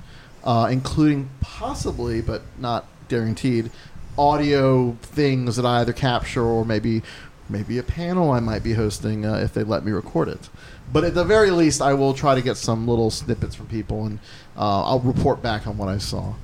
uh, 0.45 0.69
including 0.71 1.29
possibly, 1.43 2.23
but 2.23 2.41
not 2.59 2.87
guaranteed, 3.09 3.71
audio 4.17 4.93
things 5.03 5.57
that 5.57 5.67
I 5.67 5.81
either 5.81 5.93
capture 5.93 6.43
or 6.43 6.65
maybe 6.65 7.03
maybe 7.49 7.77
a 7.77 7.83
panel 7.83 8.31
I 8.31 8.41
might 8.41 8.63
be 8.63 8.73
hosting 8.73 9.27
uh, 9.27 9.35
if 9.35 9.53
they 9.53 9.63
let 9.63 9.85
me 9.85 9.93
record 9.93 10.29
it. 10.29 10.49
But 10.93 11.05
at 11.05 11.15
the 11.15 11.25
very 11.25 11.51
least, 11.51 11.81
I 11.81 11.95
will 11.95 12.13
try 12.15 12.35
to 12.35 12.43
get 12.43 12.57
some 12.57 12.87
little 12.87 13.11
snippets 13.11 13.55
from 13.55 13.67
people, 13.67 14.05
and 14.05 14.19
uh, 14.57 14.85
I'll 14.85 15.01
report 15.01 15.41
back 15.43 15.67
on 15.67 15.79
what 15.79 15.89
I 15.89 15.99
saw. 15.99 16.35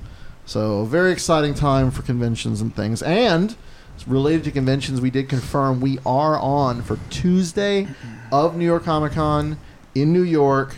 So, 0.45 0.85
very 0.85 1.11
exciting 1.11 1.53
time 1.53 1.91
for 1.91 2.01
conventions 2.01 2.59
and 2.59 2.75
things. 2.75 3.03
And 3.03 3.55
related 4.07 4.43
to 4.45 4.51
conventions, 4.51 4.99
we 5.01 5.11
did 5.11 5.29
confirm 5.29 5.81
we 5.81 5.99
are 6.05 6.39
on 6.39 6.81
for 6.81 6.97
Tuesday 7.11 7.87
of 8.31 8.55
New 8.57 8.65
York 8.65 8.85
Comic 8.85 9.11
Con 9.13 9.57
in 9.93 10.11
New 10.13 10.23
York. 10.23 10.77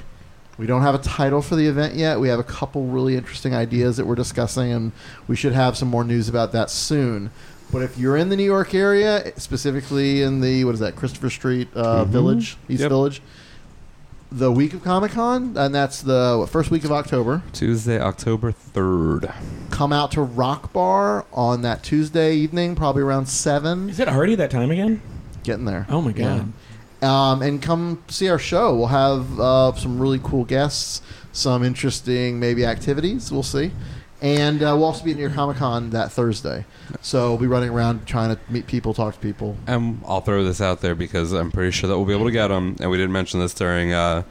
We 0.57 0.65
don't 0.67 0.81
have 0.81 0.93
a 0.95 0.99
title 0.99 1.41
for 1.41 1.55
the 1.55 1.65
event 1.67 1.95
yet. 1.95 2.19
We 2.19 2.27
have 2.27 2.39
a 2.39 2.43
couple 2.43 2.83
really 2.87 3.15
interesting 3.15 3.55
ideas 3.55 3.95
that 3.97 4.05
we're 4.05 4.15
discussing, 4.15 4.71
and 4.73 4.91
we 5.27 5.35
should 5.37 5.53
have 5.53 5.77
some 5.77 5.87
more 5.87 6.03
news 6.03 6.27
about 6.27 6.51
that 6.51 6.69
soon. 6.69 7.31
But 7.71 7.83
if 7.83 7.97
you're 7.97 8.17
in 8.17 8.27
the 8.27 8.35
New 8.35 8.43
York 8.43 8.75
area, 8.75 9.31
specifically 9.39 10.21
in 10.23 10.41
the 10.41 10.65
what 10.65 10.73
is 10.73 10.81
that 10.81 10.97
Christopher 10.97 11.29
Street 11.29 11.69
uh, 11.73 12.03
Mhm. 12.03 12.07
Village, 12.07 12.57
East 12.67 12.81
Yep. 12.81 12.89
Village, 12.89 13.21
the 14.31 14.51
week 14.51 14.73
of 14.73 14.83
Comic 14.83 15.11
Con, 15.11 15.57
and 15.57 15.75
that's 15.75 16.01
the 16.01 16.37
what, 16.39 16.49
first 16.49 16.71
week 16.71 16.85
of 16.85 16.91
October. 16.91 17.43
Tuesday, 17.51 17.99
October 17.99 18.51
third. 18.51 19.31
Come 19.69 19.91
out 19.91 20.11
to 20.11 20.21
Rock 20.21 20.71
Bar 20.71 21.25
on 21.33 21.61
that 21.63 21.83
Tuesday 21.83 22.35
evening, 22.35 22.75
probably 22.75 23.01
around 23.01 23.27
seven. 23.27 23.89
Is 23.89 23.99
it 23.99 24.07
already 24.07 24.35
that 24.35 24.49
time 24.49 24.71
again? 24.71 25.01
Getting 25.43 25.65
there. 25.65 25.85
Oh 25.89 26.01
my 26.01 26.13
god. 26.13 26.53
Yeah. 27.01 27.31
Um, 27.31 27.41
and 27.41 27.61
come 27.61 28.03
see 28.07 28.29
our 28.29 28.39
show. 28.39 28.75
We'll 28.75 28.87
have 28.87 29.39
uh, 29.39 29.73
some 29.73 29.99
really 29.99 30.19
cool 30.23 30.45
guests, 30.45 31.01
some 31.31 31.63
interesting 31.63 32.39
maybe 32.39 32.65
activities. 32.65 33.31
We'll 33.31 33.43
see. 33.43 33.71
And 34.21 34.61
uh, 34.61 34.75
we'll 34.77 34.85
also 34.85 35.03
be 35.03 35.11
at 35.11 35.17
New 35.17 35.23
York 35.23 35.33
Comic 35.33 35.57
Con 35.57 35.89
that 35.91 36.11
Thursday. 36.11 36.65
So 37.01 37.29
we'll 37.29 37.39
be 37.39 37.47
running 37.47 37.69
around 37.69 38.05
trying 38.05 38.35
to 38.35 38.41
meet 38.51 38.67
people, 38.67 38.93
talk 38.93 39.15
to 39.15 39.19
people. 39.19 39.57
And 39.65 40.01
I'll 40.05 40.21
throw 40.21 40.43
this 40.43 40.61
out 40.61 40.81
there 40.81 40.93
because 40.93 41.31
I'm 41.33 41.51
pretty 41.51 41.71
sure 41.71 41.89
that 41.89 41.97
we'll 41.97 42.05
be 42.05 42.13
able 42.13 42.25
to 42.25 42.31
get 42.31 42.49
them. 42.49 42.75
And 42.79 42.91
we 42.91 42.97
didn't 42.97 43.13
mention 43.13 43.39
this 43.39 43.53
during 43.53 43.93
uh, 43.93 44.23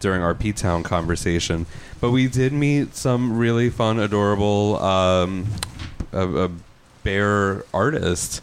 during 0.00 0.22
our 0.22 0.34
P 0.34 0.52
Town 0.52 0.82
conversation, 0.82 1.66
but 2.00 2.10
we 2.10 2.28
did 2.28 2.52
meet 2.52 2.94
some 2.94 3.38
really 3.38 3.70
fun, 3.70 3.98
adorable 3.98 4.76
um, 4.82 5.46
a, 6.12 6.28
a 6.44 6.50
bear 7.02 7.64
artist, 7.72 8.42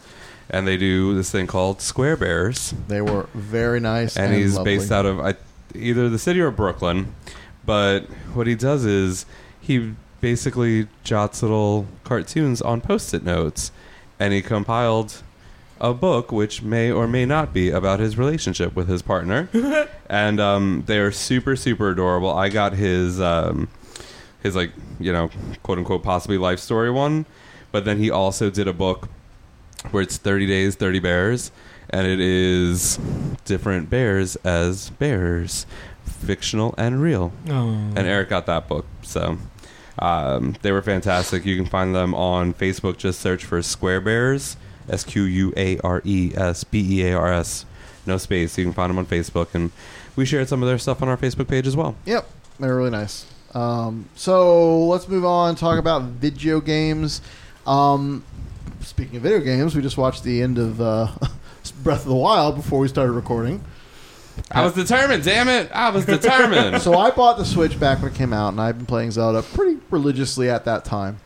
and 0.50 0.68
they 0.68 0.78
do 0.78 1.14
this 1.14 1.32
thing 1.32 1.48
called 1.48 1.82
Square 1.82 2.18
Bears. 2.18 2.74
They 2.88 3.02
were 3.02 3.28
very 3.34 3.80
nice. 3.80 4.18
and, 4.18 4.34
and 4.34 4.42
he's 4.42 4.56
lovely. 4.56 4.78
based 4.78 4.92
out 4.92 5.06
of 5.06 5.20
I, 5.20 5.36
either 5.76 6.10
the 6.10 6.20
city 6.20 6.40
or 6.40 6.52
Brooklyn. 6.52 7.14
But 7.66 8.06
what 8.34 8.48
he 8.48 8.56
does 8.56 8.84
is 8.84 9.26
he 9.62 9.94
basically 10.24 10.88
jots 11.04 11.44
little 11.44 11.86
cartoons 12.06 12.62
on 12.62 12.80
post-it 12.80 13.24
notes, 13.26 13.74
and 14.18 14.32
he 14.34 14.42
compiled 14.42 15.22
a 15.82 15.94
book 15.94 16.32
which 16.32 16.62
may 16.64 16.90
or 16.90 17.10
may 17.10 17.26
not 17.26 17.54
be 17.54 17.70
about 17.70 18.00
his 18.00 18.18
relationship 18.18 18.74
with 18.74 18.88
his 18.88 19.02
partner, 19.02 19.50
and 20.10 20.40
um, 20.40 20.84
they 20.88 20.98
are 21.00 21.12
super 21.12 21.58
super 21.58 21.90
adorable. 21.90 22.30
I 22.32 22.48
got 22.48 22.72
his 22.72 23.20
um, 23.20 23.68
his 24.42 24.56
like 24.56 24.72
you 24.98 25.12
know 25.12 25.30
quote 25.62 25.78
unquote 25.78 26.04
possibly 26.04 26.38
life 26.38 26.60
story 26.60 26.90
one, 26.90 27.26
but 27.74 27.84
then 27.84 27.98
he 27.98 28.10
also 28.10 28.50
did 28.50 28.66
a 28.70 28.74
book 28.74 29.10
where 29.92 30.02
it's 30.02 30.16
30 30.16 30.48
days 30.48 30.76
30 30.76 31.00
bears 31.02 31.52
and 31.90 32.08
it 32.08 32.22
is 32.22 32.98
different 33.44 33.90
bears 33.90 34.38
as 34.46 34.90
bears 34.92 35.66
fictional 36.06 36.74
and 36.78 37.02
real 37.02 37.34
Oh. 37.50 37.68
and 37.68 37.98
eric 38.00 38.30
got 38.30 38.46
that 38.46 38.70
book 38.70 38.86
so 39.02 39.38
um, 40.00 40.56
they 40.62 40.72
were 40.72 40.82
fantastic 40.82 41.46
you 41.46 41.56
can 41.56 41.66
find 41.66 41.94
them 41.96 42.14
on 42.16 42.54
facebook 42.54 42.98
just 42.98 43.20
search 43.20 43.46
for 43.46 43.62
square 43.62 44.02
bears 44.02 44.58
s-q-u-a-r-e-s-b-e-a-r-s 44.90 47.66
no 48.06 48.18
space 48.18 48.58
you 48.58 48.66
can 48.66 48.74
find 48.74 48.90
them 48.90 48.98
on 48.98 49.06
facebook 49.06 49.48
and 49.54 49.72
we 50.16 50.26
shared 50.26 50.48
some 50.50 50.62
of 50.62 50.70
their 50.70 50.78
stuff 50.78 51.02
on 51.02 51.08
our 51.08 51.18
facebook 51.18 51.48
page 51.48 51.66
as 51.68 51.76
well 51.76 51.96
Yep, 52.06 52.28
they're 52.60 52.76
really 52.76 52.92
nice. 52.92 53.26
Um, 53.54 54.10
so 54.16 54.86
let's 54.86 55.08
move 55.08 55.26
on. 55.26 55.56
Talk 55.56 55.80
about 55.80 56.04
video 56.04 56.60
games. 56.60 57.22
Um, 57.68 58.24
speaking 58.82 59.18
of 59.18 59.24
video 59.24 59.40
games, 59.40 59.76
we 59.76 59.82
just 59.82 59.98
watched 59.98 60.24
the 60.24 60.42
end 60.42 60.58
of 60.58 60.82
uh, 60.82 61.08
Breath 61.84 62.02
of 62.02 62.08
the 62.08 62.16
Wild 62.16 62.56
before 62.56 62.80
we 62.80 62.88
started 62.88 63.14
recording. 63.14 63.64
I 64.52 64.64
was 64.64 64.74
determined 64.74 65.24
damn 65.24 65.48
it 65.48 65.70
i 65.74 65.90
was 65.90 66.06
determined 66.06 66.82
so 66.82 66.94
I 66.98 67.12
bought 67.12 67.38
the 67.38 67.46
Switch 67.46 67.80
back 67.80 68.02
when 68.02 68.12
it 68.12 68.16
came 68.18 68.34
out, 68.34 68.50
and 68.50 68.60
I've 68.62 68.78
been 68.78 68.86
playing 68.86 69.12
Zelda 69.12 69.42
pretty 69.42 69.80
religiously 69.92 70.50
at 70.50 70.66
that 70.66 70.86
time. 70.86 71.20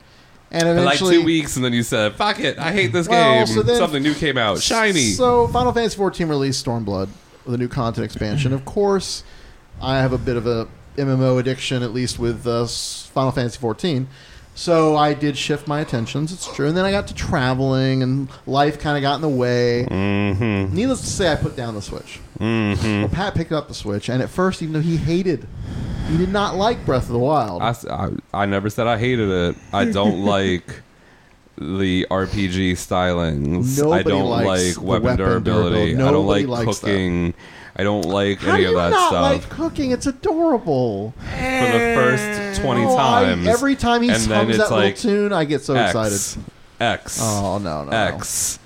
And 0.52 0.64
For 0.64 0.74
like 0.76 0.96
eventually, 0.96 1.18
two 1.20 1.26
weeks, 1.26 1.56
and 1.58 1.66
then 1.66 1.74
you 1.74 1.84
said, 1.84 2.16
"Fuck 2.16 2.40
it, 2.40 2.58
I 2.58 2.72
hate 2.72 2.94
this 2.94 3.08
Well, 3.10 3.46
game." 3.46 3.54
so 3.54 3.62
then- 3.64 3.78
Something 3.78 4.02
new 4.04 4.14
came 4.14 4.38
out, 4.38 4.62
shiny. 4.62 5.12
So 5.12 5.48
Final 5.50 5.74
Fantasy 5.74 5.98
XIV 5.98 6.30
released 6.30 6.66
Stormblood 6.66 7.10
with 7.46 7.54
a 7.56 7.58
new 7.58 7.68
content 7.68 8.06
expansion. 8.06 8.54
Of 8.54 8.64
course, 8.64 9.24
I 9.82 9.98
have 9.98 10.14
a 10.14 10.18
bit 10.18 10.38
of 10.38 10.48
a 10.48 10.68
MMO 10.98 11.38
addiction, 11.40 11.84
at 11.84 11.94
least 11.94 12.18
with 12.18 12.48
uh, 12.48 12.64
s- 12.64 13.10
Final 13.14 13.32
Fantasy 13.32 13.60
XIV. 13.60 14.06
So 14.58 14.96
I 14.98 15.14
did 15.14 15.38
shift 15.38 15.68
my 15.68 15.82
attentions. 15.82 16.34
It's 16.34 16.52
true, 16.56 16.68
and 16.68 16.76
then 16.76 16.84
I 16.84 16.90
got 16.90 17.06
to 17.10 17.14
traveling, 17.14 18.02
and 18.02 18.28
life 18.48 18.80
kind 18.80 18.98
of 18.98 19.04
got 19.04 19.14
in 19.14 19.22
the 19.22 19.30
way. 19.30 19.86
Mm-hmm. 19.88 20.74
Needless 20.74 21.02
to 21.02 21.08
say, 21.08 21.32
I 21.32 21.36
put 21.36 21.56
down 21.56 21.76
the 21.76 21.82
Switch. 21.82 22.20
Mm-hmm. 22.40 23.02
Well, 23.02 23.10
Pat 23.10 23.36
picked 23.36 23.52
up 23.52 23.68
the 23.68 23.76
Switch, 23.76 24.10
and 24.10 24.20
at 24.20 24.30
first, 24.30 24.64
even 24.64 24.74
though 24.74 24.80
he 24.80 24.98
hated, 24.98 25.48
he 26.10 26.18
did 26.18 26.30
not 26.30 26.56
like 26.56 26.84
Breath 26.88 27.04
of 27.04 27.10
the 27.10 27.20
Wild. 27.20 27.62
I 28.34 28.46
never 28.48 28.72
said 28.72 28.88
I 28.88 28.98
hated 28.98 29.30
it. 29.30 29.56
I 29.72 29.86
don't 29.86 30.26
like 30.26 30.82
the 31.60 32.08
RPG 32.10 32.72
stylings. 32.72 33.78
I 33.78 33.84
Nobody 33.84 34.10
don't 34.10 34.28
likes 34.28 34.78
like 34.78 34.84
weapon, 34.88 35.04
weapon 35.04 35.18
durability. 35.18 35.94
durability. 35.94 35.96
I 35.96 35.98
don't 36.00 36.26
Nobody 36.26 36.46
like 36.48 36.66
likes 36.66 36.80
that. 36.80 37.34
Cooking. 37.78 37.82
I 37.82 37.84
don't 37.84 38.06
like 38.12 38.40
How 38.40 38.54
any 38.54 38.64
do 38.64 38.68
of 38.68 38.72
you 38.72 38.78
that 38.78 38.90
not 38.92 39.08
stuff. 39.10 39.22
like 39.42 39.50
cooking? 39.50 39.92
It's 39.92 40.06
adorable. 40.08 41.12
For 41.20 41.26
the 41.28 41.94
first 41.96 42.60
oh, 42.60 42.64
twenty 42.64 42.84
Oh, 42.84 42.98
I- 42.98 43.24
times, 43.26 43.48
every 43.48 43.76
time 43.76 44.02
he 44.02 44.10
and 44.10 44.22
then 44.24 44.46
hums 44.46 44.50
it's 44.58 44.70
that 44.70 44.74
like 44.76 44.96
little 45.04 45.12
tune, 45.30 45.34
I 45.34 45.46
get 45.46 45.62
so 45.62 45.76
X, 45.76 45.92
excited. 46.36 46.52
X. 46.80 47.20
Oh 47.22 47.58
no, 47.60 47.84
no, 47.86 47.92
no. 47.92 47.98
X. 47.98 48.60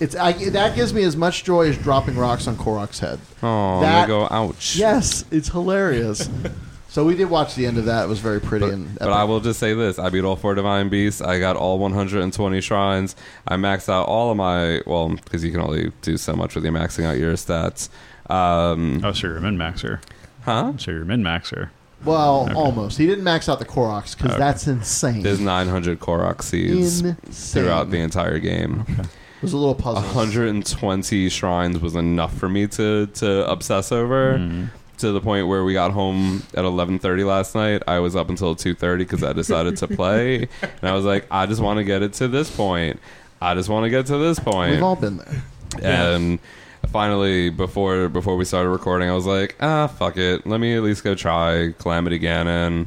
It's 0.00 0.16
I, 0.16 0.32
that 0.50 0.74
gives 0.74 0.94
me 0.94 1.02
as 1.02 1.14
much 1.16 1.44
joy 1.44 1.68
as 1.68 1.76
dropping 1.76 2.16
rocks 2.16 2.46
on 2.48 2.56
Korok's 2.56 3.00
head. 3.00 3.18
Oh, 3.42 3.80
That- 3.82 4.02
they 4.02 4.06
go 4.08 4.26
ouch. 4.30 4.76
Yes, 4.76 5.24
it's 5.30 5.48
hilarious. 5.50 6.26
so 6.88 7.04
we 7.04 7.14
did 7.14 7.28
watch 7.28 7.54
the 7.54 7.66
end 7.66 7.76
of 7.76 7.84
that. 7.84 8.04
It 8.04 8.08
was 8.08 8.18
very 8.18 8.40
pretty 8.40 8.64
But, 8.64 8.74
and 8.74 8.98
but 8.98 9.10
I 9.12 9.24
will 9.24 9.40
just 9.40 9.60
say 9.60 9.74
this: 9.74 9.98
I 9.98 10.08
beat 10.08 10.24
all 10.24 10.36
four 10.36 10.54
divine 10.54 10.88
beasts. 10.88 11.20
I 11.20 11.38
got 11.38 11.56
all 11.56 11.78
120 11.78 12.60
shrines. 12.62 13.14
I 13.46 13.56
maxed 13.56 13.90
out 13.90 14.06
all 14.08 14.30
of 14.30 14.38
my 14.38 14.80
well, 14.86 15.10
because 15.10 15.44
you 15.44 15.50
can 15.52 15.60
only 15.60 15.92
do 16.00 16.16
so 16.16 16.32
much 16.34 16.54
with 16.54 16.64
your 16.64 16.72
maxing 16.72 17.04
out 17.04 17.18
your 17.18 17.34
stats. 17.34 17.90
Um, 18.30 19.00
Oh, 19.04 19.12
so 19.12 19.28
you're 19.28 19.36
a 19.38 19.40
min 19.40 19.56
maxer. 19.56 20.00
Huh? 20.44 20.72
So 20.78 20.90
you're 20.90 21.02
a 21.02 21.06
min 21.06 21.22
maxer. 21.22 21.68
well, 22.04 22.44
Okay. 22.44 22.54
almost. 22.54 22.96
He 22.98 23.06
didn't 23.06 23.24
max 23.24 23.48
out 23.48 23.58
the 23.58 23.64
Koroks 23.66 24.16
because 24.16 24.32
Okay. 24.32 24.38
that's 24.38 24.66
insane. 24.66 25.22
there's 25.22 25.40
900 25.40 26.00
Korok 26.00 26.42
seeds 26.42 27.00
Insane. 27.02 27.16
throughout 27.30 27.90
the 27.90 27.98
entire 27.98 28.38
game. 28.38 28.84
It 28.98 29.42
was 29.42 29.52
a 29.52 29.56
little 29.58 29.74
puzzle. 29.74 30.02
120 30.02 31.28
shrines 31.28 31.78
was 31.80 31.94
enough 31.94 32.34
for 32.36 32.48
me 32.48 32.66
to 32.68 33.06
to 33.06 33.50
obsess 33.50 33.90
over. 33.92 34.38
Mm-hmm. 34.38 34.64
To 34.98 35.12
the 35.12 35.20
point 35.22 35.48
where 35.48 35.64
we 35.64 35.72
got 35.72 35.92
home 35.92 36.42
at 36.54 36.64
11:30 36.66 37.24
last 37.24 37.54
night. 37.54 37.82
I 37.88 38.00
was 38.00 38.14
up 38.14 38.28
until 38.28 38.54
2:30 38.54 38.98
because 38.98 39.24
I 39.24 39.32
decided 39.32 39.78
to 39.78 39.88
play, 39.88 40.46
and 40.62 40.82
I 40.82 40.92
was 40.92 41.06
like, 41.06 41.26
I 41.30 41.46
just 41.46 41.62
want 41.62 41.78
to 41.78 41.84
get 41.84 42.02
it 42.02 42.12
to 42.14 42.28
this 42.28 42.54
point. 42.54 43.00
I 43.40 43.54
just 43.54 43.70
want 43.70 43.84
to 43.84 43.90
get 43.90 44.04
to 44.06 44.18
this 44.18 44.38
point. 44.38 44.72
We've 44.72 44.82
all 44.82 44.96
been 44.96 45.16
there. 45.16 45.42
And 45.82 46.38
finally, 46.88 47.50
before 47.50 48.08
before 48.08 48.36
we 48.36 48.44
started 48.44 48.70
recording, 48.70 49.08
I 49.08 49.14
was 49.14 49.26
like, 49.26 49.56
ah, 49.60 49.86
fuck 49.86 50.16
it. 50.16 50.46
Let 50.46 50.60
me 50.60 50.76
at 50.76 50.82
least 50.82 51.04
go 51.04 51.14
try 51.14 51.72
Calamity 51.78 52.18
Ganon. 52.18 52.86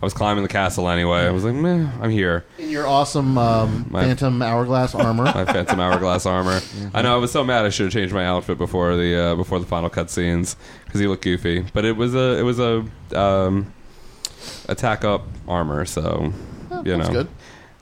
I 0.00 0.04
was 0.04 0.14
climbing 0.14 0.42
the 0.42 0.48
castle 0.48 0.88
anyway. 0.88 1.20
I 1.20 1.30
was 1.30 1.44
like, 1.44 1.54
meh, 1.54 1.88
I'm 2.00 2.10
here. 2.10 2.44
In 2.58 2.70
your 2.70 2.88
awesome 2.88 3.38
um, 3.38 3.86
My- 3.88 4.02
Phantom 4.02 4.42
Hourglass 4.42 4.96
armor. 4.96 5.24
My 5.34 5.44
Phantom 5.44 5.78
Hourglass 5.78 6.26
armor. 6.26 6.60
I 6.92 7.02
know 7.02 7.14
I 7.14 7.18
was 7.18 7.30
so 7.30 7.44
mad 7.44 7.64
I 7.64 7.68
should 7.68 7.84
have 7.84 7.92
changed 7.92 8.12
my 8.12 8.26
outfit 8.26 8.58
before 8.58 8.96
the 8.96 9.16
uh, 9.16 9.34
before 9.36 9.60
the 9.60 9.66
final 9.66 9.90
cutscenes 9.90 10.56
because 10.84 11.00
he 11.00 11.06
looked 11.06 11.22
goofy. 11.22 11.64
But 11.72 11.84
it 11.84 11.96
was 11.96 12.16
a 12.16 12.36
it 12.38 12.42
was 12.42 12.58
a 12.58 12.84
um, 13.14 13.72
attack 14.68 15.04
up 15.04 15.22
armor, 15.46 15.84
so 15.84 16.32
Oh, 16.72 16.82
you 16.84 16.96
know. 16.96 17.08
good. 17.12 17.28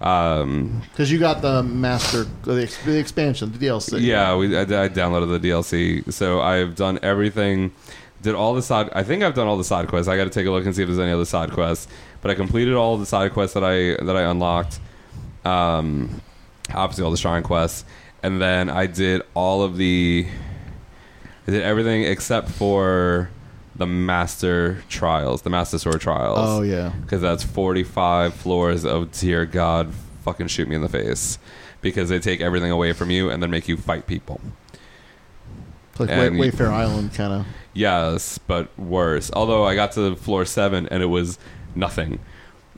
Um, 0.01 0.81
Because 0.93 1.13
you 1.13 1.19
got 1.19 1.43
the 1.43 1.63
master, 1.63 2.27
the, 2.43 2.63
ex- 2.63 2.83
the 2.85 2.99
expansion, 2.99 3.53
the 3.53 3.59
DLC. 3.59 4.01
Yeah, 4.01 4.35
we 4.37 4.57
I, 4.57 4.63
I 4.63 4.89
downloaded 4.89 5.41
the 5.41 5.49
DLC, 5.49 6.11
so 6.13 6.41
I've 6.41 6.75
done 6.75 6.99
everything. 7.03 7.73
Did 8.23 8.35
all 8.35 8.55
the 8.55 8.63
side? 8.63 8.91
I 8.95 9.03
think 9.03 9.23
I've 9.23 9.35
done 9.35 9.47
all 9.47 9.57
the 9.57 9.65
side 9.65 9.89
quests. 9.89 10.09
I 10.09 10.17
got 10.17 10.25
to 10.25 10.31
take 10.31 10.47
a 10.47 10.51
look 10.51 10.65
and 10.65 10.75
see 10.75 10.83
if 10.83 10.89
there's 10.89 10.99
any 10.99 11.13
other 11.13 11.25
side 11.25 11.53
quests. 11.53 11.89
But 12.23 12.31
I 12.31 12.35
completed 12.35 12.75
all 12.75 12.97
the 12.99 13.07
side 13.07 13.33
quests 13.33 13.55
that 13.55 13.65
I 13.65 14.03
that 14.05 14.17
I 14.17 14.23
unlocked. 14.23 14.79
Um, 15.45 16.21
obviously 16.75 17.05
all 17.05 17.11
the 17.11 17.17
shrine 17.17 17.43
quests, 17.43 17.85
and 18.23 18.41
then 18.41 18.69
I 18.71 18.87
did 18.87 19.23
all 19.35 19.63
of 19.63 19.77
the. 19.77 20.27
I 21.47 21.51
did 21.51 21.63
everything 21.63 22.05
except 22.05 22.51
for 22.51 23.31
the 23.81 23.87
Master 23.87 24.85
Trials, 24.91 25.41
the 25.41 25.49
Master 25.49 25.79
Sword 25.79 26.03
Trials. 26.03 26.39
Oh, 26.39 26.61
yeah. 26.61 26.93
because 27.01 27.23
that's 27.23 27.43
forty 27.43 27.83
five 27.83 28.35
floors 28.35 28.85
of 28.85 29.11
dear 29.11 29.47
God, 29.47 29.91
fucking 30.23 30.49
shoot 30.49 30.69
me 30.69 30.77
in 30.77 30.83
the 30.83 30.89
face, 30.89 31.39
because 31.81 32.11
they 32.11 32.19
take 32.19 32.43
everything 32.43 32.71
away 32.71 32.93
from 32.93 33.11
you 33.11 33.31
and 33.31 33.43
then 33.43 33.51
make 33.51 33.69
you 33.69 33.79
fight 33.79 34.07
people. 34.07 34.39
It's 35.93 36.01
like 36.01 36.11
And- 36.11 36.39
Way- 36.39 36.51
Wayfair 36.51 36.69
Island 36.71 37.15
kind 37.15 37.33
of. 37.33 37.47
Yes, 37.73 38.37
but 38.37 38.69
worse. 38.79 39.31
Although 39.33 39.65
I 39.65 39.75
got 39.75 39.93
to 39.93 40.15
floor 40.15 40.45
seven 40.45 40.87
and 40.91 41.03
it 41.03 41.07
was 41.07 41.39
nothing, 41.75 42.19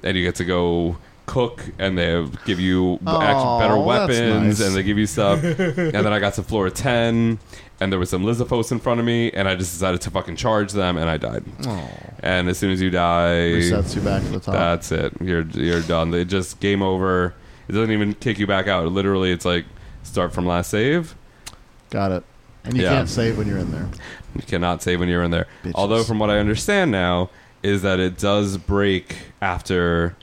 and 0.04 0.16
you 0.16 0.22
get 0.22 0.36
to 0.36 0.44
go 0.44 0.98
cook 1.26 1.64
and 1.78 1.96
they 1.98 2.24
give 2.44 2.60
you 2.60 2.98
better 3.02 3.76
weapons 3.78 4.60
nice. 4.60 4.68
and 4.68 4.76
they 4.76 4.82
give 4.84 4.98
you 4.98 5.06
stuff. 5.06 5.42
and 5.44 5.92
then 5.92 6.12
I 6.12 6.20
got 6.20 6.34
to 6.34 6.42
floor 6.44 6.70
ten 6.70 7.40
and 7.82 7.92
there 7.92 7.98
was 7.98 8.10
some 8.10 8.22
Lizalfos 8.24 8.70
in 8.70 8.78
front 8.78 9.00
of 9.00 9.06
me 9.06 9.30
and 9.32 9.48
I 9.48 9.54
just 9.56 9.72
decided 9.72 10.00
to 10.02 10.10
fucking 10.10 10.36
charge 10.36 10.72
them 10.72 10.96
and 10.96 11.10
I 11.10 11.16
died. 11.16 11.44
And 12.20 12.48
as 12.48 12.58
soon 12.58 12.70
as 12.70 12.80
you 12.80 12.90
die, 12.90 13.50
Resets 13.54 13.94
you 13.96 14.00
back 14.02 14.22
to 14.22 14.28
the 14.28 14.40
top. 14.40 14.54
That's 14.54 14.92
it. 14.92 15.12
You're 15.20 15.42
you're 15.50 15.82
done. 15.82 16.10
They 16.10 16.24
just 16.24 16.60
game 16.60 16.82
over. 16.82 17.34
It 17.68 17.72
doesn't 17.72 17.90
even 17.90 18.14
kick 18.14 18.38
you 18.38 18.46
back 18.46 18.68
out. 18.68 18.86
Literally, 18.90 19.32
it's 19.32 19.44
like 19.44 19.64
start 20.02 20.32
from 20.32 20.46
last 20.46 20.70
save. 20.70 21.14
Got 21.90 22.12
it. 22.12 22.24
And 22.64 22.76
you 22.76 22.82
Yeah. 22.84 22.90
can't 22.90 23.08
save 23.08 23.36
when 23.38 23.48
you're 23.48 23.58
in 23.58 23.72
there. 23.72 23.88
You 24.36 24.42
cannot 24.42 24.82
save 24.82 25.00
when 25.00 25.08
you're 25.08 25.24
in 25.24 25.30
there. 25.32 25.46
Bitches. 25.64 25.72
Although, 25.74 26.04
from 26.04 26.18
what 26.20 26.30
I 26.30 26.38
understand 26.38 26.90
now, 26.92 27.28
is 27.62 27.82
that 27.82 27.98
it 28.00 28.16
does 28.18 28.56
break 28.56 29.16
after 29.40 30.14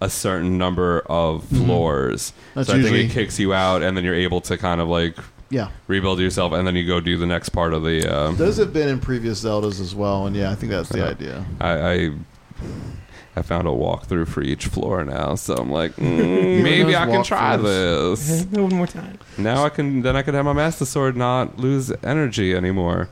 a 0.00 0.10
certain 0.10 0.58
number 0.58 1.00
of 1.06 1.44
Mhm. 1.46 1.64
floors. 1.64 2.32
That's 2.54 2.68
so 2.68 2.74
I 2.74 2.76
think 2.76 2.82
usually- 2.92 3.04
it 3.06 3.10
kicks 3.12 3.38
you 3.38 3.54
out, 3.54 3.82
and 3.82 3.96
then 3.96 4.04
you're 4.04 4.14
able 4.14 4.42
to 4.42 4.58
kind 4.58 4.80
of 4.80 4.88
like 4.88 5.16
Yeah. 5.48 5.68
rebuild 5.86 6.18
yourself, 6.20 6.52
and 6.52 6.66
then 6.66 6.74
you 6.76 6.86
go 6.86 7.00
do 7.00 7.16
the 7.16 7.26
next 7.26 7.50
part 7.50 7.72
of 7.72 7.82
the. 7.82 8.12
Uh, 8.12 8.32
Those 8.32 8.56
have 8.56 8.72
been 8.72 8.88
in 8.88 8.98
previous 9.00 9.44
Zeldas 9.44 9.80
as 9.80 9.94
well, 9.94 10.26
and 10.26 10.34
yeah, 10.34 10.50
I 10.50 10.54
think 10.56 10.72
that's 10.72 10.88
the 10.88 10.98
Yeah. 10.98 11.04
idea. 11.04 11.44
I, 11.60 11.70
I 11.70 12.10
I 13.38 13.42
found 13.42 13.68
a 13.68 13.70
walkthrough 13.70 14.28
for 14.28 14.42
each 14.42 14.66
floor 14.66 15.04
now, 15.04 15.34
so 15.34 15.54
I'm 15.54 15.70
like, 15.70 15.94
mm, 15.96 16.62
maybe 16.62 16.96
I 16.96 17.06
can 17.06 17.22
try 17.22 17.56
this. 17.56 18.44
One 18.50 18.74
more 18.74 18.86
time. 18.86 19.18
Now 19.38 19.64
I 19.64 19.68
can 19.68 20.02
then 20.02 20.16
I 20.16 20.22
could 20.22 20.34
have 20.34 20.44
my 20.46 20.52
master 20.54 20.84
sword 20.86 21.16
not 21.16 21.58
lose 21.58 21.92
energy 22.02 22.54
anymore, 22.54 23.08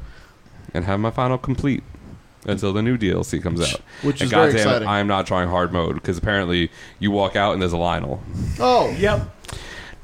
and 0.73 0.85
have 0.87 0.99
my 1.01 1.11
final 1.11 1.39
complete 1.39 1.83
until 2.47 2.73
the 2.73 2.83
new 2.83 2.99
DLC 2.99 3.43
comes 3.43 3.61
out. 3.61 3.81
Which 4.03 4.21
and 4.21 4.27
is 4.27 4.31
very 4.31 4.47
goddamn 4.53 4.57
it, 4.59 4.61
exciting. 4.71 4.89
I 4.89 4.99
am 4.99 5.07
not 5.07 5.27
trying 5.27 5.49
hard 5.49 5.73
mode 5.73 5.95
because 5.95 6.19
apparently 6.19 6.71
you 6.99 7.11
walk 7.11 7.37
out 7.37 7.53
and 7.53 7.63
there's 7.63 7.73
a 7.73 7.77
Lynel. 7.77 8.19
Oh, 8.61 8.91
Yep. 8.99 9.31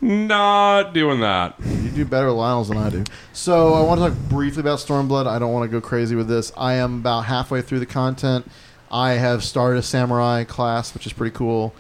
Not 0.01 0.95
doing 0.95 1.21
that. 1.21 1.55
You 1.61 1.91
do 1.91 2.05
better 2.05 2.29
Lynels 2.29 2.69
than 2.69 2.79
I 2.79 2.89
do. 2.89 3.05
So 3.33 3.75
I 3.75 3.83
want 3.83 4.01
to 4.01 4.09
talk 4.09 4.19
briefly 4.31 4.61
about 4.61 4.79
Stormblood. 4.79 5.27
I 5.27 5.39
don't 5.39 5.53
want 5.53 5.71
to 5.71 5.81
go 5.81 5.81
crazy 5.87 6.17
with 6.17 6.29
this. 6.29 6.53
I 6.57 6.75
am 6.75 7.01
about 7.01 7.27
halfway 7.27 7.61
through 7.61 7.81
the 7.81 7.87
content. 7.87 8.51
I 8.91 9.13
have 9.13 9.45
started 9.45 9.79
a 9.79 9.83
samurai 9.83 10.45
class, 10.45 10.95
which 10.95 11.07
is 11.07 11.13
pretty 11.13 11.37
cool. 11.37 11.75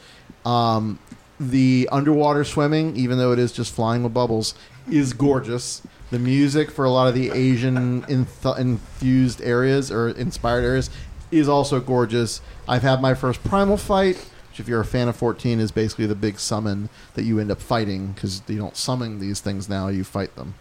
Um, 0.44 0.98
the 1.38 1.88
underwater 1.90 2.44
swimming, 2.44 2.94
even 2.96 3.16
though 3.16 3.32
it 3.32 3.38
is 3.38 3.52
just 3.52 3.74
flying 3.74 4.02
with 4.02 4.12
bubbles, 4.12 4.54
is 4.90 5.14
gorgeous. 5.14 5.82
The 6.10 6.18
music 6.18 6.70
for 6.70 6.84
a 6.84 6.90
lot 6.90 7.08
of 7.08 7.14
the 7.14 7.30
Asian 7.30 8.02
enth- 8.02 8.58
infused 8.58 9.40
areas 9.40 9.90
or 9.90 10.10
inspired 10.10 10.64
areas 10.64 10.90
is 11.30 11.48
also 11.48 11.80
gorgeous. 11.80 12.42
I've 12.68 12.82
had 12.82 13.00
my 13.00 13.14
first 13.14 13.42
primal 13.44 13.76
fight, 13.76 14.28
if 14.60 14.68
you're 14.68 14.80
a 14.80 14.84
fan 14.84 15.08
of 15.08 15.16
14, 15.16 15.58
is 15.58 15.72
basically 15.72 16.06
the 16.06 16.14
big 16.14 16.38
summon 16.38 16.88
that 17.14 17.24
you 17.24 17.40
end 17.40 17.50
up 17.50 17.60
fighting 17.60 18.12
because 18.12 18.42
you 18.46 18.58
don't 18.58 18.76
summon 18.76 19.18
these 19.18 19.40
things 19.40 19.68
now; 19.68 19.88
you 19.88 20.04
fight 20.04 20.36
them. 20.36 20.54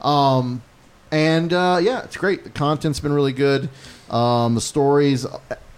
Um, 0.00 0.62
and 1.10 1.52
uh, 1.52 1.78
yeah, 1.80 2.02
it's 2.02 2.16
great. 2.16 2.44
The 2.44 2.50
content's 2.50 3.00
been 3.00 3.12
really 3.12 3.32
good. 3.32 3.68
Um, 4.10 4.54
the 4.54 4.60
stories, 4.60 5.26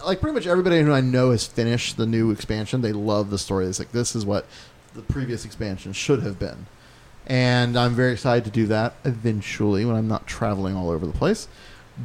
like 0.05 0.21
pretty 0.21 0.33
much 0.33 0.47
everybody 0.47 0.81
who 0.81 0.91
I 0.91 1.01
know 1.01 1.31
has 1.31 1.45
finished 1.45 1.97
the 1.97 2.05
new 2.05 2.31
expansion. 2.31 2.81
They 2.81 2.93
love 2.93 3.29
the 3.29 3.37
story. 3.37 3.65
It's 3.65 3.79
like 3.79 3.91
this 3.91 4.15
is 4.15 4.25
what 4.25 4.45
the 4.93 5.01
previous 5.01 5.45
expansion 5.45 5.93
should 5.93 6.23
have 6.23 6.39
been, 6.39 6.65
and 7.27 7.77
I'm 7.77 7.93
very 7.93 8.13
excited 8.13 8.45
to 8.45 8.51
do 8.51 8.67
that 8.67 8.95
eventually 9.05 9.85
when 9.85 9.95
I'm 9.95 10.07
not 10.07 10.27
traveling 10.27 10.75
all 10.75 10.89
over 10.89 11.05
the 11.05 11.13
place. 11.13 11.47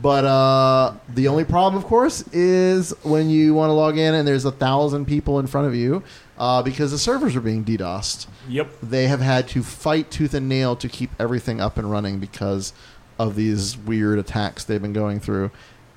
But 0.03 0.25
uh, 0.25 0.95
the 1.09 1.29
only 1.29 1.45
problem, 1.45 1.81
of 1.81 1.89
course, 1.89 2.23
is 2.33 2.91
when 3.05 3.31
you 3.31 3.55
want 3.55 3.71
to 3.71 3.75
log 3.75 3.97
in 3.97 4.15
and 4.15 4.27
there's 4.27 4.45
a 4.45 4.51
thousand 4.51 5.07
people 5.07 5.39
in 5.39 5.47
front 5.47 5.69
of 5.69 5.75
you 5.75 6.03
uh, 6.37 6.63
because 6.63 6.91
the 6.91 6.99
servers 6.99 7.37
are 7.37 7.41
being 7.41 7.65
DDoSed 7.65 8.27
Yep. 8.49 8.69
they 8.83 9.07
have 9.07 9.21
had 9.21 9.47
to 9.49 9.63
fight 9.63 10.11
tooth 10.11 10.35
and 10.35 10.49
nail 10.49 10.75
to 10.77 10.89
keep 10.89 11.11
everything 11.21 11.61
up 11.61 11.79
and 11.79 11.89
running 11.91 12.19
because 12.19 12.73
of 13.21 13.37
these 13.37 13.79
weird 13.79 14.19
attacks 14.19 14.65
they've 14.65 14.83
been 14.83 14.93
going 14.93 15.21
through. 15.21 15.53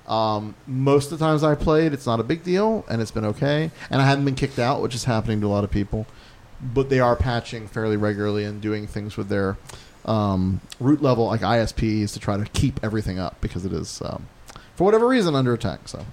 Um, 0.07 0.53
most 0.67 1.11
of 1.11 1.17
the 1.17 1.25
times 1.25 1.43
I 1.43 1.55
played, 1.55 1.91
it's 1.91 2.05
not 2.05 2.19
a 2.19 2.23
big 2.23 2.43
deal 2.43 2.85
and 2.87 3.01
it's 3.01 3.11
been 3.11 3.25
okay. 3.25 3.71
And 3.89 3.99
I 4.01 4.05
haven't 4.05 4.25
been 4.25 4.35
kicked 4.35 4.59
out, 4.59 4.81
which 4.81 4.93
is 4.93 5.05
happening 5.05 5.41
to 5.41 5.47
a 5.47 5.49
lot 5.49 5.63
of 5.63 5.71
people. 5.71 6.05
But 6.61 6.89
they 6.89 6.99
are 6.99 7.15
patching 7.15 7.67
fairly 7.67 7.97
regularly 7.97 8.43
and 8.43 8.61
doing 8.61 8.85
things 8.87 9.17
with 9.17 9.27
their 9.29 9.57
um, 10.07 10.61
root 10.79 11.01
level, 11.01 11.25
like 11.27 11.41
ISPs, 11.41 12.13
to 12.13 12.19
try 12.19 12.38
to 12.38 12.45
keep 12.45 12.79
everything 12.84 13.19
up 13.19 13.39
because 13.41 13.65
it 13.65 13.73
is, 13.73 14.01
um, 14.03 14.27
for 14.75 14.84
whatever 14.84 15.07
reason, 15.07 15.35
under 15.35 15.53
attack. 15.53 15.88
So 15.88 16.05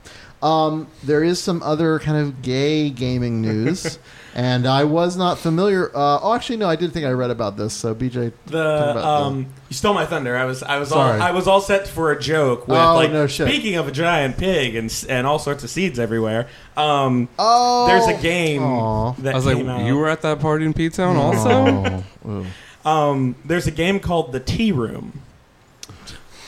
um, 0.43 0.89
there 1.03 1.23
is 1.25 1.41
some 1.43 1.62
other 1.62 1.99
kind 1.99 2.19
of 2.19 2.43
gay 2.43 2.91
gaming 2.91 3.41
news. 3.41 3.99
And 4.37 4.66
I 4.66 4.83
was 4.83 5.16
not 5.16 5.39
familiar. 5.39 5.91
Uh, 5.97 6.19
oh, 6.21 6.35
actually, 6.35 6.57
no, 6.57 6.69
I 6.69 6.75
did 6.75 6.93
think 6.93 7.07
I 7.07 7.12
read 7.12 7.31
about 7.31 7.57
this. 7.57 7.73
So, 7.73 7.95
BJ, 7.95 8.33
The 8.47 8.91
about 8.91 8.97
um, 9.05 9.47
you 9.69 9.77
stole 9.77 9.95
my 9.95 10.07
thunder. 10.07 10.37
I 10.37 10.45
was 10.45 10.61
I 10.65 10.79
was 10.79 10.89
Sorry. 10.89 11.21
all 11.21 11.23
I 11.25 11.31
was 11.31 11.47
all 11.47 11.61
set 11.61 11.87
for 11.87 12.11
a 12.11 12.19
joke 12.21 12.66
with 12.66 12.77
Oh, 12.77 12.97
like 12.97 13.12
no 13.12 13.29
shit. 13.29 13.47
speaking 13.47 13.77
of 13.77 13.87
a 13.87 13.93
giant 13.93 14.37
pig 14.37 14.75
and 14.75 14.93
and 15.09 15.25
all 15.25 15.39
sorts 15.39 15.62
of 15.62 15.71
seeds 15.71 16.01
everywhere. 16.01 16.49
Um, 16.77 17.29
Oh, 17.39 17.87
there's 17.87 18.09
a 18.09 18.21
game 18.21 18.65
Aw. 18.65 19.12
that 19.19 19.35
I 19.35 19.37
was 19.37 19.47
like, 19.47 19.65
out. 19.65 19.87
you 19.87 19.97
were 19.97 20.09
at 20.09 20.23
that 20.23 20.41
party 20.41 20.65
in 20.65 20.75
P 20.75 20.89
Town 20.89 21.15
also. 21.16 22.03
Um, 22.85 23.36
there's 23.44 23.66
a 23.66 23.70
game 23.70 23.98
called 24.01 24.32
The 24.32 24.40
Tea 24.40 24.73
Room, 24.73 25.23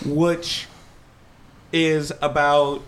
which 0.05 0.67
is 1.73 2.13
about 2.21 2.83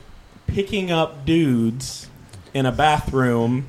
picking 0.47 0.91
up 0.91 1.25
dudes 1.25 2.09
in 2.55 2.67
a 2.67 2.73
bathroom 2.73 3.67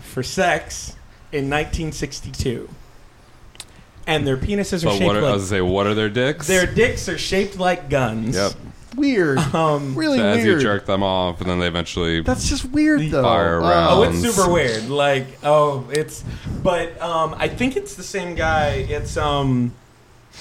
for 0.00 0.22
sex 0.22 0.90
in 1.32 1.50
1962. 1.50 2.68
And 4.06 4.26
their 4.26 4.36
penises 4.36 4.82
are 4.82 4.86
But 4.86 4.92
shaped 4.94 5.04
what 5.06 5.16
are, 5.16 5.20
I 5.20 5.22
like 5.22 5.32
was 5.34 5.42
gonna 5.42 5.48
say, 5.48 5.60
what 5.62 5.86
are 5.86 5.94
their 5.94 6.10
dicks? 6.10 6.46
their 6.46 6.66
dicks 6.66 7.08
are 7.08 7.16
shaped 7.16 7.58
like 7.58 7.88
guns. 7.88 8.36
Yep. 8.36 8.52
Weird. 8.96 9.38
Um, 9.54 9.94
really 9.94 10.18
So 10.18 10.26
as 10.26 10.44
you 10.44 10.58
jerk 10.58 10.86
them 10.86 11.02
off, 11.02 11.40
and 11.40 11.48
then 11.48 11.60
they 11.60 11.66
eventually 11.68 12.20
That's 12.22 12.48
just 12.48 12.64
weird, 12.66 13.00
though. 13.10 13.22
Fire 13.22 13.60
Oh. 13.62 13.66
around. 13.68 13.92
Oh, 13.92 14.02
it's 14.02 14.20
super 14.20 14.50
weird. 14.50 14.88
Like, 14.88 15.26
oh, 15.44 15.86
it's, 15.92 16.24
but 16.62 17.00
um, 17.00 17.34
I 17.38 17.48
think 17.48 17.76
it's 17.76 17.94
the 17.94 18.02
same 18.02 18.34
guy. 18.34 18.70
It's 18.88 19.16
um, 19.16 19.72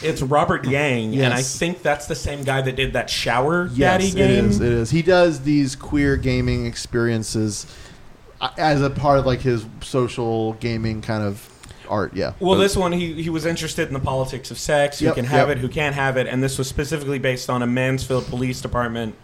it's 0.01 0.21
Robert 0.23 0.65
Yang, 0.65 1.19
and 1.21 1.33
I 1.33 1.41
think 1.43 1.83
that's 1.83 2.07
the 2.07 2.15
same 2.15 2.43
guy 2.43 2.61
that 2.61 2.75
did 2.75 2.93
that 2.93 3.09
shower 3.09 3.67
Yes, 3.73 3.77
daddy 3.77 4.11
game. 4.11 4.49
is. 4.49 4.59
It 4.59 4.71
is. 4.71 4.89
He 4.89 5.01
does 5.03 5.41
these 5.41 5.75
queer 5.75 6.17
gaming 6.17 6.65
experiences 6.65 7.67
uh, 8.41 8.49
as 8.57 8.81
a 8.81 8.89
part 8.89 9.19
of 9.19 9.25
like 9.27 9.41
his 9.41 9.65
social 9.81 10.53
gaming 10.53 11.01
kind 11.03 11.23
of 11.23 11.47
art. 11.89 12.15
Yeah. 12.15 12.33
Well, 12.39 12.57
this 12.57 12.75
one 12.75 12.91
he 12.91 13.21
he 13.21 13.29
was 13.29 13.45
interested 13.45 13.87
in 13.87 13.93
the 13.93 13.99
politics 13.99 14.51
of 14.51 14.57
sex, 14.57 14.99
who 14.99 15.05
Yep, 15.05 15.15
can 15.15 15.25
have 15.25 15.49
yep. 15.49 15.57
it, 15.57 15.61
who 15.61 15.69
can't 15.69 15.95
have 15.95 16.17
it, 16.17 16.27
and 16.27 16.41
this 16.43 16.57
was 16.57 16.67
specifically 16.67 17.19
based 17.19 17.49
on 17.49 17.61
a 17.61 17.67
Mansfield 17.67 18.25
Police 18.27 18.61
Department 18.61 19.15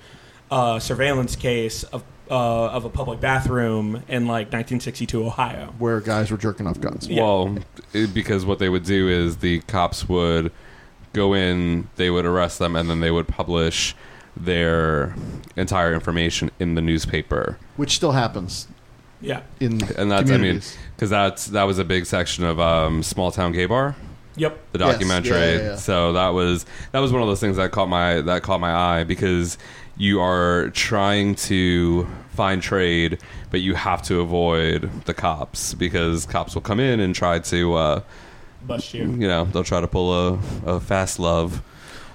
uh, 0.52 0.80
surveillance 0.80 1.36
case 1.36 1.84
of 1.84 2.03
uh, 2.30 2.68
of 2.69 2.86
a 2.86 2.90
public 2.90 3.19
bathroom 3.19 4.03
in 4.07 4.27
like 4.27 4.48
1962 4.48 5.26
Ohio. 5.26 5.73
where 5.80 5.99
guys 5.99 6.30
were 6.31 6.38
jerking 6.38 6.68
off 6.68 6.80
guns. 6.80 7.07
Yeah. 7.07 7.23
Well, 7.23 7.57
it, 7.94 8.14
because 8.14 8.45
what 8.45 8.60
they 8.60 8.69
would 8.69 8.84
do 8.84 9.10
is 9.10 9.38
the 9.38 9.61
cops 9.61 10.07
would 10.07 10.52
go 11.14 11.34
in, 11.34 11.90
they 11.95 12.10
would 12.10 12.26
arrest 12.26 12.60
them, 12.60 12.76
and 12.76 12.90
then 12.90 12.99
they 12.99 13.10
would 13.11 13.27
publish 13.27 13.95
their 14.38 15.15
entire 15.56 15.94
information 15.94 16.52
in 16.60 16.76
the 16.76 16.81
newspaper. 16.81 17.57
Which 17.77 17.95
still 17.95 18.11
happens 18.11 18.68
Yeah. 19.22 19.41
in 19.60 19.74
And 19.98 20.12
that's, 20.12 20.30
I 20.30 20.34
mean, 20.34 20.40
communities. 20.40 20.78
because 20.96 21.10
that's 21.10 21.48
that 21.48 21.64
was 21.64 21.78
a 21.80 21.84
big 21.86 22.06
section 22.06 22.44
of 22.46 22.60
um, 22.60 23.04
Small 23.04 23.32
Town 23.32 23.52
Gay 23.52 23.66
Bar, 23.66 23.96
Yep. 24.36 24.58
the 24.72 24.80
Yes, 24.80 24.91
documentary. 24.94 25.32
yeah, 25.38 25.52
yeah, 25.56 25.62
yeah. 25.72 25.76
So 25.76 26.14
that 26.14 26.30
was 26.30 26.66
that 26.94 27.00
was 27.00 27.12
one 27.12 27.22
of 27.22 27.28
those 27.28 27.40
things 27.41 27.58
that 27.58 27.72
caught 27.72 27.90
my 27.90 28.22
that 28.22 28.44
caught 28.44 28.60
my 28.62 28.72
eye 28.74 29.04
because 29.04 29.58
you 29.98 30.22
are 30.22 30.70
trying 30.70 31.36
to 31.36 32.08
find 32.34 32.62
trade, 32.62 33.18
but 33.52 33.60
you 33.60 33.74
have 33.76 34.02
to 34.04 34.22
avoid 34.22 34.90
the 35.04 35.14
cops 35.14 35.74
because 35.74 36.26
cops 36.26 36.56
will 36.56 36.62
come 36.62 36.80
in 36.80 37.00
and 37.02 37.14
try 37.14 37.40
to. 37.40 37.74
Uh, 37.74 38.02
Bust 38.62 38.94
you. 38.94 39.04
you 39.04 39.28
know 39.28 39.46
they'll 39.46 39.64
try 39.64 39.80
to 39.80 39.88
pull 39.88 40.14
a, 40.14 40.40
a 40.66 40.80
fast 40.82 41.18
love 41.18 41.62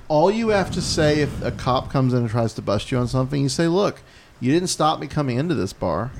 All 0.09 0.31
you 0.31 0.48
have 0.51 0.70
to 0.72 0.82
say 0.82 1.20
if 1.20 1.43
a 1.43 1.51
cop 1.51 1.90
comes 1.90 2.12
in 2.12 2.20
and 2.20 2.28
tries 2.31 2.52
to 2.55 2.62
bust 2.62 2.90
you 2.93 2.98
on 2.98 3.09
something, 3.09 3.40
you 3.43 3.48
say, 3.48 3.66
"Look, 3.66 4.02
you 4.40 4.52
didn't 4.52 4.68
stop 4.68 5.01
me 5.01 5.06
coming 5.06 5.39
into 5.39 5.55
this 5.55 5.72
bar. 5.72 6.10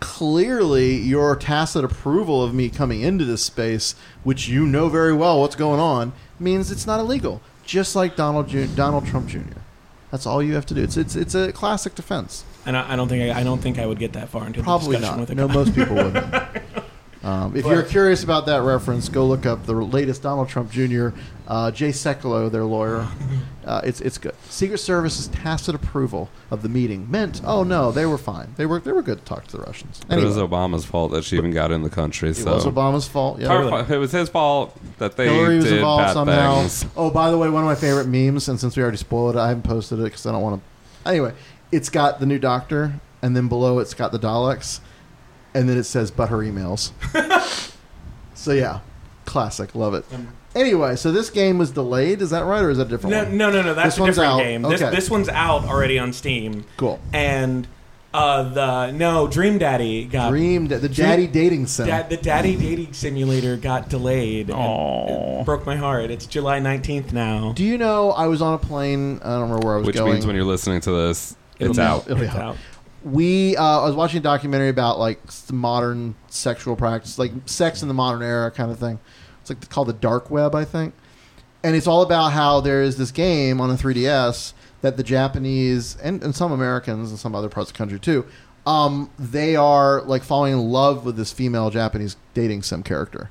Clearly, 0.00 0.96
your 0.96 1.36
tacit 1.36 1.84
approval 1.84 2.42
of 2.42 2.52
me 2.54 2.68
coming 2.68 3.00
into 3.02 3.24
this 3.24 3.42
space, 3.44 3.94
which 4.24 4.48
you 4.48 4.66
know 4.66 4.88
very 4.88 5.12
well 5.12 5.40
what's 5.40 5.54
going 5.56 5.78
on, 5.80 6.12
means 6.38 6.70
it's 6.72 6.86
not 6.86 7.00
illegal." 7.00 7.40
Just 7.64 7.94
like 7.94 8.16
Donald 8.16 8.48
Ju- 8.48 8.66
Donald 8.74 9.06
Trump 9.06 9.28
Jr. 9.28 9.58
That's 10.10 10.26
all 10.26 10.42
you 10.42 10.54
have 10.54 10.66
to 10.66 10.74
do. 10.74 10.82
It's 10.82 10.96
it's 10.96 11.14
it's 11.14 11.34
a 11.34 11.52
classic 11.52 11.94
defense. 11.94 12.44
And 12.66 12.76
I, 12.76 12.92
I 12.94 12.96
don't 12.96 13.08
think 13.08 13.34
I, 13.34 13.40
I 13.40 13.44
don't 13.44 13.60
think 13.60 13.78
I 13.78 13.86
would 13.86 13.98
get 13.98 14.12
that 14.14 14.28
far 14.28 14.46
into 14.46 14.62
Probably 14.62 14.96
the 14.96 15.00
discussion 15.00 15.16
not. 15.18 15.20
with 15.20 15.30
a 15.30 15.34
No, 15.36 15.46
guy. 15.48 15.54
most 15.54 15.74
people 15.74 15.94
wouldn't. 15.96 16.34
Um, 17.22 17.54
if 17.54 17.64
But- 17.64 17.70
you're 17.72 17.82
curious 17.82 18.24
about 18.24 18.46
that 18.46 18.62
reference, 18.62 19.08
go 19.10 19.26
look 19.26 19.44
up 19.44 19.66
the 19.66 19.74
latest 19.74 20.22
Donald 20.22 20.48
Trump 20.48 20.70
Jr. 20.70 21.08
Uh, 21.46 21.70
Jay 21.70 21.90
Sekulow, 21.90 22.50
their 22.50 22.64
lawyer. 22.64 23.06
Uh, 23.62 23.80
it's 23.84 24.00
it's 24.00 24.18
good. 24.18 24.34
Secret 24.48 24.78
Service's 24.78 25.28
tacit 25.28 25.76
approval 25.76 26.28
of 26.50 26.62
the 26.62 26.68
meeting 26.68 27.08
meant, 27.08 27.40
oh 27.44 27.62
no, 27.62 27.92
they 27.92 28.04
were 28.04 28.18
fine. 28.18 28.52
They 28.56 28.66
were 28.66 28.80
they 28.80 28.90
were 28.90 29.02
good 29.02 29.18
to 29.18 29.24
talk 29.24 29.46
to 29.48 29.56
the 29.58 29.62
Russians. 29.62 30.00
It 30.10 30.16
was 30.24 30.36
Obama's 30.38 30.84
fault 30.84 31.12
that 31.12 31.22
she 31.22 31.36
even 31.36 31.52
got 31.52 31.70
in 31.70 31.82
the 31.82 31.90
country. 31.90 32.32
So 32.34 32.40
it 32.40 32.44
so 32.44 32.54
was 32.54 32.64
Obama's 32.74 33.06
fault. 33.06 33.38
Yeah, 33.38 33.48
Our 33.48 33.92
it 33.92 33.98
was 33.98 34.10
his 34.10 34.28
fault 34.28 34.76
that 34.98 35.16
they 35.16 35.28
Hillary 35.32 35.56
was 35.56 35.66
did 35.66 35.74
involved 35.74 36.04
bad 36.04 36.12
somehow. 36.14 36.60
things. 36.62 36.86
Oh, 36.96 37.10
by 37.10 37.30
the 37.30 37.38
way, 37.38 37.48
one 37.48 37.62
of 37.62 37.68
my 37.68 37.76
favorite 37.76 38.08
memes, 38.08 38.48
and 38.48 38.58
since 38.58 38.76
we 38.76 38.82
already 38.82 38.96
spoiled 38.96 39.36
it, 39.36 39.38
I 39.38 39.48
haven't 39.48 39.62
posted 39.62 40.00
it 40.00 40.04
because 40.04 40.26
I 40.26 40.32
don't 40.32 40.42
want 40.42 40.60
to. 41.04 41.08
Anyway, 41.08 41.32
it's 41.70 41.90
got 41.90 42.18
the 42.18 42.26
new 42.26 42.40
Doctor, 42.40 42.94
and 43.22 43.36
then 43.36 43.46
below 43.46 43.78
it's 43.78 43.94
got 43.94 44.10
the 44.10 44.18
Daleks, 44.18 44.80
and 45.54 45.68
then 45.68 45.76
it 45.78 45.84
says 45.84 46.10
"but 46.10 46.28
her 46.28 46.38
emails." 46.38 46.92
so 48.34 48.52
yeah, 48.52 48.80
classic, 49.24 49.74
love 49.74 49.94
it. 49.94 50.04
Anyway, 50.54 50.96
so 50.96 51.12
this 51.12 51.30
game 51.30 51.58
was 51.58 51.70
delayed. 51.70 52.20
Is 52.22 52.30
that 52.30 52.44
right, 52.44 52.62
or 52.62 52.70
is 52.70 52.78
that 52.78 52.88
a 52.88 52.90
different 52.90 53.14
No, 53.14 53.22
one? 53.24 53.36
no, 53.36 53.50
no, 53.50 53.62
no. 53.62 53.74
That's 53.74 53.94
This 53.94 53.98
a 53.98 54.02
one's 54.02 54.16
different 54.16 54.32
out. 54.34 54.38
game. 54.38 54.62
This, 54.62 54.82
Okay. 54.82 54.94
this 54.94 55.08
one's 55.10 55.28
out 55.28 55.64
already 55.64 55.98
on 55.98 56.12
Steam. 56.12 56.64
Cool. 56.76 56.98
And 57.12 57.68
uh, 58.12 58.42
the 58.42 58.90
no 58.90 59.28
Dream 59.28 59.58
Daddy 59.58 60.04
got 60.06 60.30
Dream, 60.30 60.66
the 60.66 60.80
Dream- 60.80 60.92
daddy 61.08 61.26
dating 61.28 61.66
sim. 61.68 61.86
Da- 61.86 62.02
the 62.02 62.16
Daddy 62.16 62.56
Dating 62.56 62.92
Simulator 62.92 63.56
got 63.56 63.88
delayed. 63.88 64.50
and 64.50 65.40
It 65.40 65.44
broke 65.44 65.64
my 65.66 65.76
heart. 65.76 66.10
It's 66.10 66.26
July 66.26 66.58
nineteenth 66.58 67.12
now. 67.12 67.52
Do 67.52 67.62
you 67.64 67.78
know 67.78 68.10
I 68.10 68.26
was 68.26 68.42
on 68.42 68.54
a 68.54 68.58
plane? 68.58 69.20
I 69.22 69.34
don't 69.34 69.42
remember 69.42 69.64
where 69.64 69.74
I 69.76 69.78
was 69.78 69.86
Which 69.86 69.96
going. 69.96 70.14
means 70.14 70.26
when 70.26 70.34
you're 70.34 70.44
listening 70.44 70.80
to 70.80 70.90
this, 70.90 71.36
It'll 71.60 71.70
it's 71.70 71.78
be- 71.78 71.84
out. 71.84 72.04
It'll 72.06 72.16
be 72.18 72.24
It's 72.26 72.34
out. 72.34 72.42
out. 72.42 72.56
We 73.04 73.56
uh, 73.56 73.80
I 73.80 73.84
was 73.84 73.94
watching 73.94 74.18
a 74.18 74.22
documentary 74.22 74.68
about 74.68 74.98
like 74.98 75.20
modern 75.52 76.14
sexual 76.28 76.76
practice, 76.76 77.18
like 77.18 77.32
sex 77.46 77.82
in 77.82 77.88
the 77.88 77.94
modern 77.94 78.22
era 78.22 78.50
kind 78.50 78.70
of 78.70 78.78
thing. 78.78 78.98
It's 79.40 79.50
like 79.50 79.68
called 79.70 79.88
the 79.88 79.94
dark 79.94 80.30
web, 80.30 80.54
I 80.54 80.64
think, 80.64 80.94
and 81.62 81.74
it's 81.74 81.86
all 81.86 82.02
about 82.02 82.32
how 82.32 82.60
there 82.60 82.82
is 82.82 82.96
this 82.96 83.10
game 83.10 83.60
on 83.60 83.68
the 83.68 83.76
3DS 83.76 84.52
that 84.82 84.96
the 84.96 85.02
Japanese 85.02 85.96
and, 85.96 86.22
and 86.22 86.34
some 86.34 86.52
Americans 86.52 87.10
and 87.10 87.18
some 87.18 87.34
other 87.34 87.48
parts 87.48 87.70
of 87.70 87.74
the 87.74 87.78
country 87.78 87.98
too, 87.98 88.26
um, 88.66 89.10
they 89.18 89.56
are 89.56 90.02
like 90.02 90.22
falling 90.22 90.52
in 90.52 90.70
love 90.70 91.04
with 91.04 91.16
this 91.16 91.32
female 91.32 91.70
Japanese 91.70 92.16
dating 92.34 92.62
sim 92.62 92.82
character. 92.82 93.30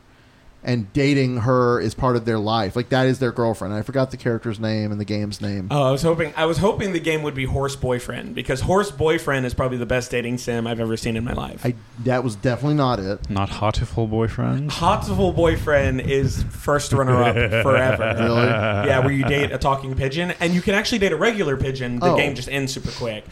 And 0.61 0.91
dating 0.91 1.37
her 1.37 1.79
is 1.79 1.93
part 1.93 2.17
of 2.17 2.25
their 2.25 2.37
life. 2.37 2.75
Like 2.75 2.89
that 2.89 3.05
is 3.07 3.19
their 3.19 3.31
girlfriend. 3.31 3.73
I 3.73 3.81
forgot 3.81 4.11
the 4.11 4.17
character's 4.17 4.59
name 4.59 4.91
and 4.91 4.99
the 4.99 5.05
game's 5.05 5.39
name. 5.39 5.69
Oh, 5.71 5.83
I 5.83 5.91
was 5.91 6.01
hoping 6.01 6.33
I 6.35 6.45
was 6.47 6.57
hoping 6.57 6.91
the 6.91 6.99
game 6.99 7.23
would 7.23 7.33
be 7.33 7.45
Horse 7.45 7.77
Boyfriend 7.77 8.35
because 8.35 8.59
Horse 8.59 8.91
Boyfriend 8.91 9.45
is 9.45 9.53
probably 9.53 9.77
the 9.77 9.85
best 9.85 10.11
dating 10.11 10.37
sim 10.37 10.67
I've 10.67 10.81
ever 10.81 10.97
seen 10.97 11.15
in 11.15 11.23
my 11.23 11.31
life. 11.31 11.65
I 11.65 11.75
that 12.03 12.25
was 12.25 12.35
definitely 12.35 12.75
not 12.75 12.99
it. 12.99 13.29
Not 13.29 13.49
Hatoful 13.49 14.09
Boyfriend. 14.09 14.69
Hatoful 14.71 15.33
Boyfriend 15.33 16.01
is 16.01 16.43
first 16.43 16.91
runner 16.91 17.23
up 17.23 17.35
forever. 17.63 18.15
Really? 18.19 18.47
Yeah, 18.47 18.99
where 18.99 19.13
you 19.13 19.23
date 19.23 19.53
a 19.53 19.57
talking 19.57 19.95
pigeon, 19.95 20.33
and 20.41 20.53
you 20.53 20.61
can 20.61 20.75
actually 20.75 20.99
date 20.99 21.13
a 21.13 21.17
regular 21.17 21.55
pigeon. 21.55 21.99
The 21.99 22.07
Oh. 22.11 22.17
game 22.17 22.35
just 22.35 22.49
ends 22.49 22.73
super 22.73 22.91
quick. 22.91 23.23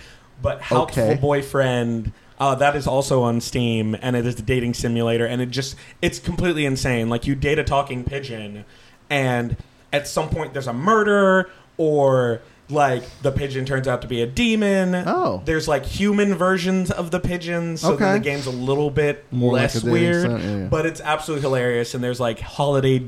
But 0.41 0.61
Helpful 0.61 1.03
Okay. 1.03 1.19
Boyfriend, 1.19 2.13
uh, 2.39 2.55
that 2.55 2.75
is 2.75 2.85
also 2.87 3.23
on 3.23 3.41
Steam, 3.41 3.95
and 4.01 4.15
it 4.15 4.25
is 4.25 4.35
the 4.35 4.41
dating 4.41 4.73
simulator, 4.73 5.25
and 5.25 5.41
it 5.41 5.49
just 5.49 5.75
it's 6.01 6.19
completely 6.19 6.65
insane. 6.65 7.09
Like 7.09 7.25
you 7.25 7.35
date 7.35 7.57
a 7.57 7.63
talking 7.63 8.03
pigeon, 8.03 8.65
and 9.09 9.57
at 9.91 10.07
some 10.07 10.29
point 10.29 10.53
there's 10.53 10.67
a 10.67 10.73
murder, 10.73 11.49
or 11.77 12.41
like 12.69 13.03
the 13.21 13.31
pigeon 13.31 13.65
turns 13.65 13.87
out 13.87 14.01
to 14.03 14.07
be 14.07 14.21
a 14.21 14.27
demon. 14.27 14.93
Oh. 14.93 15.41
there's 15.45 15.67
like 15.67 15.85
human 15.85 16.35
versions 16.35 16.91
of 16.91 17.09
the 17.09 17.19
pigeons, 17.19 17.81
so 17.81 17.95
then 17.95 18.13
the 18.15 18.19
game's 18.19 18.45
a 18.45 18.51
little 18.51 18.91
bit 18.91 19.25
More 19.31 19.53
less 19.53 19.73
dating 19.73 19.91
weird, 19.91 20.29
yeah, 20.29 20.37
yeah. 20.37 20.67
but 20.67 20.85
it's 20.85 21.01
absolutely 21.01 21.41
hilarious. 21.41 21.95
And 21.95 22.03
there's 22.03 22.19
like 22.19 22.39
holiday 22.39 22.99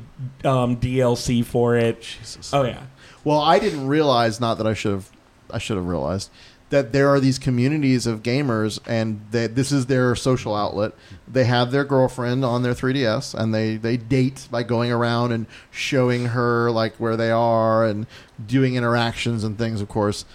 um, 0.44 0.78
DLC 0.78 1.46
for 1.46 1.76
it. 1.76 2.02
Jesus. 2.02 2.52
Oh 2.52 2.64
yeah. 2.64 2.84
Well, 3.24 3.42
I 3.42 3.60
didn't 3.60 3.88
realize. 3.88 4.40
Not 4.40 4.58
that 4.58 4.66
I 4.66 4.74
should 4.74 4.94
have. 4.94 5.12
I 5.52 5.58
should 5.60 5.78
have 5.78 5.88
realized 5.88 6.30
that 6.70 6.94
there 6.94 7.10
are 7.10 7.20
these 7.20 7.40
communities 7.40 8.06
of 8.06 8.22
gamers, 8.22 8.80
and 8.86 9.22
that 9.32 9.56
this 9.56 9.72
is 9.72 9.88
their 9.88 10.16
social 10.16 10.56
outlet. 10.56 10.94
They 11.28 11.46
have 11.46 11.72
their 11.72 11.84
girlfriend 11.84 12.46
on 12.46 12.62
their 12.64 12.74
3ds, 12.74 13.34
and 13.34 13.54
they 13.54 13.78
they 13.78 13.98
date 13.98 14.48
by 14.52 14.64
going 14.64 14.92
around 14.92 15.32
and 15.32 15.48
showing 15.72 16.26
her 16.28 16.70
like 16.72 16.96
where 16.98 17.18
they 17.18 17.32
are 17.32 17.86
and 17.86 18.06
doing 18.46 18.76
interactions 18.76 19.44
and 19.44 19.58
things, 19.58 19.82
of 19.82 19.90
course. 19.90 20.26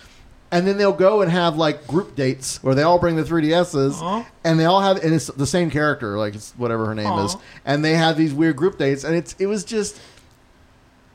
And 0.50 0.68
then 0.68 0.78
they'll 0.78 0.92
go 0.92 1.20
and 1.20 1.32
have 1.32 1.56
like 1.56 1.84
group 1.88 2.14
dates 2.14 2.62
where 2.62 2.76
they 2.76 2.82
all 2.84 3.00
bring 3.00 3.16
the 3.16 3.24
3DSs 3.24 4.00
Aw. 4.00 4.24
and 4.44 4.60
they 4.60 4.66
all 4.66 4.80
have 4.82 5.02
and 5.02 5.12
it's 5.12 5.26
the 5.26 5.46
same 5.48 5.68
character, 5.68 6.16
like 6.16 6.36
it's 6.36 6.52
whatever 6.56 6.86
her 6.86 6.94
name 6.94 7.18
is. 7.24 7.36
And 7.64 7.84
they 7.84 7.94
have 7.94 8.16
these 8.16 8.32
weird 8.32 8.54
group 8.54 8.78
dates 8.78 9.02
and 9.02 9.16
it's 9.16 9.34
it 9.40 9.46
was 9.46 9.64
just 9.64 10.00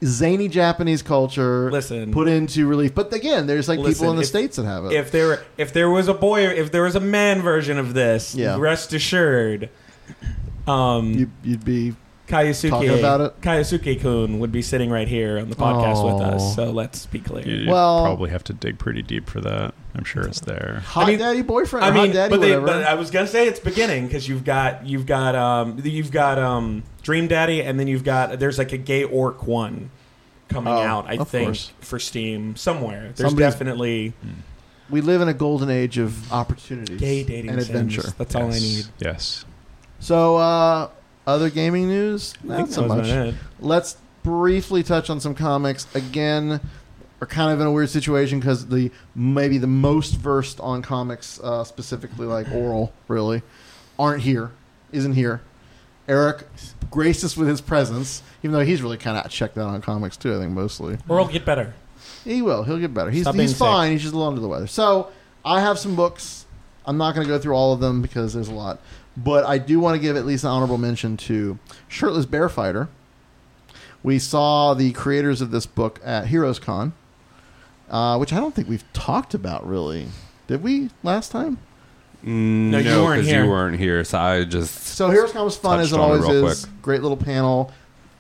zany 0.04 0.48
Japanese 0.48 1.02
culture 1.02 1.70
Listen. 1.72 2.12
put 2.12 2.28
into 2.28 2.68
relief. 2.68 2.96
But 2.96 3.14
again, 3.14 3.48
there's 3.48 3.68
like 3.68 3.80
Listen, 3.80 3.94
people 3.94 4.10
in 4.12 4.16
the 4.18 4.22
if- 4.22 4.28
states 4.28 4.56
that 4.58 4.66
have 4.66 4.86
it. 4.86 4.94
If 4.94 5.12
there 5.12 5.44
if 5.58 5.74
there 5.74 5.90
was 5.90 6.08
a 6.08 6.14
boy 6.14 6.46
if 6.48 6.72
there 6.72 6.84
was 6.84 6.96
a 6.96 7.00
man 7.02 7.42
version 7.42 7.78
of 7.78 7.94
this, 7.94 8.34
Yeah. 8.36 8.58
rest 8.58 8.94
assured, 8.94 9.70
um, 10.68 11.14
you, 11.14 11.32
you'd 11.44 11.66
be 11.66 11.96
Kayasuke 12.30 12.70
talking 12.70 13.00
about 13.00 13.22
it? 13.22 13.42
Kayasuke 13.42 14.00
Kun 14.02 14.40
would 14.40 14.52
be 14.52 14.62
sitting 14.62 14.90
right 14.90 15.08
here 15.08 15.40
on 15.40 15.50
the 15.50 15.56
podcast 15.56 16.06
with 16.06 16.22
us. 16.22 16.56
So 16.56 16.70
let's 16.72 17.06
be 17.08 17.20
clear. 17.20 17.46
You 17.48 17.70
Well- 17.70 18.04
probably 18.04 18.30
have 18.30 18.44
to 18.46 18.54
dig 18.54 18.78
pretty 18.80 19.02
deep 19.02 19.30
for 19.30 19.42
that. 19.42 19.74
I'm 19.96 20.04
sure 20.04 20.22
it's 20.24 20.40
there. 20.42 20.84
hot 20.86 21.08
mean- 21.08 21.20
daddy 21.20 21.42
boyfriend. 21.42 21.84
I 21.86 21.92
mean, 21.92 22.08
hot 22.08 22.14
daddy 22.14 22.30
but, 22.30 22.42
they, 22.42 22.50
whatever. 22.58 22.66
but 22.68 22.84
I 22.86 22.94
was 22.94 23.10
gonna 23.12 23.28
say 23.28 23.48
it's 23.48 23.60
beginning 23.60 24.06
because 24.08 24.30
you've 24.30 24.44
got 24.46 24.86
you've 24.86 25.06
got 25.08 25.36
um 25.36 25.82
you've 25.84 26.12
got 26.12 26.38
um 26.38 26.84
Dream 27.02 27.28
Daddy 27.28 27.62
and 27.64 27.80
then 27.80 27.88
you've 27.88 28.04
got 28.04 28.40
there's 28.40 28.58
like 28.60 28.72
a 28.72 28.78
gay 28.78 29.04
orc 29.04 29.48
one 29.48 29.90
coming 30.48 30.72
Oh, 30.74 30.78
out 30.78 31.06
I 31.08 31.16
of 31.16 31.28
think 31.28 31.48
course. 31.48 31.72
for 31.82 31.98
Steam 32.00 32.56
somewhere. 32.56 33.12
There's 33.16 33.30
Somebody's- 33.30 33.54
definitely 33.54 34.14
we 34.90 35.02
live 35.02 35.22
in 35.22 35.28
a 35.28 35.34
golden 35.34 35.70
age 35.70 35.98
of 35.98 36.32
opportunities, 36.32 37.00
gay 37.00 37.24
dating 37.24 37.50
and 37.52 37.62
sims. 37.64 37.70
adventure. 37.70 38.14
That's 38.18 38.36
all 38.36 38.52
I 38.52 38.58
need. 38.60 38.86
Yes. 39.00 39.46
So, 40.00 40.38
uh, 40.38 40.90
other 41.30 41.50
gaming 41.50 41.88
news? 41.88 42.34
Not 42.44 42.70
so 42.70 42.86
much. 42.88 43.34
Let's 43.60 43.98
briefly 44.24 44.84
touch 44.84 45.10
on 45.10 45.20
some 45.20 45.36
comics. 45.36 45.88
Again, 45.96 46.60
we're 47.20 47.28
kind 47.28 47.52
of 47.52 47.60
in 47.60 47.68
a 47.68 47.72
weird 47.72 47.90
situation 47.90 48.40
because 48.40 48.68
the 48.68 48.92
maybe 49.16 49.58
the 49.58 49.68
most 49.68 50.16
versed 50.16 50.60
on 50.60 50.82
comics, 50.82 51.40
uh, 51.44 51.64
specifically 51.64 52.26
like 52.26 52.50
oral, 52.52 52.94
really, 53.08 53.42
aren't 53.98 54.24
here. 54.24 54.52
Isn't 54.92 55.14
here. 55.14 55.42
Eric 56.08 56.48
graced 56.90 57.24
us 57.24 57.38
with 57.38 57.48
his 57.48 57.62
presence, 57.62 58.24
even 58.42 58.54
though 58.54 58.66
he's 58.66 58.82
really 58.82 58.98
kind 58.98 59.18
of 59.18 59.30
checked 59.30 59.58
out 59.58 59.68
on 59.70 59.82
comics 59.82 60.18
too. 60.18 60.36
I 60.36 60.40
think 60.40 60.52
mostly. 60.52 60.98
Oral 61.08 61.28
get 61.28 61.46
better. 61.46 61.74
He 62.24 62.42
will. 62.42 62.64
He'll 62.64 62.80
get 62.80 62.94
better. 62.94 63.12
He's 63.12 63.24
Stop 63.24 63.36
being 63.36 63.44
he's 63.44 63.52
sick. 63.52 63.60
fine. 63.60 63.92
He's 63.92 64.02
just 64.02 64.14
a 64.14 64.18
little 64.18 64.30
under 64.30 64.42
the 64.42 64.48
weather. 64.48 64.68
So 64.68 65.12
I 65.46 65.62
have 65.62 65.78
some 65.78 65.96
books. 65.96 66.46
I'm 66.86 66.98
not 66.98 67.14
going 67.14 67.28
to 67.28 67.32
go 67.32 67.38
through 67.38 67.54
all 67.54 67.74
of 67.74 67.80
them 67.80 68.02
because 68.02 68.34
there's 68.34 68.48
a 68.48 68.54
lot, 68.54 68.80
but 69.18 69.46
I 69.46 69.58
do 69.58 69.80
want 69.80 69.96
to 69.96 70.00
give 70.00 70.16
at 70.16 70.26
least 70.26 70.44
an 70.44 70.50
honorable 70.52 70.78
mention 70.78 71.18
to 71.18 71.60
Shirtless 71.88 72.26
Bear 72.26 72.50
Fighter. 72.50 72.88
We 74.02 74.18
saw 74.20 74.74
the 74.74 74.92
creators 74.94 75.42
of 75.42 75.52
this 75.52 75.66
book 75.66 76.00
at 76.04 76.28
Heroes 76.28 76.60
Con, 76.60 76.94
uh, 77.90 78.18
which 78.18 78.32
I 78.32 78.38
don't 78.38 78.56
think 78.56 78.70
we've 78.70 78.86
talked 78.94 79.34
about 79.34 79.68
really. 79.68 80.08
Did 80.48 80.64
we 80.64 80.90
last 81.04 81.32
time? 81.32 81.58
No, 82.22 82.78
you 82.80 82.90
weren't 83.04 83.18
because 83.22 83.28
here. 83.28 83.44
you 83.44 83.50
weren't 83.50 83.78
here. 83.78 84.04
So 84.04 84.18
I 84.20 84.44
just 84.44 84.76
So 84.76 85.10
Heroes 85.10 85.32
Con 85.32 85.46
was 85.46 85.58
fun 85.58 85.80
as 85.80 85.90
Touched 85.92 86.00
it 86.00 86.04
on 86.04 86.10
it 86.10 86.14
always 86.14 86.30
real 86.30 86.48
is. 86.48 86.66
quick. 86.66 86.82
Great 86.82 87.02
little 87.02 87.18
panel. 87.18 87.72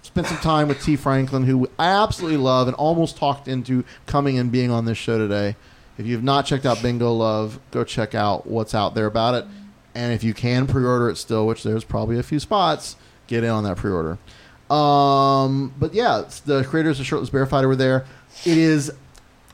Spent 0.02 0.28
some 0.28 0.38
time 0.38 0.68
with 0.68 0.82
Tee 0.84 0.96
Franklin, 0.96 1.44
who 1.44 1.70
I 1.78 1.88
absolutely 1.88 2.38
love 2.38 2.68
and 2.68 2.76
almost 2.76 3.18
talked 3.18 3.48
into 3.48 3.84
coming 4.06 4.38
and 4.40 4.52
being 4.52 4.72
on 4.72 4.86
this 4.86 4.98
show 4.98 5.18
today. 5.18 5.56
If 5.98 6.06
you 6.06 6.16
have 6.16 6.24
not 6.24 6.46
checked 6.46 6.66
out 6.66 6.82
Bingo 6.82 7.12
Love, 7.12 7.60
go 7.72 7.84
check 7.84 8.16
out 8.16 8.48
what's 8.48 8.74
out 8.74 8.96
there 8.96 9.06
about 9.06 9.36
it. 9.36 9.46
And 9.96 10.14
if 10.14 10.24
you 10.24 10.34
can 10.34 10.68
pre-order 10.68 11.10
it 11.10 11.18
still, 11.18 11.48
which 11.48 11.64
there's 11.64 11.84
probably 11.84 12.20
a 12.20 12.24
few 12.24 12.40
spots, 12.40 12.96
get 13.28 13.44
in 13.44 13.50
on 13.50 13.64
that 13.64 13.78
pre-order. 13.78 14.18
Um, 14.74 15.74
but 15.80 15.94
yeah, 15.94 16.24
the 16.46 16.64
creators 16.64 17.00
of 17.00 17.06
Shirtless 17.06 17.30
Bear 17.30 17.46
Fighter 17.46 17.68
were 17.68 17.76
there. 17.76 18.06
It 18.46 18.58
is 18.58 18.92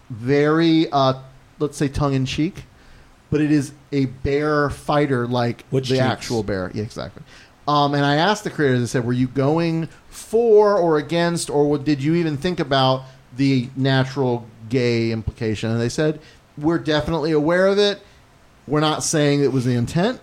very, 0.09 0.89
uh, 0.91 1.13
let's 1.59 1.77
say, 1.77 1.87
tongue 1.87 2.13
in 2.13 2.25
cheek, 2.25 2.65
but 3.31 3.41
it 3.41 3.51
is 3.51 3.71
a 3.91 4.05
bear 4.05 4.69
fighter 4.69 5.25
like 5.25 5.63
Which 5.69 5.89
the 5.89 5.95
cheeks? 5.95 6.05
actual 6.05 6.43
bear. 6.43 6.69
Yeah, 6.73 6.83
exactly. 6.83 7.23
Um, 7.67 7.93
and 7.95 8.05
I 8.05 8.15
asked 8.15 8.43
the 8.43 8.51
creators, 8.51 8.81
I 8.83 8.85
said, 8.85 9.05
were 9.05 9.13
you 9.13 9.27
going 9.27 9.87
for 10.09 10.77
or 10.77 10.97
against, 10.97 11.49
or 11.49 11.67
what- 11.69 11.83
did 11.85 12.03
you 12.03 12.13
even 12.15 12.37
think 12.37 12.59
about 12.59 13.03
the 13.35 13.69
natural 13.75 14.45
gay 14.69 15.11
implication? 15.11 15.71
And 15.71 15.81
they 15.81 15.89
said, 15.89 16.19
we're 16.57 16.77
definitely 16.77 17.31
aware 17.31 17.67
of 17.67 17.79
it. 17.79 18.01
We're 18.67 18.79
not 18.79 19.03
saying 19.03 19.43
it 19.43 19.51
was 19.51 19.65
the 19.65 19.75
intent. 19.75 20.19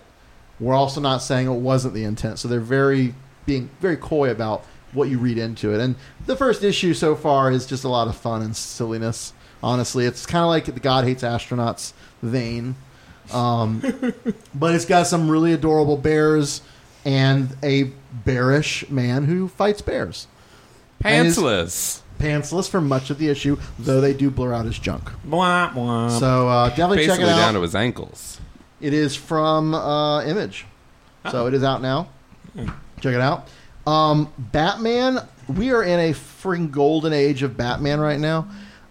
We're 0.59 0.75
also 0.75 1.01
not 1.01 1.17
saying 1.17 1.47
it 1.47 1.59
wasn't 1.59 1.93
the 1.93 2.03
intent. 2.03 2.39
So 2.39 2.47
they're 2.47 2.59
very 2.59 3.15
being 3.45 3.69
very 3.79 3.97
coy 3.97 4.29
about 4.29 4.65
what 4.93 5.09
you 5.09 5.17
read 5.17 5.37
into 5.37 5.73
it. 5.73 5.81
And 5.81 5.95
the 6.25 6.35
first 6.35 6.63
issue 6.63 6.93
so 6.93 7.15
far 7.15 7.51
is 7.51 7.65
just 7.65 7.83
a 7.83 7.89
lot 7.89 8.07
of 8.07 8.15
fun 8.15 8.41
and 8.41 8.55
silliness 8.55 9.33
Honestly, 9.63 10.05
it's 10.05 10.25
kind 10.25 10.43
of 10.43 10.49
like 10.49 10.65
the 10.65 10.77
God 10.77 11.05
hates 11.05 11.23
astronauts 11.23 11.93
vein, 12.21 12.75
um, 13.31 13.79
but 14.53 14.75
it's 14.75 14.83
got 14.83 15.07
some 15.07 15.31
really 15.31 15.53
adorable 15.53 15.95
bears 15.95 16.61
and 17.05 17.55
a 17.63 17.83
bearish 18.11 18.89
man 18.89 19.23
who 19.23 19.47
fights 19.47 19.81
bears. 19.81 20.27
And 21.01 21.29
Pantsless. 21.29 22.01
Pantsless 22.19 22.69
for 22.69 22.81
much 22.81 23.09
of 23.09 23.17
the 23.17 23.27
issue, 23.29 23.57
though 23.77 23.99
they 24.01 24.13
do 24.13 24.29
blur 24.31 24.53
out 24.53 24.65
his 24.65 24.79
junk. 24.79 25.09
Blah, 25.25 25.73
blah. 25.73 26.09
So 26.09 26.47
uh, 26.47 26.69
definitely 26.69 27.05
check 27.05 27.19
it 27.19 27.25
out. 27.27 27.37
down 27.37 27.53
to 27.55 27.61
his 27.61 27.75
ankles. 27.75 28.39
It 28.79 28.93
is 28.93 29.15
from 29.15 29.73
uh, 29.73 30.23
Image, 30.23 30.65
so 31.31 31.47
it 31.47 31.53
is 31.53 31.63
out 31.63 31.81
now. 31.81 32.09
Check 32.55 33.13
it 33.13 33.21
out. 33.21 33.47
Um, 33.85 34.31
Batman. 34.37 35.19
We 35.47 35.71
are 35.71 35.83
in 35.83 35.99
a 35.99 36.13
freaking 36.13 36.71
golden 36.71 37.11
age 37.11 37.43
of 37.43 37.57
Batman 37.57 37.99
right 37.99 38.19
now. 38.19 38.47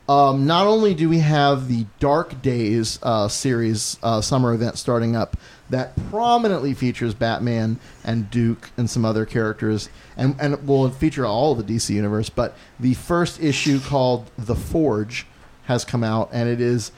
Um, 0.08 0.46
not 0.46 0.66
only 0.66 0.94
do 0.94 1.08
we 1.08 1.20
have 1.20 1.68
the 1.68 1.86
Dark 1.98 2.42
Days 2.42 2.98
uh, 3.02 3.28
series 3.28 3.98
uh, 4.02 4.20
summer 4.20 4.52
event 4.52 4.76
starting 4.76 5.16
up 5.16 5.38
that 5.72 5.96
prominently 6.10 6.74
features 6.74 7.14
Batman 7.14 7.78
and 8.04 8.30
Duke 8.30 8.70
and 8.76 8.90
some 8.90 9.06
other 9.06 9.24
characters, 9.24 9.88
and 10.18 10.36
and 10.38 10.68
will 10.68 10.88
feature 10.90 11.24
all 11.24 11.52
of 11.52 11.66
the 11.66 11.74
DC 11.74 11.90
universe. 11.90 12.28
But 12.28 12.54
the 12.78 12.92
first 12.92 13.42
issue 13.42 13.80
called 13.80 14.30
The 14.36 14.54
Forge 14.54 15.26
has 15.64 15.84
come 15.84 16.04
out, 16.04 16.28
and 16.30 16.46
it 16.48 16.60
is 16.60 16.92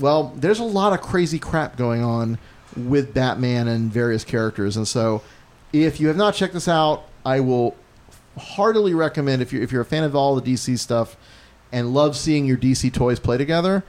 well, 0.00 0.32
there's 0.36 0.58
a 0.58 0.64
lot 0.64 0.92
of 0.92 1.00
crazy 1.00 1.38
crap 1.38 1.76
going 1.76 2.02
on 2.02 2.38
with 2.76 3.14
Batman 3.14 3.68
and 3.68 3.92
various 3.92 4.24
characters, 4.24 4.76
and 4.76 4.86
so 4.86 5.22
if 5.72 6.00
you 6.00 6.08
have 6.08 6.16
not 6.16 6.34
checked 6.34 6.54
this 6.54 6.68
out, 6.68 7.04
I 7.24 7.38
will 7.38 7.76
heartily 8.36 8.92
recommend 8.92 9.40
if 9.40 9.52
you're 9.52 9.62
if 9.62 9.70
you're 9.70 9.82
a 9.82 9.86
fan 9.86 10.02
of 10.02 10.16
all 10.16 10.34
the 10.34 10.52
DC 10.52 10.76
stuff 10.80 11.16
and 11.70 11.94
love 11.94 12.16
seeing 12.16 12.44
your 12.44 12.56
DC 12.56 12.92
toys 12.92 13.20
play 13.20 13.38
together, 13.38 13.84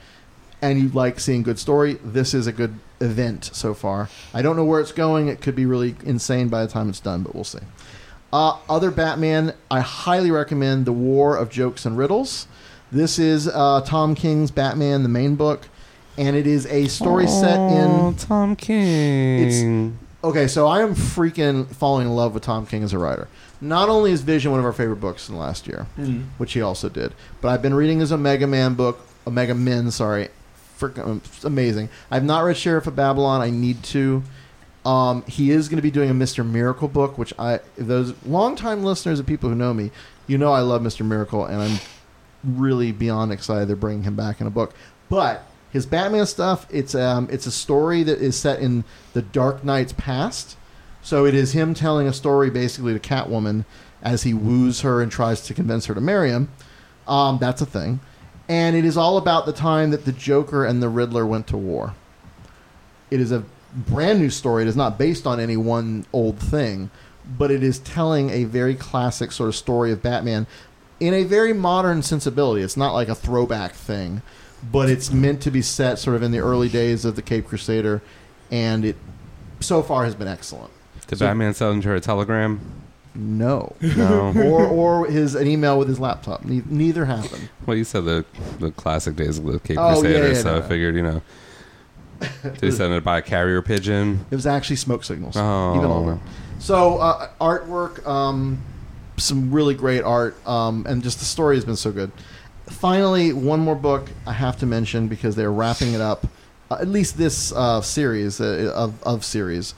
and 0.62 0.80
you 0.80 0.90
like 0.90 1.20
seeing 1.20 1.42
good 1.42 1.58
story, 1.58 1.96
this 2.04 2.36
is 2.36 2.46
a 2.46 2.52
good 2.52 2.76
event 3.02 3.50
so 3.54 3.74
far. 3.74 4.10
I 4.34 4.42
don't 4.42 4.56
know 4.56 4.66
where 4.66 4.80
it's 4.80 4.92
going; 4.92 5.28
it 5.28 5.42
could 5.42 5.56
be 5.56 5.66
really 5.66 5.96
insane 6.06 6.48
by 6.50 6.66
the 6.66 6.72
time 6.72 6.90
it's 6.90 7.00
done, 7.00 7.24
but 7.24 7.34
we'll 7.36 7.44
see. 7.44 7.60
Uh, 8.32 8.58
other 8.70 8.92
Batman, 8.92 9.54
I 9.72 9.80
highly 9.80 10.30
recommend 10.32 10.86
The 10.86 10.92
War 10.94 11.36
of 11.36 11.50
Jokes 11.50 11.86
and 11.86 11.98
Riddles. 11.98 12.48
This 12.92 13.18
is 13.20 13.48
uh, 13.48 13.82
Tom 13.86 14.14
King's 14.16 14.52
Batman, 14.52 15.04
the 15.04 15.10
main 15.10 15.36
book, 15.36 15.68
and 16.18 16.36
it 16.36 16.46
is 16.48 16.66
a 16.68 16.88
story 16.88 17.28
set 17.28 17.60
in. 17.60 18.16
Tom 18.16 18.56
King. 18.56 19.98
Okay, 20.24 20.48
so 20.48 20.68
I 20.68 20.82
am 20.82 20.96
freaking 20.96 21.66
falling 21.68 22.08
in 22.08 22.14
love 22.16 22.34
with 22.34 22.44
Tom 22.44 22.66
King 22.66 22.84
as 22.84 22.92
a 22.94 22.98
writer. 23.00 23.28
Not 23.62 23.90
only 23.90 24.12
is 24.12 24.22
Vision 24.22 24.52
one 24.52 24.60
of 24.60 24.66
our 24.66 24.74
favorite 24.74 24.98
books 24.98 25.28
in 25.30 25.36
the 25.36 25.42
last 25.42 25.66
year, 25.68 25.88
Mhm. 25.98 26.24
which 26.38 26.54
he 26.54 26.62
also 26.62 26.90
did, 26.90 27.14
but 27.42 27.50
I've 27.50 27.62
been 27.62 27.74
reading 27.74 28.00
his 28.00 28.12
Omega 28.12 28.46
Man 28.48 28.74
book, 28.74 29.00
Omega 29.26 29.56
Men, 29.56 29.92
sorry, 29.92 30.30
freaking 30.80 31.18
it's 31.18 31.44
amazing. 31.44 31.90
I've 32.10 32.24
not 32.24 32.44
read 32.44 32.58
Sheriff 32.58 32.88
of 32.88 32.96
Babylon. 32.96 33.42
I 33.42 33.50
need 33.50 33.84
to. 33.84 34.24
Um, 34.86 35.24
he 35.24 35.52
is 35.52 35.68
going 35.68 35.78
to 35.78 35.84
be 35.84 35.92
doing 35.92 36.10
a 36.10 36.14
Mister 36.14 36.44
Miracle 36.44 36.88
book, 36.88 37.18
which 37.18 37.34
I 37.38 37.60
those 37.78 38.14
longtime 38.26 38.84
listeners 38.84 39.20
and 39.20 39.28
people 39.28 39.50
who 39.50 39.56
know 39.56 39.74
me, 39.74 39.92
you 40.26 40.38
know 40.38 40.54
I 40.54 40.62
love 40.62 40.82
Mister 40.82 41.04
Miracle, 41.04 41.46
and 41.46 41.62
I'm 41.62 41.80
really 42.44 42.92
beyond 42.94 43.32
excited 43.34 43.68
they're 43.68 43.76
bringing 43.76 44.04
him 44.04 44.16
back 44.16 44.40
in 44.40 44.48
a 44.48 44.50
book. 44.50 44.74
But 45.10 45.44
his 45.72 45.86
Batman 45.86 46.26
stuff, 46.26 46.66
it's 46.70 46.96
um, 46.96 47.28
it's 47.30 47.46
a 47.46 47.52
story 47.52 48.04
that 48.04 48.20
is 48.20 48.38
set 48.38 48.60
in 48.60 48.86
the 49.14 49.22
Dark 49.22 49.64
Knight's 49.64 49.94
past. 49.94 50.56
So 51.02 51.26
it 51.26 51.36
is 51.36 51.52
him 51.52 51.74
telling 51.74 52.08
a 52.08 52.14
story 52.14 52.50
basically 52.50 52.94
to 52.98 53.00
Catwoman 53.00 53.66
as 54.02 54.24
he 54.24 54.34
woos 54.34 54.82
her 54.82 55.02
and 55.02 55.12
tries 55.12 55.42
to 55.42 55.54
convince 55.54 55.88
her 55.88 55.94
to 55.94 56.02
marry 56.02 56.30
him. 56.30 56.50
Um, 57.08 57.38
that's 57.38 57.62
a 57.62 57.66
thing. 57.66 58.00
And 58.50 58.76
it 58.76 58.84
is 58.84 58.98
all 58.98 59.18
about 59.18 59.46
the 59.46 59.54
time 59.54 59.92
that 59.92 60.06
the 60.06 60.12
Joker 60.12 60.66
and 60.66 60.82
the 60.82 60.90
Riddler 60.90 61.26
went 61.26 61.46
to 61.48 61.58
war. 61.58 61.94
It 63.12 63.22
is 63.22 63.32
a 63.32 63.44
brand 63.74 64.20
new 64.20 64.32
story. 64.32 64.64
It 64.64 64.68
is 64.68 64.76
not 64.76 64.98
based 64.98 65.28
on 65.28 65.40
any 65.40 65.56
one 65.56 66.06
old 66.12 66.40
thing, 66.40 66.90
but 67.38 67.52
it 67.52 67.62
is 67.62 67.78
telling 67.80 68.32
a 68.32 68.46
very 68.46 68.74
classic 68.74 69.32
sort 69.32 69.50
of 69.50 69.56
story 69.56 69.92
of 69.92 70.02
Batman 70.02 70.48
in 71.00 71.14
a 71.14 71.24
very 71.24 71.54
modern 71.54 72.02
sensibility. 72.02 72.64
It's 72.64 72.76
not 72.76 72.94
like 72.94 73.08
a 73.08 73.16
throwback 73.16 73.74
thing, 73.74 74.24
but 74.72 74.90
it's 74.90 75.12
meant 75.12 75.42
to 75.44 75.52
be 75.52 75.62
set 75.62 76.00
sort 76.00 76.16
of 76.16 76.24
in 76.24 76.32
the 76.32 76.40
early 76.40 76.70
days 76.70 77.06
of 77.06 77.16
the 77.16 77.22
Cape 77.22 77.48
Crusader, 77.48 78.02
and 78.52 78.84
it 78.84 78.96
so 79.60 79.84
far 79.84 80.06
has 80.06 80.16
been 80.16 80.28
excellent. 80.28 80.72
Did 81.08 81.20
So- 81.20 81.28
Batman 81.28 81.54
send 81.54 81.84
her 81.84 81.94
a 81.96 82.02
telegram? 82.02 82.60
No, 83.16 83.76
No. 83.82 84.32
or 84.46 84.68
or 84.68 85.08
his 85.08 85.36
an 85.36 85.48
email 85.48 85.78
with 85.80 85.88
his 85.88 86.00
laptop. 86.00 86.46
Ne- 86.46 86.62
neither 86.68 87.06
happened. 87.06 87.50
Well, 87.66 87.76
you 87.76 87.84
said 87.84 88.06
the 88.06 88.24
the 88.60 88.72
classic 88.72 89.16
days 89.16 89.38
of 89.40 89.46
the 89.46 89.60
Cape 89.60 89.78
Oh, 89.80 89.88
yeah, 89.88 89.94
Crusader, 89.94 90.28
yeah, 90.30 90.34
so 90.36 90.52
no, 90.52 90.58
I 90.58 90.60
no. 90.60 90.68
figured, 90.68 90.96
you 90.96 91.02
know. 91.04 91.22
He 92.62 92.72
send 92.72 92.94
it 92.94 93.04
by 93.04 93.18
a 93.20 93.22
carrier 93.22 93.62
pigeon? 93.62 94.26
It 94.30 94.36
was 94.36 94.46
actually 94.46 94.76
smoke 94.76 95.04
signals. 95.04 95.36
Oh. 95.38 95.76
Even 95.76 95.90
older. 95.90 96.20
So 96.60 96.98
uh, 96.98 97.30
artwork, 97.40 98.06
um, 98.06 98.62
some 99.18 99.52
really 99.52 99.74
great 99.74 100.04
art, 100.04 100.36
um, 100.48 100.86
and 100.88 101.02
just 101.02 101.20
the 101.20 101.26
story 101.26 101.56
has 101.56 101.66
been 101.66 101.78
so 101.78 101.92
good. 101.92 102.12
Finally, 102.68 103.34
one 103.34 103.60
more 103.60 103.76
book 103.76 104.10
I 104.28 104.34
have 104.34 104.58
to 104.60 104.66
mention 104.66 105.08
because 105.08 105.36
they're 105.36 105.52
wrapping 105.52 105.94
it 105.94 106.02
up. 106.02 106.28
Uh, 106.70 106.78
at 106.82 106.88
least 106.88 107.18
this 107.18 107.52
uh, 107.54 107.82
series 107.82 108.40
uh, 108.40 108.72
of 108.76 109.02
of 109.04 109.26
series, 109.26 109.74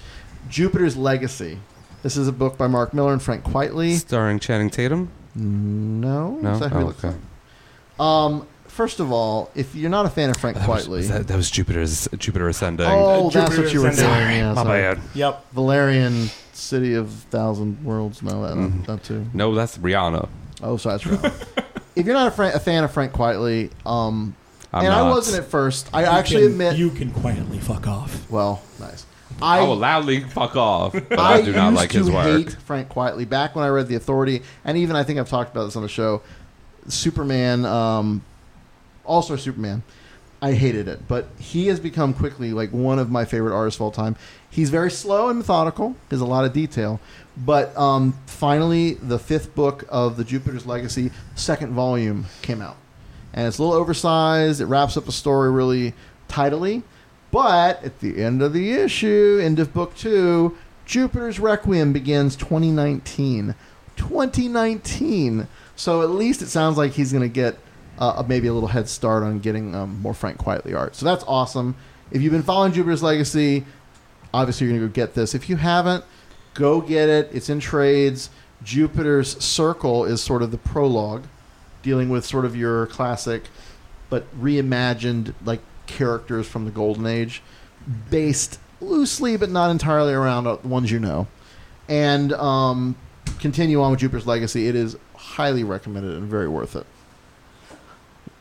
Jupiter's 0.50 0.98
Legacy. 0.98 1.60
This 2.04 2.18
is 2.18 2.28
a 2.28 2.32
book 2.32 2.58
by 2.58 2.68
Mark 2.68 2.94
Millar 2.94 3.14
and 3.14 3.22
Frank 3.22 3.44
Quitely. 3.44 3.94
Starring 3.98 4.40
Channing 4.40 4.70
Tatum? 4.70 5.10
No, 5.36 6.32
No? 6.42 6.54
Is 6.54 6.60
that 6.60 6.70
who 6.72 6.78
he 6.80 6.84
Oh, 6.84 6.88
looks 6.88 7.04
okay. 7.06 7.16
like? 7.98 8.00
Um, 8.08 8.48
first 8.68 9.00
of 9.00 9.12
all, 9.12 9.52
if 9.54 9.76
you're 9.76 9.90
not 9.92 10.06
a 10.06 10.10
fan 10.10 10.30
of 10.32 10.38
Frank 10.38 10.58
That 10.58 10.68
Quitely, 10.68 10.88
was 10.90 11.10
that, 11.10 11.28
that 11.28 11.38
was 11.38 11.52
Jupiter's 11.52 12.08
Jupiter 12.18 12.50
Ascending. 12.50 12.88
oh, 12.90 13.30
that's 13.30 13.50
Jupiter 13.50 13.62
what 13.64 13.74
you 13.74 13.82
were 13.82 13.90
doing. 13.92 14.00
Yeah, 14.10 14.54
My 14.54 14.64
sorry. 14.64 14.82
bad. 14.82 15.00
Yep. 15.14 15.46
Valerian 15.54 16.30
City 16.54 16.96
of 16.96 17.10
Thousand 17.30 17.84
Worlds. 17.86 18.22
No, 18.24 18.42
that, 18.48 18.56
Mhm. 18.56 18.86
that 18.88 19.04
too. 19.04 19.26
No, 19.34 19.54
that's 19.54 19.78
Rihanna. 19.78 20.28
Oh, 20.64 20.78
sorry, 20.78 20.98
that's 20.98 21.06
wrong. 21.06 21.32
if 21.96 22.06
you're 22.06 22.16
not 22.16 22.28
a, 22.28 22.32
fran- 22.32 22.56
a 22.56 22.60
fan 22.60 22.84
of 22.84 22.92
Frank 22.92 23.14
Quitely, 23.14 23.70
um, 23.86 24.36
I'm 24.74 24.86
and 24.86 24.94
I 24.94 25.04
wasn't 25.04 25.44
at 25.44 25.50
first. 25.52 25.88
I 25.94 26.02
You 26.02 26.08
actually 26.08 26.42
can- 26.44 26.52
admit. 26.54 26.78
you 26.78 26.90
can 26.90 27.12
quietly 27.12 27.60
fuck 27.60 27.88
off. 27.88 28.26
well, 28.30 28.62
nice. 28.80 29.06
I, 29.42 29.60
I 29.60 29.62
will 29.64 29.76
loudly 29.76 30.22
fuck 30.22 30.56
off, 30.56 30.94
but 30.94 31.20
I, 31.20 31.42
do 31.42 31.52
not 31.52 31.70
used 31.70 31.76
like 31.76 31.92
his 31.92 32.08
to 32.08 32.14
work. 32.14 32.26
hate 32.26 32.54
Frank 32.62 32.90
Quitely 32.90 33.28
back 33.28 33.56
when 33.56 33.66
I 33.66 33.70
read 33.70 33.88
The 33.88 33.96
Authority, 33.96 34.42
and 34.64 34.78
even 34.78 34.96
I 34.96 35.04
think 35.04 35.20
I've 35.20 35.30
talked 35.30 35.52
about 35.52 35.66
this 35.66 35.76
on 35.76 35.84
the 35.84 35.90
show. 35.90 36.22
Superman, 36.88 37.66
um, 37.66 38.24
All 39.06 39.22
Star 39.22 39.38
Superman. 39.38 39.84
I 40.44 40.54
hated 40.54 40.88
it, 40.88 41.08
but 41.08 41.28
he 41.38 41.68
has 41.68 41.80
become 41.80 42.16
quickly 42.16 42.52
like 42.52 42.72
one 42.72 42.98
of 42.98 43.12
my 43.12 43.26
favorite 43.26 43.56
artists 43.56 43.80
of 43.80 43.84
all 43.84 43.92
time. 43.92 44.16
He's 44.50 44.72
very 44.72 44.90
slow 44.90 45.30
and 45.30 45.38
methodical. 45.38 45.96
There's 46.10 46.22
a 46.22 46.26
lot 46.26 46.46
of 46.46 46.52
detail, 46.54 47.00
but 47.38 47.78
um, 47.78 48.14
finally, 48.26 48.96
the 48.96 49.20
fifth 49.20 49.54
book 49.54 49.86
of 49.88 50.18
the 50.18 50.24
Jupiter's 50.24 50.66
Legacy 50.66 51.12
second 51.36 51.74
volume 51.74 52.26
came 52.42 52.60
out, 52.60 52.76
and 53.34 53.48
it's 53.48 53.60
a 53.60 53.64
little 53.64 53.78
oversized. 53.78 54.62
It 54.62 54.66
wraps 54.66 54.98
up 54.98 55.08
a 55.08 55.12
story 55.12 55.52
really 55.52 55.94
tidily, 56.28 56.82
but 57.32 57.84
at 57.84 58.00
the 58.00 58.22
end 58.22 58.42
of 58.42 58.54
the 58.54 58.72
issue, 58.74 59.40
end 59.42 59.60
of 59.60 59.74
book 59.74 59.96
two, 59.96 60.58
Jupiter's 60.86 61.40
Requiem 61.40 61.94
begins 61.94 62.36
2019. 62.36 63.56
2019. 63.96 65.48
So 65.76 66.02
at 66.02 66.10
least 66.10 66.42
it 66.42 66.48
sounds 66.48 66.78
like 66.78 66.92
he's 66.92 67.12
going 67.12 67.24
to 67.24 67.34
get 67.34 67.58
uh, 67.98 68.24
maybe 68.28 68.48
a 68.48 68.54
little 68.54 68.70
head 68.70 68.90
start 68.90 69.24
on 69.24 69.40
getting 69.40 69.76
um, 69.76 70.02
more 70.02 70.14
Frank 70.14 70.38
Quitely 70.38 70.76
art. 70.76 70.96
So 70.96 71.06
that's 71.06 71.24
awesome. 71.28 71.76
If 72.12 72.22
you've 72.22 72.34
been 72.34 72.44
following 72.44 72.74
Jupiter's 72.74 73.04
Legacy, 73.04 73.66
obviously 74.34 74.68
you're 74.68 74.78
going 74.78 74.90
to 74.90 74.94
go 74.94 74.94
get 74.94 75.14
this. 75.14 75.34
If 75.34 75.50
you 75.50 75.56
haven't, 75.56 76.04
go 76.54 76.82
get 76.82 77.10
it. 77.10 77.30
It's 77.32 77.50
in 77.50 77.60
trades. 77.60 78.30
Jupiter's 78.64 79.42
Circle 79.44 80.06
is 80.06 80.22
sort 80.22 80.42
of 80.42 80.52
the 80.52 80.58
prologue, 80.58 81.24
dealing 81.84 82.10
with 82.10 82.26
sort 82.26 82.46
of 82.46 82.56
your 82.56 82.88
classic, 82.88 83.44
but 84.10 84.26
reimagined 84.40 85.34
like 85.46 85.62
characters 85.92 86.48
from 86.48 86.66
the 86.66 86.72
Golden 86.72 87.06
Age, 87.06 87.42
based 88.10 88.60
loosely 88.80 89.38
but 89.38 89.50
not 89.50 89.70
entirely 89.70 90.14
around 90.14 90.48
uh, 90.48 90.56
the 90.56 90.68
ones 90.68 90.92
you 90.92 91.00
know. 91.00 91.28
And 91.88 92.34
um, 92.34 92.96
continue 93.40 93.82
on 93.82 93.92
with 93.92 94.00
Jupiter's 94.00 94.26
Legacy. 94.26 94.68
It 94.68 94.76
is 94.76 94.98
highly 95.16 95.64
recommended 95.64 96.16
and 96.16 96.28
very 96.28 96.48
worth 96.48 96.76
it. 96.76 96.86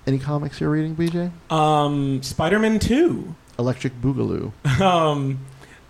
Any 0.07 0.19
comics 0.19 0.61
you're 0.61 0.71
reading, 0.71 0.97
BJ? 0.97 1.31
Um, 1.53 2.23
Spider-Man 2.23 2.79
Two. 2.79 3.35
Electric 3.59 4.01
Boogaloo. 4.01 4.53
Um, 4.81 5.41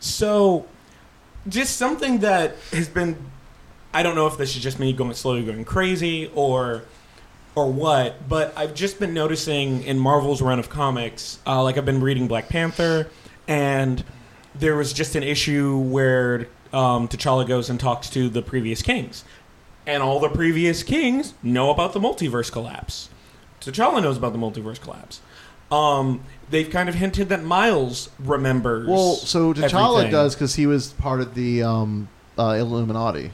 so 0.00 0.66
just 1.46 1.76
something 1.76 2.18
that 2.20 2.56
has 2.72 2.88
been 2.88 3.16
I 3.92 4.02
don't 4.02 4.14
know 4.14 4.26
if 4.26 4.38
this 4.38 4.56
is 4.56 4.62
just 4.62 4.78
me 4.78 4.92
going 4.92 5.14
slowly 5.14 5.44
going 5.44 5.64
crazy 5.64 6.30
or 6.34 6.84
or 7.54 7.70
what, 7.70 8.28
but 8.28 8.52
I've 8.56 8.74
just 8.74 9.00
been 9.00 9.12
noticing 9.12 9.82
in 9.82 9.98
Marvel's 9.98 10.40
run 10.40 10.58
of 10.58 10.68
comics, 10.70 11.38
uh, 11.46 11.62
like 11.62 11.76
I've 11.76 11.84
been 11.84 12.00
reading 12.00 12.28
Black 12.28 12.48
Panther, 12.48 13.08
and 13.48 14.04
there 14.54 14.76
was 14.76 14.92
just 14.92 15.16
an 15.16 15.22
issue 15.22 15.78
where 15.78 16.46
um, 16.72 17.08
T'Challa 17.08 17.46
goes 17.46 17.68
and 17.68 17.78
talks 17.80 18.08
to 18.10 18.28
the 18.28 18.42
previous 18.42 18.82
kings, 18.82 19.24
and 19.86 20.02
all 20.02 20.20
the 20.20 20.28
previous 20.28 20.82
kings 20.82 21.34
know 21.42 21.70
about 21.70 21.92
the 21.92 22.00
multiverse 22.00 22.52
collapse. 22.52 23.08
T'Challa 23.60 24.02
knows 24.02 24.16
about 24.16 24.32
the 24.32 24.38
multiverse 24.38 24.80
collapse. 24.80 25.20
Um, 25.72 26.22
they've 26.50 26.68
kind 26.70 26.88
of 26.88 26.94
hinted 26.96 27.28
that 27.28 27.42
Miles 27.44 28.10
remembers. 28.18 28.88
Well, 28.88 29.14
so 29.14 29.52
T'Challa 29.52 29.98
everything. 29.98 30.12
does 30.12 30.34
because 30.34 30.54
he 30.54 30.66
was 30.66 30.92
part 30.94 31.20
of 31.20 31.34
the 31.34 31.62
um, 31.62 32.08
uh, 32.38 32.56
Illuminati, 32.58 33.32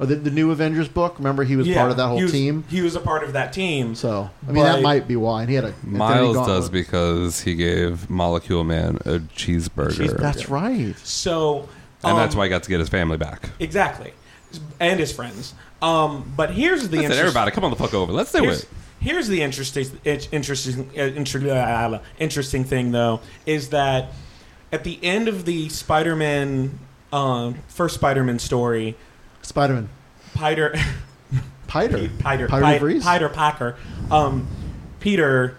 or 0.00 0.06
the, 0.06 0.16
the 0.16 0.30
new 0.30 0.50
Avengers 0.50 0.88
book. 0.88 1.16
Remember, 1.18 1.44
he 1.44 1.56
was 1.56 1.66
Yeah, 1.66 1.76
part 1.78 1.90
of 1.90 1.96
that 1.98 2.08
whole 2.08 2.16
he 2.16 2.22
was- 2.24 2.32
team. 2.32 2.64
He 2.68 2.80
was 2.82 2.96
a 2.96 3.00
part 3.00 3.22
of 3.24 3.32
that 3.34 3.52
team. 3.52 3.94
So 3.94 4.30
I 4.48 4.52
mean, 4.52 4.64
that 4.64 4.74
But- 4.76 4.82
might 4.82 5.08
be 5.08 5.16
why. 5.16 5.42
And 5.42 5.48
he 5.50 5.54
had 5.54 5.64
a 5.64 5.68
Infinity 5.68 5.98
Miles 5.98 6.36
Gauntlet. 6.36 6.56
does 6.56 6.68
because 6.70 7.40
he 7.42 7.54
gave 7.54 8.08
Molecule 8.10 8.64
Man 8.64 8.96
a 9.04 9.18
cheeseburger. 9.20 10.18
That's 10.18 10.48
right. 10.48 10.94
So, 10.98 11.68
and 12.02 12.18
that's 12.18 12.34
um, 12.34 12.38
why 12.38 12.46
he 12.46 12.50
got 12.50 12.62
to 12.64 12.68
get 12.70 12.80
his 12.80 12.88
family 12.88 13.16
back. 13.16 13.50
Exactly, 13.60 14.12
and 14.80 14.98
his 15.00 15.12
friends. 15.12 15.54
Um, 15.82 16.32
but 16.36 16.50
here's 16.50 16.82
the 16.82 16.96
Listen, 16.96 17.04
interest- 17.04 17.20
everybody, 17.20 17.50
come 17.50 17.64
on 17.64 17.70
the 17.70 17.76
fuck 17.76 17.92
over. 17.94 18.10
Let's 18.12 18.32
do 18.32 18.42
here's, 18.42 18.62
it. 18.62 18.68
Here's 19.00 19.28
the 19.28 19.42
interesting, 19.42 19.86
it- 20.04 20.28
interesting, 20.32 20.90
uh, 20.96 21.02
inter- 21.02 21.50
uh, 21.50 21.98
interesting 22.18 22.64
thing, 22.64 22.90
though, 22.92 23.20
is 23.44 23.68
that 23.68 24.12
at 24.72 24.82
the 24.84 24.98
end 25.02 25.28
of 25.28 25.44
the 25.44 25.68
Spider-Man, 25.68 26.78
um, 27.12 27.56
first 27.68 27.94
Spider-Man 27.96 28.38
story, 28.38 28.96
Spider-Man, 29.44 29.88
Peter, 30.36 30.74
Piter, 31.66 31.98
Peter, 31.98 32.08
Piter 32.18 32.48
Peter, 32.48 32.78
Vries? 32.78 33.04
Peter 33.06 33.28
Packer, 33.28 33.76
um, 34.10 34.46
Peter 35.00 35.56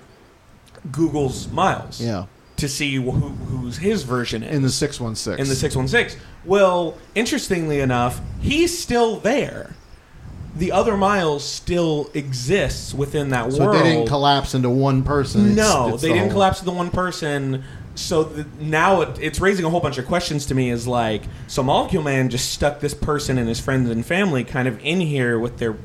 Google's 0.91 1.47
Miles, 1.49 2.01
Yeah. 2.01 2.25
to 2.57 2.67
see 2.67 2.95
who, 2.95 3.11
who's 3.11 3.77
his 3.77 4.03
version 4.03 4.43
is 4.43 4.55
in 4.55 4.61
the 4.63 4.69
six 4.69 4.99
one 4.99 5.15
six. 5.15 5.39
in 5.41 5.47
the 5.47 5.55
616. 5.55 6.19
Well, 6.45 6.97
interestingly 7.15 7.79
enough, 7.79 8.21
he's 8.41 8.77
still 8.77 9.17
there. 9.17 9.71
The 10.55 10.71
other 10.71 10.95
Miles 10.95 11.43
still 11.43 12.09
exists 12.13 12.93
within 12.93 13.29
that 13.29 13.51
So 13.51 13.59
world. 13.65 13.75
So 13.77 13.83
they 13.83 13.89
didn't 13.91 14.07
collapse 14.07 14.53
into 14.53 14.69
one 14.69 15.03
person. 15.03 15.51
It's- 15.51 15.57
no, 15.57 15.93
it's 15.93 16.01
they 16.01 16.07
the 16.09 16.13
didn't 16.13 16.29
whole- 16.29 16.37
collapse 16.37 16.59
to 16.59 16.65
the 16.65 16.71
one 16.71 16.89
person. 16.91 17.63
So 17.95 18.23
the, 18.23 18.45
now 18.59 19.01
it, 19.01 19.17
it's 19.21 19.39
raising 19.39 19.65
a 19.65 19.69
whole 19.69 19.79
bunch 19.79 19.97
of 19.97 20.05
questions 20.05 20.45
to 20.47 20.55
me. 20.55 20.69
Is 20.69 20.85
like, 20.87 21.23
so 21.47 21.63
Molecule 21.63 22.03
Man 22.03 22.29
just 22.29 22.51
stuck 22.51 22.79
this 22.81 22.93
person 22.93 23.37
and 23.37 23.47
his 23.47 23.59
friends 23.59 23.89
and 23.89 24.05
family 24.05 24.43
kind 24.43 24.67
of 24.67 24.79
in 24.83 24.99
here 24.99 25.39
with 25.39 25.57
their 25.57 25.75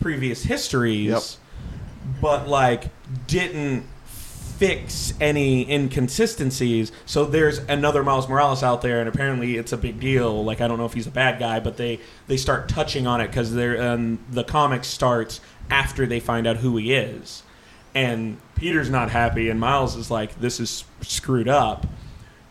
previous 0.00 0.44
histories, 0.44 1.06
Yep. 1.08 2.20
but 2.20 2.48
like 2.48 2.90
didn't 3.26 3.84
fix 4.04 5.12
any 5.20 5.70
inconsistencies. 5.70 6.90
So 7.04 7.24
there's 7.26 7.58
another 7.58 8.02
Miles 8.02 8.28
Morales 8.28 8.62
out 8.62 8.80
there, 8.82 9.00
and 9.00 9.08
apparently 9.08 9.56
it's 9.56 9.72
a 9.72 9.76
big 9.76 10.00
deal. 10.00 10.44
Like 10.44 10.60
I 10.60 10.68
don't 10.68 10.78
know 10.78 10.86
if 10.86 10.94
he's 10.94 11.06
a 11.06 11.10
bad 11.10 11.38
guy, 11.38 11.60
but 11.60 11.76
they 11.76 12.00
they 12.26 12.36
start 12.36 12.68
touching 12.68 13.06
on 13.06 13.20
it 13.20 13.26
because 13.28 13.52
they're 13.52 13.82
um, 13.92 14.18
the 14.30 14.44
comic 14.44 14.84
starts 14.84 15.40
after 15.70 16.06
they 16.06 16.20
find 16.20 16.46
out 16.46 16.58
who 16.58 16.76
he 16.76 16.94
is, 16.94 17.42
and 17.96 18.36
Peter's 18.54 18.90
not 18.90 19.10
happy, 19.10 19.48
and 19.48 19.58
Miles 19.58 19.96
is 19.96 20.10
like, 20.10 20.38
"This 20.38 20.60
is 20.60 20.84
screwed 21.00 21.48
up." 21.48 21.86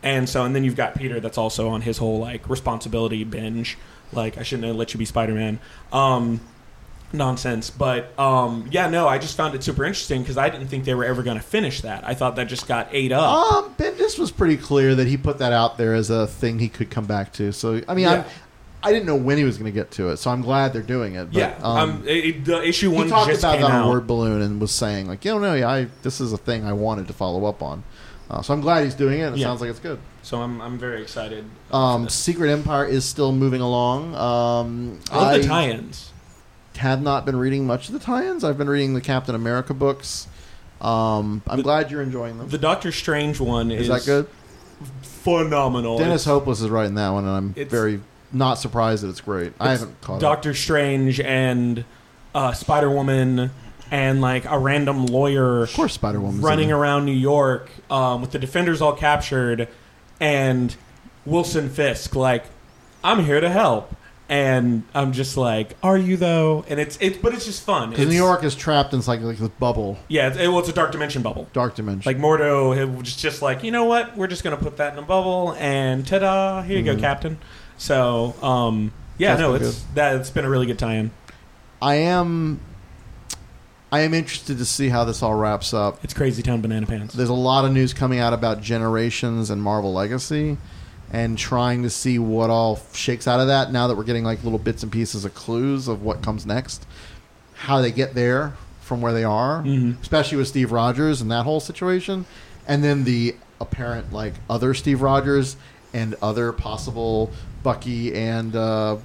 And 0.01 0.27
so, 0.27 0.43
and 0.43 0.55
then 0.55 0.63
you've 0.63 0.76
got 0.76 0.95
Peter 0.95 1.19
that's 1.19 1.38
also 1.38 1.69
on 1.69 1.81
his 1.81 1.99
whole 1.99 2.19
like 2.19 2.49
responsibility 2.49 3.23
binge. 3.23 3.77
Like, 4.11 4.38
I 4.38 4.43
shouldn't 4.43 4.67
have 4.67 4.76
let 4.76 4.93
you 4.93 4.97
be 4.97 5.05
Spider 5.05 5.34
Man. 5.34 5.59
Um, 5.93 6.41
nonsense. 7.13 7.69
But 7.69 8.17
um, 8.19 8.67
yeah, 8.72 8.89
no, 8.89 9.07
I 9.07 9.17
just 9.17 9.38
found 9.38 9.55
it 9.55 9.63
super 9.63 9.85
interesting 9.85 10.22
because 10.22 10.38
I 10.38 10.49
didn't 10.49 10.67
think 10.67 10.85
they 10.85 10.93
were 10.93 11.05
ever 11.05 11.23
going 11.23 11.38
to 11.38 11.43
finish 11.43 11.81
that. 11.81 12.05
I 12.05 12.13
thought 12.13 12.35
that 12.35 12.47
just 12.47 12.67
got 12.67 12.88
ate 12.91 13.11
up. 13.11 13.53
Um, 13.53 13.76
Bendis 13.76 14.19
was 14.19 14.31
pretty 14.31 14.57
clear 14.57 14.95
that 14.95 15.07
he 15.07 15.17
put 15.17 15.38
that 15.39 15.53
out 15.53 15.77
there 15.77 15.93
as 15.93 16.09
a 16.09 16.27
thing 16.27 16.59
he 16.59 16.69
could 16.69 16.89
come 16.89 17.05
back 17.05 17.34
to. 17.34 17.51
So 17.51 17.81
I 17.88 17.93
mean, 17.95 18.05
Yeah. 18.05 18.26
I'm, 18.86 18.94
didn't 18.94 19.06
know 19.06 19.16
when 19.16 19.38
he 19.38 19.44
was 19.44 19.57
going 19.57 19.72
to 19.72 19.76
get 19.78 19.91
to 19.91 20.10
it, 20.10 20.18
so 20.18 20.32
I'm 20.32 20.41
glad 20.41 20.74
they're 20.74 20.82
doing 20.82 21.16
it. 21.16 21.26
But, 21.26 21.34
yeah, 21.36 21.56
um, 21.62 21.78
um, 22.02 22.03
it, 22.07 22.45
the 22.45 22.64
issue 22.64 22.91
one 22.91 23.06
he 23.06 23.10
talked 23.12 23.30
just 23.30 23.41
about 23.41 23.53
came 23.53 23.62
that 23.64 23.72
on 23.72 23.84
out. 23.84 23.90
Word 23.90 24.07
Balloon 24.07 24.41
and 24.41 24.60
was 24.62 24.72
saying 24.72 25.07
like, 25.07 25.24
you 25.26 25.32
know, 25.32 25.40
no, 25.40 25.53
yeah, 25.56 25.70
I, 25.70 25.88
this 26.03 26.20
is 26.22 26.34
a 26.34 26.38
thing 26.38 26.66
I 26.66 26.74
wanted 26.74 27.07
to 27.07 27.14
follow 27.14 27.45
up 27.45 27.62
on. 27.64 27.84
Uh, 28.30 28.41
so 28.41 28.53
I'm 28.53 28.62
glad 28.62 28.84
he's 28.84 28.95
doing 28.95 29.20
it. 29.20 29.34
It 29.34 29.38
Yeah. 29.38 29.45
sounds 29.48 29.62
like 29.62 29.70
it's 29.70 29.80
good. 29.80 29.99
So 30.24 30.41
I'm, 30.41 30.60
I'm 30.62 30.80
very 30.80 31.02
excited. 31.02 31.45
Um, 31.72 32.10
Secret 32.10 32.49
Empire 32.52 32.86
is 32.86 33.06
still 33.06 33.32
moving 33.32 33.62
along. 33.62 34.16
Um, 34.16 34.99
I 35.12 35.18
love 35.18 35.41
the 35.41 35.48
tie-ins. 35.48 36.12
have 36.78 37.02
not 37.03 37.24
been 37.26 37.36
reading 37.36 37.68
much 37.68 37.88
of 37.88 37.94
the 37.94 37.99
tie-ins. 37.99 38.44
I've 38.44 38.57
been 38.57 38.70
reading 38.70 38.95
the 38.95 39.02
Captain 39.02 39.36
America 39.36 39.76
books. 39.76 40.28
Um, 40.82 41.44
I'm 41.48 41.62
glad 41.62 41.91
you're 41.91 42.02
enjoying 42.02 42.38
them. 42.40 42.49
The 42.49 42.57
Doctor 42.57 42.91
Strange 42.91 43.40
one 43.40 43.70
is, 43.72 43.82
Is 43.82 43.88
that 43.90 44.06
good? 44.06 44.28
Phenomenal. 45.03 45.98
Dennis 45.98 46.24
It's- 46.24 46.26
Hopeless 46.26 46.62
is 46.62 46.70
writing 46.70 46.95
that 46.95 47.10
one, 47.10 47.26
and 47.26 47.34
I'm 47.36 47.49
It's- 47.56 47.72
very 47.72 48.02
not 48.36 48.56
surprised 48.56 49.03
that 49.03 49.10
it's 49.10 49.22
great. 49.22 49.53
I 49.60 49.72
haven't 49.72 49.99
caught 50.02 50.16
up. 50.16 50.22
Doctor 50.22 50.53
Strange 50.53 51.20
and 51.20 51.86
uh, 52.34 52.52
Spider 52.53 52.90
Woman 52.90 53.52
and 53.91 54.22
like 54.22 54.45
a 54.45 54.57
random 54.57 55.06
lawyer, 55.06 55.64
of 55.64 55.74
course, 55.74 55.94
Spider 55.94 56.20
Woman 56.20 56.41
running 56.41 56.72
around 56.72 57.06
New 57.06 57.12
York 57.14 57.70
um, 57.90 58.22
with 58.22 58.32
the 58.32 58.40
Defenders 58.40 58.82
all 58.82 58.94
captured, 58.94 59.68
and 60.20 60.76
Wilson 61.26 61.70
Fisk 61.70 62.16
like, 62.16 62.45
"I'm 63.03 63.24
here 63.24 63.40
to 63.40 63.49
help," 63.49 63.95
and 64.28 64.84
I'm 64.94 65.14
just 65.14 65.38
like, 65.38 65.78
"Are 65.84 65.98
you 65.98 66.18
though?" 66.18 66.66
And 66.68 66.80
it's 66.80 66.98
it's 66.99 67.18
but 67.18 67.34
it's 67.34 67.45
just 67.45 67.64
fun. 67.64 67.91
Because 67.91 68.07
New 68.07 68.16
York 68.16 68.44
is 68.44 68.56
trapped 68.56 68.94
in 68.94 69.02
like, 69.02 69.22
like 69.22 69.38
this 69.38 69.49
bubble, 69.49 69.98
yeah, 70.07 70.30
it's, 70.30 70.38
it, 70.38 70.48
well, 70.48 70.60
it's 70.60 70.70
a 70.70 70.74
dark 70.74 70.91
dimension 70.91 71.22
bubble. 71.22 71.48
dark 71.53 71.76
dimension. 71.76 72.10
Like 72.10 72.18
Mordo 72.22 72.98
was 72.98 73.16
just 73.16 73.41
like, 73.41 73.64
you 73.64 73.72
know 73.72 73.86
what? 73.86 74.18
We're 74.18 74.28
just 74.28 74.44
gonna 74.44 74.57
put 74.57 74.78
that 74.78 74.94
in 74.94 74.99
a 74.99 75.03
bubble, 75.03 75.56
and 75.60 76.06
ta-da! 76.06 76.64
Here 76.64 76.78
you 76.78 76.84
go, 76.84 76.98
Captain. 76.98 77.38
So, 77.77 78.34
um, 78.41 78.91
yeah, 79.18 79.35
That's 79.35 79.41
no, 79.41 79.53
been 79.53 79.68
it's 79.68 79.81
that. 79.95 80.15
It's 80.18 80.30
been 80.30 80.45
a 80.45 80.49
really 80.49 80.65
good 80.65 80.80
tie-in. 80.80 81.11
I 81.81 81.95
am, 81.95 82.60
I 83.91 84.02
am 84.02 84.14
interested 84.14 84.57
to 84.57 84.65
see 84.65 84.89
how 84.89 85.03
this 85.06 85.22
all 85.22 85.35
wraps 85.35 85.73
up. 85.73 86.03
It's 86.03 86.14
Crazy 86.14 86.41
Town 86.41 86.61
Banana 86.61 86.85
Pants. 86.85 87.14
There's 87.14 87.30
a 87.30 87.34
lot 87.34 87.65
of 87.65 87.72
news 87.72 87.93
coming 87.93 88.19
out 88.19 88.34
about 88.34 88.61
Generations 88.61 89.49
and 89.49 89.61
Marvel 89.61 89.93
Legacy, 89.93 90.57
and 91.11 91.38
trying 91.38 91.84
to 91.84 91.89
see 91.89 92.18
what 92.19 92.49
all 92.49 92.80
shakes 92.93 93.27
out 93.27 93.39
of 93.39 93.47
that. 93.47 93.72
Now 93.72 93.88
that 93.88 93.95
we're 93.95 94.03
getting 94.03 94.23
like 94.23 94.43
little 94.43 94.60
bits 94.60 94.84
and 94.84 94.91
pieces 94.91 95.23
of 95.23 95.34
clues 95.35 95.88
of 95.88 96.02
what 96.02 96.22
comes 96.22 96.45
next, 96.45 96.85
how 97.53 97.81
they 97.81 97.91
get 97.91 98.15
there 98.15 98.53
from 98.81 99.02
where 99.02 99.14
they 99.14 99.23
are, 99.23 99.61
Mhm. 99.64 100.02
especially 100.02 100.38
with 100.38 100.47
Steve 100.47 100.72
Rogers 100.72 101.22
and 101.22 101.30
that 101.31 101.43
whole 101.43 101.60
situation, 101.60 102.26
and 102.68 102.84
then 102.84 103.03
the 103.03 103.35
apparent 103.61 104.11
like 104.11 104.34
other 104.49 104.73
Steve 104.73 105.02
Rogers 105.02 105.56
and 105.93 106.15
other 106.22 106.52
possible 106.52 107.31
Bucky 107.65 108.13
and 108.13 108.55
uh, 108.55 108.97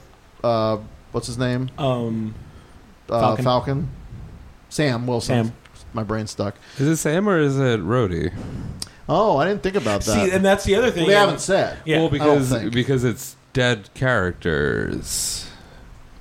uh, 0.44 0.76
what's 1.12 1.26
his 1.26 1.38
name? 1.38 1.70
Um, 1.78 2.34
uh, 3.08 3.18
Falcon. 3.20 3.44
Falcon. 3.44 3.88
Sam 4.68 5.06
Wilson. 5.06 5.46
Sam. 5.46 5.56
My 5.94 6.02
brain 6.04 6.26
stuck. 6.26 6.54
Is 6.78 6.86
it 6.86 6.96
Sam 6.98 7.26
or 7.26 7.38
is 7.40 7.58
it 7.58 7.80
Rhodey? 7.80 8.32
Oh, 9.08 9.38
I 9.38 9.48
didn't 9.48 9.62
think 9.62 9.76
about 9.76 10.02
that. 10.02 10.12
See, 10.26 10.30
and 10.30 10.44
that's 10.44 10.64
the 10.64 10.74
other 10.76 10.90
thing. 10.90 11.04
Well, 11.04 11.08
they 11.08 11.14
haven't 11.14 11.40
said. 11.40 11.78
Yeah. 11.86 12.00
Well, 12.00 12.10
because 12.10 12.50
think. 12.50 12.72
because 12.74 13.02
it's 13.02 13.34
dead 13.54 13.88
characters. 13.94 15.50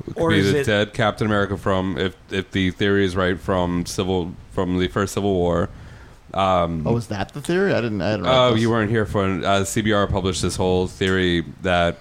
It 0.07 0.13
could 0.15 0.17
Or 0.23 0.29
be 0.29 0.39
is 0.39 0.51
the 0.53 0.59
it- 0.61 0.65
dead 0.65 0.93
Captain 0.93 1.27
America 1.27 1.57
from 1.57 1.97
if 1.97 2.15
if 2.31 2.49
the 2.51 2.71
theory 2.71 3.03
is 3.05 3.17
right 3.17 3.37
from 3.37 3.85
civil 3.85 4.33
from 4.51 4.79
the 4.79 4.87
first 4.87 5.13
Civil 5.13 5.33
War. 5.33 5.69
Um, 6.33 6.87
oh, 6.87 6.95
is 6.95 7.07
that 7.07 7.33
the 7.33 7.41
theory? 7.41 7.73
I 7.73 7.81
didn't. 7.81 8.01
I 8.01 8.11
didn't. 8.11 8.27
Oh, 8.27 8.47
read 8.47 8.53
this. 8.55 8.61
you 8.61 8.69
weren't 8.69 8.89
here 8.91 9.05
for. 9.05 9.25
Uh, 9.25 9.63
CBR 9.65 10.09
published 10.09 10.41
this 10.41 10.55
whole 10.55 10.87
theory 10.87 11.43
that 11.63 11.97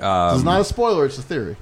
um, 0.00 0.30
This 0.30 0.38
is 0.38 0.44
not 0.44 0.60
a 0.60 0.64
spoiler. 0.64 1.06
It's 1.06 1.18
a 1.18 1.22
theory. 1.22 1.56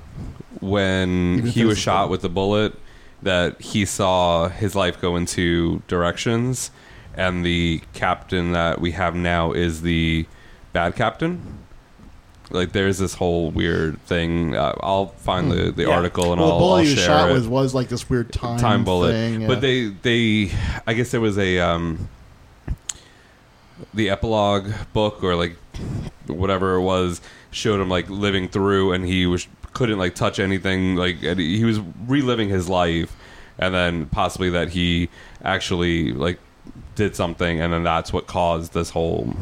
when 0.60 1.46
he 1.46 1.64
was 1.64 1.78
shot 1.78 2.08
with 2.10 2.22
the 2.22 2.28
bullet, 2.28 2.74
that 3.22 3.60
he 3.60 3.84
saw 3.84 4.48
his 4.48 4.74
life 4.74 5.00
go 5.00 5.16
in 5.16 5.26
two 5.26 5.82
directions, 5.88 6.70
and 7.16 7.44
the 7.44 7.80
captain 7.94 8.52
that 8.52 8.80
we 8.80 8.92
have 8.92 9.14
now 9.14 9.52
is 9.52 9.82
the 9.82 10.26
bad 10.72 10.94
captain. 10.96 11.58
Like, 12.50 12.72
there's 12.72 12.98
this 12.98 13.14
whole 13.14 13.50
weird 13.50 14.00
thing. 14.02 14.54
Uh, 14.54 14.74
I'll 14.80 15.06
find 15.08 15.50
the, 15.50 15.72
the 15.72 15.84
Yeah. 15.84 15.96
article 15.96 16.32
and 16.32 16.40
well, 16.40 16.52
I'll, 16.52 16.58
the 16.58 16.62
bullet 16.62 16.76
I'll 16.78 16.84
he 16.84 16.90
was 16.90 16.98
share 16.98 17.06
shot 17.06 17.30
it 17.30 17.32
with 17.32 17.48
was 17.48 17.74
like 17.74 17.88
this 17.88 18.08
weird 18.08 18.32
time, 18.32 18.58
time 18.58 18.84
bullet. 18.84 19.12
thing. 19.12 19.40
yeah. 19.42 19.46
But 19.48 19.60
they 19.60 19.86
they 19.88 20.52
I 20.86 20.94
guess 20.94 21.10
there 21.10 21.20
was 21.20 21.38
a 21.38 21.58
um 21.58 22.08
the 23.92 24.10
epilogue 24.10 24.70
book 24.92 25.22
or 25.24 25.34
like 25.34 25.56
whatever 26.28 26.74
it 26.74 26.82
was 26.82 27.20
showed 27.56 27.80
him 27.80 27.88
like 27.88 28.08
living 28.10 28.48
through 28.48 28.92
and 28.92 29.06
he 29.06 29.26
was 29.26 29.48
couldn't 29.72 29.98
like 29.98 30.14
touch 30.14 30.38
anything 30.38 30.96
like 30.96 31.22
and 31.22 31.38
he 31.40 31.64
was 31.64 31.80
reliving 32.06 32.48
his 32.48 32.68
life 32.68 33.16
and 33.58 33.74
then 33.74 34.06
possibly 34.06 34.50
that 34.50 34.70
he 34.70 35.08
actually 35.42 36.12
like 36.12 36.38
did 36.94 37.16
something 37.16 37.60
and 37.60 37.72
then 37.72 37.82
that's 37.82 38.12
what 38.12 38.26
caused 38.26 38.72
this 38.72 38.90
whole 38.90 39.34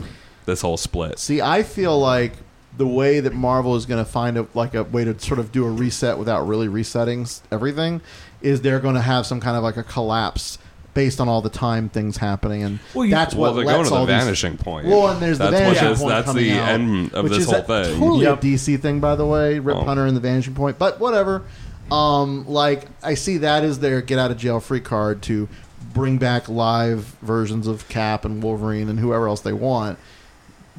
this 0.44 0.60
whole 0.60 0.76
split. 0.76 1.18
See, 1.18 1.40
I 1.40 1.62
feel 1.62 1.98
like 1.98 2.32
the 2.76 2.86
way 2.86 3.20
that 3.20 3.32
Marvel 3.32 3.76
is 3.76 3.86
going 3.86 4.04
to 4.04 4.10
find 4.10 4.36
a 4.36 4.46
like 4.54 4.74
a 4.74 4.84
way 4.84 5.04
to 5.04 5.18
sort 5.18 5.38
of 5.38 5.52
do 5.52 5.64
a 5.64 5.70
reset 5.70 6.18
without 6.18 6.46
really 6.46 6.68
resetting 6.68 7.26
everything 7.50 8.00
is 8.42 8.60
they're 8.60 8.80
going 8.80 8.96
to 8.96 9.00
have 9.00 9.26
some 9.26 9.40
kind 9.40 9.56
of 9.56 9.62
like 9.62 9.76
a 9.76 9.82
collapse 9.82 10.58
based 10.94 11.20
on 11.20 11.28
all 11.28 11.42
the 11.42 11.48
time 11.50 11.88
things 11.88 12.16
happening, 12.16 12.62
and 12.62 12.78
Well, 12.94 13.04
you- 13.04 13.10
that's 13.10 13.34
well, 13.34 13.50
what 13.52 13.56
they're 13.56 13.64
lets 13.66 13.76
going 13.76 13.84
to 13.84 13.90
the 13.90 13.96
all 13.96 14.06
these- 14.06 14.24
vanishing 14.24 14.56
point. 14.56 14.86
Well, 14.86 15.08
and 15.08 15.20
there's 15.20 15.38
that's 15.38 15.50
the 15.50 15.56
what 15.56 15.62
vanishing 15.64 15.88
this- 15.88 15.98
point 16.00 16.10
That's 16.10 16.32
the 16.34 16.52
out, 16.52 16.68
end 16.68 17.14
of 17.14 17.28
this 17.28 17.38
is 17.38 17.44
whole 17.46 17.54
a- 17.56 17.62
thing. 17.84 17.98
Totally 17.98 18.24
Yep. 18.24 18.38
a 18.38 18.40
DC 18.40 18.76
thing, 18.76 19.00
by 19.00 19.16
the 19.16 19.26
way. 19.26 19.58
Rip 19.58 19.76
Oh. 19.76 19.84
Hunter 19.84 20.06
and 20.06 20.16
the 20.16 20.20
vanishing 20.20 20.54
point, 20.54 20.78
but 20.78 21.00
whatever. 21.00 21.42
Um, 21.90 22.46
like 22.48 22.86
I 23.02 23.14
see 23.14 23.36
that 23.38 23.62
as 23.64 23.80
their 23.80 24.00
get 24.00 24.18
out 24.18 24.30
of 24.30 24.38
jail 24.38 24.58
free 24.60 24.80
card 24.80 25.20
to 25.22 25.48
bring 25.92 26.16
back 26.18 26.48
live 26.48 27.14
versions 27.22 27.66
of 27.66 27.88
Cap 27.88 28.24
and 28.24 28.42
Wolverine 28.42 28.88
and 28.88 28.98
whoever 29.00 29.28
else 29.28 29.40
they 29.42 29.52
want, 29.52 29.98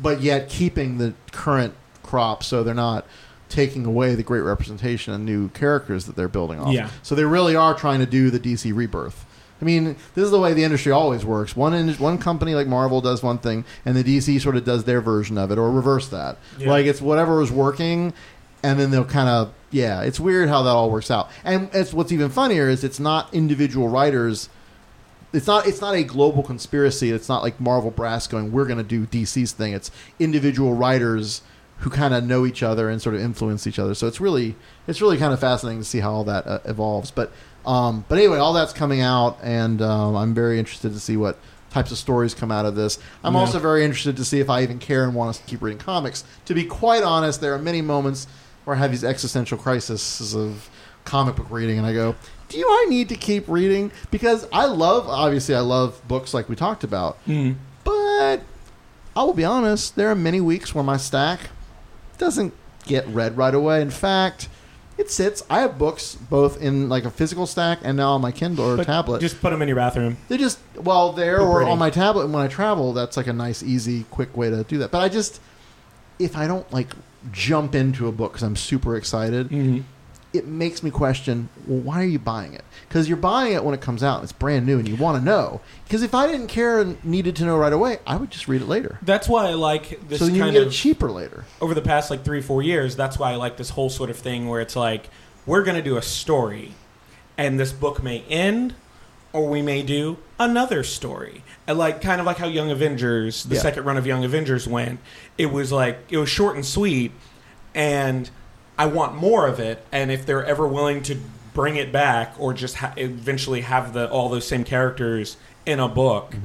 but 0.02 0.22
yet 0.22 0.50
keeping 0.50 0.98
the 0.98 1.14
current 1.32 1.74
crop 2.04 2.44
so 2.44 2.64
they're 2.64 2.74
not 2.74 3.06
taking 3.48 3.86
away 3.86 4.16
the 4.16 4.24
great 4.24 4.42
representation 4.42 5.14
and 5.14 5.24
new 5.24 5.50
characters 5.50 6.06
that 6.06 6.16
they're 6.16 6.28
building 6.28 6.60
off. 6.60 6.74
Yeah. 6.74 6.90
So 7.04 7.14
they 7.16 7.24
really 7.24 7.56
are 7.56 7.74
trying 7.76 8.00
to 8.00 8.06
do 8.08 8.30
the 8.32 8.40
DC 8.40 8.72
rebirth. 8.76 9.26
I 9.62 9.66
mean, 9.66 9.96
this 10.14 10.26
is 10.26 10.32
the 10.32 10.40
way 10.40 10.54
the 10.54 10.64
industry 10.64 10.92
always 10.92 11.24
works. 11.24 11.56
One 11.56 11.74
in, 11.74 11.94
one 11.94 12.18
company 12.18 12.56
like 12.56 12.68
Marvel 12.68 13.00
does 13.00 13.24
one 13.24 13.38
thing, 13.38 13.64
and 13.86 13.96
the 13.96 14.04
DC 14.04 14.42
sort 14.42 14.58
of 14.58 14.66
does 14.66 14.84
their 14.84 15.02
version 15.02 15.38
of 15.38 15.52
it, 15.52 15.58
or 15.58 15.72
reverse 15.72 16.10
that. 16.10 16.38
Yeah. 16.58 16.70
Like 16.70 16.86
it's 16.86 17.02
whatever 17.02 17.42
is 17.42 17.52
working, 17.52 18.14
and 18.64 18.80
then 18.80 18.92
they'll 18.92 19.06
kind 19.06 19.30
of 19.30 19.54
yeah. 19.72 20.02
It's 20.02 20.20
weird 20.20 20.50
how 20.50 20.64
that 20.64 20.72
all 20.72 20.92
works 20.92 21.10
out. 21.10 21.30
And 21.44 21.70
it's 21.74 21.94
what's 21.94 22.12
even 22.12 22.30
funnier 22.30 22.68
is 22.68 22.84
it's 22.84 23.00
not 23.00 23.34
individual 23.34 23.88
writers. 23.88 24.50
It's 25.32 25.48
not. 25.48 25.68
It's 25.68 25.82
not 25.82 25.96
a 25.96 26.04
global 26.04 26.44
conspiracy. 26.44 27.12
It's 27.12 27.30
not 27.30 27.42
like 27.42 27.60
Marvel 27.60 27.92
brass 27.92 28.28
going, 28.28 28.52
"We're 28.52 28.66
going 28.66 28.78
to 28.78 28.84
do 28.84 29.06
DC's 29.06 29.54
thing." 29.54 29.74
It's 29.74 29.90
individual 30.20 30.74
writers 30.74 31.42
who 31.80 31.90
kind 31.90 32.14
of 32.14 32.24
know 32.24 32.46
each 32.46 32.64
other 32.64 32.90
and 32.90 33.02
sort 33.02 33.16
of 33.16 33.22
influence 33.22 33.68
each 33.68 33.80
other. 33.80 33.94
So 33.94 34.08
it's 34.08 34.22
really, 34.22 34.56
it's 34.88 35.02
really 35.02 35.18
kind 35.18 35.34
of 35.34 35.40
fascinating 35.40 35.82
to 35.82 35.86
see 35.86 36.00
how 36.00 36.12
all 36.12 36.24
that 36.24 36.48
uh, 36.48 36.60
evolves. 36.66 37.12
But, 37.12 37.32
um, 37.66 38.06
but 38.08 38.18
anyway, 38.18 38.38
all 38.38 38.54
that's 38.54 38.74
coming 38.74 39.02
out, 39.02 39.38
and 39.42 39.82
um, 39.82 40.16
I'm 40.16 40.34
very 40.34 40.60
interested 40.60 40.94
to 40.94 41.00
see 41.00 41.18
what 41.18 41.38
types 41.72 41.92
of 41.92 41.98
stories 41.98 42.34
come 42.34 42.52
out 42.52 42.66
of 42.66 42.76
this. 42.76 42.98
I'm 43.24 43.34
Yeah. 43.34 43.40
also 43.42 43.60
very 43.60 43.84
interested 43.84 44.16
to 44.18 44.26
see 44.26 44.40
if 44.40 44.50
I 44.50 44.64
even 44.64 44.80
care 44.80 45.04
and 45.04 45.14
want 45.14 45.36
to 45.36 45.44
keep 45.44 45.62
reading 45.62 45.80
comics. 45.80 46.24
To 46.46 46.54
be 46.54 46.64
quite 46.64 47.04
honest, 47.04 47.42
there 47.42 47.54
are 47.54 47.60
many 47.60 47.82
moments 47.82 48.28
where 48.64 48.76
I 48.76 48.80
have 48.80 48.92
these 48.92 49.04
existential 49.04 49.58
crises 49.58 50.34
of 50.34 50.70
comic 51.04 51.36
book 51.36 51.48
reading, 51.50 51.78
and 51.78 51.86
I 51.86 51.94
go, 51.94 52.16
"Do 52.50 52.64
I 52.66 52.86
need 52.90 53.10
to 53.10 53.16
keep 53.16 53.48
reading?" 53.48 53.92
Because 54.10 54.48
I 54.54 54.66
love, 54.66 55.08
obviously, 55.10 55.54
I 55.54 55.60
love 55.60 56.02
books 56.08 56.34
like 56.34 56.48
we 56.50 56.56
talked 56.56 56.84
about, 56.84 57.18
Mm. 57.28 57.56
but 57.84 58.38
I 59.16 59.24
will 59.24 59.34
be 59.34 59.46
honest, 59.46 59.96
there 59.96 60.10
are 60.10 60.16
many 60.16 60.42
weeks 60.42 60.74
where 60.74 60.84
my 60.84 60.98
stack 60.98 61.42
doesn't 62.18 62.54
get 62.88 63.06
read 63.08 63.36
right 63.38 63.54
away. 63.54 63.82
In 63.82 63.90
fact, 63.92 64.48
it 64.98 65.12
sits. 65.12 65.44
I 65.50 65.60
have 65.62 65.78
books 65.78 66.16
both 66.16 66.62
in 66.62 66.88
like 66.90 67.04
a 67.06 67.10
physical 67.12 67.46
stack 67.46 67.80
and 67.84 67.98
now 67.98 68.12
on 68.14 68.22
my 68.22 68.32
Kindle 68.32 68.66
or 68.72 68.78
But 68.78 68.86
tablet. 68.86 69.20
Just 69.22 69.42
put 69.42 69.50
them 69.52 69.62
in 69.62 69.68
your 69.68 69.76
bathroom. 69.78 70.18
They're 70.30 70.38
just 70.38 70.60
well 70.76 71.12
there 71.12 71.38
They're 71.40 71.48
or 71.48 71.56
pretty. 71.58 71.72
on 71.72 71.80
my 71.80 71.90
tablet. 71.90 72.24
And 72.26 72.34
when 72.34 72.44
I 72.44 72.48
travel, 72.48 72.94
that's 72.94 73.18
like 73.18 73.28
a 73.28 73.34
nice, 73.34 73.62
easy, 73.62 74.04
quick 74.12 74.36
way 74.38 74.50
to 74.50 74.64
do 74.64 74.78
that. 74.80 74.92
But 74.92 75.02
I 75.02 75.10
just 75.10 75.40
if 76.20 76.38
I 76.38 76.48
don't 76.48 76.72
like 76.72 76.94
jump 77.32 77.76
into 77.76 78.08
a 78.08 78.12
book 78.12 78.34
because 78.34 78.44
I'm 78.44 78.56
super 78.56 78.96
excited, 78.96 79.50
Mhm. 79.50 79.84
It 80.38 80.48
makes 80.48 80.82
me 80.84 80.92
question, 80.92 81.50
well, 81.68 81.80
why 81.80 82.02
are 82.02 82.06
you 82.06 82.20
buying 82.20 82.54
it? 82.54 82.64
Because 82.88 83.08
you're 83.08 83.18
buying 83.18 83.54
it 83.54 83.64
when 83.64 83.74
it 83.74 83.82
comes 83.82 84.04
out, 84.04 84.16
and 84.16 84.24
it's 84.24 84.32
brand 84.32 84.66
new, 84.66 84.78
and 84.80 84.88
you 84.88 84.96
want 84.96 85.18
to 85.20 85.24
know. 85.24 85.62
Because 85.86 86.04
if 86.04 86.14
I 86.16 86.28
didn't 86.28 86.48
care 86.48 86.80
and 86.82 87.04
needed 87.04 87.36
to 87.38 87.46
know 87.46 87.58
right 87.58 87.74
away, 87.74 88.00
I 88.06 88.16
would 88.18 88.32
just 88.32 88.48
read 88.48 88.62
it 88.62 88.68
later. 88.68 89.00
That's 89.02 89.28
why 89.28 89.48
I 89.48 89.54
like 89.54 90.08
this 90.08 90.20
so 90.20 90.26
you 90.26 90.32
can 90.32 90.40
kind 90.42 90.54
get 90.54 90.62
of 90.64 90.68
it 90.70 90.72
cheaper 90.72 91.12
later. 91.12 91.46
over 91.62 91.74
the 91.74 91.82
past 91.82 92.10
like 92.10 92.24
three 92.24 92.42
four 92.42 92.62
years. 92.62 92.96
That's 92.96 93.18
why 93.20 93.32
I 93.32 93.36
like 93.36 93.58
this 93.58 93.72
whole 93.72 93.90
sort 93.90 94.10
of 94.10 94.18
thing 94.18 94.48
where 94.48 94.62
it's 94.62 94.76
like 94.76 95.10
we're 95.46 95.64
gonna 95.64 95.82
do 95.82 95.98
a 95.98 96.02
story, 96.02 96.74
and 97.38 97.60
this 97.60 97.72
book 97.72 98.02
may 98.04 98.22
end, 98.30 98.74
or 99.34 99.48
we 99.50 99.62
may 99.62 99.82
do 99.84 100.18
another 100.40 100.84
story. 100.84 101.44
And 101.68 101.78
like 101.78 102.02
kind 102.02 102.20
of 102.20 102.26
like 102.28 102.38
how 102.38 102.48
Young 102.48 102.70
Avengers, 102.72 103.44
the 103.44 103.56
Yeah. 103.56 103.62
second 103.62 103.86
run 103.86 103.98
of 103.98 104.06
Young 104.06 104.24
Avengers 104.24 104.68
went. 104.68 105.00
It 105.38 105.48
was 105.48 105.72
like 105.72 106.00
it 106.10 106.18
was 106.18 106.30
short 106.30 106.56
and 106.56 106.66
sweet, 106.66 107.12
and 107.74 108.30
I 108.78 108.86
want 108.88 109.16
more 109.16 109.48
of 109.48 109.60
it. 109.60 109.84
And 109.92 110.12
if 110.12 110.26
they're 110.26 110.46
ever 110.46 110.68
willing 110.68 111.02
to 111.04 111.18
bring 111.54 111.76
it 111.78 111.92
back, 111.92 112.36
or 112.38 112.54
just 112.54 112.76
ha- 112.76 112.94
eventually 112.98 113.62
have 113.62 113.94
the 113.94 114.10
all 114.10 114.28
those 114.30 114.48
same 114.48 114.64
characters 114.66 115.38
in 115.66 115.80
a 115.80 115.88
book, 115.88 116.36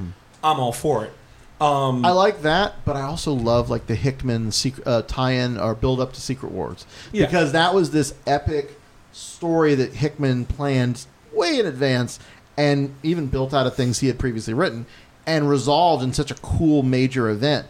I'm 0.42 0.60
all 0.60 0.72
for 0.72 1.04
it. 1.04 1.12
Um, 1.60 2.06
I 2.06 2.10
like 2.12 2.40
that, 2.42 2.76
but 2.86 2.96
I 2.96 3.02
also 3.02 3.32
love 3.34 3.68
like 3.68 3.86
the 3.86 3.94
Hickman 3.94 4.50
secret, 4.50 4.86
uh, 4.86 5.02
tie-in 5.02 5.58
or 5.58 5.74
build 5.74 6.00
up 6.00 6.14
to 6.14 6.20
Secret 6.20 6.52
Wars 6.52 6.86
Yeah. 7.12 7.26
because 7.26 7.52
that 7.52 7.74
was 7.74 7.90
this 7.90 8.14
epic 8.26 8.80
story 9.12 9.74
that 9.74 9.92
Hickman 9.94 10.46
planned 10.46 11.04
way 11.34 11.58
in 11.60 11.66
advance 11.66 12.18
and 12.56 12.94
even 13.02 13.26
built 13.26 13.52
out 13.52 13.66
of 13.66 13.74
things 13.74 13.98
he 13.98 14.06
had 14.06 14.18
previously 14.18 14.54
written 14.54 14.86
and 15.26 15.50
resolved 15.50 16.02
in 16.02 16.14
such 16.14 16.30
a 16.30 16.34
cool 16.36 16.82
major 16.82 17.28
event. 17.28 17.66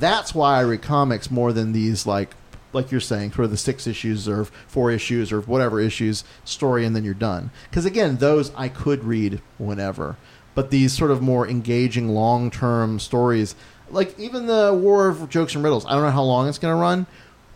That's 0.00 0.34
why 0.34 0.58
I 0.58 0.62
read 0.62 0.82
comics 0.82 1.30
more 1.30 1.52
than 1.52 1.70
these 1.72 2.06
like 2.06 2.34
like 2.72 2.90
you're 2.90 3.00
saying, 3.00 3.32
sort 3.32 3.46
of 3.46 3.50
the 3.50 3.56
six 3.56 3.86
issues 3.86 4.28
or 4.28 4.44
four 4.44 4.90
issues 4.90 5.32
or 5.32 5.40
whatever 5.42 5.80
issues 5.80 6.24
story, 6.44 6.84
and 6.84 6.94
then 6.94 7.04
you're 7.04 7.14
done. 7.14 7.50
Because 7.68 7.84
again, 7.84 8.16
those 8.16 8.52
I 8.54 8.68
could 8.68 9.04
read 9.04 9.40
whenever, 9.58 10.16
but 10.54 10.70
these 10.70 10.92
sort 10.92 11.10
of 11.10 11.22
more 11.22 11.48
engaging, 11.48 12.08
long 12.08 12.50
term 12.50 12.98
stories, 12.98 13.54
like 13.90 14.18
even 14.18 14.46
the 14.46 14.72
War 14.72 15.08
of 15.08 15.28
Jokes 15.28 15.54
and 15.54 15.64
Riddles, 15.64 15.86
I 15.86 15.92
don't 15.92 16.02
know 16.02 16.10
how 16.10 16.22
long 16.22 16.48
it's 16.48 16.58
going 16.58 16.74
to 16.74 16.80
run, 16.80 17.06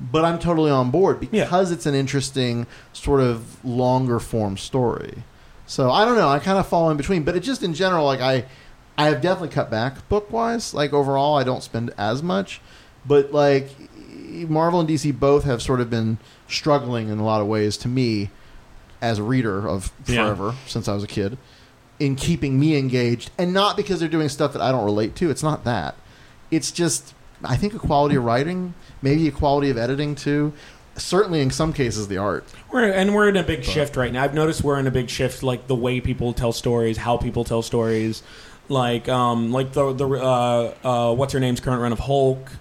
but 0.01 0.25
I'm 0.25 0.39
totally 0.39 0.71
on 0.71 0.91
board 0.91 1.21
because 1.31 1.71
it's 1.71 1.87
an 1.87 1.95
interesting 1.95 2.67
sort 2.93 3.21
of 3.21 3.65
longer 3.65 4.19
form 4.19 4.57
story. 4.57 5.23
So 5.67 5.91
I 5.91 6.05
don't 6.05 6.17
know. 6.17 6.29
I 6.29 6.41
kind 6.41 6.59
of 6.59 6.67
fall 6.67 6.91
in 6.91 6.97
between, 6.97 7.23
but 7.23 7.37
it 7.37 7.41
just 7.41 7.63
in 7.63 7.75
general, 7.75 8.05
like 8.05 8.21
I, 8.21 8.45
I 8.99 9.07
have 9.07 9.21
definitely 9.21 9.55
cut 9.55 9.71
back 9.71 10.09
book 10.09 10.31
wise. 10.31 10.75
Like 10.75 10.93
overall, 10.93 11.37
I 11.37 11.45
don't 11.45 11.63
spend 11.63 11.93
as 11.97 12.23
much, 12.23 12.61
but 13.07 13.33
like 13.33 13.71
Marvel 14.49 14.81
and 14.81 14.89
DC 14.89 15.19
both 15.19 15.45
have 15.45 15.63
sort 15.63 15.81
of 15.81 15.91
been 15.91 16.19
struggling 16.49 17.09
in 17.09 17.19
a 17.19 17.25
lot 17.25 17.41
of 17.41 17.47
ways 17.47 17.77
to 17.79 17.89
me 17.89 18.31
as 19.01 19.19
a 19.19 19.23
reader 19.23 19.69
of 19.69 19.93
Yeah. 20.07 20.25
forever 20.25 20.55
since 20.67 20.89
I 20.89 20.95
was 20.95 21.03
a 21.05 21.09
kid 21.09 21.37
in 22.01 22.17
keeping 22.17 22.59
me 22.59 22.77
engaged 22.77 23.31
and 23.39 23.53
not 23.53 23.77
because 23.77 24.01
they're 24.01 24.09
doing 24.09 24.29
stuff 24.29 24.53
that 24.53 24.63
I 24.63 24.73
don't 24.73 24.85
relate 24.85 25.15
to. 25.17 25.31
It's 25.31 25.43
not 25.43 25.65
that. 25.65 25.95
It's 26.51 26.71
just 26.71 27.15
I 27.45 27.57
think 27.57 27.75
a 27.75 27.79
quality 27.79 28.15
of 28.17 28.25
writing, 28.25 28.75
maybe 29.03 29.29
a 29.29 29.33
quality 29.33 29.69
of 29.71 29.77
editing 29.77 30.15
too. 30.15 30.53
Certainly 30.97 31.41
in 31.41 31.51
some 31.51 31.73
cases 31.73 32.09
the 32.09 32.17
art. 32.17 32.45
We're 32.73 32.91
and 32.91 33.15
we're 33.15 33.29
in 33.29 33.37
a 33.37 33.43
big 33.43 33.65
shift 33.65 33.97
right 33.97 34.13
now. 34.13 34.23
I've 34.23 34.35
noticed 34.35 34.63
we're 34.63 34.79
in 34.79 34.87
a 34.87 34.91
big 34.93 35.11
shift, 35.11 35.43
like 35.43 35.67
the 35.67 35.75
way 35.75 36.01
people 36.01 36.33
tell 36.33 36.53
stories, 36.53 36.97
how 36.99 37.17
people 37.17 37.43
tell 37.45 37.63
stories, 37.63 38.23
like 38.69 39.09
um, 39.09 39.51
like 39.53 39.73
the 39.73 39.93
the 39.93 40.09
uh, 40.09 40.75
uh, 40.85 41.15
what's 41.15 41.33
her 41.33 41.41
name's 41.41 41.59
current 41.61 41.83
run 41.83 41.93
of 41.93 41.99
Hulk, 41.99 42.53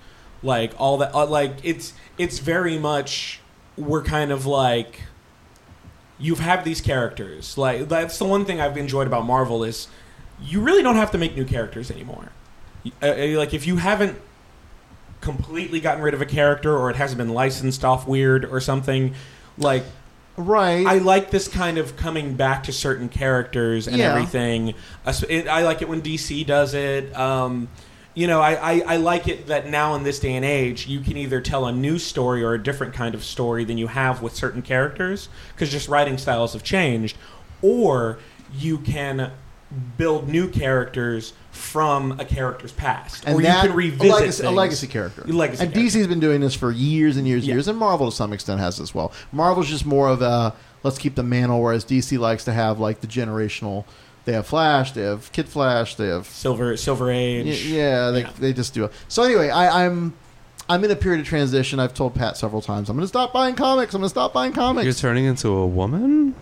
like 0.44 0.74
all 0.80 0.98
that. 0.98 1.14
Uh, 1.16 1.26
like 1.26 1.54
it's 1.64 1.94
it's 2.18 2.40
very 2.40 2.78
much 2.78 3.40
we're 3.78 4.04
kind 4.04 4.32
of 4.32 4.46
like 4.46 5.02
you've 6.20 6.40
had 6.40 6.64
these 6.64 6.82
characters. 6.82 7.58
Like 7.58 7.90
that's 7.90 8.18
the 8.20 8.26
one 8.26 8.46
thing 8.46 8.62
I've 8.62 8.78
enjoyed 8.78 9.08
about 9.08 9.26
Marvel 9.26 9.64
is 9.64 9.88
you 10.42 10.62
really 10.62 10.84
don't 10.84 10.96
have 10.98 11.12
to 11.12 11.18
make 11.18 11.36
new 11.36 11.46
characters 11.46 11.90
anymore. 11.90 12.30
Uh, 13.02 13.06
uh, 13.08 13.28
like 13.38 13.54
if 13.54 13.66
you 13.66 13.78
haven't 13.78 14.20
completely 15.22 15.80
gotten 15.80 16.04
rid 16.04 16.14
of 16.14 16.22
a 16.22 16.26
character 16.26 16.76
or 16.78 16.90
it 16.90 16.98
hasn't 16.98 17.18
been 17.18 17.30
licensed 17.30 17.86
off 17.86 18.06
weird 18.06 18.44
or 18.44 18.60
something 18.60 19.16
like 19.58 19.86
right 20.36 20.86
i 20.86 20.98
like 20.98 21.32
this 21.32 21.48
kind 21.48 21.78
of 21.78 21.96
coming 21.96 22.34
back 22.34 22.64
to 22.64 22.74
certain 22.74 23.08
characters 23.08 23.88
and 23.88 23.96
Yeah. 23.96 24.12
everything 24.14 24.74
i 25.06 25.64
like 25.64 25.82
it 25.82 25.88
when 25.88 26.02
dc 26.02 26.46
does 26.46 26.74
it 26.74 27.16
um, 27.18 27.70
you 28.16 28.28
know 28.28 28.42
I, 28.42 28.54
I, 28.74 28.80
I 28.94 28.98
like 28.98 29.28
it 29.28 29.48
that 29.48 29.70
now 29.70 29.96
in 29.96 30.04
this 30.04 30.20
day 30.20 30.36
and 30.36 30.46
age 30.46 30.88
you 30.88 31.00
can 31.00 31.18
either 31.18 31.42
tell 31.42 31.66
a 31.66 31.72
new 31.72 31.98
story 31.98 32.44
or 32.44 32.54
a 32.54 32.62
different 32.62 32.94
kind 32.94 33.16
of 33.16 33.24
story 33.24 33.64
than 33.64 33.78
you 33.78 33.88
have 33.88 34.22
with 34.22 34.36
certain 34.36 34.62
characters 34.62 35.30
because 35.54 35.70
just 35.72 35.88
writing 35.88 36.18
styles 36.18 36.54
have 36.54 36.64
changed 36.64 37.18
or 37.62 38.20
you 38.54 38.78
can 38.78 39.32
build 39.98 40.30
new 40.30 40.48
characters 40.48 41.34
from 41.52 42.20
a 42.20 42.26
character's 42.26 42.72
past 42.72 43.28
or 43.28 43.42
that- 43.42 43.64
you 43.64 43.70
can 43.70 43.76
revisit 43.76 44.06
a 44.06 44.14
legacy, 44.14 44.46
a 44.46 44.52
legacy 44.52 44.88
character. 44.88 45.24
Legacy 45.24 45.64
and 45.64 45.74
character. 45.74 45.98
DC's 46.00 46.08
been 46.08 46.20
doing 46.20 46.42
this 46.42 46.54
for 46.54 46.72
years 46.72 47.18
and 47.18 47.28
years 47.28 47.42
and 47.42 47.48
Yeah. 47.48 47.56
years, 47.56 47.68
and 47.68 47.78
Marvel 47.78 48.10
to 48.12 48.16
some 48.16 48.34
extent 48.34 48.60
has 48.60 48.80
as 48.80 48.94
well. 48.94 49.12
Marvel's 49.32 49.68
just 49.70 49.86
more 49.86 50.10
of 50.10 50.22
a 50.22 50.54
let's 50.84 50.98
keep 50.98 51.16
the 51.16 51.24
mantle, 51.24 51.62
whereas 51.62 51.86
DC 51.86 52.18
likes 52.20 52.44
to 52.46 52.54
have 52.54 52.80
like 52.80 53.02
the 53.02 53.08
generational. 53.08 53.86
They 54.26 54.34
have 54.34 54.48
Flash, 54.48 54.94
they 54.94 55.02
have 55.02 55.32
Kid 55.34 55.50
Flash, 55.50 55.96
they 55.96 56.08
have 56.08 56.26
silver 56.28 56.78
Silver 56.78 57.12
Age. 57.12 57.46
Y- 57.46 57.76
Yeah, 57.76 58.12
they, 58.12 58.24
they 58.40 58.54
just 58.54 58.74
do 58.74 58.86
it. 58.86 58.94
So 59.10 59.24
anyway, 59.24 59.50
I, 59.50 59.86
I'm 59.86 60.14
I'm 60.70 60.84
in 60.86 60.92
a 60.92 60.96
period 60.96 61.20
of 61.20 61.28
transition. 61.28 61.80
I've 61.80 61.94
told 61.94 62.16
Pat 62.16 62.38
several 62.38 62.62
times 62.62 62.90
I'm 62.90 62.96
going 62.96 63.04
to 63.04 63.08
stop 63.10 63.34
buying 63.34 63.56
comics. 63.56 63.94
I'm 63.94 64.00
going 64.00 64.06
to 64.06 64.10
stop 64.10 64.32
buying 64.34 64.54
comics. 64.54 64.86
You're 64.86 64.94
turning 64.94 65.26
into 65.26 65.50
a 65.50 65.68
woman? 65.68 66.36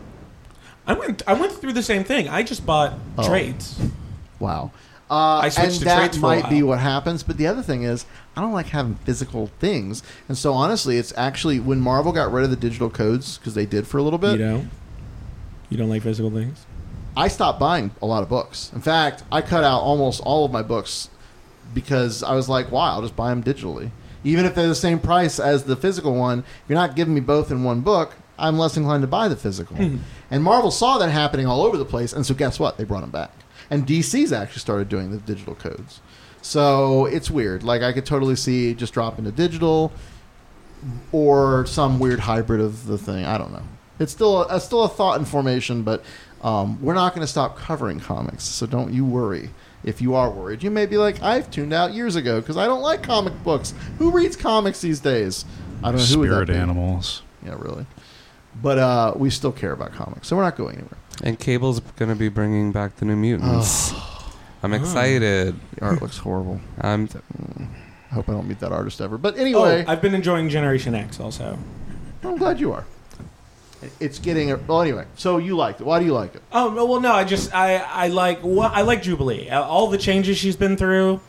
I 0.85 0.93
went 0.93 1.23
I 1.27 1.33
went 1.33 1.53
through 1.53 1.73
the 1.73 1.81
same 1.83 2.03
thing. 2.03 2.29
I 2.29 2.43
just 2.43 2.65
bought 2.65 2.93
Oh. 3.17 3.27
trades. 3.27 3.79
Wow. 4.39 4.71
Uh, 5.09 5.39
I 5.43 5.49
switched 5.49 5.67
and 5.71 5.79
to 5.79 5.85
that 5.85 5.97
trades 5.99 6.17
for 6.17 6.25
a 6.33 6.39
might 6.41 6.49
be 6.49 6.63
what 6.63 6.79
happens. 6.79 7.21
But 7.23 7.37
the 7.37 7.45
other 7.47 7.61
thing 7.61 7.83
is, 7.83 8.05
I 8.35 8.41
don't 8.41 8.53
like 8.53 8.67
having 8.67 8.95
physical 8.95 9.47
things. 9.59 10.03
And 10.29 10.37
so 10.37 10.53
honestly, 10.53 10.97
it's 10.97 11.13
actually 11.17 11.59
when 11.59 11.81
Marvel 11.81 12.11
got 12.13 12.31
rid 12.31 12.43
of 12.45 12.49
the 12.49 12.55
digital 12.55 12.89
codes 12.89 13.37
because 13.37 13.53
they 13.55 13.65
did 13.65 13.87
for 13.87 13.97
a 13.97 14.03
little 14.03 14.19
bit. 14.19 14.33
You 14.39 14.45
don't? 14.45 14.69
You 15.69 15.77
don't 15.77 15.89
like 15.89 16.03
physical 16.03 16.29
things? 16.31 16.65
I 17.15 17.27
stopped 17.27 17.59
buying 17.59 17.91
a 18.01 18.05
lot 18.05 18.23
of 18.23 18.29
books. 18.29 18.71
In 18.73 18.81
fact, 18.81 19.23
I 19.31 19.41
cut 19.41 19.63
out 19.63 19.81
almost 19.81 20.21
all 20.21 20.45
of 20.45 20.51
my 20.51 20.61
books 20.61 21.09
because 21.73 22.23
I 22.23 22.33
was 22.35 22.47
like, 22.49 22.71
"Why? 22.71 22.89
I'll 22.89 23.01
just 23.01 23.15
buy 23.15 23.29
them 23.29 23.43
digitally, 23.43 23.91
even 24.23 24.45
if 24.45 24.55
they're 24.55 24.67
the 24.67 24.75
same 24.75 24.99
price 24.99 25.39
as 25.39 25.63
the 25.63 25.75
physical 25.75 26.15
one. 26.15 26.39
If 26.39 26.69
you're 26.69 26.77
not 26.77 26.95
giving 26.95 27.13
me 27.13 27.19
both 27.21 27.51
in 27.51 27.63
one 27.63 27.81
book, 27.81 28.13
I'm 28.39 28.57
less 28.57 28.77
inclined 28.77 29.01
to 29.03 29.07
buy 29.07 29.27
the 29.27 29.35
physical." 29.35 29.75
Mhm. 29.77 29.99
And 30.29 30.43
Marvel 30.43 30.71
saw 30.71 30.97
that 30.99 31.09
happening 31.09 31.45
all 31.47 31.63
over 31.63 31.77
the 31.77 31.85
place, 31.85 32.13
and 32.13 32.25
so 32.25 32.33
guess 32.33 32.59
what? 32.59 32.77
They 32.77 32.83
brought 32.85 33.01
them 33.01 33.11
back. 33.11 33.31
and 33.69 33.85
DC's 33.88 34.33
actually 34.33 34.59
started 34.59 34.89
doing 34.89 35.11
the 35.11 35.17
digital 35.17 35.55
codes. 35.55 36.01
So 36.41 37.05
it's 37.05 37.31
weird. 37.31 37.63
Like 37.63 37.81
I 37.81 37.93
could 37.93 38.05
totally 38.05 38.35
see 38.35 38.73
just 38.73 38.93
dropping 38.93 39.23
to 39.25 39.31
digital, 39.31 39.93
or 41.13 41.65
some 41.67 41.99
weird 41.99 42.21
hybrid 42.21 42.59
of 42.59 42.88
the 42.88 42.97
thing. 42.97 43.23
I 43.25 43.38
don't 43.38 43.53
know. 43.53 43.61
It's 43.99 44.11
still 44.11 44.43
a, 44.43 44.59
still 44.59 44.83
a 44.83 44.89
thought 44.89 45.19
in 45.19 45.25
formation, 45.25 45.83
but 45.83 46.03
um, 46.41 46.81
we're 46.81 46.93
not 46.93 47.13
going 47.13 47.22
to 47.26 47.31
stop 47.31 47.57
covering 47.57 47.99
comics. 47.99 48.43
So 48.43 48.65
don't 48.65 48.93
you 48.93 49.05
worry. 49.05 49.49
If 49.84 49.99
you 50.01 50.13
are 50.13 50.30
worried, 50.30 50.61
you 50.61 50.69
may 50.69 50.85
be 50.85 50.97
like, 50.97 51.22
I've 51.23 51.49
tuned 51.49 51.73
out 51.73 51.93
years 51.93 52.15
ago 52.15 52.39
because 52.39 52.55
I 52.55 52.65
don't 52.68 52.81
like 52.81 53.01
comic 53.01 53.34
books. 53.43 53.73
Who 53.97 54.11
reads 54.11 54.35
comics 54.35 54.80
these 54.81 54.99
days? 54.99 55.43
I 55.84 55.91
don't 55.91 55.95
know 55.99 56.05
who 56.05 56.19
would 56.19 56.30
that 56.30 56.34
Spirit 56.34 56.47
be? 56.49 56.53
animals. 56.55 57.23
Yeah, 57.43 57.55
really. 57.57 57.88
But 58.61 58.77
uh, 58.77 59.13
we 59.15 59.30
still 59.31 59.51
care 59.51 59.72
about 59.72 59.93
comics, 59.93 60.27
so 60.27 60.35
we're 60.35 60.43
not 60.43 60.55
going 60.55 60.76
anywhere. 60.76 60.97
And 61.23 61.39
Cable's 61.39 61.80
going 61.80 62.09
to 62.09 62.15
be 62.15 62.30
bringing 62.30 62.72
back 62.72 62.97
the 62.97 63.05
New 63.05 63.15
Mutants. 63.15 63.93
I'm 64.61 64.73
excited. 64.73 65.55
The 65.77 65.85
art 65.85 66.01
looks 66.01 66.18
horrible. 66.18 66.61
I'm. 66.80 67.09
I 68.11 68.13
hope 68.13 68.30
I 68.30 68.34
don't 68.34 68.47
meet 68.47 68.59
that 68.59 68.72
artist 68.72 68.99
ever. 69.01 69.18
But 69.18 69.38
anyway, 69.38 69.84
Oh, 69.88 69.91
I've 69.91 70.01
been 70.01 70.13
enjoying 70.13 70.49
Generation 70.49 70.93
X 70.93 71.19
also. 71.19 71.57
I'm 72.23 72.38
glad 72.38 72.59
you 72.59 72.72
are. 72.73 72.85
It's 73.99 74.19
getting 74.19 74.49
well. 74.67 74.81
Anyway, 74.81 75.05
so 75.15 75.37
you 75.37 75.55
liked 75.55 75.81
it. 75.81 75.85
Why 75.85 75.99
do 75.99 76.05
you 76.05 76.13
like 76.13 76.35
it? 76.35 76.41
Oh 76.51 76.69
no, 76.69 76.85
well, 76.85 76.99
no, 76.99 77.11
I 77.11 77.23
just 77.23 77.53
I 77.53 77.77
I 77.77 78.07
like 78.07 78.41
what 78.41 78.71
I 78.73 78.81
like 78.81 79.01
Jubilee. 79.01 79.49
Uh, 79.49 79.63
All 79.63 79.87
the 79.87 79.97
changes 79.97 80.37
she's 80.37 80.55
been 80.55 80.77
through, 80.77 81.19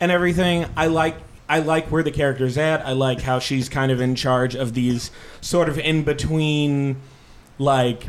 and 0.00 0.10
everything. 0.10 0.66
I 0.76 0.86
like 0.86 1.16
I 1.48 1.60
like 1.60 1.86
where 1.88 2.02
the 2.02 2.10
character's 2.10 2.56
at. 2.58 2.84
I 2.86 2.92
like 2.92 3.20
how 3.22 3.38
she's 3.38 3.68
kind 3.68 3.90
of 3.92 4.00
in 4.00 4.14
charge 4.14 4.54
of 4.54 4.74
these 4.74 5.10
sort 5.40 5.68
of 5.68 5.78
in 5.78 6.02
between, 6.04 6.96
like 7.58 8.06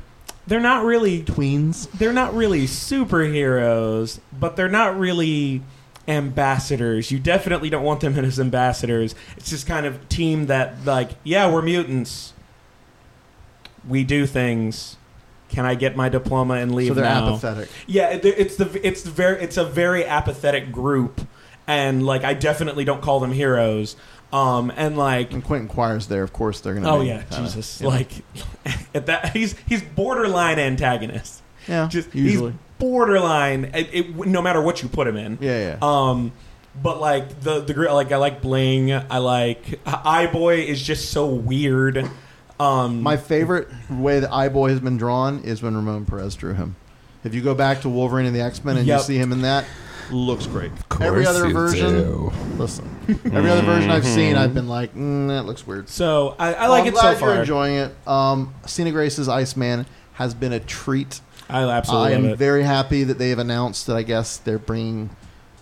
they're 0.48 0.60
not 0.60 0.84
really 0.84 1.24
tweens. 1.24 1.90
They're 1.92 2.14
not 2.14 2.34
really 2.34 2.66
superheroes, 2.66 4.20
but 4.38 4.56
they're 4.56 4.68
not 4.70 4.98
really 4.98 5.62
ambassadors. 6.08 7.12
You 7.12 7.20
definitely 7.20 7.70
don't 7.70 7.84
want 7.84 8.02
them 8.02 8.18
as 8.26 8.40
ambassadors. 8.40 9.16
It's 9.38 9.50
just 9.50 9.68
kind 9.68 9.86
of 9.86 10.08
team 10.10 10.48
that 10.48 10.86
like, 10.86 11.12
yeah, 11.24 11.52
we're 11.52 11.62
mutants. 11.62 12.34
We 13.88 14.04
do 14.04 14.26
things. 14.26 14.98
Can 15.50 15.66
I 15.66 15.76
get 15.76 15.96
my 15.96 16.08
diploma 16.08 16.56
and 16.56 16.74
leave 16.74 16.90
So 16.90 16.94
they're 16.94 17.04
now? 17.04 17.30
apathetic. 17.30 17.70
Yeah, 17.86 18.10
it, 18.12 18.24
it's 18.24 18.56
the 18.56 18.88
it's 18.88 19.02
the 19.04 19.12
very 19.12 19.42
it's 19.42 19.58
a 19.58 19.66
very 19.66 20.06
apathetic 20.06 20.72
group, 20.72 21.22
and 21.68 22.06
like 22.06 22.24
I 22.24 22.34
definitely 22.34 22.86
don't 22.86 23.02
call 23.02 23.20
them 23.20 23.34
heroes. 23.34 23.96
Um, 24.32 24.72
and 24.78 24.98
like 24.98 25.34
And 25.34 25.44
Quentin 25.44 25.68
Quire's 25.68 26.08
there, 26.08 26.24
of 26.24 26.32
course, 26.32 26.62
they're 26.62 26.74
to. 26.86 26.90
Oh 26.90 27.02
yeah, 27.02 27.24
Jesus! 27.32 27.82
Like 27.82 28.12
at 28.94 29.08
that, 29.08 29.36
he's 29.36 29.56
he's 29.68 29.82
borderline 29.82 30.58
antagonist. 30.58 31.42
Yeah, 31.68 31.88
just 31.90 32.16
usually. 32.16 32.52
he's 32.52 32.60
borderline. 32.80 33.66
It, 33.74 33.90
it, 33.92 34.16
no 34.16 34.42
matter 34.42 34.62
what 34.62 34.82
you 34.82 34.90
put 34.90 35.06
him 35.06 35.18
in. 35.18 35.38
Yeah, 35.42 35.76
yeah. 35.76 35.78
Um, 35.82 36.32
but 36.82 37.02
like 37.02 37.42
the 37.42 37.60
the 37.60 37.74
like 37.92 38.14
I 38.14 38.18
like 38.18 38.42
Bling. 38.42 38.94
I 38.94 39.18
like 39.18 39.80
Eye-Boy 39.86 40.62
is 40.62 40.82
just 40.82 41.12
so 41.12 41.28
weird. 41.28 42.10
Um, 42.62 43.02
My 43.02 43.18
favorite 43.18 43.68
way 43.90 44.20
that 44.20 44.32
Eye-Boy 44.32 44.70
has 44.70 44.80
been 44.80 44.98
drawn 44.98 45.40
is 45.44 45.62
when 45.64 45.76
Ramon 45.76 46.06
Perez 46.06 46.36
drew 46.36 46.54
him. 46.54 46.76
If 47.24 47.34
you 47.36 47.42
go 47.42 47.54
back 47.56 47.82
to 47.82 47.90
Wolverine 47.90 48.26
and 48.26 48.36
the 48.36 48.42
X 48.42 48.64
Men 48.64 48.78
and 48.78 48.86
Yep. 48.88 49.00
you 49.00 49.04
see 49.04 49.18
him 49.18 49.32
in 49.32 49.42
that, 49.44 49.66
looks 50.12 50.46
great. 50.48 50.72
course 50.90 51.08
Every 51.08 51.26
other 51.26 51.48
you 51.48 51.54
version, 51.54 51.94
do. 51.94 52.32
listen. 52.58 52.90
Every 53.32 53.50
other 53.50 53.62
version 53.62 53.90
I've 53.92 54.06
seen, 54.06 54.36
I've 54.36 54.54
been 54.54 54.68
like, 54.68 54.94
mm, 54.96 55.28
that 55.30 55.44
looks 55.46 55.66
weird. 55.66 55.88
so 55.90 56.36
I, 56.40 56.54
I 56.54 56.62
Well, 56.64 56.72
like 56.72 56.82
I'm 56.82 56.88
it 56.88 56.94
glad 56.94 57.14
so 57.14 57.20
far. 57.20 57.30
You're 57.30 57.40
enjoying 57.42 57.76
it. 57.76 58.08
Um, 58.08 58.54
Sina 58.66 58.92
Grace's 58.92 59.30
Iceman 59.30 59.86
has 60.14 60.34
been 60.34 60.52
a 60.54 60.60
treat. 60.60 61.22
I 61.50 61.64
absolutely 61.64 62.10
I 62.14 62.16
am 62.16 62.24
love 62.24 62.32
it. 62.34 62.38
very 62.38 62.64
happy 62.64 63.04
that 63.04 63.18
they 63.18 63.30
have 63.30 63.40
announced 63.40 63.88
that 63.88 63.96
I 63.96 64.04
guess 64.04 64.38
they're 64.38 64.60
bringing. 64.60 65.10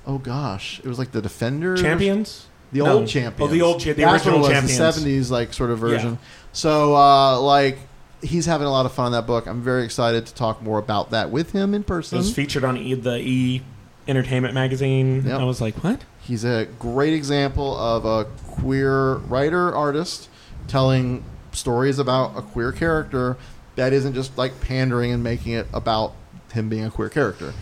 Oh 0.07 0.17
gosh, 0.17 0.80
it 0.84 0.88
was 0.88 0.97
like 0.99 1.11
the 1.11 1.21
Defenders 1.21 1.81
Champions. 1.81 2.45
the 2.71 2.80
No. 2.80 2.99
old 2.99 3.07
champions. 3.07 3.51
Oh, 3.51 3.53
the 3.53 3.61
old 3.61 3.80
cha- 3.80 3.93
the 3.93 4.03
That's 4.03 4.26
what 4.26 4.34
original 4.34 4.35
it 4.38 4.39
was, 4.39 4.47
champions. 4.49 4.77
the 4.77 4.91
seventies 4.91 5.31
like 5.31 5.53
sort 5.53 5.69
of 5.71 5.80
version. 5.80 6.11
Yeah. 6.11 6.17
So 6.51 6.95
uh, 6.95 7.39
like 7.39 7.77
he's 8.21 8.45
having 8.45 8.67
a 8.67 8.71
lot 8.71 8.85
of 8.85 8.91
fun 8.91 9.07
on 9.07 9.11
that 9.13 9.26
book. 9.27 9.47
I'm 9.47 9.61
very 9.61 9.84
excited 9.84 10.26
to 10.26 10.34
talk 10.34 10.61
more 10.61 10.80
about 10.80 11.11
that 11.11 11.30
with 11.31 11.51
him 11.51 11.73
in 11.73 11.81
It 11.81 11.88
person. 11.88 12.17
was 12.17 12.34
featured 12.34 12.63
on 12.63 12.77
e, 12.77 12.93
the 12.93 13.17
E 13.17 13.61
Entertainment 14.07 14.53
magazine. 14.53 15.23
Yep. 15.26 15.39
I 15.39 15.43
was 15.43 15.61
like, 15.61 15.76
what? 15.84 16.01
He's 16.21 16.43
a 16.43 16.67
great 16.80 17.13
example 17.13 17.77
of 17.77 18.05
a 18.05 18.26
queer 18.55 19.15
writer 19.15 19.73
artist 19.73 20.30
telling 20.67 21.23
stories 21.51 21.99
about 21.99 22.38
a 22.38 22.41
queer 22.41 22.71
character 22.71 23.38
that 23.76 23.93
isn't 23.93 24.13
just 24.13 24.38
like 24.38 24.59
pandering 24.61 25.11
and 25.11 25.23
making 25.23 25.53
it 25.53 25.67
about 25.73 26.13
him 26.51 26.69
being 26.69 26.85
a 26.85 26.91
queer 26.91 27.09
character. 27.09 27.53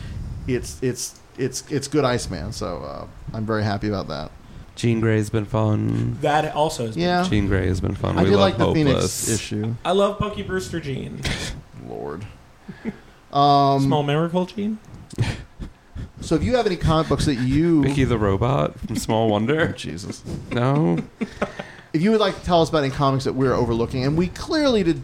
It's 0.47 0.81
it's 0.81 1.19
it's 1.37 1.69
it's 1.69 1.87
good 1.87 2.03
Iceman. 2.05 2.51
So 2.53 2.77
uh, 2.77 3.07
I'm 3.33 3.45
very 3.45 3.63
happy 3.63 3.89
about 3.89 4.07
that. 4.07 4.31
Jean 4.77 5.01
Grey's 5.01 5.29
been 5.29 5.45
fun. 5.45 6.17
That 6.21 6.53
also 6.55 6.85
is. 6.85 6.95
Yeah, 6.95 7.27
Jean 7.27 7.47
Grey 7.47 7.67
has 7.67 7.81
been 7.81 7.95
fun. 7.95 8.17
I 8.17 8.23
we 8.23 8.29
did 8.29 8.35
love 8.37 8.41
like 8.41 8.57
the 8.57 8.73
Phoenix 8.73 9.27
issue. 9.27 9.73
I 9.83 9.91
love 9.91 10.19
Punky 10.19 10.43
Brewster 10.43 10.79
Jean. 10.79 11.21
Lord. 11.87 12.25
Um, 13.33 13.81
Small 13.81 14.03
miracle 14.03 14.45
Jean. 14.45 14.79
So 16.19 16.35
if 16.35 16.43
you 16.43 16.55
have 16.55 16.65
any 16.65 16.75
comic 16.75 17.07
books 17.07 17.25
that 17.25 17.35
you 17.35 17.81
Mickey 17.81 18.03
the 18.03 18.17
Robot 18.17 18.77
from 18.79 18.95
Small 18.95 19.29
Wonder. 19.29 19.67
Jesus. 19.77 20.23
No. 20.51 20.97
if 21.93 22.01
you 22.01 22.11
would 22.11 22.19
like 22.19 22.37
to 22.37 22.43
tell 22.43 22.61
us 22.61 22.69
about 22.69 22.83
any 22.83 22.89
comics 22.93 23.23
that 23.25 23.33
we're 23.33 23.53
overlooking, 23.53 24.03
and 24.03 24.17
we 24.17 24.27
clearly 24.27 24.83
did, 24.83 25.01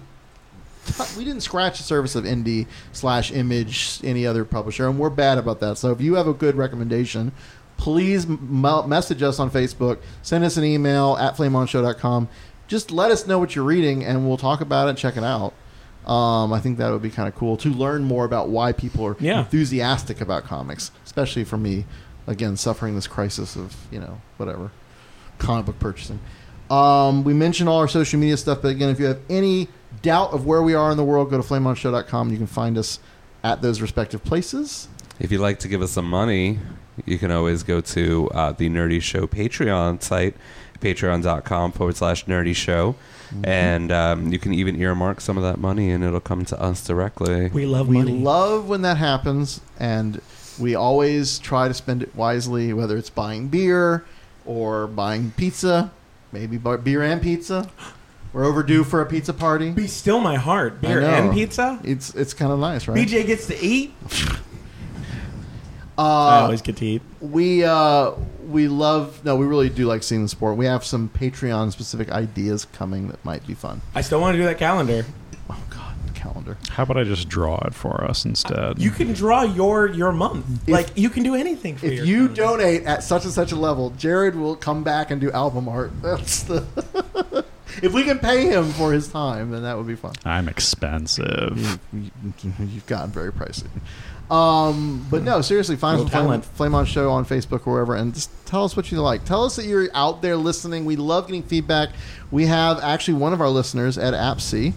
we 1.15 1.23
didn't 1.23 1.41
scratch 1.41 1.77
the 1.77 1.83
surface 1.83 2.15
of 2.15 2.25
indie 2.25 2.65
slash 2.91 3.31
image 3.31 3.99
any 4.03 4.25
other 4.25 4.43
publisher, 4.43 4.87
and 4.89 4.97
we're 4.97 5.11
bad 5.11 5.37
about 5.37 5.59
that. 5.59 5.77
So 5.77 5.91
if 5.91 6.01
you 6.01 6.15
have 6.15 6.27
a 6.27 6.33
good 6.33 6.55
recommendation, 6.55 7.31
please 7.83 8.23
m- 8.25 8.39
message 8.87 9.21
us 9.21 9.39
on 9.39 9.51
Facebook, 9.51 9.97
send 10.21 10.45
us 10.45 10.55
an 10.55 10.63
email 10.63 11.17
at 11.19 11.35
flameonshow.com. 11.35 12.29
Just 12.69 12.91
let 12.91 13.11
us 13.11 13.27
know 13.27 13.39
what 13.39 13.55
you're 13.57 13.65
reading, 13.65 14.05
and 14.05 14.25
we'll 14.25 14.37
talk 14.37 14.61
about 14.61 14.87
it 14.87 14.91
and 14.91 14.97
check 14.97 15.17
it 15.17 15.23
out. 15.23 15.53
Um, 16.09 16.53
I 16.53 16.61
think 16.61 16.77
that 16.77 16.89
would 16.91 17.01
be 17.01 17.09
kind 17.09 17.27
of 17.27 17.35
cool 17.35 17.57
to 17.57 17.69
learn 17.69 18.05
more 18.05 18.23
about 18.23 18.47
why 18.47 18.71
people 18.71 19.05
are 19.05 19.17
Yeah. 19.19 19.39
enthusiastic 19.39 20.21
about 20.21 20.45
comics, 20.45 20.91
especially 21.05 21.43
for 21.43 21.57
me, 21.57 21.83
again, 22.25 22.55
suffering 22.55 22.95
this 22.95 23.05
crisis 23.05 23.57
of, 23.57 23.75
you 23.91 23.99
know, 23.99 24.21
whatever, 24.37 24.71
comic 25.37 25.65
book 25.65 25.79
purchasing. 25.79 26.19
Um, 26.71 27.25
we 27.25 27.33
mentioned 27.33 27.67
all 27.67 27.79
our 27.79 27.89
social 27.89 28.17
media 28.17 28.37
stuff, 28.37 28.59
but 28.61 28.69
again, 28.69 28.89
if 28.91 28.99
you 28.99 29.07
have 29.07 29.19
any 29.29 29.67
doubt 30.01 30.31
of 30.31 30.45
where 30.45 30.61
we 30.63 30.73
are 30.73 30.89
in 30.89 30.95
the 30.97 31.03
world, 31.03 31.29
go 31.29 31.35
to 31.41 31.43
flameonshow.com. 31.47 32.31
You 32.31 32.37
can 32.37 32.47
find 32.47 32.77
us 32.77 32.99
at 33.43 33.61
those 33.61 33.81
respective 33.81 34.23
places. 34.23 34.87
If 35.19 35.33
you'd 35.33 35.41
like 35.41 35.59
to 35.59 35.67
give 35.67 35.81
us 35.81 35.91
some 35.91 36.09
money, 36.09 36.59
you 37.05 37.17
can 37.17 37.31
always 37.31 37.63
go 37.63 37.81
to 37.81 38.29
uh, 38.33 38.51
the 38.51 38.69
Nerdy 38.69 39.01
Show 39.01 39.27
Patreon 39.27 40.01
site, 40.01 40.35
patreon.com 40.81 41.71
forward 41.71 41.95
slash 41.95 42.25
nerdy 42.25 42.55
show. 42.55 42.95
Mm-hmm. 43.29 43.45
And 43.47 43.91
um, 43.91 44.31
you 44.31 44.37
can 44.39 44.53
even 44.53 44.79
earmark 44.79 45.19
some 45.21 45.37
of 45.37 45.43
that 45.43 45.57
money 45.57 45.89
and 45.89 46.03
it'll 46.03 46.19
come 46.19 46.45
to 46.45 46.61
us 46.61 46.85
directly. 46.85 47.49
We 47.49 47.65
love 47.65 47.87
We 47.87 47.97
money. 47.97 48.19
love 48.19 48.67
when 48.69 48.81
that 48.83 48.97
happens, 48.97 49.61
and 49.79 50.21
we 50.59 50.75
always 50.75 51.39
try 51.39 51.67
to 51.67 51.73
spend 51.73 52.03
it 52.03 52.15
wisely, 52.15 52.73
whether 52.73 52.95
it's 52.97 53.09
buying 53.09 53.47
beer 53.47 54.05
or 54.45 54.85
buying 54.87 55.31
pizza, 55.31 55.91
maybe 56.31 56.57
bu- 56.57 56.77
beer 56.77 57.01
and 57.01 57.21
pizza. 57.21 57.69
We're 58.33 58.45
overdue 58.45 58.83
for 58.83 58.99
a 59.01 59.05
pizza 59.05 59.31
party. 59.33 59.71
Be 59.71 59.87
still 59.87 60.19
my 60.19 60.35
heart. 60.35 60.81
Beer 60.81 61.01
and 61.01 61.31
pizza. 61.33 61.79
It's 61.83 62.13
it's 62.15 62.33
kind 62.33 62.51
of 62.51 62.59
nice, 62.59 62.87
right? 62.87 62.97
BJ 62.97 63.25
gets 63.27 63.47
to 63.47 63.59
eat. 63.63 63.93
uh, 65.97 66.01
I 66.01 66.41
always 66.41 66.61
get 66.61 66.77
to 66.77 66.85
eat. 66.85 67.01
we 67.21 67.63
uh, 67.63 68.11
we 68.47 68.67
love 68.67 69.23
no, 69.23 69.35
we 69.35 69.45
really 69.45 69.69
do 69.69 69.85
like 69.85 70.03
seeing 70.03 70.23
the 70.23 70.29
sport. 70.29 70.57
We 70.57 70.65
have 70.65 70.83
some 70.83 71.09
Patreon 71.09 71.71
specific 71.71 72.11
ideas 72.11 72.65
coming 72.65 73.07
that 73.09 73.23
might 73.23 73.45
be 73.45 73.53
fun. 73.53 73.81
I 73.93 74.01
still 74.01 74.19
want 74.19 74.33
to 74.35 74.39
do 74.39 74.45
that 74.45 74.57
calendar. 74.57 75.05
Oh 75.49 75.61
God, 75.69 75.95
the 76.07 76.13
calendar. 76.13 76.57
How 76.69 76.83
about 76.83 76.97
I 76.97 77.03
just 77.03 77.29
draw 77.29 77.59
it 77.65 77.73
for 77.73 78.03
us 78.03 78.25
instead? 78.25 78.79
You 78.79 78.89
can 78.91 79.13
draw 79.13 79.43
your 79.43 79.87
your 79.87 80.11
month. 80.11 80.67
like 80.67 80.89
you 80.95 81.09
can 81.09 81.23
do 81.23 81.35
anything 81.35 81.77
for 81.77 81.85
If 81.85 81.93
your 81.93 82.05
you 82.05 82.27
donate 82.27 82.83
at 82.83 83.03
such 83.03 83.25
and 83.25 83.33
such 83.33 83.51
a 83.51 83.55
level, 83.55 83.91
Jared 83.91 84.35
will 84.35 84.55
come 84.55 84.83
back 84.83 85.11
and 85.11 85.21
do 85.21 85.31
album 85.31 85.69
art. 85.69 85.91
That's 86.01 86.43
the. 86.43 86.65
if 87.81 87.93
we 87.93 88.03
can 88.03 88.19
pay 88.19 88.45
him 88.47 88.69
for 88.71 88.93
his 88.93 89.07
time, 89.07 89.51
then 89.51 89.63
that 89.63 89.77
would 89.77 89.87
be 89.87 89.95
fun. 89.95 90.13
I'm 90.25 90.47
expensive. 90.47 91.79
You, 91.91 92.11
have 92.57 92.87
gotten 92.87 93.11
very 93.11 93.31
pricey. 93.31 93.67
Um, 94.33 95.05
but 95.11 95.21
no, 95.21 95.41
seriously, 95.41 95.75
find 95.75 96.01
us 96.01 96.09
Flame. 96.09 96.41
Flame 96.41 96.73
On 96.73 96.85
Show 96.85 97.11
on 97.11 97.23
Facebook 97.23 97.67
or 97.67 97.73
wherever, 97.73 97.95
and 97.95 98.15
just 98.15 98.31
tell 98.47 98.63
us 98.63 98.75
what 98.75 98.91
you 98.91 98.99
like. 98.99 99.25
Tell 99.25 99.43
us 99.43 99.57
that 99.57 99.65
you're 99.65 99.89
out 99.93 100.23
there 100.23 100.35
listening. 100.35 100.85
We 100.85 100.95
love 100.95 101.27
getting 101.27 101.43
feedback. 101.43 101.89
We 102.31 102.47
have 102.47 102.79
actually 102.79 103.15
one 103.15 103.33
of 103.33 103.41
our 103.41 103.49
listeners 103.49 103.95
at 103.95 104.15
AppC, 104.15 104.73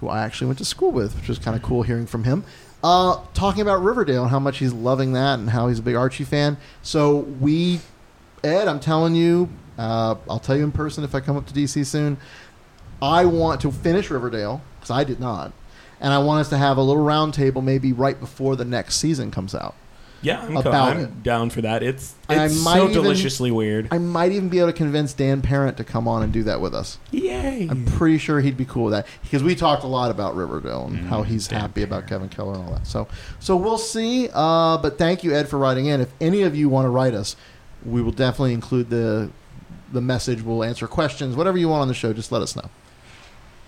who 0.00 0.08
I 0.08 0.24
actually 0.24 0.46
went 0.46 0.58
to 0.60 0.64
school 0.64 0.90
with, 0.90 1.14
which 1.16 1.28
was 1.28 1.38
kind 1.38 1.54
of 1.54 1.62
cool 1.62 1.82
hearing 1.82 2.06
from 2.06 2.24
him, 2.24 2.44
uh, 2.82 3.20
talking 3.34 3.60
about 3.60 3.82
Riverdale 3.82 4.22
and 4.22 4.30
how 4.30 4.38
much 4.38 4.56
he's 4.56 4.72
loving 4.72 5.12
that 5.12 5.38
and 5.38 5.50
how 5.50 5.68
he's 5.68 5.80
a 5.80 5.82
big 5.82 5.96
Archie 5.96 6.24
fan. 6.24 6.56
So 6.82 7.16
we, 7.18 7.80
Ed, 8.42 8.68
I'm 8.68 8.80
telling 8.80 9.14
you, 9.14 9.50
uh, 9.76 10.14
I'll 10.30 10.38
tell 10.38 10.56
you 10.56 10.64
in 10.64 10.72
person 10.72 11.04
if 11.04 11.14
I 11.14 11.20
come 11.20 11.36
up 11.36 11.44
to 11.48 11.52
DC 11.52 11.84
soon. 11.84 12.16
I 13.02 13.26
want 13.26 13.60
to 13.60 13.70
finish 13.70 14.08
Riverdale 14.08 14.62
because 14.76 14.90
I 14.90 15.04
did 15.04 15.20
not, 15.20 15.52
and 16.04 16.12
I 16.12 16.18
want 16.18 16.40
us 16.42 16.50
to 16.50 16.56
have 16.58 16.76
a 16.76 16.82
little 16.82 17.02
round 17.02 17.34
table 17.34 17.62
maybe 17.62 17.92
right 17.92 18.18
before 18.20 18.54
the 18.54 18.64
next 18.64 18.96
season 18.96 19.30
comes 19.32 19.54
out. 19.54 19.74
Yeah, 20.22 20.40
I'm, 20.42 20.54
co- 20.54 20.60
about 20.60 20.96
I'm 20.96 21.20
down 21.22 21.50
for 21.50 21.60
that. 21.60 21.82
It's 21.82 22.14
And 22.30 22.40
I 22.40 22.44
it's 22.46 22.64
might 22.64 22.76
so 22.78 22.88
even- 22.88 23.02
deliciously 23.02 23.50
weird. 23.50 23.88
I 23.90 23.98
might 23.98 24.32
even 24.32 24.48
be 24.48 24.58
able 24.58 24.68
to 24.68 24.72
convince 24.72 25.12
Dan 25.12 25.42
Parent 25.42 25.76
to 25.76 25.84
come 25.84 26.08
on 26.08 26.22
and 26.22 26.32
do 26.32 26.42
that 26.44 26.62
with 26.62 26.74
us. 26.74 26.96
Yay! 27.10 27.68
I'm 27.70 27.84
pretty 27.84 28.16
sure 28.16 28.40
he'd 28.40 28.56
be 28.56 28.64
cool 28.64 28.84
with 28.84 28.92
that 28.94 29.06
because 29.22 29.42
we 29.42 29.54
talked 29.54 29.82
a 29.84 29.86
lot 29.86 30.10
about 30.10 30.34
Riverdale 30.34 30.86
and 30.86 30.96
how 31.08 31.24
he's 31.24 31.48
happy 31.48 31.82
about 31.82 32.06
Kevin 32.06 32.30
Keller 32.30 32.54
and 32.54 32.64
all 32.64 32.72
that. 32.72 32.86
So, 32.86 33.06
so 33.38 33.54
we'll 33.56 33.76
see. 33.76 34.30
Uh, 34.32 34.78
but 34.78 34.96
thank 34.96 35.24
you, 35.24 35.34
Ed, 35.34 35.48
for 35.48 35.58
writing 35.58 35.86
in. 35.86 36.00
If 36.00 36.10
any 36.22 36.40
of 36.42 36.56
you 36.56 36.70
want 36.70 36.86
to 36.86 36.90
write 36.90 37.12
us, 37.12 37.36
we 37.84 38.00
will 38.00 38.12
definitely 38.12 38.54
include 38.54 38.88
the 38.88 39.30
the 39.92 40.00
message. 40.00 40.40
We'll 40.40 40.64
answer 40.64 40.86
questions, 40.86 41.36
whatever 41.36 41.58
you 41.58 41.68
want 41.68 41.82
on 41.82 41.88
the 41.88 41.92
show. 41.94 42.14
Just 42.14 42.32
let 42.32 42.40
us 42.40 42.56
know. 42.56 42.70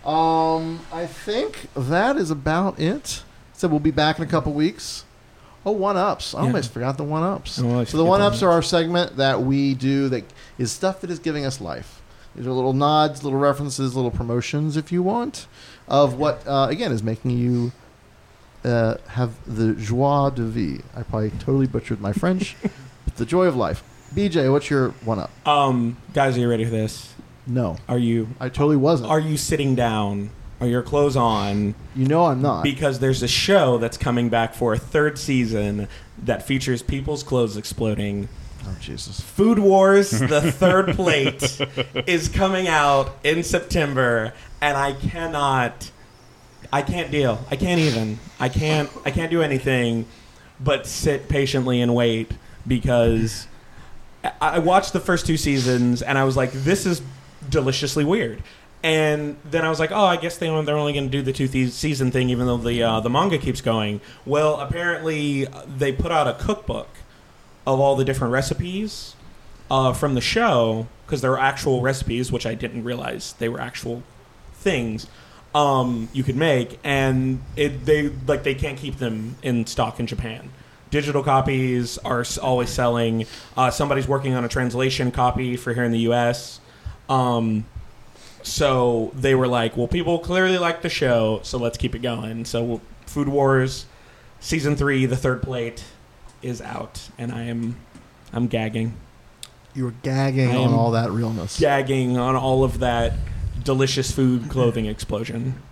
Um, 0.07 0.81
I 0.93 1.07
think 1.07 1.69
that 1.75 2.17
is 2.17 2.31
about 2.31 2.79
it. 2.79 3.23
So 3.55 3.69
we'll 3.69 3.81
be 3.81 3.91
back 3.91 4.19
in 4.19 4.25
a 4.25 4.29
couple 4.29 4.53
weeks. 4.53 5.05
Oh, 5.65 5.73
one 5.73 5.97
ups! 5.97 6.33
I 6.35 6.41
Yeah. 6.43 6.47
almost 6.47 6.71
forgot 6.73 6.97
the 6.97 7.03
one 7.05 7.25
ups. 7.25 7.59
Oh, 7.59 7.83
so 7.85 7.97
the 7.97 8.05
one 8.05 8.21
ups 8.21 8.41
are 8.43 8.51
our 8.51 8.63
segment 8.63 9.17
that 9.17 9.43
we 9.43 9.75
do 9.75 10.09
that 10.11 10.23
is 10.59 10.71
stuff 10.71 11.01
that 11.01 11.11
is 11.11 11.19
giving 11.19 11.45
us 11.45 11.61
life. 11.61 12.01
These 12.37 12.47
are 12.47 12.53
little 12.53 12.73
nods, 12.75 13.25
little 13.25 13.39
references, 13.39 13.97
little 13.97 14.11
promotions, 14.13 14.77
if 14.77 14.93
you 14.93 15.03
want, 15.03 15.47
of 15.89 16.15
what 16.15 16.47
uh, 16.47 16.69
again 16.71 16.93
is 16.93 17.03
making 17.03 17.33
you 17.33 17.73
uh, 18.65 18.97
have 19.09 19.33
the 19.47 19.73
joie 19.75 20.31
de 20.31 20.43
vie. 20.45 20.83
I 20.95 21.03
probably 21.03 21.31
totally 21.31 21.67
butchered 21.67 22.01
my 22.01 22.13
French. 22.13 22.55
but 23.05 23.17
the 23.17 23.27
joy 23.27 23.47
of 23.47 23.57
life. 23.57 23.83
BJ, 24.15 24.53
what's 24.53 24.71
your 24.71 24.91
one 25.05 25.19
up? 25.19 25.31
Um, 25.49 25.97
guys, 26.15 26.37
are 26.37 26.41
you 26.41 26.49
ready 26.49 26.65
for 26.65 26.71
this? 26.71 27.13
No, 27.47 27.77
Are 27.89 27.99
you? 27.99 28.29
I 28.41 28.49
totally 28.49 28.77
wasn't. 28.77 29.11
Are 29.11 29.21
you 29.21 29.37
sitting 29.37 29.75
down? 29.75 30.31
Are 30.61 30.67
your 30.67 30.83
clothes 30.83 31.17
on? 31.17 31.75
you 31.95 32.07
know 32.07 32.25
I'm 32.27 32.41
not. 32.43 32.65
Because 32.65 32.99
there's 32.99 33.23
a 33.23 33.29
show 33.29 33.79
that's 33.79 33.97
coming 33.97 34.29
back 34.29 34.55
for 34.55 34.73
a 34.73 34.79
third 34.79 35.19
season 35.19 35.87
that 36.25 36.47
features 36.47 36.83
people's 36.83 37.23
clothes 37.23 37.57
exploding. 37.57 38.29
oh 38.65 38.77
Jesus! 38.81 39.21
Food 39.21 39.59
Wars, 39.59 40.11
the 40.11 40.41
third 40.53 40.95
plate, 40.97 41.61
is 42.07 42.29
coming 42.29 42.67
out 42.69 43.17
in 43.23 43.43
September, 43.43 44.33
and 44.63 44.77
I 44.77 44.95
cannot, 44.95 45.91
I 46.73 46.83
can't 46.83 47.11
deal. 47.11 47.45
I 47.51 47.57
can't 47.57 47.81
even. 47.81 48.19
I 48.41 48.49
can't. 48.49 48.91
I 49.05 49.11
can't 49.11 49.31
do 49.31 49.43
anything 49.43 50.07
but 50.59 50.87
sit 50.87 51.29
patiently 51.29 51.83
and 51.83 51.95
wait 51.95 52.33
because 52.67 53.47
I, 54.25 54.31
I 54.41 54.59
watched 54.59 54.95
the 54.95 55.01
first 55.01 55.27
two 55.27 55.37
seasons 55.37 56.01
and 56.01 56.17
I 56.17 56.25
was 56.25 56.35
like, 56.35 56.51
this 56.53 56.87
is 56.87 57.03
deliciously 57.49 58.05
weird. 58.05 58.43
And 58.83 59.37
then 59.45 59.65
I 59.65 59.69
was 59.69 59.81
like, 59.81 59.91
oh, 59.91 60.05
I 60.05 60.17
guess 60.17 60.37
they, 60.37 60.47
they're 60.63 60.77
only 60.77 60.93
going 60.93 61.07
to 61.07 61.11
do 61.11 61.23
the 61.23 61.33
two 61.33 61.69
season 61.69 62.11
thing, 62.11 62.31
even 62.31 62.47
though 62.47 62.57
the 62.57 62.83
uh, 62.83 63.01
the 63.01 63.11
manga 63.11 63.39
keeps 63.39 63.61
going. 63.61 64.01
Well, 64.25 64.61
apparently 64.61 65.47
uh, 65.47 65.63
they 65.67 65.93
put 65.93 66.13
out 66.13 66.29
a 66.29 66.35
cookbook 66.35 66.89
of 67.67 67.81
all 67.81 67.97
the 67.97 68.05
different 68.05 68.33
recipes 68.33 69.17
uh, 69.71 69.93
from 69.93 70.15
the 70.15 70.21
show 70.21 70.87
because 71.05 71.21
there 71.21 71.33
are 71.33 71.41
actual 71.41 71.81
recipes, 71.81 72.31
which 72.31 72.47
I 72.47 72.55
didn't 72.55 72.85
realize 72.85 73.33
they 73.35 73.49
were 73.49 73.61
actual 73.61 74.03
things 74.55 75.07
um, 75.55 76.09
you 76.13 76.23
could 76.23 76.37
make, 76.37 76.79
and 76.85 77.43
it, 77.57 77.87
they 77.87 78.11
like 78.27 78.43
they 78.43 78.55
can't 78.55 78.79
keep 78.79 78.97
them 78.97 79.37
in 79.43 79.67
stock 79.67 79.99
in 79.99 80.07
Japan. 80.07 80.51
Digital 80.91 81.23
copies 81.23 81.99
are 81.99 82.25
always 82.43 82.71
selling. 82.71 83.27
Uh, 83.57 83.71
somebody's 83.71 84.07
working 84.07 84.35
on 84.35 84.45
a 84.45 84.49
translation 84.49 85.11
copy 85.11 85.57
for 85.57 85.73
here 85.73 85.85
in 85.85 85.93
the 85.93 86.01
U.S. 86.01 86.61
Um, 87.09 87.65
so 88.43 89.11
they 89.15 89.35
were 89.35 89.49
like, 89.49 89.77
"Well, 89.77 89.89
people 89.89 90.19
clearly 90.19 90.59
like 90.59 90.83
the 90.83 90.89
show, 90.89 91.41
so 91.43 91.59
let's 91.59 91.77
keep 91.79 91.95
it 91.95 92.01
going." 92.01 92.45
So 92.45 92.81
Food 93.07 93.29
Wars 93.29 93.87
season 94.41 94.77
three, 94.77 95.07
the 95.07 95.17
third 95.17 95.43
plate, 95.43 95.85
is 96.43 96.61
out, 96.61 97.09
and 97.19 97.33
I 97.33 97.43
am 97.45 97.77
I'm 98.33 98.47
gagging, 98.49 98.95
You 99.75 99.85
were 99.85 99.95
gagging 100.03 100.51
I 100.51 100.57
on 100.57 100.73
all 100.73 100.91
that 100.93 101.11
realness. 101.11 101.59
gagging 101.59 102.17
on 102.19 102.37
all 102.37 102.65
of 102.65 102.81
that 102.81 103.15
delicious 103.65 104.11
food 104.11 104.49
clothing 104.49 104.87
explosion. 104.87 105.63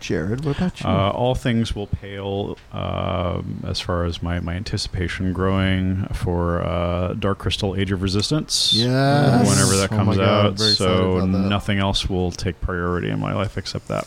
Jared, 0.00 0.44
what 0.44 0.56
about 0.56 0.80
you? 0.80 0.88
Uh, 0.88 1.10
all 1.10 1.34
things 1.34 1.74
will 1.74 1.86
pale 1.86 2.56
um, 2.72 3.62
as 3.66 3.80
far 3.80 4.04
as 4.04 4.22
my, 4.22 4.40
my 4.40 4.54
anticipation 4.54 5.32
growing 5.32 6.06
for 6.14 6.62
uh, 6.62 7.14
Dark 7.14 7.38
Crystal 7.38 7.74
Age 7.76 7.90
of 7.92 8.02
Resistance. 8.02 8.72
Yes. 8.74 9.48
Whenever 9.48 9.76
that 9.76 9.92
Oh 9.92 9.96
comes 9.96 10.16
God, 10.16 10.24
I'm 10.28 10.46
out. 10.46 10.58
very 10.58 10.72
So 10.72 11.26
nothing 11.26 11.78
else 11.78 12.08
will 12.08 12.30
take 12.30 12.60
priority 12.60 13.10
in 13.10 13.18
my 13.18 13.34
life 13.34 13.58
except 13.58 13.88
that. 13.88 14.06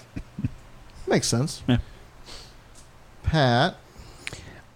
Makes 1.08 1.28
sense. 1.28 1.62
Yeah. 1.68 1.78
Pat, 3.24 3.76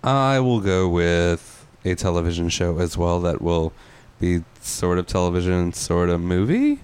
I 0.03 0.39
will 0.39 0.59
go 0.59 0.87
with 0.87 1.65
a 1.83 1.95
television 1.95 2.49
show 2.49 2.79
as 2.79 2.97
well 2.97 3.19
that 3.21 3.41
will 3.41 3.73
be 4.19 4.43
sort 4.61 4.97
of 4.97 5.07
television, 5.07 5.73
sort 5.73 6.09
of 6.09 6.21
movie. 6.21 6.79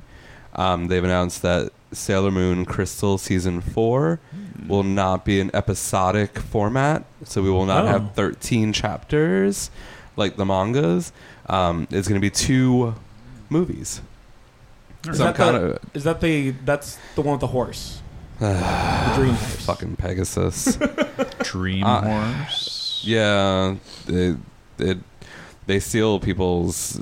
Um, 0.56 0.88
they've 0.88 1.04
announced 1.04 1.42
that 1.44 1.72
Sailor 1.92 2.32
Moon 2.32 2.66
Crystal 2.66 3.18
season 3.18 3.62
four 3.62 4.20
will 4.68 4.84
not 4.84 5.26
be 5.26 5.40
an 5.42 5.52
episodic 5.54 6.40
format, 6.40 7.04
so 7.24 7.42
we 7.42 7.50
will 7.50 7.66
not 7.66 7.86
Oh. 7.86 7.88
have 7.88 8.14
thirteen 8.14 8.72
chapters 8.74 9.70
like 10.16 10.36
the 10.38 10.46
mangas. 10.46 11.12
Um, 11.48 11.88
it's 11.92 12.08
going 12.08 12.20
to 12.20 12.26
be 12.26 12.30
two 12.30 12.96
movies. 13.50 14.02
Is 15.08 15.18
So 15.18 15.24
that, 15.26 15.36
kind 15.36 15.56
the, 15.56 15.62
of 15.74 15.80
is 15.94 16.04
that 16.04 16.22
the 16.22 16.52
that's 16.64 16.98
the 17.16 17.22
one 17.22 17.34
with 17.34 17.42
the 17.42 17.48
horse? 17.48 18.02
the 18.40 19.12
dream 19.16 19.34
horse. 19.34 19.66
fucking 19.66 19.96
Pegasus. 19.98 20.78
Dream 21.44 21.84
Uh, 21.86 22.02
Horse. 22.38 23.02
Yeah, 23.04 23.76
it, 24.08 24.38
it 24.78 24.98
they 25.68 25.80
steal 25.80 26.20
people's 26.20 27.02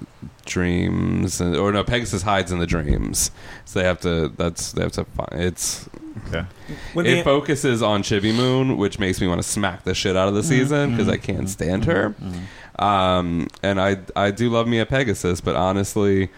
dreams, 0.49 1.39
and, 1.39 1.55
or 1.55 1.71
no, 1.71 1.84
Pegasus 1.84 2.23
hides 2.23 2.51
in 2.51 2.59
the 2.59 2.67
dreams, 2.67 3.31
so 3.63 3.80
they 3.80 3.85
have 3.85 4.01
to. 4.01 4.30
That's 4.35 4.73
they 4.73 4.81
have 4.81 4.91
to 4.93 5.05
find. 5.05 5.41
It's 5.41 5.88
Okay. 6.27 6.45
When 6.93 7.05
it 7.05 7.15
the- 7.17 7.23
focuses 7.23 7.81
on 7.81 8.03
Chibi 8.03 8.35
Moon, 8.35 8.77
which 8.77 8.99
makes 8.99 9.21
me 9.21 9.27
want 9.27 9.41
to 9.41 9.47
smack 9.47 9.84
the 9.84 9.93
shit 9.93 10.15
out 10.15 10.27
of 10.27 10.34
the 10.34 10.41
mm-hmm. 10.41 10.49
season 10.49 10.91
because 10.91 11.07
I 11.07 11.17
mm-hmm. 11.17 11.35
can't 11.38 11.49
stand 11.49 11.85
her. 11.85 12.09
Mm-hmm. 12.09 12.84
Um, 12.84 13.47
and 13.63 13.80
I 13.80 13.97
I 14.15 14.31
do 14.31 14.49
love 14.49 14.67
me 14.67 14.80
a 14.80 14.85
Pegasus, 14.85 15.41
but 15.41 15.55
honestly. 15.55 16.30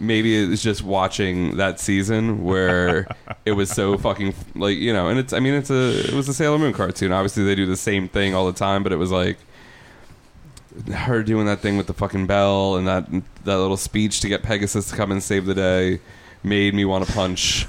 Maybe 0.00 0.36
it's 0.36 0.62
just 0.62 0.82
watching 0.82 1.56
that 1.56 1.78
season 1.78 2.42
where 2.44 3.06
it 3.44 3.52
was 3.52 3.70
so 3.70 3.96
fucking 3.96 4.34
like 4.56 4.76
you 4.76 4.92
know, 4.92 5.08
and 5.08 5.20
it's 5.20 5.32
I 5.32 5.38
mean 5.38 5.54
it's 5.54 5.70
a 5.70 6.08
it 6.08 6.14
was 6.14 6.28
a 6.28 6.34
Sailor 6.34 6.58
Moon 6.58 6.72
cartoon. 6.72 7.12
Obviously 7.12 7.44
they 7.44 7.54
do 7.54 7.66
the 7.66 7.76
same 7.76 8.08
thing 8.08 8.34
all 8.34 8.46
the 8.46 8.58
time, 8.58 8.82
but 8.82 8.92
it 8.92 8.96
was 8.96 9.12
like 9.12 9.38
her 10.94 11.22
doing 11.22 11.46
that 11.46 11.60
thing 11.60 11.76
with 11.76 11.86
the 11.86 11.94
fucking 11.94 12.26
bell 12.26 12.76
and 12.76 12.86
that 12.86 13.06
that 13.44 13.58
little 13.58 13.76
speech 13.76 14.20
to 14.20 14.28
get 14.28 14.42
Pegasus 14.42 14.90
to 14.90 14.96
come 14.96 15.10
and 15.12 15.22
save 15.22 15.46
the 15.46 15.54
day 15.54 16.00
made 16.42 16.74
me 16.74 16.84
want 16.84 17.06
to 17.06 17.12
punch 17.12 17.66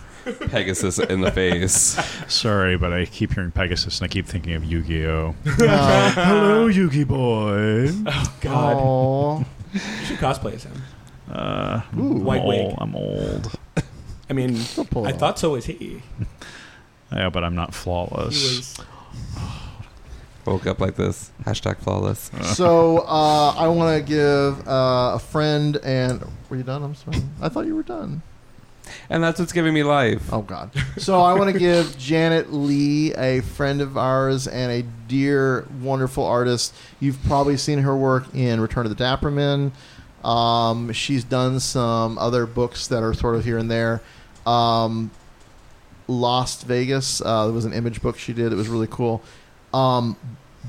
Pegasus 0.52 1.00
in 1.00 1.22
the 1.22 1.32
face. 1.32 1.98
Sorry, 2.28 2.78
but 2.78 2.94
I 2.94 3.06
keep 3.06 3.34
hearing 3.34 3.52
Pegasus 3.52 4.00
and 4.00 4.10
I 4.10 4.14
keep 4.14 4.26
thinking 4.28 4.54
of 4.54 4.64
Yu 4.66 4.82
Gi 4.84 5.06
Oh! 5.08 5.36
uh, 5.60 6.12
Hello, 6.12 6.68
Yu 6.68 6.90
Gi 6.90 7.04
Boy. 7.04 7.92
God, 8.42 8.76
aw. 8.78 9.40
you 9.74 9.80
should 10.06 10.18
cosplay 10.18 10.54
as 10.54 10.64
him. 10.66 10.82
Uh, 11.32 11.82
Ooh. 11.98 12.00
I'm 12.18 12.24
White 12.24 12.44
wig. 12.44 12.60
old. 12.62 12.76
I'm 12.80 12.96
old. 12.96 13.52
I 14.30 14.34
mean, 14.34 14.56
I 14.58 15.12
thought 15.12 15.40
so 15.40 15.52
was 15.52 15.66
he. 15.66 16.02
Yeah, 17.12 17.30
but 17.30 17.44
I'm 17.44 17.56
not 17.56 17.70
He 17.70 17.76
flawless. 17.78 18.78
Woke 20.50 20.66
up 20.66 20.80
like 20.80 20.96
this. 20.96 21.30
Hashtag 21.44 21.78
flawless. 21.78 22.32
so 22.56 23.00
uh, 23.08 23.54
I 23.56 23.68
want 23.68 24.04
to 24.04 24.04
give 24.04 24.68
uh, 24.68 25.12
a 25.14 25.20
friend 25.20 25.78
and 25.84 26.26
were 26.50 26.58
you 26.58 26.64
done? 26.64 26.82
I'm 26.82 26.96
sorry. 26.96 27.22
I 27.40 27.50
thought 27.50 27.68
you 27.68 27.76
were 27.76 27.84
done. 27.84 28.24
And 29.12 29.24
that's 29.24 29.40
what's 29.40 29.54
giving 29.54 29.76
me 29.76 29.84
life. 29.84 30.34
Oh 30.34 30.42
God. 30.42 30.72
So 30.98 31.22
I 31.22 31.36
want 31.36 31.54
to 31.54 31.60
give 31.60 31.96
Janet 32.00 32.52
Lee, 32.52 33.14
a 33.14 33.42
friend 33.42 33.80
of 33.80 33.96
ours 33.96 34.48
and 34.48 34.72
a 34.72 34.82
dear, 35.08 35.68
wonderful 35.84 36.26
artist. 36.26 36.74
You've 37.00 37.22
probably 37.26 37.56
seen 37.56 37.78
her 37.80 37.96
work 37.96 38.34
in 38.34 38.60
Return 38.60 38.88
of 38.88 38.90
the 38.90 38.96
Dapper 38.96 39.30
Men. 39.30 39.72
Um, 40.24 40.92
she's 40.94 41.24
done 41.24 41.60
some 41.60 42.18
other 42.18 42.48
books 42.48 42.88
that 42.88 43.04
are 43.04 43.14
sort 43.14 43.36
of 43.36 43.46
here 43.46 43.60
and 43.60 43.70
there. 43.70 44.02
Um, 44.48 45.12
Lost 46.08 46.66
Vegas. 46.66 47.22
Uh, 47.22 47.46
there 47.46 47.54
was 47.54 47.66
an 47.66 47.74
image 47.74 48.02
book 48.02 48.18
she 48.18 48.34
did. 48.34 48.52
It 48.52 48.56
was 48.56 48.68
really 48.68 48.88
cool. 48.90 49.22
Um, 49.74 50.18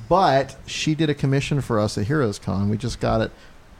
but 0.08 0.56
she 0.66 0.94
did 0.94 1.10
a 1.10 1.14
commission 1.14 1.60
for 1.60 1.78
us 1.80 1.96
at 1.98 2.06
Heroes 2.06 2.38
Con. 2.38 2.68
We 2.68 2.76
just 2.76 3.00
got 3.00 3.20
it 3.20 3.30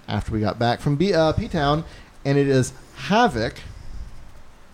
after 0.09 0.33
we 0.33 0.41
got 0.41 0.59
back 0.59 0.81
from 0.81 0.97
B- 0.97 1.15
uh, 1.15 1.33
P 1.33 1.49
Town, 1.49 1.85
and 2.25 2.37
it 2.39 2.49
is 2.49 2.73
Havoc. 2.97 3.55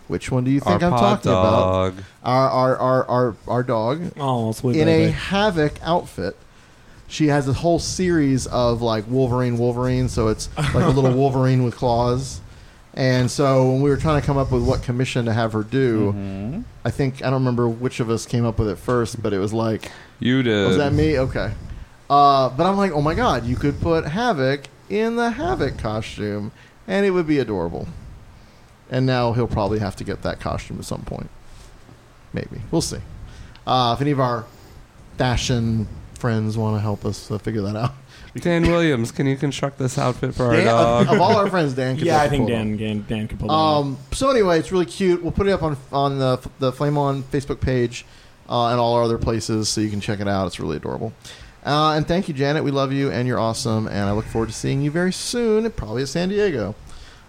Which 0.07 0.31
one 0.31 0.43
do 0.45 0.51
you 0.51 0.59
think 0.61 0.81
Our 0.81 0.89
I'm 0.89 0.97
pod 0.97 1.21
talking 1.23 1.31
about? 1.31 1.93
Our 2.23 2.49
our 2.49 2.77
our 2.77 3.05
our, 3.09 3.35
our 3.47 3.63
dog 3.63 4.11
Oh, 4.17 4.51
sweet 4.53 4.77
in 4.77 4.87
a 4.87 4.99
baby. 5.07 5.11
Havoc 5.11 5.73
outfit. 5.83 6.37
She 7.09 7.27
has 7.27 7.47
a 7.47 7.53
whole 7.53 7.79
series 7.79 8.47
of 8.47 8.81
like 8.81 9.05
Wolverine, 9.07 9.57
Wolverine. 9.57 10.07
So 10.09 10.29
it's 10.29 10.49
like 10.57 10.73
a 10.85 10.89
little 10.89 11.13
Wolverine 11.17 11.63
with 11.63 11.75
claws. 11.75 12.39
And 12.97 13.29
so 13.29 13.69
when 13.71 13.81
we 13.83 13.91
were 13.91 13.95
trying 13.97 14.19
to 14.19 14.25
come 14.25 14.37
up 14.37 14.51
with 14.51 14.63
what 14.63 14.81
commission 14.81 15.25
to 15.25 15.33
have 15.33 15.53
her 15.53 15.61
do, 15.63 16.11
Mm-hmm. 16.13 16.61
I 16.83 16.89
think 16.89 17.17
I 17.21 17.25
don't 17.29 17.41
remember 17.41 17.69
which 17.69 17.99
of 17.99 18.09
us 18.09 18.25
came 18.25 18.43
up 18.43 18.57
with 18.57 18.67
it 18.69 18.77
first, 18.77 19.21
but 19.21 19.33
it 19.33 19.37
was 19.39 19.53
like, 19.53 19.91
You 20.19 20.41
did. 20.41 20.67
was 20.67 20.77
that 20.77 20.93
me? 20.93 21.19
Okay. 21.19 21.53
Uh, 22.09 22.49
but 22.49 22.65
I'm 22.65 22.75
like, 22.77 22.91
oh 22.93 23.01
my 23.01 23.13
god, 23.13 23.45
you 23.45 23.55
could 23.55 23.79
put 23.81 24.05
Havoc 24.05 24.65
in 24.89 25.15
the 25.15 25.29
Havoc 25.29 25.77
costume, 25.77 26.51
and 26.87 27.05
it 27.05 27.11
would 27.11 27.27
be 27.27 27.37
adorable. 27.37 27.87
And 28.89 29.05
now 29.05 29.33
he'll 29.33 29.47
probably 29.47 29.79
have 29.79 29.95
to 29.97 30.03
get 30.03 30.23
that 30.23 30.39
costume 30.39 30.79
at 30.79 30.85
some 30.85 31.01
point. 31.03 31.29
Maybe 32.33 32.61
we'll 32.71 32.81
see. 32.81 32.99
Uh, 33.67 33.93
if 33.95 34.01
any 34.01 34.11
of 34.11 34.19
our 34.19 34.45
fashion 35.17 35.87
friends 36.17 36.57
want 36.57 36.75
to 36.75 36.81
help 36.81 37.05
us 37.05 37.31
uh, 37.31 37.37
figure 37.37 37.61
that 37.61 37.75
out, 37.75 37.93
Dan 38.35 38.63
Williams, 38.63 39.11
can 39.11 39.25
you 39.25 39.37
construct 39.37 39.77
this 39.77 39.97
outfit 39.97 40.35
for 40.35 40.45
our 40.47 40.53
Dan, 40.53 40.65
dog? 40.65 41.07
of, 41.07 41.13
of 41.13 41.21
all 41.21 41.37
our 41.37 41.49
friends, 41.49 41.73
Dan. 41.73 41.97
Could 41.97 42.05
Yeah, 42.05 42.17
I 42.19 42.23
definitely 42.23 42.37
think 42.37 42.49
pull 42.49 42.55
it. 42.55 42.57
Dan, 42.59 42.77
Dan, 42.77 43.05
Dan 43.07 43.27
could 43.27 43.39
pull 43.39 43.47
that 43.47 43.53
off. 43.53 43.85
Um, 43.85 43.97
so 44.11 44.29
anyway, 44.29 44.59
it's 44.59 44.71
really 44.71 44.85
cute. 44.85 45.23
We'll 45.23 45.31
put 45.31 45.47
it 45.47 45.51
up 45.51 45.63
on 45.63 45.77
on 45.91 46.19
the 46.19 46.49
the 46.59 46.71
Flame 46.71 46.97
On 46.97 47.23
Facebook 47.23 47.61
page 47.61 48.05
uh, 48.49 48.67
and 48.67 48.79
all 48.79 48.95
our 48.95 49.03
other 49.03 49.17
places, 49.17 49.69
so 49.69 49.81
you 49.81 49.89
can 49.89 50.01
check 50.01 50.19
it 50.19 50.27
out. 50.27 50.47
It's 50.47 50.59
really 50.59 50.77
adorable. 50.77 51.13
Uh, 51.65 51.93
and 51.95 52.07
thank 52.07 52.27
you, 52.27 52.33
Janet. 52.33 52.63
We 52.63 52.71
love 52.71 52.93
you, 52.93 53.11
and 53.11 53.27
you're 53.27 53.39
awesome. 53.39 53.87
And 53.87 54.09
I 54.09 54.11
look 54.13 54.25
forward 54.25 54.47
to 54.47 54.55
seeing 54.55 54.81
you 54.81 54.91
very 54.91 55.11
soon, 55.11 55.69
probably 55.71 56.03
at 56.03 56.07
San 56.07 56.29
Diego. 56.29 56.75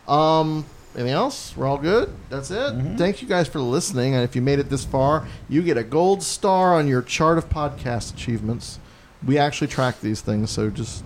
Um, 0.06 0.65
anything 0.98 1.14
else? 1.14 1.56
We're 1.56 1.66
all 1.66 1.78
good. 1.78 2.12
That's 2.28 2.50
it. 2.50 2.96
Thank 2.98 3.22
you 3.22 3.28
guys 3.28 3.46
for 3.46 3.60
listening. 3.60 4.14
And 4.14 4.24
if 4.24 4.34
you 4.34 4.42
made 4.42 4.58
it 4.58 4.68
this 4.68 4.84
far, 4.84 5.26
you 5.48 5.62
get 5.62 5.76
a 5.76 5.84
gold 5.84 6.22
star 6.22 6.74
on 6.74 6.88
your 6.88 7.02
chart 7.02 7.38
of 7.38 7.48
podcast 7.48 8.12
achievements. 8.12 8.80
We 9.24 9.38
actually 9.38 9.68
track 9.68 10.00
these 10.00 10.20
things, 10.20 10.50
so 10.50 10.70
just 10.70 11.04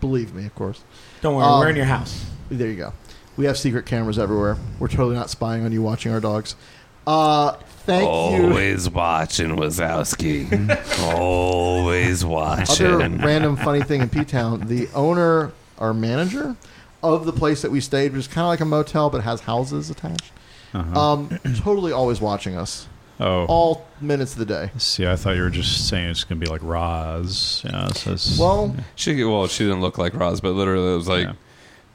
believe 0.00 0.34
me, 0.34 0.44
of 0.46 0.54
course. 0.54 0.82
Don't 1.20 1.36
worry, 1.36 1.46
um, 1.46 1.60
we're 1.60 1.70
in 1.70 1.76
your 1.76 1.84
house. 1.84 2.26
There 2.50 2.68
you 2.68 2.76
go. 2.76 2.92
We 3.36 3.44
have 3.46 3.56
secret 3.56 3.86
cameras 3.86 4.18
everywhere. 4.18 4.56
We're 4.80 4.88
totally 4.88 5.14
not 5.14 5.30
spying 5.30 5.64
on 5.64 5.72
you 5.72 5.82
watching 5.82 6.12
our 6.12 6.20
dogs. 6.20 6.56
Uh, 7.06 7.52
thank 7.86 8.02
you. 8.02 8.08
Always 8.08 8.90
watching, 8.90 9.50
Wazowski. 9.50 10.48
Always 11.14 12.24
watching. 12.24 12.86
Other 12.86 13.08
random 13.08 13.56
funny 13.56 13.82
thing 13.82 14.02
in 14.02 14.08
P 14.08 14.24
Town, 14.24 14.66
the 14.66 14.88
owner 14.94 15.52
or 15.78 15.94
manager 15.94 16.56
of 17.02 17.24
the 17.26 17.32
place 17.32 17.62
that 17.62 17.70
we 17.70 17.80
stayed, 17.80 18.12
which 18.12 18.20
is 18.20 18.28
kind 18.28 18.44
of 18.44 18.48
like 18.48 18.60
a 18.60 18.64
motel 18.64 19.10
but 19.10 19.22
has 19.22 19.40
houses 19.42 19.90
attached, 19.90 20.32
Uh-huh. 20.74 21.00
um, 21.12 21.38
totally 21.56 21.92
always 21.92 22.20
watching 22.20 22.56
us 22.56 22.88
oh, 23.20 23.44
all 23.46 23.86
minutes 24.00 24.32
of 24.32 24.38
the 24.38 24.46
day. 24.46 24.70
see, 24.78 25.06
I 25.06 25.16
thought 25.16 25.36
you 25.36 25.42
were 25.42 25.50
just 25.50 25.88
saying 25.88 26.10
it's 26.10 26.24
gonna 26.24 26.40
be 26.40 26.46
like 26.46 26.62
Roz. 26.62 27.62
Yeah, 27.64 27.88
so 27.88 28.12
it's, 28.12 28.38
Well, 28.38 28.74
She 28.96 29.22
well, 29.24 29.46
she 29.46 29.64
didn't 29.64 29.80
look 29.80 29.98
like 29.98 30.14
Roz, 30.14 30.40
but 30.40 30.52
literally 30.52 30.92
it 30.92 30.96
was 30.96 31.08
like 31.08 31.24
Yeah. 31.26 31.32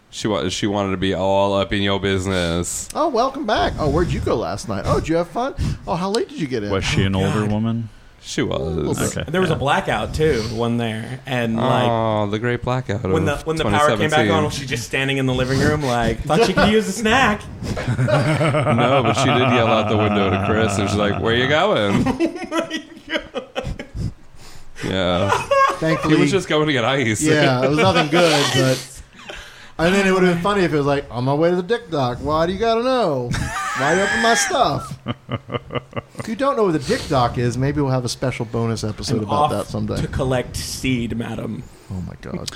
she 0.10 0.28
wa- 0.28 0.48
she 0.50 0.68
wanted 0.68 0.92
to 0.92 0.98
be 0.98 1.14
all 1.14 1.54
up 1.54 1.74
in 1.74 1.82
your 1.82 2.00
business. 2.00 2.88
oh, 2.96 3.10
welcome 3.10 3.46
back. 3.46 3.74
Oh, 3.80 3.90
where'd 3.90 4.12
you 4.12 4.20
go 4.22 4.36
last 4.36 4.68
night? 4.70 4.84
Oh, 4.86 5.00
did 5.00 5.10
you 5.10 5.16
have 5.18 5.28
fun? 5.30 5.56
Oh, 5.88 5.96
how 5.96 6.10
late 6.10 6.30
did 6.30 6.40
you 6.40 6.48
get 6.48 6.64
in? 6.64 6.70
was 6.72 6.84
she 6.86 7.04
an 7.04 7.16
older 7.16 7.46
woman? 7.46 7.90
She 8.26 8.42
was. 8.42 9.18
Okay. 9.18 9.30
There 9.30 9.42
was 9.42 9.50
yeah. 9.50 9.58
a 9.58 9.60
blackout 9.60 10.14
too, 10.14 10.42
one 10.54 10.78
there, 10.78 11.20
and 11.26 11.60
oh, 11.60 11.62
like 11.62 11.90
oh, 11.90 12.28
the 12.32 12.40
great 12.40 12.62
blackout. 12.62 13.04
when 13.04 13.26
the 13.26 13.34
of 13.34 13.46
when 13.46 13.58
the 13.58 13.66
power 13.66 13.90
came 13.98 14.10
back 14.10 14.26
2017. 14.26 14.32
on, 14.32 14.50
she's 14.50 14.70
just 14.70 14.86
standing 14.86 15.18
in 15.18 15.26
the 15.26 15.34
living 15.34 15.60
room, 15.60 15.82
like 15.82 16.22
thought 16.22 16.46
she 16.46 16.54
could 16.54 16.72
use 16.72 16.88
a 16.88 16.94
snack. 16.94 17.42
no, 17.98 19.02
but 19.04 19.14
she 19.16 19.26
did 19.26 19.50
yell 19.52 19.68
out 19.68 19.90
the 19.90 19.98
window 19.98 20.30
to 20.30 20.46
Chris, 20.48 20.78
and 20.78 20.90
she's 20.90 20.98
like, 20.98 21.22
"Where 21.22 21.36
you 21.36 21.48
going?" 21.48 22.06
Oh 24.86 24.90
yeah, 24.90 25.30
Thankfully, 25.78 26.16
he 26.16 26.22
was 26.22 26.32
just 26.32 26.50
going 26.50 26.68
to 26.68 26.74
get 26.74 26.84
ice. 26.84 27.22
Yeah, 27.22 27.64
it 27.64 27.70
was 27.70 27.78
nothing 27.78 28.10
good, 28.10 28.46
but. 28.54 28.90
And 29.76 29.94
then 29.94 30.06
it 30.08 30.12
would 30.12 30.22
have 30.22 30.36
been 30.36 30.44
funny 30.44 30.62
if 30.62 30.72
it 30.72 30.78
was 30.78 30.86
like, 30.86 31.06
on 31.10 31.24
my 31.24 31.34
way 31.34 31.50
to 31.50 31.56
the 31.56 31.64
dick 31.64 31.90
doc. 31.90 32.20
Why 32.20 32.46
do 32.46 32.54
you 32.54 32.60
gotta 32.60 32.84
know? 32.84 33.32
Why 33.78 33.96
you 33.96 34.02
open 34.02 34.22
my 34.22 34.36
stuff? 34.36 35.00
if 36.20 36.28
you 36.28 36.36
don't 36.36 36.56
know 36.56 36.66
what 36.66 36.74
the 36.74 36.80
dick 36.80 37.02
doc 37.10 37.38
is, 37.38 37.58
maybe 37.58 37.82
we'll 37.82 37.90
have 37.92 38.06
a 38.06 38.10
special 38.10 38.46
bonus 38.46 38.84
episode 38.84 39.18
I'm 39.18 39.24
about 39.24 39.34
off 39.34 39.52
that 39.52 39.66
someday. 39.66 40.00
to 40.02 40.08
collect 40.08 40.56
seed, 40.56 41.18
madam. 41.18 41.64
Oh 41.92 42.02
my 42.02 42.14
god. 42.22 42.52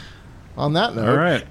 On 0.57 0.73
that 0.73 0.95
note, 0.95 1.09
All 1.09 1.17
right. 1.17 1.45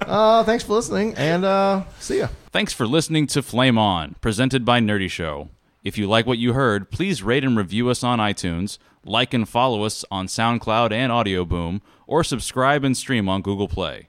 uh, 0.00 0.44
thanks 0.44 0.64
for 0.64 0.74
listening, 0.74 1.14
and 1.14 1.44
uh, 1.44 1.84
see 2.00 2.18
ya. 2.18 2.28
Thanks 2.52 2.72
for 2.72 2.86
listening 2.86 3.26
to 3.28 3.42
Flame 3.42 3.78
On, 3.78 4.14
presented 4.20 4.64
by 4.64 4.80
Nerdy 4.80 5.10
Show. 5.10 5.48
If 5.82 5.98
you 5.98 6.06
like 6.08 6.26
what 6.26 6.38
you 6.38 6.52
heard, 6.52 6.90
please 6.90 7.22
rate 7.22 7.44
and 7.44 7.56
review 7.56 7.90
us 7.90 8.02
on 8.02 8.18
iTunes, 8.18 8.78
like 9.04 9.34
and 9.34 9.48
follow 9.48 9.84
us 9.84 10.04
on 10.10 10.26
SoundCloud 10.26 10.92
and 10.92 11.12
Audio 11.12 11.44
Boom, 11.44 11.82
or 12.06 12.24
subscribe 12.24 12.84
and 12.84 12.96
stream 12.96 13.28
on 13.28 13.42
Google 13.42 13.68
Play. 13.68 14.08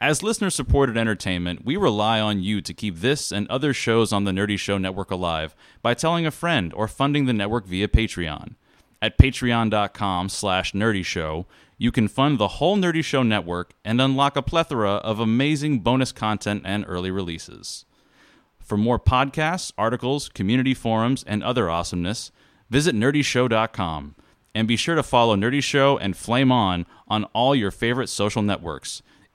As 0.00 0.22
listener 0.22 0.50
supported 0.50 0.98
entertainment, 0.98 1.64
we 1.64 1.78
rely 1.78 2.20
on 2.20 2.42
you 2.42 2.60
to 2.60 2.74
keep 2.74 2.96
this 2.96 3.32
and 3.32 3.48
other 3.48 3.72
shows 3.72 4.12
on 4.12 4.24
the 4.24 4.30
Nerdy 4.30 4.58
Show 4.58 4.76
Network 4.76 5.10
alive 5.10 5.54
by 5.80 5.94
telling 5.94 6.26
a 6.26 6.30
friend 6.30 6.74
or 6.74 6.86
funding 6.86 7.24
the 7.24 7.32
network 7.32 7.64
via 7.64 7.88
Patreon. 7.88 8.56
At 9.00 9.16
patreon.com 9.16 10.28
slash 10.28 10.72
nerdy 10.72 11.04
show, 11.04 11.46
you 11.78 11.90
can 11.90 12.08
fund 12.08 12.36
the 12.38 12.48
whole 12.48 12.76
Nerdy 12.76 13.02
Show 13.02 13.22
network 13.22 13.72
and 13.86 13.98
unlock 13.98 14.36
a 14.36 14.42
plethora 14.42 14.96
of 14.96 15.18
amazing 15.18 15.80
bonus 15.80 16.12
content 16.12 16.62
and 16.66 16.84
early 16.86 17.10
releases. 17.10 17.86
For 18.58 18.76
more 18.76 18.98
podcasts, 18.98 19.72
articles, 19.78 20.28
community 20.28 20.74
forums, 20.74 21.24
and 21.26 21.42
other 21.42 21.70
awesomeness, 21.70 22.32
visit 22.68 22.94
nerdyshow.com. 22.94 24.14
And 24.54 24.68
be 24.68 24.76
sure 24.76 24.94
to 24.94 25.02
follow 25.02 25.36
Nerdy 25.36 25.62
Show 25.62 25.96
and 25.96 26.16
Flame 26.16 26.52
On 26.52 26.84
on 27.08 27.24
all 27.32 27.54
your 27.54 27.70
favorite 27.70 28.08
social 28.08 28.42
networks. 28.42 29.02